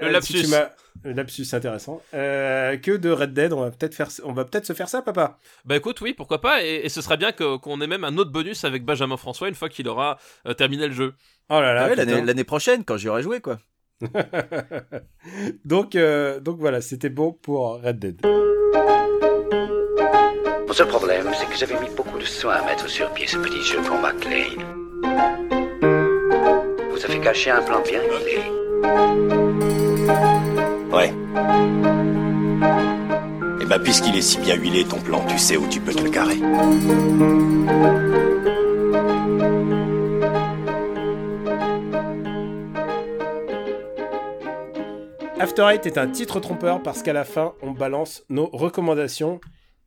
Le 0.00 0.06
Euh, 0.08 0.10
lapsus. 0.10 0.38
si 0.38 0.44
tu 0.44 0.50
m'as- 0.50 0.72
le 1.04 1.12
lapsus 1.12 1.46
intéressant. 1.54 2.02
Euh, 2.12 2.76
que 2.76 2.90
de 2.98 3.10
Red 3.10 3.32
Dead, 3.32 3.52
on 3.54 3.62
va 3.62 3.70
peut-être 3.70 3.94
faire, 3.94 4.08
on 4.24 4.32
va 4.34 4.44
peut-être 4.44 4.66
se 4.66 4.74
faire 4.74 4.90
ça, 4.90 5.00
papa. 5.00 5.38
Bah 5.64 5.76
écoute, 5.76 6.02
oui, 6.02 6.12
pourquoi 6.12 6.42
pas, 6.42 6.62
et, 6.62 6.82
et 6.84 6.88
ce 6.90 7.00
serait 7.00 7.16
bien 7.16 7.32
que- 7.32 7.56
qu'on 7.56 7.80
ait 7.80 7.86
même 7.86 8.04
un 8.04 8.18
autre 8.18 8.30
bonus 8.30 8.64
avec 8.64 8.84
Benjamin 8.84 9.16
François 9.16 9.48
une 9.48 9.54
fois 9.54 9.70
qu'il 9.70 9.88
aura 9.88 10.18
euh, 10.46 10.52
terminé 10.52 10.86
le 10.86 10.92
jeu. 10.92 11.14
Oh 11.48 11.60
là 11.60 11.72
là. 11.72 11.84
Ah 11.84 11.88
ouais, 11.88 11.90
putain. 11.92 12.04
l'année 12.04 12.26
l'année 12.26 12.44
prochaine, 12.44 12.84
quand 12.84 12.98
j'y 12.98 13.08
aurai 13.08 13.22
joué, 13.22 13.40
quoi. 13.40 13.58
donc, 15.64 15.94
euh, 15.94 16.40
donc 16.40 16.58
voilà, 16.58 16.80
c'était 16.80 17.10
bon 17.10 17.32
pour 17.32 17.82
Red 17.82 17.98
Dead. 17.98 18.20
Mon 20.66 20.72
seul 20.72 20.88
problème, 20.88 21.26
c'est 21.34 21.46
que 21.46 21.56
j'avais 21.56 21.78
mis 21.80 21.94
beaucoup 21.94 22.18
de 22.18 22.24
soin 22.24 22.54
à 22.54 22.64
mettre 22.64 22.88
sur 22.88 23.10
pied 23.12 23.26
ce 23.26 23.36
petit 23.38 23.62
jeu 23.62 23.80
pour 23.82 23.98
McLean. 23.98 24.56
Vous 26.90 27.04
avez 27.04 27.20
caché 27.20 27.50
un 27.50 27.62
plan 27.62 27.82
bien 27.82 28.00
huilé. 28.02 28.38
Ouais. 30.92 31.12
Et 33.60 33.64
bah 33.64 33.78
puisqu'il 33.78 34.16
est 34.16 34.22
si 34.22 34.38
bien 34.38 34.54
huilé 34.54 34.84
ton 34.84 34.98
plan, 35.00 35.24
tu 35.26 35.38
sais 35.38 35.56
où 35.56 35.66
tu 35.68 35.80
peux 35.80 35.92
te 35.92 36.02
le 36.02 36.10
carrer. 36.10 36.38
After 45.40 45.66
Eight 45.72 45.86
est 45.86 45.98
un 45.98 46.08
titre 46.08 46.38
trompeur 46.40 46.82
parce 46.82 47.02
qu'à 47.02 47.12
la 47.12 47.24
fin, 47.24 47.54
on 47.62 47.70
balance 47.72 48.22
nos 48.28 48.46
recommandations. 48.46 49.40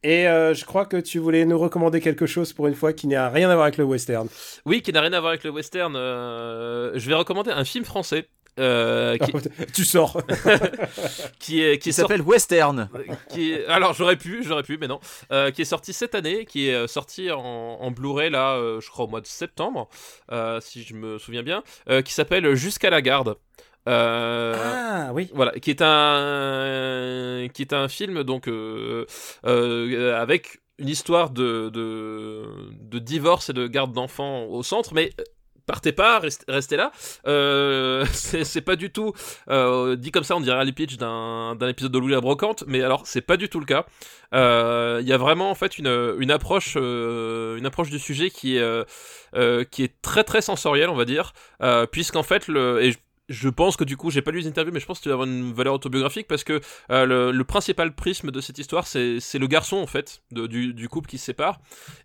Et 0.04 0.28
euh, 0.28 0.54
je 0.54 0.66
crois 0.66 0.86
que 0.86 0.98
tu 0.98 1.20
voulais 1.20 1.46
nous 1.46 1.58
recommander 1.58 2.02
quelque 2.02 2.26
chose 2.26 2.52
pour 2.52 2.68
une 2.68 2.76
fois 2.76 2.92
qui 2.92 3.08
n'a 3.08 3.30
rien 3.30 3.50
à 3.50 3.54
voir 3.54 3.64
avec 3.66 3.78
le 3.78 3.86
western. 3.86 4.28
Oui, 4.66 4.82
qui 4.82 4.92
n'a 4.92 5.00
rien 5.02 5.14
à 5.14 5.20
voir 5.20 5.30
avec 5.32 5.44
le 5.44 5.52
western. 5.52 5.96
euh, 5.96 6.92
je 6.96 7.08
vais 7.08 7.16
recommander 7.16 7.52
un 7.52 7.64
film 7.64 7.86
français. 7.86 8.28
euh, 8.60 9.18
qui, 9.18 9.32
tu 9.74 9.84
sors. 9.86 10.22
qui 11.40 11.64
est 11.64 11.78
qui 11.80 11.92
s'appelle 11.94 12.22
Western. 12.22 12.88
qui 13.30 13.54
est- 13.54 13.66
alors 13.66 13.94
j'aurais 13.94 14.16
pu 14.18 14.44
j'aurais 14.44 14.62
pu 14.62 14.78
mais 14.78 14.88
non 14.88 15.00
Euh, 15.32 15.50
qui 15.50 15.64
est 15.64 15.66
sorti 15.66 15.92
cette 15.94 16.14
année 16.14 16.46
qui 16.46 16.68
est 16.70 16.88
sorti 16.88 17.32
en, 17.32 17.40
en 17.40 17.90
Blu-ray 17.92 18.30
là 18.30 18.54
euh, 18.58 18.80
je 18.80 18.90
crois 18.92 19.06
au 19.06 19.08
mois 19.08 19.22
de 19.22 19.26
septembre 19.26 19.90
euh, 20.32 20.60
si 20.62 20.84
je 20.84 20.94
me 20.94 21.18
souviens 21.18 21.42
bien 21.42 21.64
euh, 21.90 22.04
qui 22.04 22.14
s'appelle 22.14 22.54
Jusqu'à 22.54 22.92
la 22.92 23.02
garde 23.02 23.38
Euh, 23.88 24.56
Ah 24.58 25.12
oui. 25.14 25.30
voilà, 25.34 25.52
qui 25.60 25.70
est 25.70 25.82
un 25.82 27.48
qui 27.54 27.62
est 27.64 27.74
un 27.74 27.88
film 27.88 28.24
donc 28.24 28.48
euh, 28.48 29.06
euh, 29.46 30.20
avec 30.22 30.62
une 30.80 30.90
histoire 30.90 31.30
de, 31.30 31.70
de 31.70 32.44
de 32.80 33.00
divorce 33.00 33.50
et 33.50 33.54
de 33.54 33.68
garde 33.68 33.94
d'enfants 33.94 34.46
au 34.46 34.64
centre, 34.64 34.94
mais 34.94 35.12
partez 35.66 35.92
pas, 35.94 36.20
restez, 36.20 36.46
restez 36.52 36.76
là. 36.78 36.92
Euh, 37.28 38.06
c'est 38.14 38.62
pas 38.62 38.76
du 38.76 38.92
tout 38.92 39.14
euh, 39.50 39.96
dit 39.96 40.12
comme 40.12 40.24
ça, 40.24 40.36
on 40.36 40.42
dirait 40.42 40.64
les 40.66 40.72
pitch 40.74 40.98
d'un 40.98 41.58
épisode 41.68 41.92
de 41.92 42.00
Louis 42.00 42.12
la 42.12 42.22
brocante, 42.22 42.64
mais 42.68 42.82
alors 42.82 43.04
c'est 43.06 43.22
pas 43.22 43.38
du 43.38 43.50
tout 43.50 43.60
le 43.60 43.66
cas. 43.66 43.86
Euh, 44.34 45.00
Il 45.02 45.08
y 45.08 45.14
a 45.14 45.18
vraiment 45.18 45.50
en 45.52 45.56
fait 45.56 45.78
une 45.78 46.16
une 46.20 46.32
approche 46.32 46.76
une 46.76 47.66
approche 47.66 47.90
du 47.90 48.00
sujet 48.00 48.30
qui 48.30 48.58
est 48.58 48.86
qui 49.72 49.84
est 49.84 50.02
très 50.02 50.24
très 50.24 50.42
sensorielle, 50.42 50.90
on 50.90 50.96
va 50.96 51.06
dire, 51.06 51.34
puisqu'en 51.92 52.24
fait 52.24 52.48
le 52.48 52.82
et 52.84 52.96
je- 53.34 53.50
pense 53.50 53.78
que 53.78 53.84
du 53.84 53.98
coup, 53.98 54.10
j'ai 54.10 54.22
pas 54.22 54.32
lu 54.32 54.40
les 54.40 54.48
interviews, 54.48 54.74
mais 54.74 54.80
je 54.80 54.86
pense 54.86 55.00
qu'il 55.00 55.10
va 55.10 55.14
avoir 55.14 55.28
une 55.28 55.54
valeur 55.54 55.74
autobiographique 55.74 56.28
parce 56.28 56.44
que 56.44 56.60
euh, 56.90 57.32
le, 57.32 57.44
principal 57.44 57.94
prisme 57.94 58.32
de 58.32 58.42
cette 58.42 58.58
histoire, 58.58 58.88
c'est 58.88 59.20
le 59.34 59.48
garçon 59.48 59.78
en 59.78 59.88
fait 59.88 60.22
du, 60.32 60.90
couple 60.90 61.10
qui 61.10 61.18
se 61.18 61.26
sépare, 61.26 61.60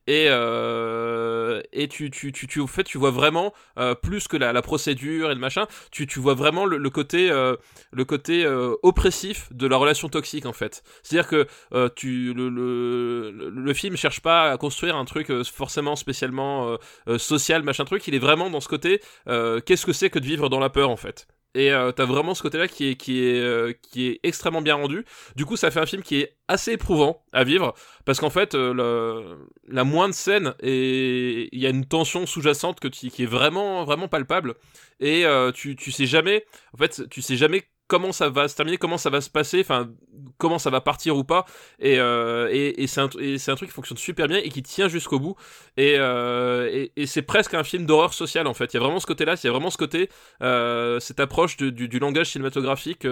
et 0.07 0.27
euh, 0.29 1.63
tu 1.91 2.11
tu, 2.11 2.33
tu 2.33 2.47
tu 2.47 2.61
au 2.61 2.67
fait 2.67 2.85
tu 2.85 2.99
vois 2.99 3.11
vraiment 3.11 3.53
euh, 3.79 3.95
plus 3.95 4.29
que 4.29 4.37
la, 4.37 4.63
procédure 4.63 5.31
et 5.31 5.35
le 5.35 5.41
machin, 5.41 5.67
tu 5.91 6.07
tu 6.07 6.19
vois 6.21 6.35
vraiment 6.35 6.65
le, 6.67 6.91
côté 6.91 7.29
le 7.29 8.05
côté 8.05 8.47
oppressif 8.83 9.49
de 9.53 9.67
la 9.67 9.77
relation 9.77 10.09
toxique 10.09 10.47
en 10.47 10.53
fait. 10.53 10.83
C'est-à-dire 11.03 11.29
que 11.29 11.89
tu 11.95 12.35
le, 12.35 12.49
le, 12.49 13.51
le 13.51 13.75
film 13.75 13.97
cherche 13.97 14.21
pas 14.21 14.51
à 14.51 14.57
construire 14.57 14.97
un 14.97 15.05
truc 15.05 15.33
forcément 15.45 15.97
spécialement 15.97 16.77
social 17.17 17.63
machin 17.63 17.85
truc, 17.85 18.07
il 18.09 18.15
est 18.15 18.19
vraiment 18.19 18.51
dans 18.51 18.61
ce 18.61 18.69
côté 18.69 19.01
qu'est-ce 19.27 19.87
que 19.87 19.93
c'est 19.93 20.11
que 20.11 20.19
de 20.19 20.27
vivre 20.27 20.49
dans 20.49 20.61
la 20.61 20.71
peur 20.71 20.91
en 20.91 20.97
fait. 20.97 21.18
Et 21.55 21.73
euh, 21.73 21.93
t'as 21.93 22.05
vraiment 22.05 22.35
ce 22.35 22.43
côté-là 22.43 22.67
euh, 22.67 23.73
qui 23.83 24.07
est 24.07 24.21
extrêmement 24.23 24.63
bien 24.63 24.75
rendu. 24.75 25.05
Du 25.35 25.45
coup, 25.45 25.57
ça 25.57 25.71
fait 25.71 25.81
un 25.81 25.87
film 25.87 26.03
qui 26.03 26.21
est 26.21 26.37
assez 26.47 26.73
éprouvant 26.73 27.25
à 27.33 27.45
vivre. 27.45 27.75
Parce 28.05 28.21
qu'en 28.21 28.31
fait, 28.31 28.55
euh, 28.55 28.75
le, 28.75 29.49
la 29.67 29.85
moindre 29.85 30.15
scène, 30.15 30.55
et 30.61 31.49
il 31.53 31.61
y 31.61 31.67
a 31.67 31.71
une 31.71 31.87
tension 31.87 32.27
sous-jacente 32.27 32.81
qui 32.91 33.09
est 33.23 33.27
vraiment, 33.27 33.85
vraiment 33.85 34.09
palpable. 34.09 34.55
Et 35.01 35.25
tu, 35.55 35.77
tu 35.77 35.93
sais 35.93 36.07
jamais, 36.07 36.45
en 36.75 36.79
fait, 36.79 37.09
tu 37.09 37.23
sais 37.23 37.37
jamais 37.37 37.65
comment 37.89 38.13
ça 38.13 38.29
va 38.29 38.47
se 38.49 38.55
terminer, 38.55 38.77
comment 38.77 38.99
ça 38.99 39.11
va 39.11 39.21
se 39.21 39.31
passer, 39.31 39.61
enfin 39.61 39.91
comment 40.39 40.59
ça 40.59 40.71
va 40.71 40.81
partir 40.81 41.17
ou 41.17 41.25
pas. 41.25 41.45
Et, 41.81 41.99
euh, 41.99 42.49
et, 42.51 42.87
c'est 42.87 43.01
un, 43.01 43.09
truc 43.09 43.69
qui 43.69 43.75
fonctionne 43.75 43.99
super 43.99 44.29
bien 44.29 44.39
et 44.39 44.49
qui 44.49 44.63
tient 44.63 44.89
jusqu'au 44.89 45.19
bout. 45.19 45.35
Et, 45.77 45.97
euh, 45.99 46.87
et, 46.97 47.07
c'est 47.07 47.23
presque 47.23 47.55
un 47.55 47.65
film 47.65 47.87
d'horreur 47.87 48.15
sociale 48.15 48.47
en 48.47 48.55
fait. 48.55 48.73
Il 48.73 48.77
y 48.77 48.77
a 48.77 48.81
vraiment 48.81 49.01
ce 49.01 49.07
côté-là, 49.07 49.35
il 49.43 49.47
y 49.47 49.49
a 49.49 49.53
vraiment 49.53 49.71
ce 49.71 49.79
côté, 49.79 50.09
euh, 50.43 51.01
cette 51.01 51.21
approche 51.21 51.57
du, 51.57 51.99
langage 51.99 52.31
cinématographique, 52.31 53.07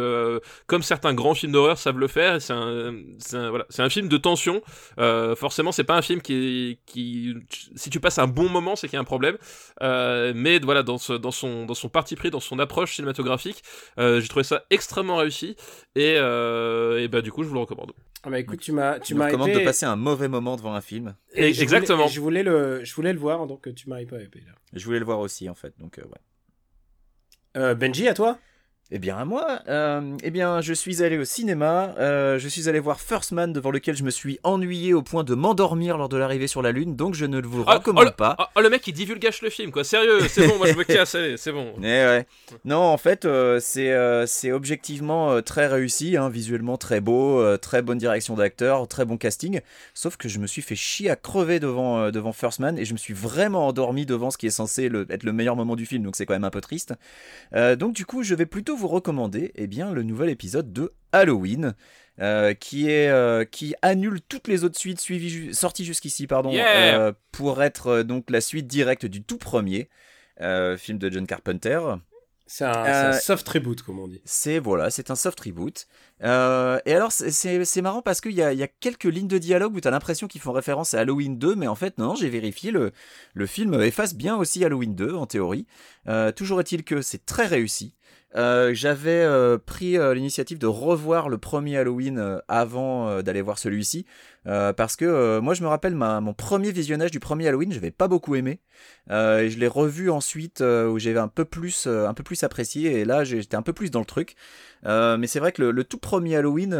comme 0.67 0.83
certains 0.83 1.13
grands 1.13 1.35
films 1.35 1.53
d'horreur 1.53 1.79
savent 1.79 1.99
le 1.99 2.07
faire. 2.07 2.41
C'est 2.41 2.53
un, 2.53 2.95
un, 3.79 3.91
film 3.91 4.09
de 4.09 4.17
tension. 4.17 4.63
Forcément, 4.97 5.73
c'est 5.73 5.85
pas 5.85 5.97
un 5.97 6.03
film 6.03 6.23
qui, 6.23 6.79
qui, 6.87 7.35
si 7.75 7.91
tu 7.91 7.99
passes 7.99 8.19
un 8.19 8.29
bon 8.29 8.49
moment, 8.49 8.77
c'est 8.77 8.87
qu'il 8.89 8.97
y 8.97 8.99
a 8.99 9.01
un 9.01 9.05
problème. 9.05 9.37
Mais 9.81 10.61
voilà, 10.61 10.83
dans, 10.83 10.99
dans 11.19 11.31
son, 11.33 11.67
dans 11.67 11.75
son 11.75 11.89
parti 11.89 12.15
pris, 12.15 12.31
dans 12.31 12.41
son 12.41 12.59
approche 12.59 12.95
cinématographique, 12.95 13.63
j'ai 13.99 14.29
trouvé 14.29 14.45
ça 14.45 14.66
extrêmement 14.71 15.17
réussi 15.17 15.57
et, 15.95 16.17
euh, 16.19 17.03
et 17.03 17.09
bah 17.09 17.23
du 17.23 17.33
coup 17.33 17.43
je 17.43 17.49
vous 17.49 17.55
le 17.55 17.61
recommande. 17.61 17.93
Ah 18.23 18.31
bah 18.31 18.41
écoute, 18.41 18.61
tu 18.61 18.73
m'as 18.73 18.99
tu 18.99 19.15
m'as 19.15 19.27
recommande 19.27 19.53
de 19.53 19.61
passer 19.61 19.87
un 19.87 19.95
mauvais 19.97 20.29
moment 20.29 20.57
devant 20.57 20.75
un 20.75 20.81
film. 20.81 21.15
Et 21.35 21.49
Exactement. 21.49 22.09
Je 22.09 22.21
voulais, 22.21 22.43
je 22.43 22.51
voulais 22.51 22.79
le 22.79 22.85
je 22.85 22.95
voulais 22.95 23.13
le 23.13 23.19
voir 23.19 23.47
donc 23.47 23.73
tu 23.75 23.89
m'as 23.89 24.05
pas 24.05 24.21
épais 24.21 24.43
là. 24.47 24.53
Je 24.73 24.85
voulais 24.85 24.99
le 24.99 25.05
voir 25.05 25.21
aussi 25.21 25.49
en 25.49 25.55
fait 25.55 25.73
donc 25.79 25.99
euh, 25.99 26.03
ouais. 26.03 26.19
Euh, 27.57 27.75
Benji 27.75 28.09
à 28.09 28.15
toi? 28.15 28.39
Eh 28.93 29.01
bien, 29.01 29.17
à 29.17 29.25
moi, 29.25 29.63
euh, 29.69 30.17
eh 30.23 30.31
bien, 30.31 30.61
je 30.61 30.73
suis 30.73 31.03
allé 31.03 31.19
au 31.19 31.25
cinéma. 31.25 31.93
Euh, 31.99 32.39
je 32.39 32.47
suis 32.47 32.69
allé 32.69 32.79
voir 32.79 33.01
First 33.01 33.33
Man, 33.33 33.53
devant 33.53 33.73
lequel 33.73 33.97
je 33.97 34.05
me 34.05 34.11
suis 34.11 34.39
ennuyé 34.45 34.95
au 34.95 35.03
point 35.03 35.25
de 35.25 35.35
m'endormir 35.35 35.99
lors 35.99 36.09
de 36.09 36.17
l'arrivée 36.17 36.47
sur 36.47 36.63
la 36.63 36.71
Lune, 36.71 36.95
donc 36.95 37.15
je 37.15 37.27
ne 37.27 37.41
vous 37.41 37.59
le 37.59 37.65
ah, 37.67 37.75
recommande 37.79 38.11
oh, 38.11 38.17
pas. 38.17 38.37
Oh, 38.39 38.45
oh, 38.55 38.61
le 38.61 38.71
mec, 38.71 38.87
il 38.87 38.93
divulgage 38.93 39.43
le 39.43 39.51
film, 39.51 39.73
quoi. 39.73 39.83
Sérieux, 39.83 40.21
c'est 40.29 40.47
bon, 40.47 40.59
moi 40.59 40.69
je 40.69 40.75
me 40.75 40.85
casse, 40.85 41.17
c'est 41.37 41.51
bon. 41.51 41.75
Eh 41.81 41.83
ouais. 41.83 42.27
Non, 42.65 42.79
en 42.79 42.97
fait, 42.97 43.25
euh, 43.25 43.59
c'est 43.61 43.91
euh, 43.93 44.25
objectivement 44.53 45.43
très 45.43 45.67
réussi, 45.67 46.17
hein, 46.17 46.29
visuellement 46.29 46.77
très 46.77 47.01
beau, 47.01 47.57
très 47.57 47.83
bonne 47.83 47.99
direction 47.99 48.37
d'acteur, 48.37 48.87
très 48.87 49.05
bon 49.05 49.17
casting. 49.17 49.63
Sauf 49.95 50.17
que 50.17 50.29
je 50.29 50.39
me 50.39 50.47
suis 50.47 50.63
fait 50.63 50.77
chier 50.77 51.11
à 51.11 51.17
crever 51.17 51.59
devant 51.59 52.13
devant 52.13 52.33
First 52.33 52.61
Man 52.61 52.79
et 52.79 52.85
je 52.85 52.93
me 52.93 52.99
suis 52.99 53.15
vraiment 53.15 53.67
endormi 53.67 54.07
devant 54.07 54.31
ce 54.31 54.39
qui 54.39 54.47
est 54.47 54.51
censé 54.51 54.89
le, 54.89 55.07
être 55.11 55.25
le 55.25 55.33
meilleur 55.33 55.57
moment 55.57 55.75
du 55.75 55.87
film, 55.87 56.05
donc 56.05 56.15
c'est 56.15 56.25
quand 56.25 56.35
même 56.35 56.45
un 56.45 56.51
peu 56.51 56.61
triste. 56.61 56.95
Donc 57.53 57.93
du 57.93 58.07
coup, 58.07 58.23
je 58.23 58.37
vais 58.37 58.47
plutôt 58.47 58.76
vous 58.77 58.89
recommander 58.89 59.53
eh 59.55 59.67
bien, 59.67 59.93
le 59.93 60.03
nouvel 60.03 60.31
épisode 60.31 60.73
de 60.73 60.93
Halloween. 61.13 61.75
Euh, 62.19 62.55
qui 62.55 62.89
est 62.89 63.11
euh, 63.11 63.45
qui 63.45 63.75
annule 63.83 64.23
toutes 64.27 64.49
les 64.49 64.65
autres 64.65 64.79
suites 64.79 65.03
suivies 65.03 65.55
sorties 65.55 65.85
jusqu'ici 65.85 66.27
pardon 66.27 66.51
yeah 66.51 66.99
euh, 66.99 67.13
pour 67.31 67.63
être 67.63 68.01
donc 68.01 68.31
la 68.31 68.41
suite 68.41 68.67
directe 68.67 69.05
du 69.05 69.23
tout 69.23 69.37
premier 69.37 69.91
film 70.79 70.97
de 70.97 71.11
John 71.11 71.27
Carpenter. 71.27 71.79
C'est 72.49 72.65
un, 72.65 73.11
un, 73.11 73.13
soft 73.13 73.49
reboot, 73.49 73.83
comme 73.83 73.99
on 73.99 74.07
dit. 74.07 74.23
C'est 74.25 74.61
voilà, 74.61 74.91
c'est 74.91 75.11
un 75.11 75.17
soft 75.17 75.41
reboot. 75.41 75.89
Euh, 76.23 76.79
et 76.87 76.95
alors, 76.95 77.11
c'est 77.11 77.83
marrant 77.83 78.03
parce 78.03 78.21
qu'il 78.21 78.33
y 78.33 78.43
a, 78.43 78.53
y 78.53 78.63
a 78.63 78.69
quelques 78.69 79.05
lignes 79.05 79.27
de 79.27 79.39
dialogue 79.39 79.75
où 79.75 79.81
tu 79.81 79.89
as 79.89 79.91
l'impression 79.91 80.29
qu'ils 80.29 80.41
font 80.41 80.53
référence 80.53 80.95
à 80.95 81.01
Halloween 81.01 81.39
2, 81.39 81.57
mais 81.57 81.67
en 81.67 81.75
fait, 81.75 81.99
non, 81.99 82.15
j'ai 82.15 82.29
vérifié, 82.29 82.71
le, 82.71 82.93
le 83.35 83.47
film 83.47 83.75
efface 83.83 84.15
bien 84.15 84.37
aussi 84.37 84.65
Halloween 84.65 84.95
2, 84.95 85.15
en 85.15 85.27
théorie. 85.27 85.67
Euh, 86.07 86.31
toujours 86.31 86.61
est-il 86.61 86.85
que 86.85 87.03
c'est 87.03 87.27
très 87.27 87.47
réussi. 87.47 87.95
Euh, 88.37 88.75
j'avais 88.75 89.23
euh, 89.23 89.57
pris 89.57 89.97
euh, 89.97 90.13
l'initiative 90.13 90.59
de 90.59 90.67
revoir 90.67 91.29
le 91.29 91.39
premier 91.39 91.79
Halloween 91.79 92.41
avant 92.49 93.23
d'aller 93.23 93.43
voir 93.43 93.59
celui-ci 93.59 94.05
parce 94.47 94.97
que 94.97 95.39
moi 95.41 95.55
je 95.55 95.63
me 95.63 95.69
rappelle 95.69 95.95
mon 95.95 96.33
premier 96.33 96.71
visionnage 96.71 97.11
du 97.11 97.21
premier 97.21 97.49
Halloween 97.49 97.73
je 97.73 97.77
n'avais 97.77 97.91
pas 97.91 98.09
beaucoup 98.09 98.35
aimé. 98.35 98.61
Et 99.11 99.49
je 99.51 99.59
l'ai 99.59 99.67
revu 99.69 100.11
ensuite 100.11 100.61
où 100.61 100.99
j'avais 100.99 101.19
un 101.19 101.29
peu 101.29 101.45
plus 101.45 101.87
un 101.87 102.15
peu 102.15 102.23
plus 102.23 102.43
apprécié 102.45 103.01
et 103.01 103.05
là 103.05 103.25
j'étais 103.25 103.57
un 103.57 103.63
peu 103.63 103.73
plus 103.73 103.91
dans 103.91 104.01
le 104.01 104.07
truc. 104.07 104.37
Mais 104.85 105.27
c'est 105.27 105.41
vrai 105.41 105.53
que 105.53 105.63
le, 105.63 105.85
tout 105.85 105.99
premier 105.99 106.37
Halloween 106.37 106.71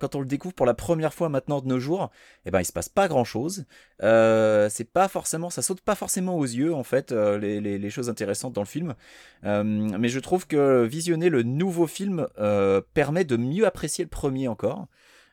quand 0.00 0.14
on 0.14 0.20
le 0.20 0.26
découvre 0.26 0.54
pour 0.54 0.66
la 0.66 0.74
première 0.74 1.14
fois 1.14 1.28
maintenant 1.28 1.60
de 1.60 1.68
nos 1.68 1.78
jours 1.78 2.10
eh 2.44 2.50
ben 2.50 2.60
il 2.60 2.64
se 2.64 2.72
passe 2.72 2.88
pas 2.88 3.08
grand 3.08 3.24
chose 3.24 3.64
c'est 4.00 4.90
pas 4.92 5.08
forcément 5.08 5.50
ça 5.50 5.62
saute 5.62 5.80
pas 5.80 5.94
forcément 5.94 6.36
aux 6.36 6.44
yeux 6.44 6.74
en 6.74 6.84
fait 6.84 7.12
les, 7.12 7.60
les, 7.60 7.90
choses 7.90 8.10
intéressantes 8.10 8.52
dans 8.52 8.62
le 8.62 8.66
film. 8.66 8.94
Mais 9.42 10.08
je 10.08 10.20
trouve 10.20 10.46
que 10.46 10.84
visionner 10.84 11.28
le 11.28 11.42
nouveau 11.42 11.86
film 11.86 12.26
euh, 12.38 12.80
permet 12.94 13.24
de 13.24 13.36
mieux 13.36 13.66
apprécier 13.66 14.04
le 14.04 14.10
premier 14.10 14.48
encore, 14.48 14.86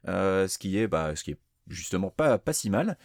euh, 0.08 0.48
ce 0.48 0.58
qui 0.58 0.78
est, 0.78 0.88
bah, 0.88 1.16
ce 1.16 1.24
qui 1.24 1.32
est 1.32 1.38
justement 1.68 2.10
pas, 2.10 2.38
pas 2.38 2.54
si 2.54 2.70
mal. 2.70 2.98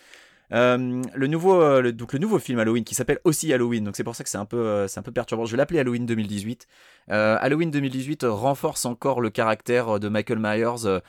Euh, 0.52 1.02
le 1.14 1.26
nouveau, 1.26 1.60
euh, 1.60 1.92
donc 1.92 2.14
le 2.14 2.18
nouveau 2.18 2.38
film 2.38 2.58
Halloween 2.58 2.84
qui 2.84 2.94
s'appelle 2.94 3.18
aussi 3.24 3.52
Halloween, 3.52 3.84
donc 3.84 3.96
c'est 3.96 4.04
pour 4.04 4.16
ça 4.16 4.24
que 4.24 4.30
c'est 4.30 4.38
un 4.38 4.46
peu, 4.46 4.56
euh, 4.56 4.88
c'est 4.88 4.98
un 4.98 5.02
peu 5.02 5.12
perturbant. 5.12 5.44
Je 5.44 5.50
vais 5.50 5.58
l'appeler 5.58 5.80
Halloween 5.80 6.06
2018. 6.06 6.66
Halloween 7.08 7.70
2018 7.70 8.24
renforce 8.24 8.84
encore 8.84 9.20
le 9.20 9.30
caractère 9.30 9.98
de 9.98 10.08
Michael 10.08 10.38
Myers 10.38 11.00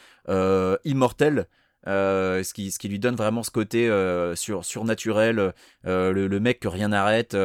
immortel. 0.85 1.47
Ce, 1.85 2.53
qui, 2.53 2.71
ce 2.71 2.77
qui 2.77 2.87
lui 2.87 2.99
donne 2.99 3.15
vraiment 3.15 3.41
ce 3.41 3.51
côté 3.51 3.89
sur, 4.35 4.63
surnaturel, 4.63 5.53
le, 5.83 6.11
le, 6.11 6.39
mec 6.39 6.59
que 6.61 6.67
rien 6.67 6.89
n'arrête, 6.89 7.35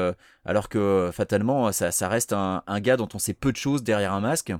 alors 0.44 0.68
que 0.68 1.10
fatalement 1.12 1.72
ça, 1.72 1.90
ça 1.90 2.08
reste 2.08 2.32
un, 2.32 2.62
un, 2.66 2.80
gars 2.80 2.96
dont 2.96 3.08
on 3.14 3.18
sait 3.18 3.34
peu 3.34 3.50
de 3.50 3.56
choses 3.56 3.82
derrière 3.82 4.12
un 4.12 4.20
masque. 4.20 4.52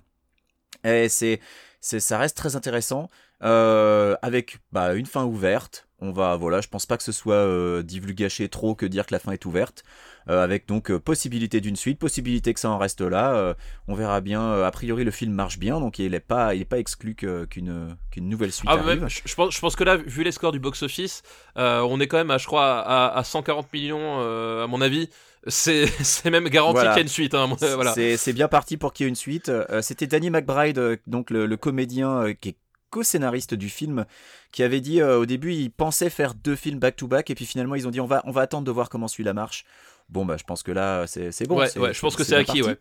Et 0.84 1.08
c'est, 1.08 1.40
c'est 1.84 2.00
ça 2.00 2.18
reste 2.18 2.36
très 2.36 2.56
intéressant 2.56 3.10
avec 3.40 4.58
bah, 4.72 4.94
une 4.94 5.06
fin 5.06 5.24
ouverte. 5.24 5.86
On 6.00 6.12
va 6.12 6.36
voilà, 6.36 6.60
je 6.60 6.68
pense 6.68 6.86
pas 6.86 6.96
que 6.96 7.02
ce 7.02 7.12
soit 7.12 7.82
divulgaché 7.82 8.48
trop 8.48 8.74
que 8.74 8.86
dire 8.86 9.06
que 9.06 9.12
la 9.12 9.18
fin 9.18 9.32
est 9.32 9.44
ouverte. 9.44 9.84
Euh, 10.30 10.42
avec 10.42 10.66
donc 10.66 10.90
euh, 10.90 10.98
possibilité 10.98 11.60
d'une 11.60 11.76
suite, 11.76 11.98
possibilité 11.98 12.54
que 12.54 12.60
ça 12.60 12.70
en 12.70 12.78
reste 12.78 13.02
là. 13.02 13.34
Euh, 13.34 13.54
on 13.88 13.94
verra 13.94 14.20
bien. 14.22 14.62
a 14.62 14.70
priori, 14.70 15.04
le 15.04 15.10
film 15.10 15.32
marche 15.32 15.58
bien, 15.58 15.80
donc 15.80 15.98
il 15.98 16.12
n'est 16.12 16.20
pas, 16.20 16.54
il 16.54 16.62
est 16.62 16.66
pas 16.66 16.78
exclu 16.78 17.14
qu'une 17.14 17.96
qu'une 18.10 18.28
nouvelle 18.28 18.52
suite 18.52 18.70
ah, 18.70 18.74
arrive. 18.74 19.00
Même, 19.00 19.08
je, 19.08 19.34
pense, 19.34 19.54
je 19.54 19.60
pense 19.60 19.76
que 19.76 19.84
là, 19.84 19.96
vu 19.96 20.24
les 20.24 20.32
scores 20.32 20.52
du 20.52 20.60
box-office, 20.60 21.22
on 21.56 22.00
est 22.00 22.06
quand 22.06 22.16
même, 22.16 22.30
à, 22.30 22.38
je 22.38 22.46
crois, 22.46 22.80
à, 22.80 23.18
à 23.18 23.24
140 23.24 23.72
millions, 23.72 24.20
à 24.20 24.66
mon 24.66 24.80
avis 24.80 25.10
c'est 25.48 26.30
même 26.30 26.48
garanti 26.48 26.74
voilà. 26.74 26.90
qu'il 26.90 26.98
y 26.98 27.00
a 27.00 27.02
une 27.02 27.08
suite. 27.08 27.34
Hein. 27.34 27.48
voilà. 27.74 27.94
C'est 27.94 28.32
bien 28.32 28.48
parti 28.48 28.76
pour 28.76 28.92
qu'il 28.92 29.04
y 29.04 29.06
ait 29.06 29.10
une 29.10 29.14
suite. 29.16 29.48
Euh, 29.48 29.82
C'était 29.82 30.06
Danny 30.06 30.30
McBride, 30.30 30.78
euh, 30.78 30.96
donc 31.06 31.30
le, 31.30 31.46
le 31.46 31.56
comédien 31.56 32.22
euh, 32.22 32.32
qui 32.32 32.50
est 32.50 32.56
co-scénariste 32.90 33.54
du 33.54 33.68
film, 33.68 34.06
qui 34.52 34.62
avait 34.62 34.80
dit 34.80 35.02
au 35.02 35.26
début 35.26 35.52
il 35.52 35.70
pensait 35.70 36.10
faire 36.10 36.32
deux 36.32 36.54
films 36.54 36.78
back-to-back 36.78 37.28
et 37.28 37.34
puis 37.34 37.44
finalement 37.44 37.74
ils 37.74 37.88
ont 37.88 37.90
dit 37.90 38.00
on 38.00 38.06
va, 38.06 38.22
on 38.24 38.30
va 38.30 38.42
attendre 38.42 38.64
de 38.64 38.70
voir 38.70 38.88
comment 38.88 39.08
celui-là 39.08 39.34
marche. 39.34 39.64
Bon 40.08 40.24
bah 40.24 40.36
je 40.38 40.44
pense 40.44 40.62
que 40.62 40.70
là 40.70 41.04
c'est 41.08 41.48
bon. 41.48 41.58
Ouais, 41.58 41.76
ouais, 41.76 41.92
je 41.92 42.00
pense 42.00 42.14
que 42.14 42.22
c'est 42.22 42.36
acquis, 42.36 42.62
ouais. 42.62 42.78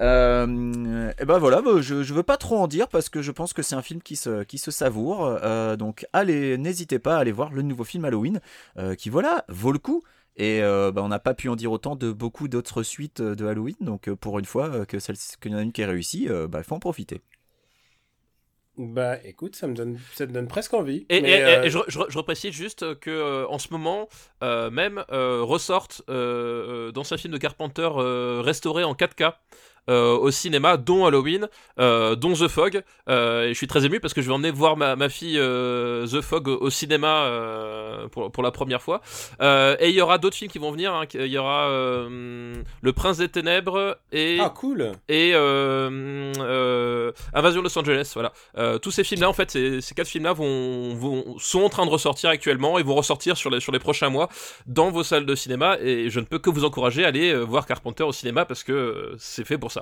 Euh, 0.00 1.10
et 1.18 1.24
ben 1.24 1.38
voilà, 1.38 1.60
bah, 1.62 1.80
je, 1.80 2.02
je 2.02 2.14
veux 2.14 2.22
pas 2.22 2.36
trop 2.36 2.58
en 2.58 2.68
dire 2.68 2.88
parce 2.88 3.08
que 3.08 3.22
je 3.22 3.32
pense 3.32 3.52
que 3.52 3.62
c'est 3.62 3.74
un 3.74 3.82
film 3.82 4.00
qui 4.02 4.14
se, 4.14 4.44
qui 4.44 4.58
se 4.58 4.70
savoure. 4.70 5.38
Euh, 5.42 5.76
donc 5.76 6.06
allez, 6.12 6.58
n'hésitez 6.58 6.98
pas 6.98 7.16
à 7.16 7.20
aller 7.20 7.32
voir 7.32 7.50
le 7.50 7.62
nouveau 7.62 7.84
film 7.84 8.04
Halloween, 8.04 8.40
qui 8.98 9.08
voilà, 9.08 9.44
vaut 9.48 9.72
le 9.72 9.78
coup. 9.78 10.02
Et 10.38 10.62
euh, 10.62 10.92
bah, 10.92 11.02
on 11.02 11.08
n'a 11.08 11.18
pas 11.18 11.34
pu 11.34 11.48
en 11.48 11.56
dire 11.56 11.72
autant 11.72 11.96
de 11.96 12.12
beaucoup 12.12 12.48
d'autres 12.48 12.82
suites 12.82 13.20
de 13.20 13.46
Halloween, 13.46 13.76
donc 13.80 14.08
pour 14.14 14.38
une 14.38 14.44
fois 14.44 14.86
que 14.86 14.98
celle 14.98 15.16
qu'il 15.40 15.52
y 15.52 15.54
en 15.54 15.58
a 15.58 15.62
une 15.62 15.72
qui 15.72 15.82
est 15.82 15.86
réussie, 15.86 16.28
bah 16.48 16.62
faut 16.62 16.76
en 16.76 16.80
profiter. 16.80 17.22
Bah 18.78 19.16
écoute, 19.24 19.56
ça 19.56 19.66
me 19.66 19.74
donne, 19.74 19.98
ça 20.14 20.24
me 20.24 20.32
donne 20.32 20.46
presque 20.46 20.72
envie. 20.72 21.04
Et, 21.08 21.20
mais, 21.20 21.30
et, 21.30 21.42
euh... 21.42 21.62
et 21.64 21.70
je, 21.70 21.78
je, 21.88 21.98
je, 22.08 22.16
reprécise 22.16 22.52
juste 22.52 22.96
que 23.00 23.10
euh, 23.10 23.48
en 23.48 23.58
ce 23.58 23.72
moment, 23.72 24.08
euh, 24.44 24.70
même 24.70 25.04
ressortent 25.10 26.02
d'anciens 26.06 27.16
films 27.16 27.32
de 27.32 27.38
Carpenter 27.38 27.88
restaurés 28.40 28.84
en 28.84 28.94
4K. 28.94 29.34
Au 29.88 30.30
cinéma, 30.30 30.76
dont 30.76 31.06
Halloween, 31.06 31.48
dont 31.78 32.32
The 32.34 32.48
Fog. 32.48 32.76
et 32.76 32.82
je 33.48 33.54
suis 33.54 33.66
très 33.66 33.84
ému 33.86 34.00
parce 34.00 34.14
que 34.14 34.20
je 34.22 34.28
vais 34.28 34.34
emmener 34.34 34.50
voir 34.50 34.76
ma, 34.76 34.96
ma 34.96 35.08
fille 35.08 35.36
The 35.38 36.20
Fog 36.20 36.48
au 36.48 36.70
cinéma 36.70 37.30
pour, 38.12 38.30
pour 38.30 38.42
la 38.42 38.50
première 38.50 38.82
fois. 38.82 39.00
et 39.40 39.88
il 39.88 39.94
y 39.94 40.00
aura 40.00 40.18
d'autres 40.18 40.36
films 40.36 40.50
qui 40.50 40.58
vont 40.58 40.70
venir. 40.72 40.94
hein. 40.94 41.04
Il 41.14 41.26
y 41.26 41.38
aura 41.38 41.68
Le 41.68 42.92
Prince 42.94 43.18
des 43.18 43.28
Ténèbres 43.28 43.96
et 44.12 44.38
Ah, 44.40 44.50
cool. 44.50 44.92
et 45.08 45.32
euh, 45.34 46.32
euh, 46.38 47.12
Invasion 47.34 47.62
Los 47.62 47.76
Angeles. 47.78 48.10
Voilà. 48.14 48.32
Euh, 48.56 48.78
tous 48.78 48.90
ces 48.90 49.04
films-là, 49.04 49.28
en 49.28 49.32
fait, 49.32 49.50
ces, 49.50 49.80
ces 49.80 49.94
quatre 49.94 50.08
films-là 50.08 50.32
vont, 50.32 50.94
vont- 50.94 51.38
sont 51.38 51.60
en 51.62 51.68
train 51.68 51.86
de 51.86 51.90
ressortir 51.90 52.30
actuellement 52.30 52.78
et 52.78 52.82
vont 52.82 52.94
ressortir 52.94 53.36
sur 53.36 53.50
les, 53.50 53.60
sur 53.60 53.72
les 53.72 53.78
prochains 53.78 54.08
mois 54.10 54.28
dans 54.66 54.90
vos 54.90 55.02
salles 55.02 55.26
de 55.26 55.34
cinéma. 55.34 55.76
Et 55.80 56.10
je 56.10 56.20
ne 56.20 56.24
peux 56.24 56.38
que 56.38 56.50
vous 56.50 56.64
encourager 56.64 57.04
à 57.04 57.08
aller 57.08 57.32
euh, 57.32 57.40
voir 57.42 57.66
Carpenter 57.66 58.04
au 58.04 58.12
cinéma 58.12 58.44
parce 58.44 58.62
que 58.64 58.72
euh, 58.72 59.14
c'est 59.18 59.46
fait 59.46 59.58
pour 59.58 59.72
ça. 59.72 59.77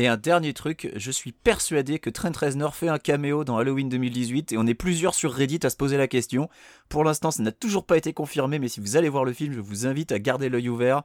Et 0.00 0.06
un 0.06 0.16
dernier 0.16 0.54
truc, 0.54 0.90
je 0.96 1.10
suis 1.10 1.30
persuadé 1.30 1.98
que 1.98 2.08
Trent 2.08 2.32
Reznor 2.34 2.74
fait 2.74 2.88
un 2.88 2.96
caméo 2.96 3.44
dans 3.44 3.58
Halloween 3.58 3.90
2018 3.90 4.52
et 4.52 4.56
on 4.56 4.66
est 4.66 4.72
plusieurs 4.72 5.12
sur 5.12 5.30
Reddit 5.30 5.60
à 5.62 5.68
se 5.68 5.76
poser 5.76 5.98
la 5.98 6.08
question. 6.08 6.48
Pour 6.88 7.04
l'instant, 7.04 7.30
ça 7.30 7.42
n'a 7.42 7.52
toujours 7.52 7.84
pas 7.84 7.98
été 7.98 8.14
confirmé, 8.14 8.58
mais 8.58 8.68
si 8.68 8.80
vous 8.80 8.96
allez 8.96 9.10
voir 9.10 9.26
le 9.26 9.34
film, 9.34 9.52
je 9.52 9.60
vous 9.60 9.86
invite 9.86 10.10
à 10.10 10.18
garder 10.18 10.48
l'œil 10.48 10.70
ouvert. 10.70 11.02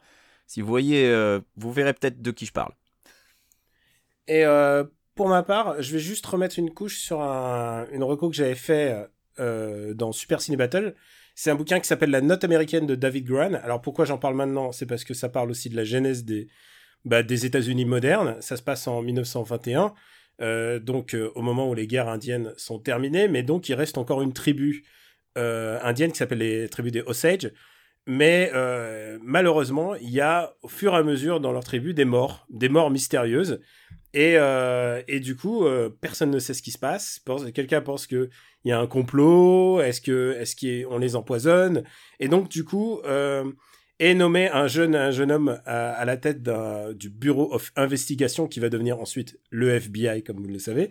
Si 0.47 0.61
vous 0.61 0.67
voyez, 0.67 1.09
euh, 1.09 1.41
vous 1.57 1.73
verrez 1.73 1.91
peut-être 1.91 2.21
de 2.21 2.31
qui 2.31 2.45
je 2.45 2.53
parle. 2.53 2.71
Et 4.29 4.45
euh, 4.45 4.85
pour 5.13 5.27
ma 5.27 5.43
part, 5.43 5.81
je 5.81 5.91
vais 5.91 5.99
juste 5.99 6.25
remettre 6.25 6.57
une 6.57 6.73
couche 6.73 6.99
sur 6.99 7.21
un, 7.21 7.87
une 7.91 8.01
reco 8.01 8.29
que 8.29 8.35
j'avais 8.37 8.55
fait 8.55 9.09
euh, 9.39 9.93
dans 9.93 10.13
Super 10.13 10.39
Ciné 10.39 10.55
Battle. 10.55 10.95
C'est 11.35 11.51
un 11.51 11.55
bouquin 11.55 11.81
qui 11.81 11.87
s'appelle 11.89 12.11
La 12.11 12.21
Note 12.21 12.45
américaine 12.45 12.87
de 12.87 12.95
David 12.95 13.25
Gran. 13.25 13.55
Alors 13.55 13.81
pourquoi 13.81 14.05
j'en 14.05 14.19
parle 14.19 14.35
maintenant? 14.35 14.71
C'est 14.71 14.85
parce 14.85 15.03
que 15.03 15.13
ça 15.13 15.27
parle 15.27 15.51
aussi 15.51 15.67
de 15.67 15.75
la 15.75 15.83
genèse 15.83 16.23
des, 16.23 16.47
bah, 17.05 17.23
des 17.23 17.45
États-Unis 17.45 17.85
modernes. 17.85 18.35
Ça 18.41 18.57
se 18.57 18.63
passe 18.63 18.87
en 18.87 19.01
1921, 19.01 19.93
euh, 20.41 20.79
donc 20.79 21.13
euh, 21.13 21.31
au 21.35 21.41
moment 21.41 21.69
où 21.69 21.73
les 21.73 21.87
guerres 21.87 22.09
indiennes 22.09 22.53
sont 22.57 22.79
terminées, 22.79 23.27
mais 23.27 23.43
donc 23.43 23.69
il 23.69 23.75
reste 23.75 23.97
encore 23.97 24.21
une 24.21 24.33
tribu 24.33 24.83
euh, 25.37 25.79
indienne 25.81 26.11
qui 26.11 26.17
s'appelle 26.17 26.39
les 26.39 26.67
tribus 26.67 26.91
des 26.91 27.01
Osage. 27.01 27.51
Mais 28.07 28.51
malheureusement, 29.23 29.95
il 29.95 30.11
y 30.11 30.21
a 30.21 30.53
au 30.61 30.67
fur 30.67 30.93
et 30.93 30.97
à 30.97 31.01
mesure 31.01 31.39
dans 31.39 31.51
leur 31.51 31.63
tribu 31.63 31.95
des 31.95 32.05
morts, 32.05 32.45
des 32.51 32.69
morts 32.69 32.91
mystérieuses. 32.91 33.61
Et, 34.13 34.35
et 35.07 35.19
du 35.19 35.35
coup, 35.35 35.65
personne 36.01 36.29
ne 36.29 36.37
sait 36.37 36.53
ce 36.53 36.61
qui 36.61 36.69
se 36.69 36.77
passe. 36.77 37.19
Quelqu'un 37.55 37.81
pense 37.81 38.05
qu'il 38.05 38.29
y 38.63 38.71
a 38.71 38.79
un 38.79 38.85
complot. 38.85 39.81
Est-ce 39.81 40.01
qu'on 40.05 40.99
les 40.99 41.15
empoisonne 41.15 41.83
Et 42.19 42.27
donc, 42.27 42.47
du 42.47 42.63
coup, 42.63 43.01
est 43.99 44.13
nommé 44.13 44.49
un 44.49 44.67
jeune, 44.67 44.95
un 44.95 45.11
jeune 45.11 45.31
homme 45.31 45.61
à, 45.65 46.03
la 46.05 46.17
tête 46.17 46.43
du 46.95 47.09
Bureau 47.09 47.53
of 47.53 47.71
Investigation 47.75 48.47
qui 48.47 48.59
va 48.59 48.69
devenir 48.69 48.99
ensuite 48.99 49.39
le 49.49 49.69
FBI, 49.69 50.23
comme 50.23 50.37
vous 50.41 50.47
le 50.47 50.59
savez. 50.59 50.89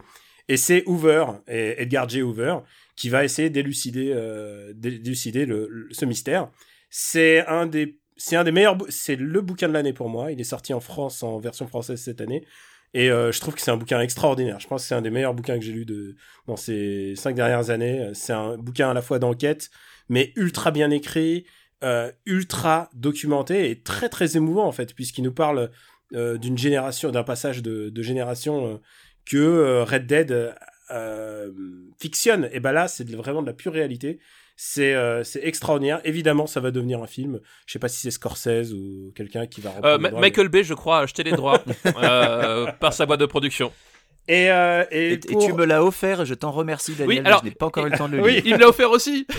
Et 0.48 0.56
c'est 0.56 0.82
Hoover, 0.86 1.24
et 1.48 1.82
Edgar 1.82 2.08
J. 2.08 2.22
Hoover, 2.22 2.58
qui 2.96 3.08
va 3.08 3.24
essayer 3.24 3.50
d'élucider 3.50 4.12
euh, 4.14 4.72
le- 4.82 5.88
ce 5.90 6.04
mystère. 6.04 6.50
C'est 6.90 7.46
un 7.46 7.66
des 7.66 7.98
c'est 8.16 8.36
un 8.36 8.44
des 8.44 8.52
meilleurs 8.52 8.78
c'est 8.90 9.16
le 9.16 9.40
bouquin 9.40 9.68
de 9.68 9.72
l'année 9.72 9.92
pour 9.92 10.08
moi. 10.08 10.30
Il 10.30 10.40
est 10.40 10.44
sorti 10.44 10.72
en 10.72 10.80
France 10.80 11.22
en 11.22 11.38
version 11.38 11.66
française 11.66 12.00
cette 12.00 12.20
année. 12.20 12.44
Et 12.92 13.10
euh, 13.10 13.32
je 13.32 13.40
trouve 13.40 13.54
que 13.54 13.60
c'est 13.60 13.72
un 13.72 13.76
bouquin 13.76 14.00
extraordinaire. 14.00 14.60
Je 14.60 14.68
pense 14.68 14.82
que 14.82 14.88
c'est 14.88 14.94
un 14.94 15.02
des 15.02 15.10
meilleurs 15.10 15.34
bouquins 15.34 15.58
que 15.58 15.64
j'ai 15.64 15.72
lu 15.72 15.84
de, 15.84 16.14
dans 16.46 16.56
ces 16.56 17.14
cinq 17.16 17.34
dernières 17.34 17.70
années. 17.70 18.10
C'est 18.14 18.32
un 18.32 18.56
bouquin 18.56 18.90
à 18.90 18.94
la 18.94 19.02
fois 19.02 19.18
d'enquête, 19.18 19.70
mais 20.08 20.32
ultra 20.36 20.70
bien 20.70 20.90
écrit, 20.90 21.44
euh, 21.84 22.10
ultra 22.24 22.88
documenté 22.94 23.68
et 23.68 23.78
très 23.78 24.08
très 24.08 24.38
émouvant 24.38 24.66
en 24.66 24.72
fait, 24.72 24.94
puisqu'il 24.94 25.22
nous 25.22 25.34
parle 25.34 25.70
euh, 26.14 26.38
d'une 26.38 26.56
génération, 26.56 27.10
d'un 27.10 27.24
passage 27.24 27.60
de, 27.60 27.90
de 27.90 28.02
génération 28.02 28.66
euh, 28.66 28.76
que 29.26 29.82
Red 29.82 30.06
Dead 30.06 30.54
fictionne. 32.00 32.48
Et 32.52 32.60
ben 32.60 32.72
là, 32.72 32.88
c'est 32.88 33.06
vraiment 33.10 33.42
de 33.42 33.46
la 33.46 33.52
pure 33.52 33.74
réalité. 33.74 34.18
C'est 34.56 34.94
extraordinaire. 35.42 36.00
Évidemment, 36.04 36.46
ça 36.46 36.60
va 36.60 36.70
devenir 36.70 37.02
un 37.02 37.06
film. 37.06 37.40
Je 37.66 37.74
sais 37.74 37.78
pas 37.78 37.88
si 37.88 38.00
c'est 38.00 38.10
Scorsese 38.10 38.72
ou 38.72 39.12
quelqu'un 39.14 39.46
qui 39.46 39.60
va. 39.60 39.98
Michael 39.98 40.48
Bay, 40.48 40.64
je 40.64 40.74
crois, 40.74 41.00
a 41.00 41.02
acheté 41.02 41.22
les 41.22 41.32
droits 41.32 41.58
par 42.80 42.94
sa 42.94 43.04
boîte 43.04 43.20
de 43.20 43.26
production. 43.26 43.72
Et, 44.26 44.50
euh, 44.50 44.84
et, 44.90 45.12
Et, 45.14 45.18
tu 45.20 45.52
me 45.52 45.64
l'as 45.66 45.84
offert 45.84 46.24
je 46.24 46.32
t'en 46.34 46.50
remercie, 46.50 46.92
Daniel. 46.92 47.08
Oui, 47.08 47.22
alors- 47.26 47.40
je 47.40 47.44
n'ai 47.48 47.54
pas 47.54 47.66
encore 47.66 47.86
eu 47.86 47.90
le 47.90 47.98
temps 47.98 48.08
de 48.08 48.16
le 48.16 48.22
Oui. 48.22 48.32
lire. 48.34 48.42
Il 48.46 48.54
me 48.54 48.58
l'a 48.58 48.68
offert 48.68 48.90
aussi. 48.90 49.26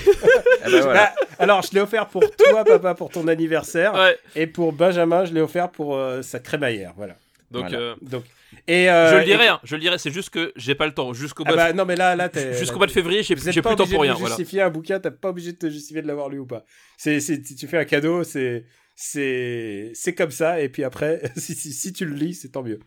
Ah 0.67 0.69
bah 0.71 0.81
voilà. 0.81 1.13
Bah, 1.17 1.25
alors, 1.39 1.61
je 1.61 1.71
l'ai 1.73 1.79
offert 1.81 2.07
pour 2.07 2.23
toi, 2.35 2.63
papa, 2.63 2.95
pour 2.95 3.09
ton 3.11 3.27
anniversaire. 3.27 3.93
Ouais. 3.93 4.17
Et 4.35 4.47
pour 4.47 4.73
Benjamin, 4.73 5.23
je 5.25 5.33
l'ai 5.33 5.41
offert 5.41 5.69
pour 5.69 5.95
euh, 5.95 6.21
sa 6.23 6.39
crémaillère. 6.39 6.93
Voilà. 6.97 7.15
Donc, 7.51 7.63
Voilà. 7.69 7.77
euh, 7.77 7.95
Donc, 8.01 8.23
et, 8.67 8.89
euh, 8.89 9.11
je 9.11 9.15
le 9.17 9.21
et- 9.21 9.25
dirai, 9.25 9.47
hein, 9.47 9.59
je 9.63 9.75
le 9.75 9.81
dirai. 9.81 9.97
C'est 9.99 10.09
juste 10.09 10.31
que 10.31 10.51
j'ai 10.55 10.73
pas 10.73 10.87
le 10.87 10.93
temps. 10.93 11.13
Jusqu'au 11.13 11.43
Ah 11.45 11.49
mois, 11.53 11.57
bah 11.67 11.73
non, 11.73 11.85
mais 11.85 11.95
là, 11.95 12.15
là, 12.15 12.29
jusqu'au 12.53 12.77
mois 12.77 12.87
de 12.87 12.91
février, 12.91 13.21
j'ai 13.21 13.35
plus 13.35 13.45
le 13.45 13.61
temps 13.61 13.85
pour 13.85 14.01
rien. 14.01 14.13
vous 14.13 14.19
Voilà. 14.21 14.35
justifier 14.35 14.61
un 14.63 14.69
bouquin, 14.71 14.99
t'as 14.99 15.11
pas 15.11 15.29
obligé 15.29 15.51
de 15.51 15.57
te 15.57 15.69
justifier 15.69 16.01
de 16.01 16.07
l'avoir 16.07 16.29
lu 16.29 16.39
ou 16.39 16.45
pas. 16.47 16.63
C'est, 16.97 17.19
c'est, 17.19 17.45
si 17.45 17.55
tu 17.55 17.67
fais 17.67 17.77
un 17.77 17.85
cadeau, 17.85 18.23
c'est, 18.23 18.65
c'est, 18.95 19.91
c'est 19.93 20.15
comme 20.15 20.31
ça. 20.31 20.61
Et 20.61 20.69
puis 20.69 20.83
après, 20.83 21.21
si, 21.37 21.53
si, 21.53 21.73
si 21.73 21.93
tu 21.93 22.05
le 22.05 22.15
lis, 22.15 22.33
c'est 22.33 22.49
tant 22.49 22.63
mieux. 22.63 22.79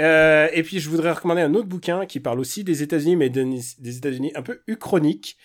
Euh, 0.00 0.48
et 0.52 0.62
puis 0.62 0.80
je 0.80 0.88
voudrais 0.88 1.12
recommander 1.12 1.42
un 1.42 1.54
autre 1.54 1.68
bouquin 1.68 2.06
qui 2.06 2.18
parle 2.20 2.40
aussi 2.40 2.64
des 2.64 2.82
États-Unis, 2.82 3.16
mais 3.16 3.30
de- 3.30 3.44
des 3.78 3.96
États-Unis 3.98 4.32
un 4.34 4.42
peu 4.42 4.60
uchronique. 4.66 5.36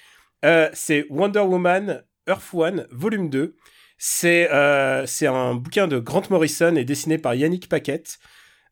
Euh, 0.46 0.70
c'est 0.74 1.06
Wonder 1.10 1.40
Woman 1.42 2.04
Earth 2.28 2.54
One, 2.54 2.88
volume 2.92 3.30
2. 3.30 3.56
C'est, 3.98 4.48
euh, 4.52 5.06
un 5.24 5.56
bouquin 5.56 5.88
de 5.88 5.98
Grant 6.00 6.24
Morrison 6.30 6.76
et 6.76 6.86
dessiné 6.86 7.18
par 7.18 7.36
Yannick 7.36 7.68
Paquette. 7.68 8.18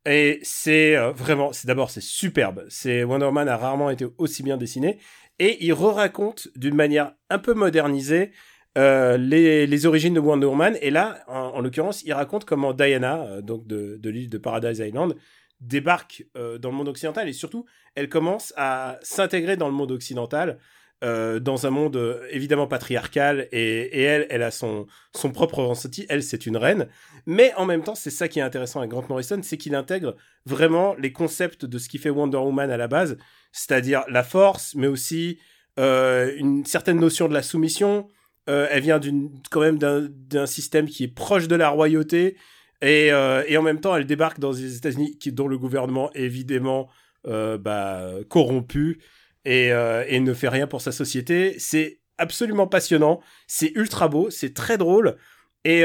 Et 0.08 0.40
c'est 0.44 0.96
euh, 0.96 1.12
vraiment, 1.12 1.52
c'est 1.52 1.68
d'abord 1.68 1.90
c'est 1.90 2.02
superbe. 2.02 2.64
C'est 2.70 3.04
Wonder 3.04 3.26
Woman 3.26 3.50
a 3.50 3.58
rarement 3.58 3.90
été 3.90 4.06
aussi 4.18 4.44
bien 4.44 4.58
dessiné 4.58 5.00
et 5.40 5.66
il 5.66 5.74
re-raconte 5.74 6.48
d'une 6.56 6.76
manière 6.76 7.14
un 7.30 7.40
peu 7.40 7.54
modernisée 7.54 8.32
les, 8.78 9.66
les 9.68 9.86
origines 9.86 10.14
de 10.14 10.20
Wonder 10.20 10.48
Woman. 10.48 10.78
Et 10.82 10.92
là, 10.92 11.24
en, 11.28 11.40
en 11.56 11.62
l'occurrence, 11.62 12.04
il 12.04 12.14
raconte 12.14 12.44
comment 12.46 12.74
Diana, 12.74 13.42
donc 13.42 13.66
de, 13.68 13.98
de 14.00 14.10
l'île 14.10 14.30
de 14.30 14.38
Paradise 14.38 14.80
Island, 14.80 15.16
débarque 15.62 16.26
euh, 16.36 16.58
dans 16.58 16.70
le 16.70 16.76
monde 16.76 16.90
occidental 16.90 17.28
et 17.30 17.34
surtout, 17.34 17.66
elle 17.96 18.10
commence 18.10 18.54
à 18.58 19.00
s'intégrer 19.02 19.58
dans 19.58 19.68
le 19.68 19.74
monde 19.74 19.92
occidental. 19.92 20.60
euh, 21.04 21.42
dans 21.42 21.68
un 21.68 21.72
monde 21.72 21.98
euh, 21.98 22.26
évidemment 22.32 22.68
patriarcal 22.68 23.50
et, 23.52 24.02
elle, 24.02 24.28
elle 24.30 24.42
a 24.42 24.50
son, 24.50 24.88
son 25.14 25.30
propre 25.30 25.62
ressenti. 25.62 26.06
Elle, 26.08 26.24
c'est 26.24 26.46
une 26.46 26.56
reine. 26.56 26.88
Mais 27.26 27.54
en 27.56 27.66
même 27.66 27.84
temps, 27.84 27.96
c'est 27.96 28.10
ça 28.10 28.30
qui 28.30 28.40
est 28.40 28.42
intéressant 28.42 28.80
avec 28.80 28.92
Grant 28.92 29.06
Morrison, 29.10 29.40
c'est 29.44 29.58
qu'il 29.58 29.76
intègre 29.76 30.16
vraiment 30.46 30.96
les 30.96 31.12
concepts 31.12 31.66
de 31.66 31.78
ce 31.78 31.90
qui 31.90 31.98
fait 31.98 32.10
Wonder 32.10 32.38
Woman 32.38 32.72
à 32.72 32.78
la 32.78 32.88
base, 32.88 33.18
c'est-à-dire 33.52 34.04
la 34.08 34.24
force, 34.24 34.74
mais 34.76 34.88
aussi 34.88 35.38
une 35.78 36.64
certaine 36.66 37.00
notion 37.00 37.28
de 37.28 37.34
la 37.34 37.44
soumission. 37.44 38.08
Elle 38.48 38.82
vient 38.82 39.00
d'une 39.00 39.30
quand 39.52 39.60
même 39.60 39.78
d'un 39.78 40.46
système 40.46 40.88
qui 40.88 41.04
est 41.04 41.14
proche 41.14 41.50
de 41.50 41.56
la 41.56 41.68
royauté 41.70 42.38
et, 42.82 43.12
euh, 43.12 43.44
et 43.48 43.58
en 43.58 43.62
même 43.62 43.80
temps, 43.80 43.96
elle 43.96 44.06
débarque 44.06 44.40
dans 44.40 44.52
les 44.52 44.78
États-Unis 44.78 45.18
dont 45.28 45.48
le 45.48 45.58
gouvernement 45.58 46.12
est 46.14 46.24
évidemment 46.24 46.90
euh, 47.28 47.58
bah, 47.58 48.12
corrompu 48.30 49.00
et, 49.46 49.72
euh, 49.72 50.04
et 50.08 50.20
ne 50.20 50.34
fait 50.34 50.50
rien 50.50 50.68
pour 50.68 50.82
sa 50.82 50.92
société. 50.92 51.56
C'est 51.58 52.00
absolument 52.18 52.68
passionnant, 52.68 53.22
c'est 53.48 53.72
ultra 53.76 54.08
beau, 54.08 54.30
c'est 54.30 54.54
très 54.54 54.78
drôle. 54.78 55.18
Et, 55.64 55.82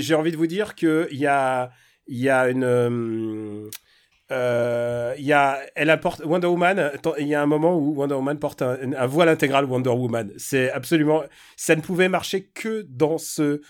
j'ai 0.00 0.14
envie 0.14 0.32
de 0.32 0.36
vous 0.36 0.46
dire 0.46 0.74
qu'il 0.74 1.08
y 1.12 1.26
a, 1.26 1.70
y 2.08 2.28
a 2.30 2.48
une. 2.48 3.70
y 4.30 5.32
a, 5.32 5.60
elle 5.74 5.90
apporte 5.90 6.24
Wonder 6.24 6.46
Woman. 6.46 6.92
Il 7.18 7.26
y 7.26 7.34
a 7.34 7.42
un 7.42 7.46
moment 7.46 7.76
où 7.76 7.94
Wonder 7.94 8.14
Woman 8.14 8.38
porte 8.38 8.62
un 8.62 9.06
voile 9.06 9.28
intégral 9.28 9.66
Wonder 9.66 9.90
Woman. 9.90 10.32
C'est 10.38 10.70
absolument, 10.70 11.24
ça 11.56 11.76
ne 11.76 11.82
pouvait 11.82 12.08
marcher 12.08 12.44
que 12.44 12.86
dans 12.88 13.18
ce 13.18 13.60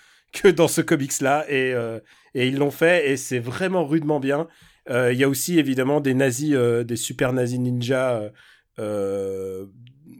que 0.41 0.47
dans 0.49 0.67
ce 0.67 0.81
comics 0.81 1.19
là 1.21 1.45
et 1.49 1.73
euh, 1.73 1.99
et 2.33 2.47
ils 2.47 2.57
l'ont 2.57 2.71
fait 2.71 3.09
et 3.11 3.17
c'est 3.17 3.39
vraiment 3.39 3.85
rudement 3.87 4.19
bien. 4.19 4.47
Euh, 4.89 5.11
Il 5.13 5.17
y 5.19 5.23
a 5.23 5.29
aussi 5.29 5.57
évidemment 5.57 5.99
des 6.01 6.13
nazis, 6.13 6.53
euh, 6.53 6.83
des 6.83 6.95
super 6.97 7.33
nazis 7.33 7.57
ninja. 7.59 8.31
euh, 8.79 9.65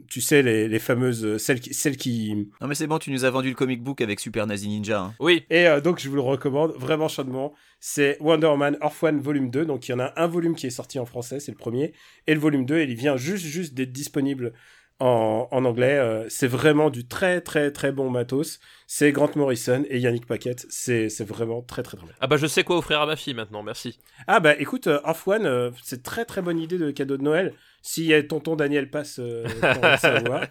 tu 0.08 0.20
sais 0.20 0.42
les, 0.42 0.68
les 0.68 0.78
fameuses 0.78 1.36
celles 1.38 1.60
qui 1.60 1.74
celles 1.74 1.96
qui 1.96 2.48
Non 2.60 2.68
mais 2.68 2.74
c'est 2.74 2.86
bon, 2.86 2.98
tu 2.98 3.10
nous 3.10 3.24
as 3.24 3.30
vendu 3.30 3.48
le 3.48 3.54
comic 3.54 3.82
book 3.82 4.00
avec 4.00 4.18
Super 4.20 4.46
Nazi 4.46 4.68
Ninja. 4.68 5.00
hein. 5.00 5.14
Oui. 5.20 5.44
et 5.50 5.66
euh, 5.66 5.80
donc, 5.80 5.98
je 6.00 6.08
vous 6.08 6.14
le 6.14 6.20
recommande 6.22 6.72
vraiment 6.76 7.08
chaudement. 7.08 7.52
C'est 7.80 8.16
Wonder 8.20 8.46
Woman 8.46 8.76
Earth 8.82 9.02
One 9.02 9.20
volume 9.20 9.50
2. 9.50 9.64
Donc, 9.66 9.86
il 9.88 9.90
y 9.92 9.94
en 9.94 9.98
a 9.98 10.12
un 10.16 10.26
volume 10.26 10.54
qui 10.54 10.66
est 10.66 10.70
sorti 10.70 10.98
en 10.98 11.06
français, 11.06 11.40
c'est 11.40 11.50
le 11.52 11.56
premier. 11.58 11.92
Et 12.26 12.34
le 12.34 12.40
volume 12.40 12.64
2, 12.64 12.80
il 12.82 12.94
vient 12.94 13.16
juste, 13.16 13.44
juste 13.44 13.74
d'être 13.74 13.92
disponible 13.92 14.52
en, 15.00 15.48
en 15.50 15.64
anglais. 15.64 15.96
Euh, 15.98 16.26
c'est 16.28 16.46
vraiment 16.46 16.90
du 16.90 17.06
très, 17.06 17.40
très, 17.40 17.70
très 17.70 17.92
bon 17.92 18.10
matos. 18.10 18.58
C'est 18.86 19.12
Grant 19.12 19.30
Morrison 19.36 19.84
et 19.88 19.98
Yannick 19.98 20.26
Paquette. 20.26 20.66
C'est 20.70 21.08
c'est 21.08 21.24
vraiment 21.24 21.62
très, 21.62 21.82
très, 21.82 21.96
très 21.96 22.06
bien. 22.06 22.14
Ah 22.20 22.26
bah 22.26 22.36
je 22.36 22.46
sais 22.46 22.64
quoi 22.64 22.78
offrir 22.78 23.00
à 23.00 23.06
ma 23.06 23.16
fille 23.16 23.34
maintenant. 23.34 23.62
Merci. 23.62 23.98
Ah, 24.26 24.40
bah 24.40 24.54
écoute, 24.58 24.86
euh, 24.86 25.00
Earth 25.06 25.26
One, 25.26 25.46
euh, 25.46 25.70
c'est 25.82 26.02
très, 26.02 26.24
très 26.24 26.42
bonne 26.42 26.58
idée 26.58 26.78
de 26.78 26.90
cadeau 26.90 27.16
de 27.16 27.22
Noël. 27.22 27.52
Si 27.82 28.12
tonton 28.28 28.56
Daniel 28.56 28.90
passe 28.90 29.18
euh, 29.20 29.44
pour 29.44 29.82
le 29.90 29.96
savoir. 29.96 30.46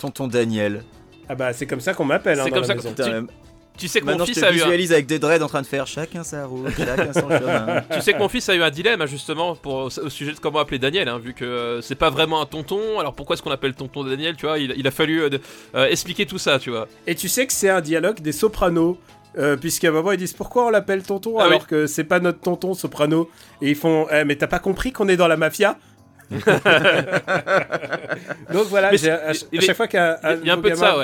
Tonton 0.00 0.28
Daniel. 0.28 0.84
Ah 1.28 1.34
bah 1.34 1.52
c'est 1.52 1.66
comme 1.66 1.80
ça 1.80 1.92
qu'on 1.92 2.04
m'appelle. 2.04 2.38
Hein, 2.40 2.44
C'est 2.44 2.50
dans 2.50 2.56
comme 2.56 2.68
la 2.68 2.82
ça 2.92 3.22
Tu 3.78 3.88
sais 3.88 4.00
que 4.00 4.06
mon 4.06 4.18
je 4.18 4.24
fils 4.24 4.40
te 4.40 4.44
a 4.44 4.50
eu 4.50 4.54
un... 4.54 4.64
visualise 4.64 4.92
avec 4.92 5.06
des 5.06 5.18
dreads 5.18 5.42
en 5.42 5.48
train 5.48 5.62
de 5.62 5.66
faire 5.66 5.86
chacun 5.86 6.24
sa 6.24 6.46
route, 6.46 6.70
chacun 6.76 7.12
son 7.12 7.28
chemin. 7.28 7.82
Tu 7.92 8.00
sais 8.00 8.12
que 8.12 8.18
mon 8.18 8.28
fils 8.28 8.48
a 8.48 8.54
eu 8.54 8.62
un 8.62 8.70
dilemme 8.70 9.00
hein, 9.00 9.06
justement 9.06 9.54
pour, 9.54 9.74
au, 9.74 10.08
sujet 10.10 10.32
de 10.32 10.38
comment 10.38 10.58
appeler 10.58 10.78
Daniel, 10.78 11.08
hein, 11.08 11.18
vu 11.18 11.34
que 11.34 11.44
euh, 11.44 11.80
c'est 11.80 11.94
pas 11.94 12.10
vraiment 12.10 12.40
un 12.42 12.46
tonton. 12.46 12.98
Alors 12.98 13.14
pourquoi 13.14 13.34
est-ce 13.34 13.42
qu'on 13.42 13.50
appelle 13.50 13.74
tonton 13.74 14.04
Daniel 14.04 14.36
Tu 14.36 14.46
vois, 14.46 14.58
il, 14.58 14.74
il 14.76 14.86
a 14.86 14.90
fallu 14.90 15.22
euh, 15.22 15.30
euh, 15.74 15.86
expliquer 15.86 16.26
tout 16.26 16.38
ça, 16.38 16.58
tu 16.58 16.70
vois. 16.70 16.88
Et 17.06 17.14
tu 17.14 17.28
sais 17.28 17.46
que 17.46 17.52
c'est 17.52 17.70
un 17.70 17.80
dialogue 17.80 18.20
des 18.20 18.32
sopranos. 18.32 18.98
Euh, 19.36 19.56
Puisqu'à 19.56 19.88
un 19.88 19.92
moment 19.92 20.12
ils 20.12 20.18
disent 20.18 20.32
pourquoi 20.32 20.66
on 20.66 20.70
l'appelle 20.70 21.02
tonton 21.02 21.38
Ah 21.38 21.44
alors 21.44 21.60
oui. 21.60 21.66
que 21.68 21.86
c'est 21.86 22.04
pas 22.04 22.18
notre 22.18 22.40
tonton 22.40 22.72
soprano 22.72 23.28
et 23.60 23.68
ils 23.68 23.76
font 23.76 24.06
eh, 24.10 24.24
mais 24.24 24.36
t'as 24.36 24.46
pas 24.46 24.58
compris 24.58 24.90
qu'on 24.90 25.06
est 25.06 25.18
dans 25.18 25.28
la 25.28 25.36
mafia? 25.36 25.78
Donc 28.52 28.66
voilà, 28.68 28.90
Mais 28.90 29.08
à, 29.08 29.32
il 29.52 29.62
chaque 29.62 29.76
fois 29.76 29.88
qu'un 29.88 30.16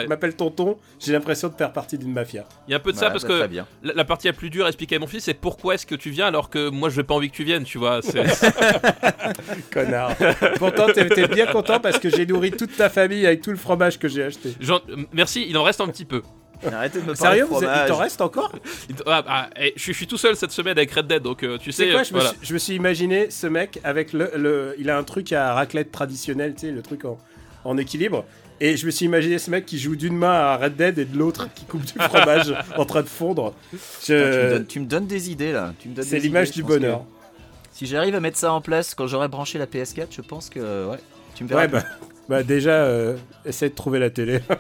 m'appelle 0.09 0.37
tonton, 0.37 0.77
j'ai 1.01 1.13
l'impression 1.13 1.49
de 1.49 1.55
faire 1.55 1.73
partie 1.73 1.97
d'une 1.97 2.13
mafia. 2.13 2.45
Il 2.69 2.73
y 2.73 2.75
a 2.75 2.77
un 2.77 2.81
peu 2.81 2.93
de 2.93 2.99
ça 2.99 3.11
parce 3.11 3.25
bah, 3.25 3.41
que 3.41 3.47
bien. 3.47 3.67
la, 3.83 3.95
la 3.95 4.05
partie 4.05 4.27
la 4.27 4.35
plus 4.35 4.51
dure 4.51 4.67
à 4.67 4.69
expliquer 4.69 4.97
à 4.97 4.99
mon 4.99 5.07
fils, 5.07 5.25
c'est 5.25 5.35
pourquoi 5.35 5.75
est-ce 5.75 5.87
que 5.87 5.95
tu 5.95 6.11
viens 6.11 6.27
alors 6.27 6.51
que 6.51 6.69
moi 6.69 6.91
je 6.91 6.99
n'ai 6.99 7.05
pas 7.05 7.15
envie 7.15 7.31
que 7.31 7.37
tu 7.37 7.45
viennes, 7.45 7.65
tu 7.65 7.79
vois. 7.79 8.01
Connard. 9.73 10.15
Pourtant 10.59 10.87
t'es 10.93 11.29
bien 11.29 11.47
content 11.47 11.81
parce 11.81 11.99
que 11.99 12.11
j'ai 12.11 12.27
nourri 12.27 12.51
toute 12.51 12.77
ta 12.77 12.91
famille 12.91 13.27
avec 13.27 13.41
tout 13.41 13.51
le 13.51 13.57
fromage 13.57 13.99
que 13.99 14.09
j'ai 14.09 14.25
acheté. 14.25 14.55
Merci, 15.13 15.47
il 15.49 15.57
en 15.57 15.63
reste 15.63 15.81
un 15.81 15.89
petit 15.89 16.05
peu. 16.05 16.21
Arrêtez 16.73 17.01
de 17.01 17.05
me 17.07 17.15
parler 17.15 17.39
Sérieux, 17.39 17.45
de 17.45 17.49
vous 17.49 17.57
êtes- 17.57 17.63
il 17.63 17.67
fromage. 17.69 17.89
t'en 17.89 17.97
reste 17.97 18.21
encore 18.21 18.53
ah, 19.07 19.25
ah, 19.27 19.51
eh, 19.61 19.73
je, 19.77 19.85
je 19.87 19.93
suis 19.93 20.07
tout 20.07 20.17
seul 20.19 20.37
cette 20.37 20.53
semaine 20.53 20.77
avec 20.79 20.91
Red 20.93 21.07
Dead, 21.07 21.23
donc 21.23 21.43
euh, 21.43 21.59
tu 21.59 21.73
sais 21.73 21.91
quoi, 21.91 22.01
euh, 22.01 22.05
je 22.05 22.15
me, 22.15 22.21
suis, 22.21 22.37
je 22.43 22.55
me 22.55 22.59
suis 22.59 22.75
imaginé 22.75 23.31
ce 23.31 23.47
mec 23.47 23.81
avec 23.85 24.13
le, 24.13 24.31
le- 24.37 24.75
Il 24.79 24.89
a 24.91 24.97
un 24.99 25.05
truc 25.05 25.33
à 25.33 25.55
raclette 25.55 25.93
traditionnel, 25.93 26.55
tu 26.55 26.67
sais, 26.67 26.73
le 26.73 26.83
truc 26.83 27.05
en, 27.05 27.19
en 27.65 27.77
équilibre. 27.79 28.25
Et 28.61 28.77
je 28.77 28.87
me 28.87 28.93
suis 28.93 29.05
imaginé 29.05 29.39
ce 29.39 29.51
mec 29.51 29.67
qui 29.67 29.79
joue 29.81 29.97
d'une 29.97 30.17
main 30.17 30.31
à 30.33 30.57
Red 30.57 30.77
Dead 30.77 30.99
et 30.99 31.05
de 31.05 31.19
l'autre 31.19 31.49
qui 31.55 31.65
coupe 31.65 31.85
du 31.85 31.99
fromage 31.99 32.55
en 32.77 32.85
train 32.85 33.03
de 33.03 33.09
fondre. 33.09 33.53
Tu, 34.03 34.13
me 34.13 34.49
donnes, 34.51 34.67
tu 34.67 34.81
me 34.81 34.87
donnes 34.87 35.07
des 35.09 35.31
idées 35.31 35.51
là. 35.53 35.75
Tu 35.81 35.89
me 35.89 35.95
donnes 35.95 36.05
C'est 36.05 36.17
des 36.17 36.29
l'image 36.29 36.53
du 36.53 36.63
que 36.63 36.69
bonheur. 36.69 37.05
Si 37.73 37.87
j'arrive 37.87 38.15
à 38.15 38.21
mettre 38.21 38.39
ça 38.39 38.53
en 38.53 38.61
place 38.61 38.95
quand 38.95 39.09
j'aurai 39.09 39.27
branché 39.27 39.59
la 39.59 39.67
PS4, 39.67 40.07
je 40.11 40.21
pense 40.21 40.49
que 40.51 40.89
ouais. 40.89 40.99
Tu 41.35 41.43
me 41.43 41.49
verras. 41.49 41.63
Ouais, 41.63 41.69
bah, 41.69 41.83
bah 42.29 42.43
déjà, 42.43 42.71
euh, 42.85 43.17
essaie 43.45 43.69
de 43.69 43.75
trouver 43.75 43.99
la 43.99 44.11
télé. 44.11 44.41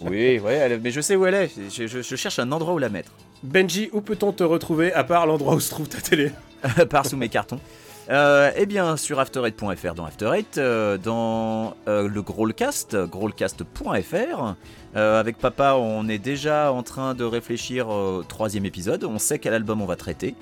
Oui, 0.00 0.38
ouais, 0.38 0.54
elle- 0.54 0.80
mais 0.80 0.90
je 0.90 1.00
sais 1.02 1.14
où 1.14 1.26
elle 1.26 1.34
est. 1.34 1.50
Je, 1.70 1.86
je- 1.86 2.00
je 2.00 2.16
cherche 2.16 2.38
un 2.38 2.50
endroit 2.52 2.72
où 2.72 2.78
la 2.78 2.88
mettre. 2.88 3.12
Benji, 3.42 3.90
où 3.92 4.00
peut-on 4.00 4.32
te 4.32 4.42
retrouver 4.42 4.92
à 4.94 5.04
part 5.04 5.26
l'endroit 5.26 5.54
où 5.54 5.60
se 5.60 5.68
trouve 5.70 5.88
ta 5.88 6.00
télé 6.00 6.30
Par 6.90 7.04
sous 7.04 7.18
mes 7.18 7.28
cartons. 7.28 7.60
Euh, 8.10 8.50
eh 8.56 8.64
bien, 8.64 8.96
sur 8.96 9.18
after8.fr 9.18 9.94
dans 9.94 10.06
After8, 10.06 10.44
euh, 10.58 10.96
dans 10.96 11.74
euh, 11.86 12.08
le 12.08 12.22
Growlcast, 12.22 12.96
growlcast.fr. 12.96 14.54
Euh, 14.96 15.20
avec 15.20 15.38
papa, 15.38 15.74
on 15.74 16.08
est 16.08 16.18
déjà 16.18 16.72
en 16.72 16.82
train 16.82 17.14
de 17.14 17.24
réfléchir 17.24 17.88
au 17.88 18.22
troisième 18.22 18.64
épisode. 18.64 19.04
On 19.04 19.18
sait 19.18 19.38
quel 19.38 19.54
album 19.54 19.82
on 19.82 19.86
va 19.86 19.96
traiter. 19.96 20.34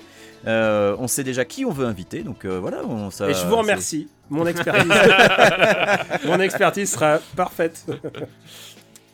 Euh, 0.45 0.95
on 0.99 1.07
sait 1.07 1.23
déjà 1.23 1.45
qui 1.45 1.65
on 1.65 1.71
veut 1.71 1.85
inviter. 1.85 2.23
Donc 2.23 2.45
euh, 2.45 2.59
voilà. 2.59 2.83
On, 2.85 3.09
ça, 3.11 3.29
Et 3.29 3.33
je 3.33 3.45
vous 3.45 3.57
remercie. 3.57 4.09
Mon 4.29 4.45
expertise, 4.47 4.91
mon 6.25 6.39
expertise 6.39 6.91
sera 6.91 7.19
parfaite. 7.35 7.85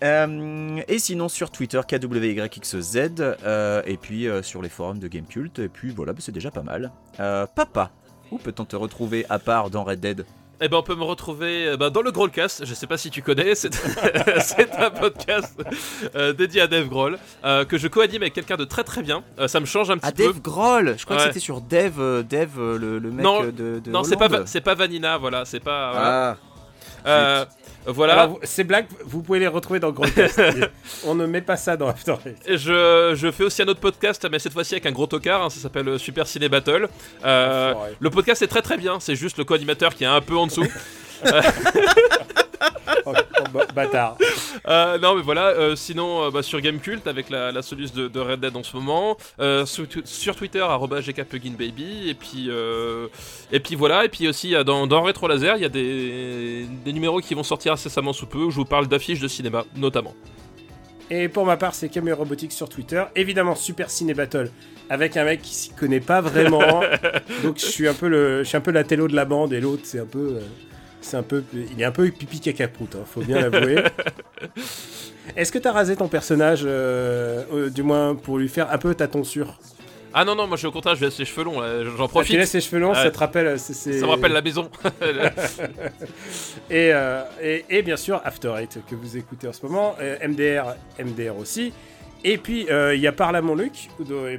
Euh, 0.04 0.82
et 0.88 0.98
sinon 0.98 1.28
sur 1.28 1.52
Twitter 1.52 1.82
KWYXZ 1.86 2.98
euh, 3.20 3.82
et 3.86 3.98
puis 3.98 4.28
euh, 4.28 4.42
sur 4.42 4.62
les 4.62 4.70
forums 4.70 5.00
de 5.00 5.10
Gamecult 5.10 5.60
et 5.60 5.68
puis 5.68 5.92
voilà 5.92 6.14
bah, 6.14 6.20
c'est 6.22 6.32
déjà 6.32 6.52
pas 6.52 6.64
mal. 6.64 6.92
Papa, 7.18 7.92
où 8.32 8.38
peut-on 8.38 8.66
te 8.66 8.76
retrouver 8.76 9.26
à 9.30 9.40
part 9.40 9.70
dans 9.70 9.84
Red 9.84 10.00
Dead? 10.00 10.26
Eh 10.62 10.68
ben, 10.68 10.78
on 10.78 10.84
peut 10.84 10.96
me 10.96 11.04
retrouver 11.04 11.68
euh, 11.68 11.78
ben, 11.78 11.90
dans 11.90 12.02
le 12.02 12.12
Growlcast. 12.12 12.66
Je 12.66 12.74
sais 12.74 12.86
pas 12.88 12.98
si 12.98 13.10
tu 13.10 13.22
connais, 13.22 13.56
c'est 13.56 13.74
c'est 14.42 14.72
un 14.76 14.90
podcast 14.90 15.56
euh, 16.16 16.34
dédié 16.34 16.62
à 16.62 16.68
Dave 16.68 16.88
Grohl 16.90 17.18
euh, 17.46 17.64
que 17.66 17.78
je 17.78 17.88
co-anime 17.88 18.24
avec 18.24 18.34
quelqu'un 18.34 18.58
de 18.58 18.66
très 18.66 18.84
très 18.84 19.02
bien. 19.02 19.24
Euh, 19.40 19.48
ça 19.48 19.60
me 19.62 19.66
change 19.66 19.90
un 19.90 19.98
petit 19.98 20.08
Ah 20.08 20.12
peu. 20.12 20.24
Dave 20.26 20.42
Grohl 20.42 20.96
Je 20.98 21.06
crois 21.06 21.16
Ouais. 21.16 21.22
que 21.24 21.28
c'était 21.30 21.40
sur 21.40 21.62
Dave, 21.62 22.24
Dave 22.30 22.58
le, 22.60 23.00
le 23.00 23.12
mec 23.12 23.24
Non, 23.24 23.44
de, 23.44 23.80
de 23.80 23.90
non, 23.90 24.04
c'est 24.04 24.18
pas 24.18 24.28
c'est 24.46 24.68
Vanina, 24.76 25.18
voilà, 25.18 25.46
c'est 25.46 25.60
pas. 25.62 25.92
voilà. 25.92 26.38
Ah, 27.06 27.48
voilà. 27.86 28.14
Alors, 28.14 28.40
ces 28.44 28.64
blagues, 28.64 28.86
vous 29.06 29.22
pouvez 29.22 29.40
les 29.40 29.48
retrouver 29.48 29.80
dans 29.80 29.88
le 29.88 29.94
Growcast. 29.94 30.42
On 31.06 31.16
ne 31.16 31.26
met 31.26 31.42
pas 31.42 31.58
ça 31.58 31.78
dans 31.78 31.88
After 31.88 32.16
Eight. 32.26 32.38
Je, 32.48 33.14
je 33.16 33.32
fais 33.32 33.44
aussi 33.44 33.62
un 33.62 33.68
autre 33.68 33.80
podcast, 33.80 34.28
mais 34.32 34.40
cette 34.40 34.54
fois-ci 34.54 34.76
avec 34.76 34.86
un 34.86 34.92
gros 34.92 35.08
tocard, 35.08 35.44
hein, 35.44 35.50
ça 35.50 35.60
s'appelle 35.60 35.88
euh, 35.88 35.98
Super 35.98 36.28
Ciné 36.28 36.50
Battle. 36.50 36.88
Euh, 37.26 37.74
le 38.00 38.10
podcast 38.10 38.42
est 38.42 38.48
très 38.48 38.62
très 38.62 38.78
bien, 38.78 39.00
c'est 39.00 39.16
juste 39.16 39.38
le 39.38 39.44
co-animateur 39.44 39.96
qui 39.96 40.04
est 40.04 40.08
un 40.08 40.22
peu 40.22 40.38
en 40.38 40.48
dessous. 40.48 40.68
Bâtard. 43.76 44.18
Euh, 44.68 44.98
non 44.98 45.16
mais 45.16 45.22
voilà, 45.22 45.48
euh, 45.48 45.76
sinon 45.76 46.24
euh, 46.26 46.32
bah, 46.32 46.42
sur 46.44 46.60
Gamecult 46.62 47.06
avec 47.08 47.30
la, 47.30 47.52
la 47.52 47.62
soluce 47.62 47.94
de, 47.94 48.08
de 48.08 48.20
Red 48.20 48.40
Dead 48.40 48.56
en 48.56 48.64
ce 48.64 48.76
moment, 48.76 49.18
euh, 49.40 49.66
sur, 49.66 49.88
tu- 49.88 50.02
sur 50.06 50.36
Twitter 50.36 50.60
arobase 50.60 51.06
@gkpluginbaby 51.06 52.10
et 52.10 52.14
puis 52.14 52.48
euh, 52.50 53.08
et 53.52 53.60
puis 53.60 53.76
voilà 53.76 54.06
et 54.06 54.10
puis 54.10 54.28
aussi 54.28 54.56
euh, 54.56 54.64
dans, 54.64 54.88
dans 54.88 55.02
Retro 55.02 55.28
Laser 55.28 55.56
il 55.58 55.62
y 55.62 55.66
a 55.66 55.70
des, 55.70 56.66
des 56.86 56.94
numéros 56.94 57.20
qui 57.22 57.34
vont 57.36 57.44
sortir 57.44 57.74
incessamment 57.74 58.14
sous 58.14 58.26
peu 58.28 58.40
où 58.40 58.52
je 58.52 58.56
vous 58.58 58.66
parle 58.66 58.88
d'affiches 58.88 59.20
de 59.20 59.28
cinéma 59.28 59.66
notamment. 59.76 60.14
Et 61.12 61.28
pour 61.28 61.44
ma 61.44 61.58
part, 61.58 61.74
c'est 61.74 61.90
Camille 61.90 62.14
Robotics 62.14 62.52
sur 62.52 62.70
Twitter. 62.70 63.04
Évidemment, 63.16 63.56
Super 63.56 63.90
Ciné 63.90 64.14
Battle 64.14 64.52
avec 64.92 65.18
un 65.18 65.24
mec 65.24 65.42
qui 65.42 65.56
s'y 65.56 65.70
connaît 65.72 66.00
pas 66.02 66.22
vraiment. 66.22 66.82
Donc 67.44 67.58
je 67.60 67.66
suis 67.66 67.88
un 67.88 67.96
peu 67.96 68.08
le, 68.08 68.44
je 68.44 68.48
suis 68.48 68.58
un 68.58 68.62
peu 68.62 68.70
la 68.72 68.84
télo 68.84 69.08
de 69.08 69.16
la 69.16 69.26
bande 69.26 69.52
et 69.54 69.60
l'autre 69.60 69.82
c'est 69.86 70.00
un 70.00 70.06
peu, 70.06 70.36
euh, 70.38 70.42
c'est 71.02 71.18
un 71.18 71.24
peu, 71.24 71.44
il 71.54 71.80
est 71.82 71.86
un 71.86 71.92
peu 71.92 72.10
pipi 72.12 72.40
caca 72.40 72.68
prout, 72.68 72.96
hein, 72.96 73.04
faut 73.06 73.22
bien 73.22 73.40
l'avouer. 73.50 73.84
Est-ce 75.36 75.52
que 75.52 75.60
t'as 75.60 75.72
rasé 75.72 75.96
ton 75.96 76.08
personnage, 76.08 76.62
euh, 76.66 77.44
euh, 77.54 77.70
du 77.70 77.84
moins 77.84 78.16
pour 78.16 78.38
lui 78.40 78.50
faire 78.50 78.72
un 78.72 78.78
peu 78.78 78.96
ta 78.96 79.08
tonsure 79.08 79.60
Ah 80.14 80.26
non 80.26 80.34
non 80.36 80.48
moi 80.48 80.58
je, 80.58 80.66
au 80.68 80.72
contraire 80.72 80.96
je 80.96 81.06
laisse 81.06 81.20
les 81.20 81.26
cheveux 81.26 81.44
longs, 81.44 81.62
j'en 81.62 82.06
Ah, 82.06 82.08
Tu 82.08 82.10
profite. 82.10 82.36
laisses 82.38 82.54
les 82.54 82.62
cheveux 82.62 82.80
longs, 82.82 82.96
ça 82.96 83.12
te 83.12 83.18
rappelle, 83.20 83.60
c'est- 83.60 83.74
Ça 84.00 84.06
me 84.06 84.12
rappelle 84.12 84.32
la 84.32 84.42
maison. 84.42 84.70
Et, 86.70 86.92
euh, 86.94 87.22
et, 87.42 87.66
et 87.70 87.82
bien 87.82 87.98
sûr 87.98 88.22
After 88.24 88.54
Eight 88.60 88.80
que 88.90 88.96
vous 88.96 89.18
écoutez 89.18 89.48
en 89.48 89.54
ce 89.54 89.66
moment, 89.66 89.96
euh, 90.02 90.18
MDR, 90.28 90.76
MDR 91.00 91.38
aussi. 91.38 91.74
Et 92.24 92.38
puis 92.38 92.68
euh, 92.70 92.96
il 92.96 93.02
y 93.02 93.08
a 93.08 93.12
Parle 93.12 93.36
à 93.38 93.42
mon 93.42 93.56
Luc, 93.56 93.90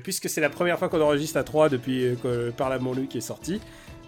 puisque 0.02 0.28
c'est 0.28 0.40
la 0.40 0.50
première 0.50 0.78
fois 0.78 0.88
qu'on 0.88 1.00
enregistre 1.00 1.38
à 1.38 1.44
3 1.44 1.68
depuis 1.70 2.04
euh, 2.04 2.14
que 2.22 2.50
Parle 2.50 2.74
à 2.74 2.78
mon 2.78 2.92
Luc 2.94 3.16
est 3.16 3.20
sorti. 3.20 3.60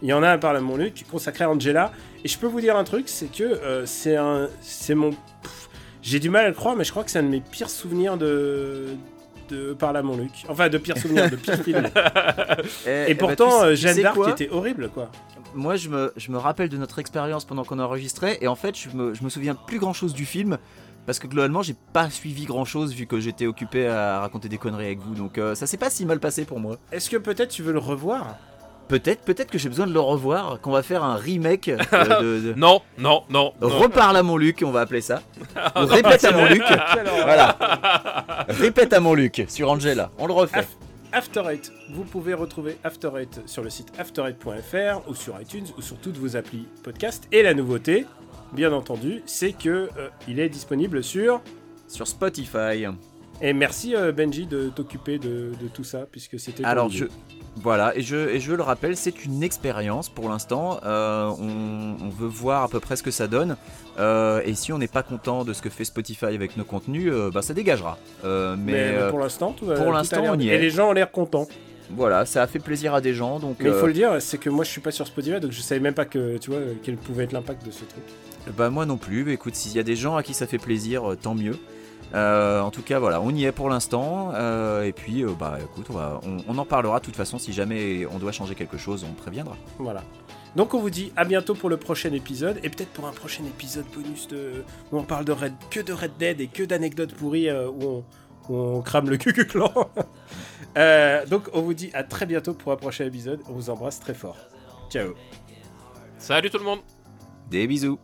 Il 0.02 0.08
y 0.08 0.12
en 0.12 0.22
a 0.22 0.30
un 0.30 0.38
Parle 0.38 0.56
à 0.56 0.60
mon 0.60 0.76
Luc 0.76 1.04
consacré 1.10 1.44
à 1.44 1.50
Angela. 1.50 1.92
Et 2.24 2.28
je 2.28 2.36
peux 2.38 2.46
vous 2.46 2.60
dire 2.60 2.76
un 2.76 2.84
truc, 2.84 3.08
c'est 3.08 3.30
que 3.30 3.42
euh, 3.44 3.86
c'est 3.86 4.16
un, 4.16 4.48
c'est 4.60 4.94
mon, 4.94 5.10
j'ai 6.02 6.18
du 6.20 6.28
mal 6.30 6.44
à 6.46 6.48
le 6.48 6.54
croire, 6.54 6.76
mais 6.76 6.84
je 6.84 6.90
crois 6.90 7.04
que 7.04 7.10
c'est 7.10 7.18
un 7.20 7.22
de 7.24 7.28
mes 7.28 7.40
pires 7.40 7.70
souvenirs 7.70 8.16
de 8.16 8.88
de 9.48 9.74
Parle 9.74 9.98
à 9.98 10.02
mon 10.02 10.16
Luc. 10.16 10.30
Enfin 10.48 10.68
de 10.70 10.78
pires 10.78 10.96
souvenirs, 10.96 11.30
de 11.30 11.36
pires 11.36 11.62
films. 11.62 11.88
Eh, 12.86 13.10
Et 13.10 13.14
bah, 13.14 13.26
pourtant, 13.26 13.50
tu 13.50 13.56
sais- 13.56 13.64
euh, 13.64 13.70
tu 13.70 13.76
Jeanne 13.76 13.94
sais 13.96 14.02
d'Arc 14.02 14.28
était 14.28 14.48
horrible, 14.50 14.88
quoi. 14.88 15.10
Moi, 15.54 15.76
je 15.76 15.88
me, 15.90 16.12
je 16.16 16.30
me 16.30 16.38
rappelle 16.38 16.68
de 16.70 16.76
notre 16.78 16.98
expérience 16.98 17.44
pendant 17.44 17.64
qu'on 17.64 17.78
enregistrait, 17.78 18.38
et 18.40 18.48
en 18.48 18.54
fait, 18.54 18.74
je 18.78 18.88
me, 18.96 19.12
je 19.14 19.22
me 19.22 19.28
souviens 19.28 19.54
plus 19.54 19.78
grand 19.78 19.92
chose 19.92 20.14
du 20.14 20.24
film. 20.24 20.58
Parce 21.04 21.18
que 21.18 21.26
globalement, 21.26 21.62
j'ai 21.62 21.74
pas 21.92 22.08
suivi 22.10 22.44
grand 22.44 22.64
chose 22.64 22.94
vu 22.94 23.06
que 23.06 23.18
j'étais 23.18 23.46
occupé 23.46 23.88
à 23.88 24.20
raconter 24.20 24.48
des 24.48 24.56
conneries 24.56 24.86
avec 24.86 25.00
vous. 25.00 25.14
Donc, 25.14 25.36
euh, 25.36 25.54
ça 25.56 25.66
s'est 25.66 25.76
pas 25.76 25.90
si 25.90 26.06
mal 26.06 26.20
passé 26.20 26.44
pour 26.44 26.60
moi. 26.60 26.76
Est-ce 26.92 27.10
que 27.10 27.16
peut-être 27.16 27.50
tu 27.50 27.62
veux 27.64 27.72
le 27.72 27.80
revoir? 27.80 28.36
Peut-être, 28.92 29.22
peut-être 29.22 29.50
que 29.50 29.56
j'ai 29.56 29.70
besoin 29.70 29.86
de 29.86 29.92
le 29.94 30.00
revoir, 30.00 30.60
qu'on 30.60 30.70
va 30.70 30.82
faire 30.82 31.02
un 31.02 31.16
remake 31.16 31.68
euh, 31.68 31.78
de, 32.20 32.40
de- 32.48 32.54
non 32.58 32.82
non 32.98 33.22
non. 33.30 33.54
non. 33.60 33.68
Reparle 33.68 34.18
à 34.18 34.22
mon 34.22 34.36
Luc, 34.36 34.62
on 34.66 34.70
va 34.70 34.82
appeler 34.82 35.00
ça. 35.00 35.22
Ou 35.76 35.86
répète 35.86 36.22
à 36.26 36.32
mon 36.32 36.44
Luc. 36.44 36.62
Voilà. 37.22 37.56
Répète 38.48 38.92
à 38.92 39.00
mon 39.00 39.14
Luc 39.14 39.44
sur 39.48 39.70
Angela. 39.70 40.10
On 40.18 40.26
le 40.26 40.34
refait. 40.34 40.58
Af- 40.60 40.66
After 41.14 41.42
Eight, 41.50 41.72
vous 41.94 42.04
pouvez 42.04 42.34
retrouver 42.34 42.76
After 42.84 43.10
Eight 43.18 43.40
sur 43.46 43.62
le 43.62 43.70
site 43.70 43.92
after8.fr 43.98 45.02
ou 45.08 45.14
sur 45.14 45.40
iTunes 45.40 45.66
ou 45.78 45.82
sur 45.82 45.96
toutes 45.98 46.16
vos 46.18 46.36
applis 46.36 46.66
podcast. 46.82 47.24
Et 47.32 47.42
la 47.42 47.54
nouveauté, 47.54 48.06
bien 48.52 48.72
entendu, 48.72 49.22
c'est 49.26 49.52
que 49.52 49.68
euh, 49.98 50.08
il 50.28 50.38
est 50.40 50.48
disponible 50.50 51.02
sur. 51.02 51.40
Sur 51.88 52.06
Spotify. 52.08 52.84
Et 53.40 53.52
merci 53.54 53.94
euh, 53.96 54.12
Benji 54.12 54.46
de 54.46 54.68
t'occuper 54.68 55.18
de, 55.18 55.52
de 55.60 55.68
tout 55.72 55.84
ça 55.84 56.06
puisque 56.10 56.38
c'était. 56.38 56.64
Alors 56.64 56.88
je 56.90 57.04
voilà 57.56 57.94
et 57.96 58.00
je 58.02 58.16
et 58.30 58.40
je 58.40 58.52
le 58.54 58.62
rappelle, 58.62 58.96
c'est 58.96 59.24
une 59.24 59.42
expérience 59.42 60.08
pour 60.08 60.28
l'instant. 60.28 60.80
Euh, 60.84 61.26
on, 61.38 61.96
on 62.04 62.08
veut 62.08 62.26
voir 62.28 62.62
à 62.62 62.68
peu 62.68 62.80
près 62.80 62.96
ce 62.96 63.02
que 63.02 63.10
ça 63.10 63.26
donne. 63.26 63.56
Euh, 63.98 64.40
et 64.46 64.54
si 64.54 64.72
on 64.72 64.78
n'est 64.78 64.88
pas 64.88 65.02
content 65.02 65.44
de 65.44 65.52
ce 65.52 65.60
que 65.60 65.68
fait 65.68 65.84
Spotify 65.84 66.26
avec 66.26 66.56
nos 66.56 66.64
contenus, 66.64 67.10
euh, 67.12 67.30
bah 67.30 67.42
ça 67.42 67.52
dégagera. 67.52 67.98
Mais 68.58 68.94
pour 69.10 69.18
l'instant, 69.18 69.52
tout 69.52 69.66
va- 69.66 69.74
pour 69.74 69.92
l'instant, 69.92 70.22
on 70.28 70.38
y 70.38 70.48
Et 70.48 70.52
est. 70.54 70.58
les 70.58 70.70
gens 70.70 70.88
ont 70.88 70.92
l'air 70.92 71.10
contents. 71.10 71.46
voilà, 71.90 72.24
ça 72.24 72.42
a 72.42 72.46
fait 72.46 72.58
plaisir 72.58 72.94
à 72.94 73.00
des 73.02 73.12
gens. 73.12 73.38
Donc 73.38 73.56
Mais 73.60 73.68
il 73.68 73.74
faut 73.74 73.86
le 73.86 73.92
dire, 73.92 74.16
c'est 74.20 74.38
que 74.38 74.48
moi 74.48 74.64
je 74.64 74.70
suis 74.70 74.80
pas 74.80 74.90
sur 74.92 75.06
Spotify 75.06 75.38
donc 75.40 75.52
je 75.52 75.60
savais 75.60 75.80
même 75.80 75.94
pas 75.94 76.06
que 76.06 76.38
tu 76.38 76.50
vois 76.50 76.60
quel 76.82 76.96
pouvait 76.96 77.24
être 77.24 77.32
l'impact 77.32 77.66
de 77.66 77.70
ce 77.70 77.84
truc. 77.84 78.04
bah 78.56 78.70
moi 78.70 78.86
non 78.86 78.96
plus. 78.96 79.24
Mais 79.24 79.34
écoute, 79.34 79.54
s'il 79.56 79.72
y 79.76 79.78
a 79.78 79.82
des 79.82 79.96
gens 79.96 80.16
à 80.16 80.22
qui 80.22 80.32
ça 80.32 80.46
fait 80.46 80.58
plaisir, 80.58 81.02
tant 81.20 81.34
mieux. 81.34 81.58
Euh, 82.14 82.60
en 82.60 82.70
tout 82.70 82.82
cas, 82.82 82.98
voilà, 82.98 83.20
on 83.20 83.30
y 83.30 83.44
est 83.44 83.52
pour 83.52 83.70
l'instant. 83.70 84.32
euh, 84.34 84.82
et 84.84 84.92
puis, 84.92 85.24
euh, 85.24 85.30
bah 85.38 85.58
écoute, 85.62 85.86
on, 85.90 85.94
va- 85.94 86.20
on- 86.26 86.38
on 86.46 86.58
en 86.58 86.64
parlera 86.66 87.00
de 87.00 87.04
toute 87.04 87.16
façon. 87.16 87.38
Si 87.38 87.52
jamais 87.52 88.04
on 88.06 88.18
doit 88.18 88.32
changer 88.32 88.54
quelque 88.54 88.76
chose, 88.76 89.04
on 89.08 89.14
préviendra. 89.14 89.56
Voilà. 89.78 90.02
Donc 90.54 90.74
on 90.74 90.80
vous 90.80 90.90
dit 90.90 91.10
à 91.16 91.24
bientôt 91.24 91.54
pour 91.54 91.70
le 91.70 91.78
prochain 91.78 92.12
épisode 92.12 92.58
et 92.62 92.68
peut-être 92.68 92.90
pour 92.90 93.06
un 93.06 93.12
prochain 93.12 93.42
épisode 93.44 93.86
bonus 93.94 94.28
de 94.28 94.64
où 94.90 94.98
on 94.98 95.02
parle 95.04 95.24
de 95.24 95.32
Red, 95.32 95.54
que 95.70 95.80
de 95.80 95.94
Red 95.94 96.12
Dead 96.18 96.40
et 96.42 96.46
que 96.48 96.62
d'anecdotes 96.62 97.14
pourries 97.14 97.48
euh, 97.48 97.68
où, 97.70 97.82
on, 97.82 98.04
où 98.50 98.56
on 98.58 98.82
crame 98.82 99.08
le 99.08 99.16
cucu 99.16 99.46
clan. 99.46 99.72
Euh, 100.78 101.26
donc 101.26 101.50
on 101.52 101.60
vous 101.60 101.74
dit 101.74 101.90
à 101.92 102.02
très 102.02 102.24
bientôt 102.24 102.54
pour 102.54 102.72
un 102.72 102.76
prochain 102.76 103.04
épisode. 103.04 103.40
On 103.46 103.52
vous 103.52 103.68
embrasse 103.68 104.00
très 104.00 104.14
fort. 104.14 104.36
Ciao. 104.88 105.12
Salut 106.16 106.48
tout 106.48 106.56
le 106.56 106.64
monde. 106.64 106.78
Des 107.50 107.66
bisous. 107.66 107.98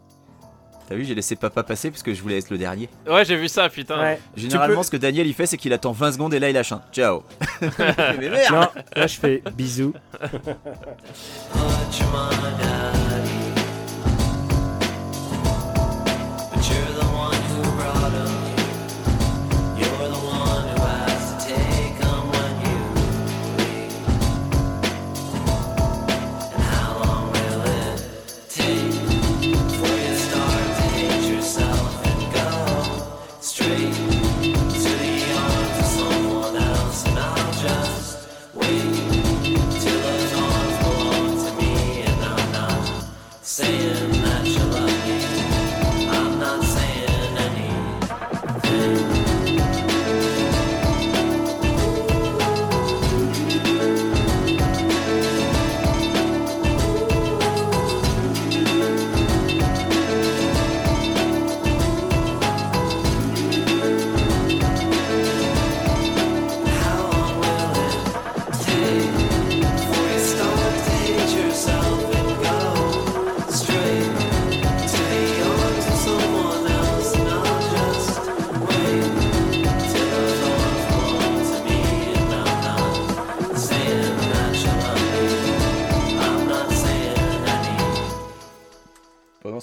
T'as 0.89 0.95
vu, 0.95 1.05
j'ai 1.05 1.15
laissé 1.15 1.37
papa 1.37 1.63
passer 1.63 1.91
parce 1.91 2.03
que 2.03 2.15
je 2.15 2.23
voulais 2.23 2.39
être 2.39 2.49
le 2.49 2.57
dernier. 2.57 2.89
Ouais, 3.07 3.23
j'ai 3.25 3.37
vu 3.37 3.47
ça, 3.49 3.69
putain. 3.69 4.01
Ouais. 4.01 4.19
Généralement, 4.37 4.77
peux- 4.79 4.83
ce 4.85 4.91
que 4.91 4.97
Daniel 4.97 5.27
il 5.27 5.35
fait, 5.35 5.45
c'est 5.45 5.59
qu'il 5.59 5.73
attend 5.75 5.93
20 5.93 6.13
secondes 6.13 6.33
et 6.33 6.39
là 6.39 6.49
il 6.49 6.55
lâche 6.55 6.73
un. 6.73 6.81
Ciao. 6.93 7.25
Mais 7.79 8.31
merde. 8.31 8.55
Non, 8.55 8.69
là 8.97 9.07
je 9.07 9.19
fais 9.19 9.43
bisous. 9.55 9.93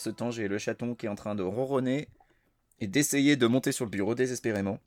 Ce 0.06 0.10
temps, 0.10 0.32
j'ai 0.32 0.48
le 0.48 0.58
chaton 0.58 0.96
qui 0.96 1.06
est 1.06 1.10
en 1.10 1.16
train 1.16 1.36
de 1.36 1.44
ronronner 1.44 2.08
et 2.80 2.88
d'essayer 2.88 3.36
de 3.36 3.48
monter 3.48 3.72
sur 3.72 3.86
le 3.86 3.92
bureau 3.92 4.16
désespérément. 4.16 4.80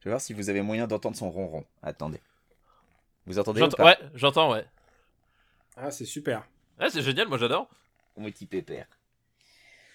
Je 0.00 0.04
vais 0.04 0.10
voir 0.10 0.20
si 0.20 0.32
vous 0.32 0.48
avez 0.48 0.62
moyen 0.62 0.86
d'entendre 0.86 1.16
son 1.16 1.30
ronron. 1.30 1.64
Attendez. 1.82 2.20
Vous 3.26 3.38
entendez 3.38 3.60
ou 3.60 3.64
J'entends- 3.64 3.76
pas 3.78 3.84
Ouais, 3.84 3.98
j'entends, 4.14 4.52
ouais. 4.52 4.64
Ah 5.76 5.90
c'est 5.90 6.04
super. 6.04 6.48
Ouais, 6.80 6.88
c'est 6.90 7.02
génial, 7.02 7.28
moi 7.28 7.38
j'adore. 7.38 7.68
Mon 8.16 8.30
petit 8.30 8.46
pépère. 8.46 8.86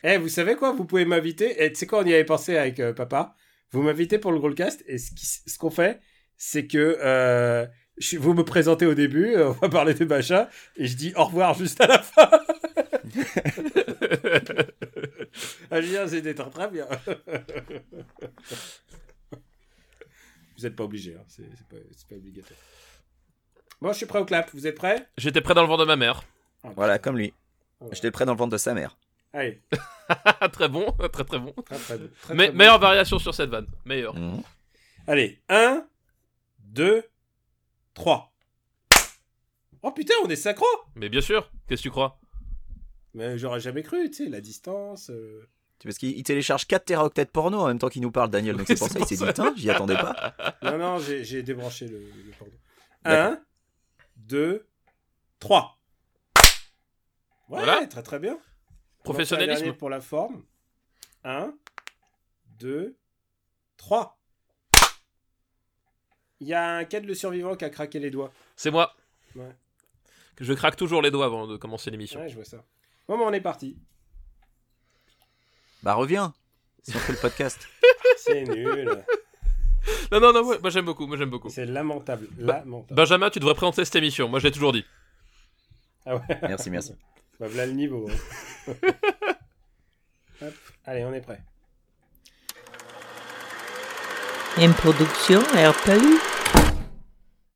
Eh, 0.03 0.17
vous 0.17 0.29
savez 0.29 0.55
quoi? 0.55 0.71
Vous 0.73 0.85
pouvez 0.85 1.05
m'inviter. 1.05 1.63
Et 1.63 1.69
tu 1.71 1.75
sais 1.79 1.87
quoi? 1.87 1.99
On 2.01 2.05
y 2.05 2.13
avait 2.13 2.25
pensé 2.25 2.57
avec 2.57 2.79
euh, 2.79 2.93
papa. 2.93 3.35
Vous 3.71 3.81
m'invitez 3.81 4.19
pour 4.19 4.31
le 4.31 4.39
Grollcast. 4.39 4.83
Et 4.87 4.97
ce 4.97 5.11
qui- 5.11 5.25
ce 5.25 5.57
qu'on 5.57 5.71
fait, 5.71 5.99
c'est 6.37 6.67
que 6.67 6.97
euh, 7.01 7.65
je- 7.97 8.17
vous 8.17 8.33
me 8.33 8.43
présentez 8.43 8.85
au 8.85 8.93
début. 8.93 9.33
euh, 9.35 9.49
on 9.49 9.51
va 9.53 9.69
parler 9.69 9.93
de 9.93 10.05
machin. 10.05 10.47
Et 10.75 10.87
je 10.87 10.95
dis 10.97 11.13
au 11.15 11.23
revoir 11.23 11.53
juste 11.53 11.79
à 11.81 11.87
la 11.87 11.99
fin. 11.99 12.29
ah, 15.71 15.81
Julien, 15.81 16.07
c'était 16.07 16.33
très 16.33 16.49
très 16.49 16.67
bien. 16.69 16.87
vous 20.57 20.63
n'êtes 20.63 20.75
pas 20.75 20.83
obligé. 20.83 21.15
Hein. 21.15 21.23
C'est 21.27 21.43
c'est 21.57 21.67
pas, 21.67 21.77
c'est 21.95 22.07
pas 22.07 22.15
obligatoire. 22.15 22.59
Bon, 23.81 23.91
je 23.91 23.97
suis 23.97 24.05
prêt 24.05 24.19
au 24.19 24.25
clap. 24.25 24.49
Vous 24.53 24.67
êtes 24.67 24.75
prêts? 24.77 25.07
J'étais 25.17 25.41
prêt 25.41 25.53
dans 25.53 25.61
le 25.63 25.67
vent 25.67 25.77
de 25.77 25.85
ma 25.85 25.95
mère. 25.95 26.23
Ah, 26.63 26.69
Voilà, 26.75 26.99
comme 26.99 27.17
lui. 27.17 27.33
Voilà. 27.79 27.95
J'étais 27.95 28.11
prêt 28.11 28.25
dans 28.25 28.33
le 28.33 28.37
ventre 28.37 28.51
de 28.53 28.57
sa 28.57 28.73
mère. 28.73 28.97
Allez. 29.33 29.61
très 30.53 30.69
bon, 30.69 30.91
très 30.91 31.23
très 31.23 31.39
bon. 31.39 31.51
Très, 31.65 31.77
très 31.77 31.97
bon. 31.97 32.09
Très, 32.21 32.33
Mais 32.35 32.43
très 32.45 32.51
bon. 32.51 32.57
meilleure 32.57 32.79
variation 32.79 33.17
sur 33.19 33.33
cette 33.33 33.49
vanne. 33.49 33.67
Meilleure. 33.85 34.13
Mhm. 34.15 34.41
Allez, 35.07 35.41
1, 35.49 35.85
2, 36.59 37.03
3. 37.93 38.31
Oh 39.81 39.91
putain, 39.91 40.13
on 40.23 40.29
est 40.29 40.37
synchro? 40.37 40.65
Mais 40.95 41.09
bien 41.09 41.19
sûr, 41.19 41.51
qu'est-ce 41.67 41.81
que 41.81 41.87
tu 41.87 41.91
crois? 41.91 42.17
Mais 43.13 43.37
j'aurais 43.37 43.59
jamais 43.59 43.83
cru, 43.83 44.09
tu 44.09 44.23
sais, 44.25 44.29
la 44.29 44.41
distance. 44.41 45.09
euh. 45.09 45.47
Parce 45.83 45.97
qu'il 45.97 46.17
il 46.17 46.23
télécharge 46.23 46.65
4 46.65 46.85
téraoctets 46.85 47.25
porno 47.25 47.59
en 47.59 47.67
même 47.67 47.77
temps 47.77 47.89
qu'il 47.89 48.01
nous 48.01 48.11
parle, 48.11 48.29
Daniel. 48.29 48.55
Donc 48.55 48.67
c'est 48.67 48.77
pour 48.79 48.87
ça 48.87 48.99
qu'il 48.99 49.17
s'est 49.17 49.25
dit, 49.25 49.33
tiens, 49.33 49.53
j'y 49.57 49.69
attendais 49.69 49.95
pas. 49.95 50.33
Non, 50.63 50.77
non, 50.77 50.97
j'ai 50.99 51.43
débranché 51.43 51.87
le, 51.87 51.99
le 51.99 52.31
porno. 52.39 52.53
D'accord. 53.03 53.33
1, 53.33 53.43
2, 54.17 54.65
3. 55.39 55.77
Ouais, 56.37 56.43
Voilà. 57.49 57.85
très 57.87 58.01
très 58.01 58.19
bien. 58.19 58.39
Professionnalisme. 59.03 59.73
pour 59.73 59.89
la 59.89 59.99
forme. 59.99 60.43
1, 61.25 61.53
2, 62.59 62.95
3. 63.75 64.17
Il 66.39 66.47
y 66.47 66.53
a 66.53 66.75
un 66.77 66.85
quai 66.85 67.01
de 67.01 67.07
le 67.07 67.13
survivant 67.15 67.55
qui 67.55 67.65
a 67.65 67.69
craqué 67.69 67.99
les 67.99 68.09
doigts. 68.09 68.31
C'est 68.55 68.71
moi. 68.71 68.95
Ouais. 69.35 69.53
Je 70.39 70.53
craque 70.53 70.75
toujours 70.77 71.01
les 71.01 71.11
doigts 71.11 71.25
avant 71.25 71.45
de 71.47 71.57
commencer 71.57 71.91
l'émission. 71.91 72.21
Ouais, 72.21 72.29
je 72.29 72.35
vois 72.35 72.45
ça. 72.45 72.63
Bon, 73.07 73.17
bah, 73.17 73.25
on 73.27 73.33
est 73.33 73.41
parti. 73.41 73.77
Bah 75.83 75.93
reviens. 75.95 76.33
Si 76.83 76.95
on 76.95 76.99
fait 76.99 77.13
le 77.13 77.19
podcast. 77.19 77.67
C'est 78.17 78.43
nul. 78.43 79.03
Non, 80.11 80.19
non, 80.21 80.31
non, 80.31 80.43
moi, 80.45 80.57
moi, 80.61 80.69
j'aime 80.69 80.85
beaucoup, 80.85 81.05
moi 81.07 81.17
j'aime 81.17 81.29
beaucoup. 81.29 81.49
C'est 81.49 81.65
lamentable. 81.65 82.27
Bah, 82.37 82.59
lamentable. 82.59 82.95
Benjamin, 82.95 83.29
tu 83.29 83.39
devrais 83.39 83.55
présenter 83.55 83.83
cette 83.83 83.95
émission, 83.97 84.29
moi 84.29 84.39
je 84.39 84.45
l'ai 84.47 84.51
toujours 84.53 84.71
dit. 84.71 84.85
Ah 86.05 86.15
ouais. 86.15 86.21
Merci, 86.43 86.69
merci. 86.69 86.93
Bah, 87.39 87.47
voilà 87.47 87.65
le 87.65 87.73
niveau. 87.73 88.07
hein. 88.09 88.73
Hop. 90.41 90.53
Allez, 90.85 91.03
on 91.05 91.13
est 91.13 91.21
prêt. 91.21 91.41
Une 94.57 94.73
production 94.73 95.39
RPU. 95.41 96.19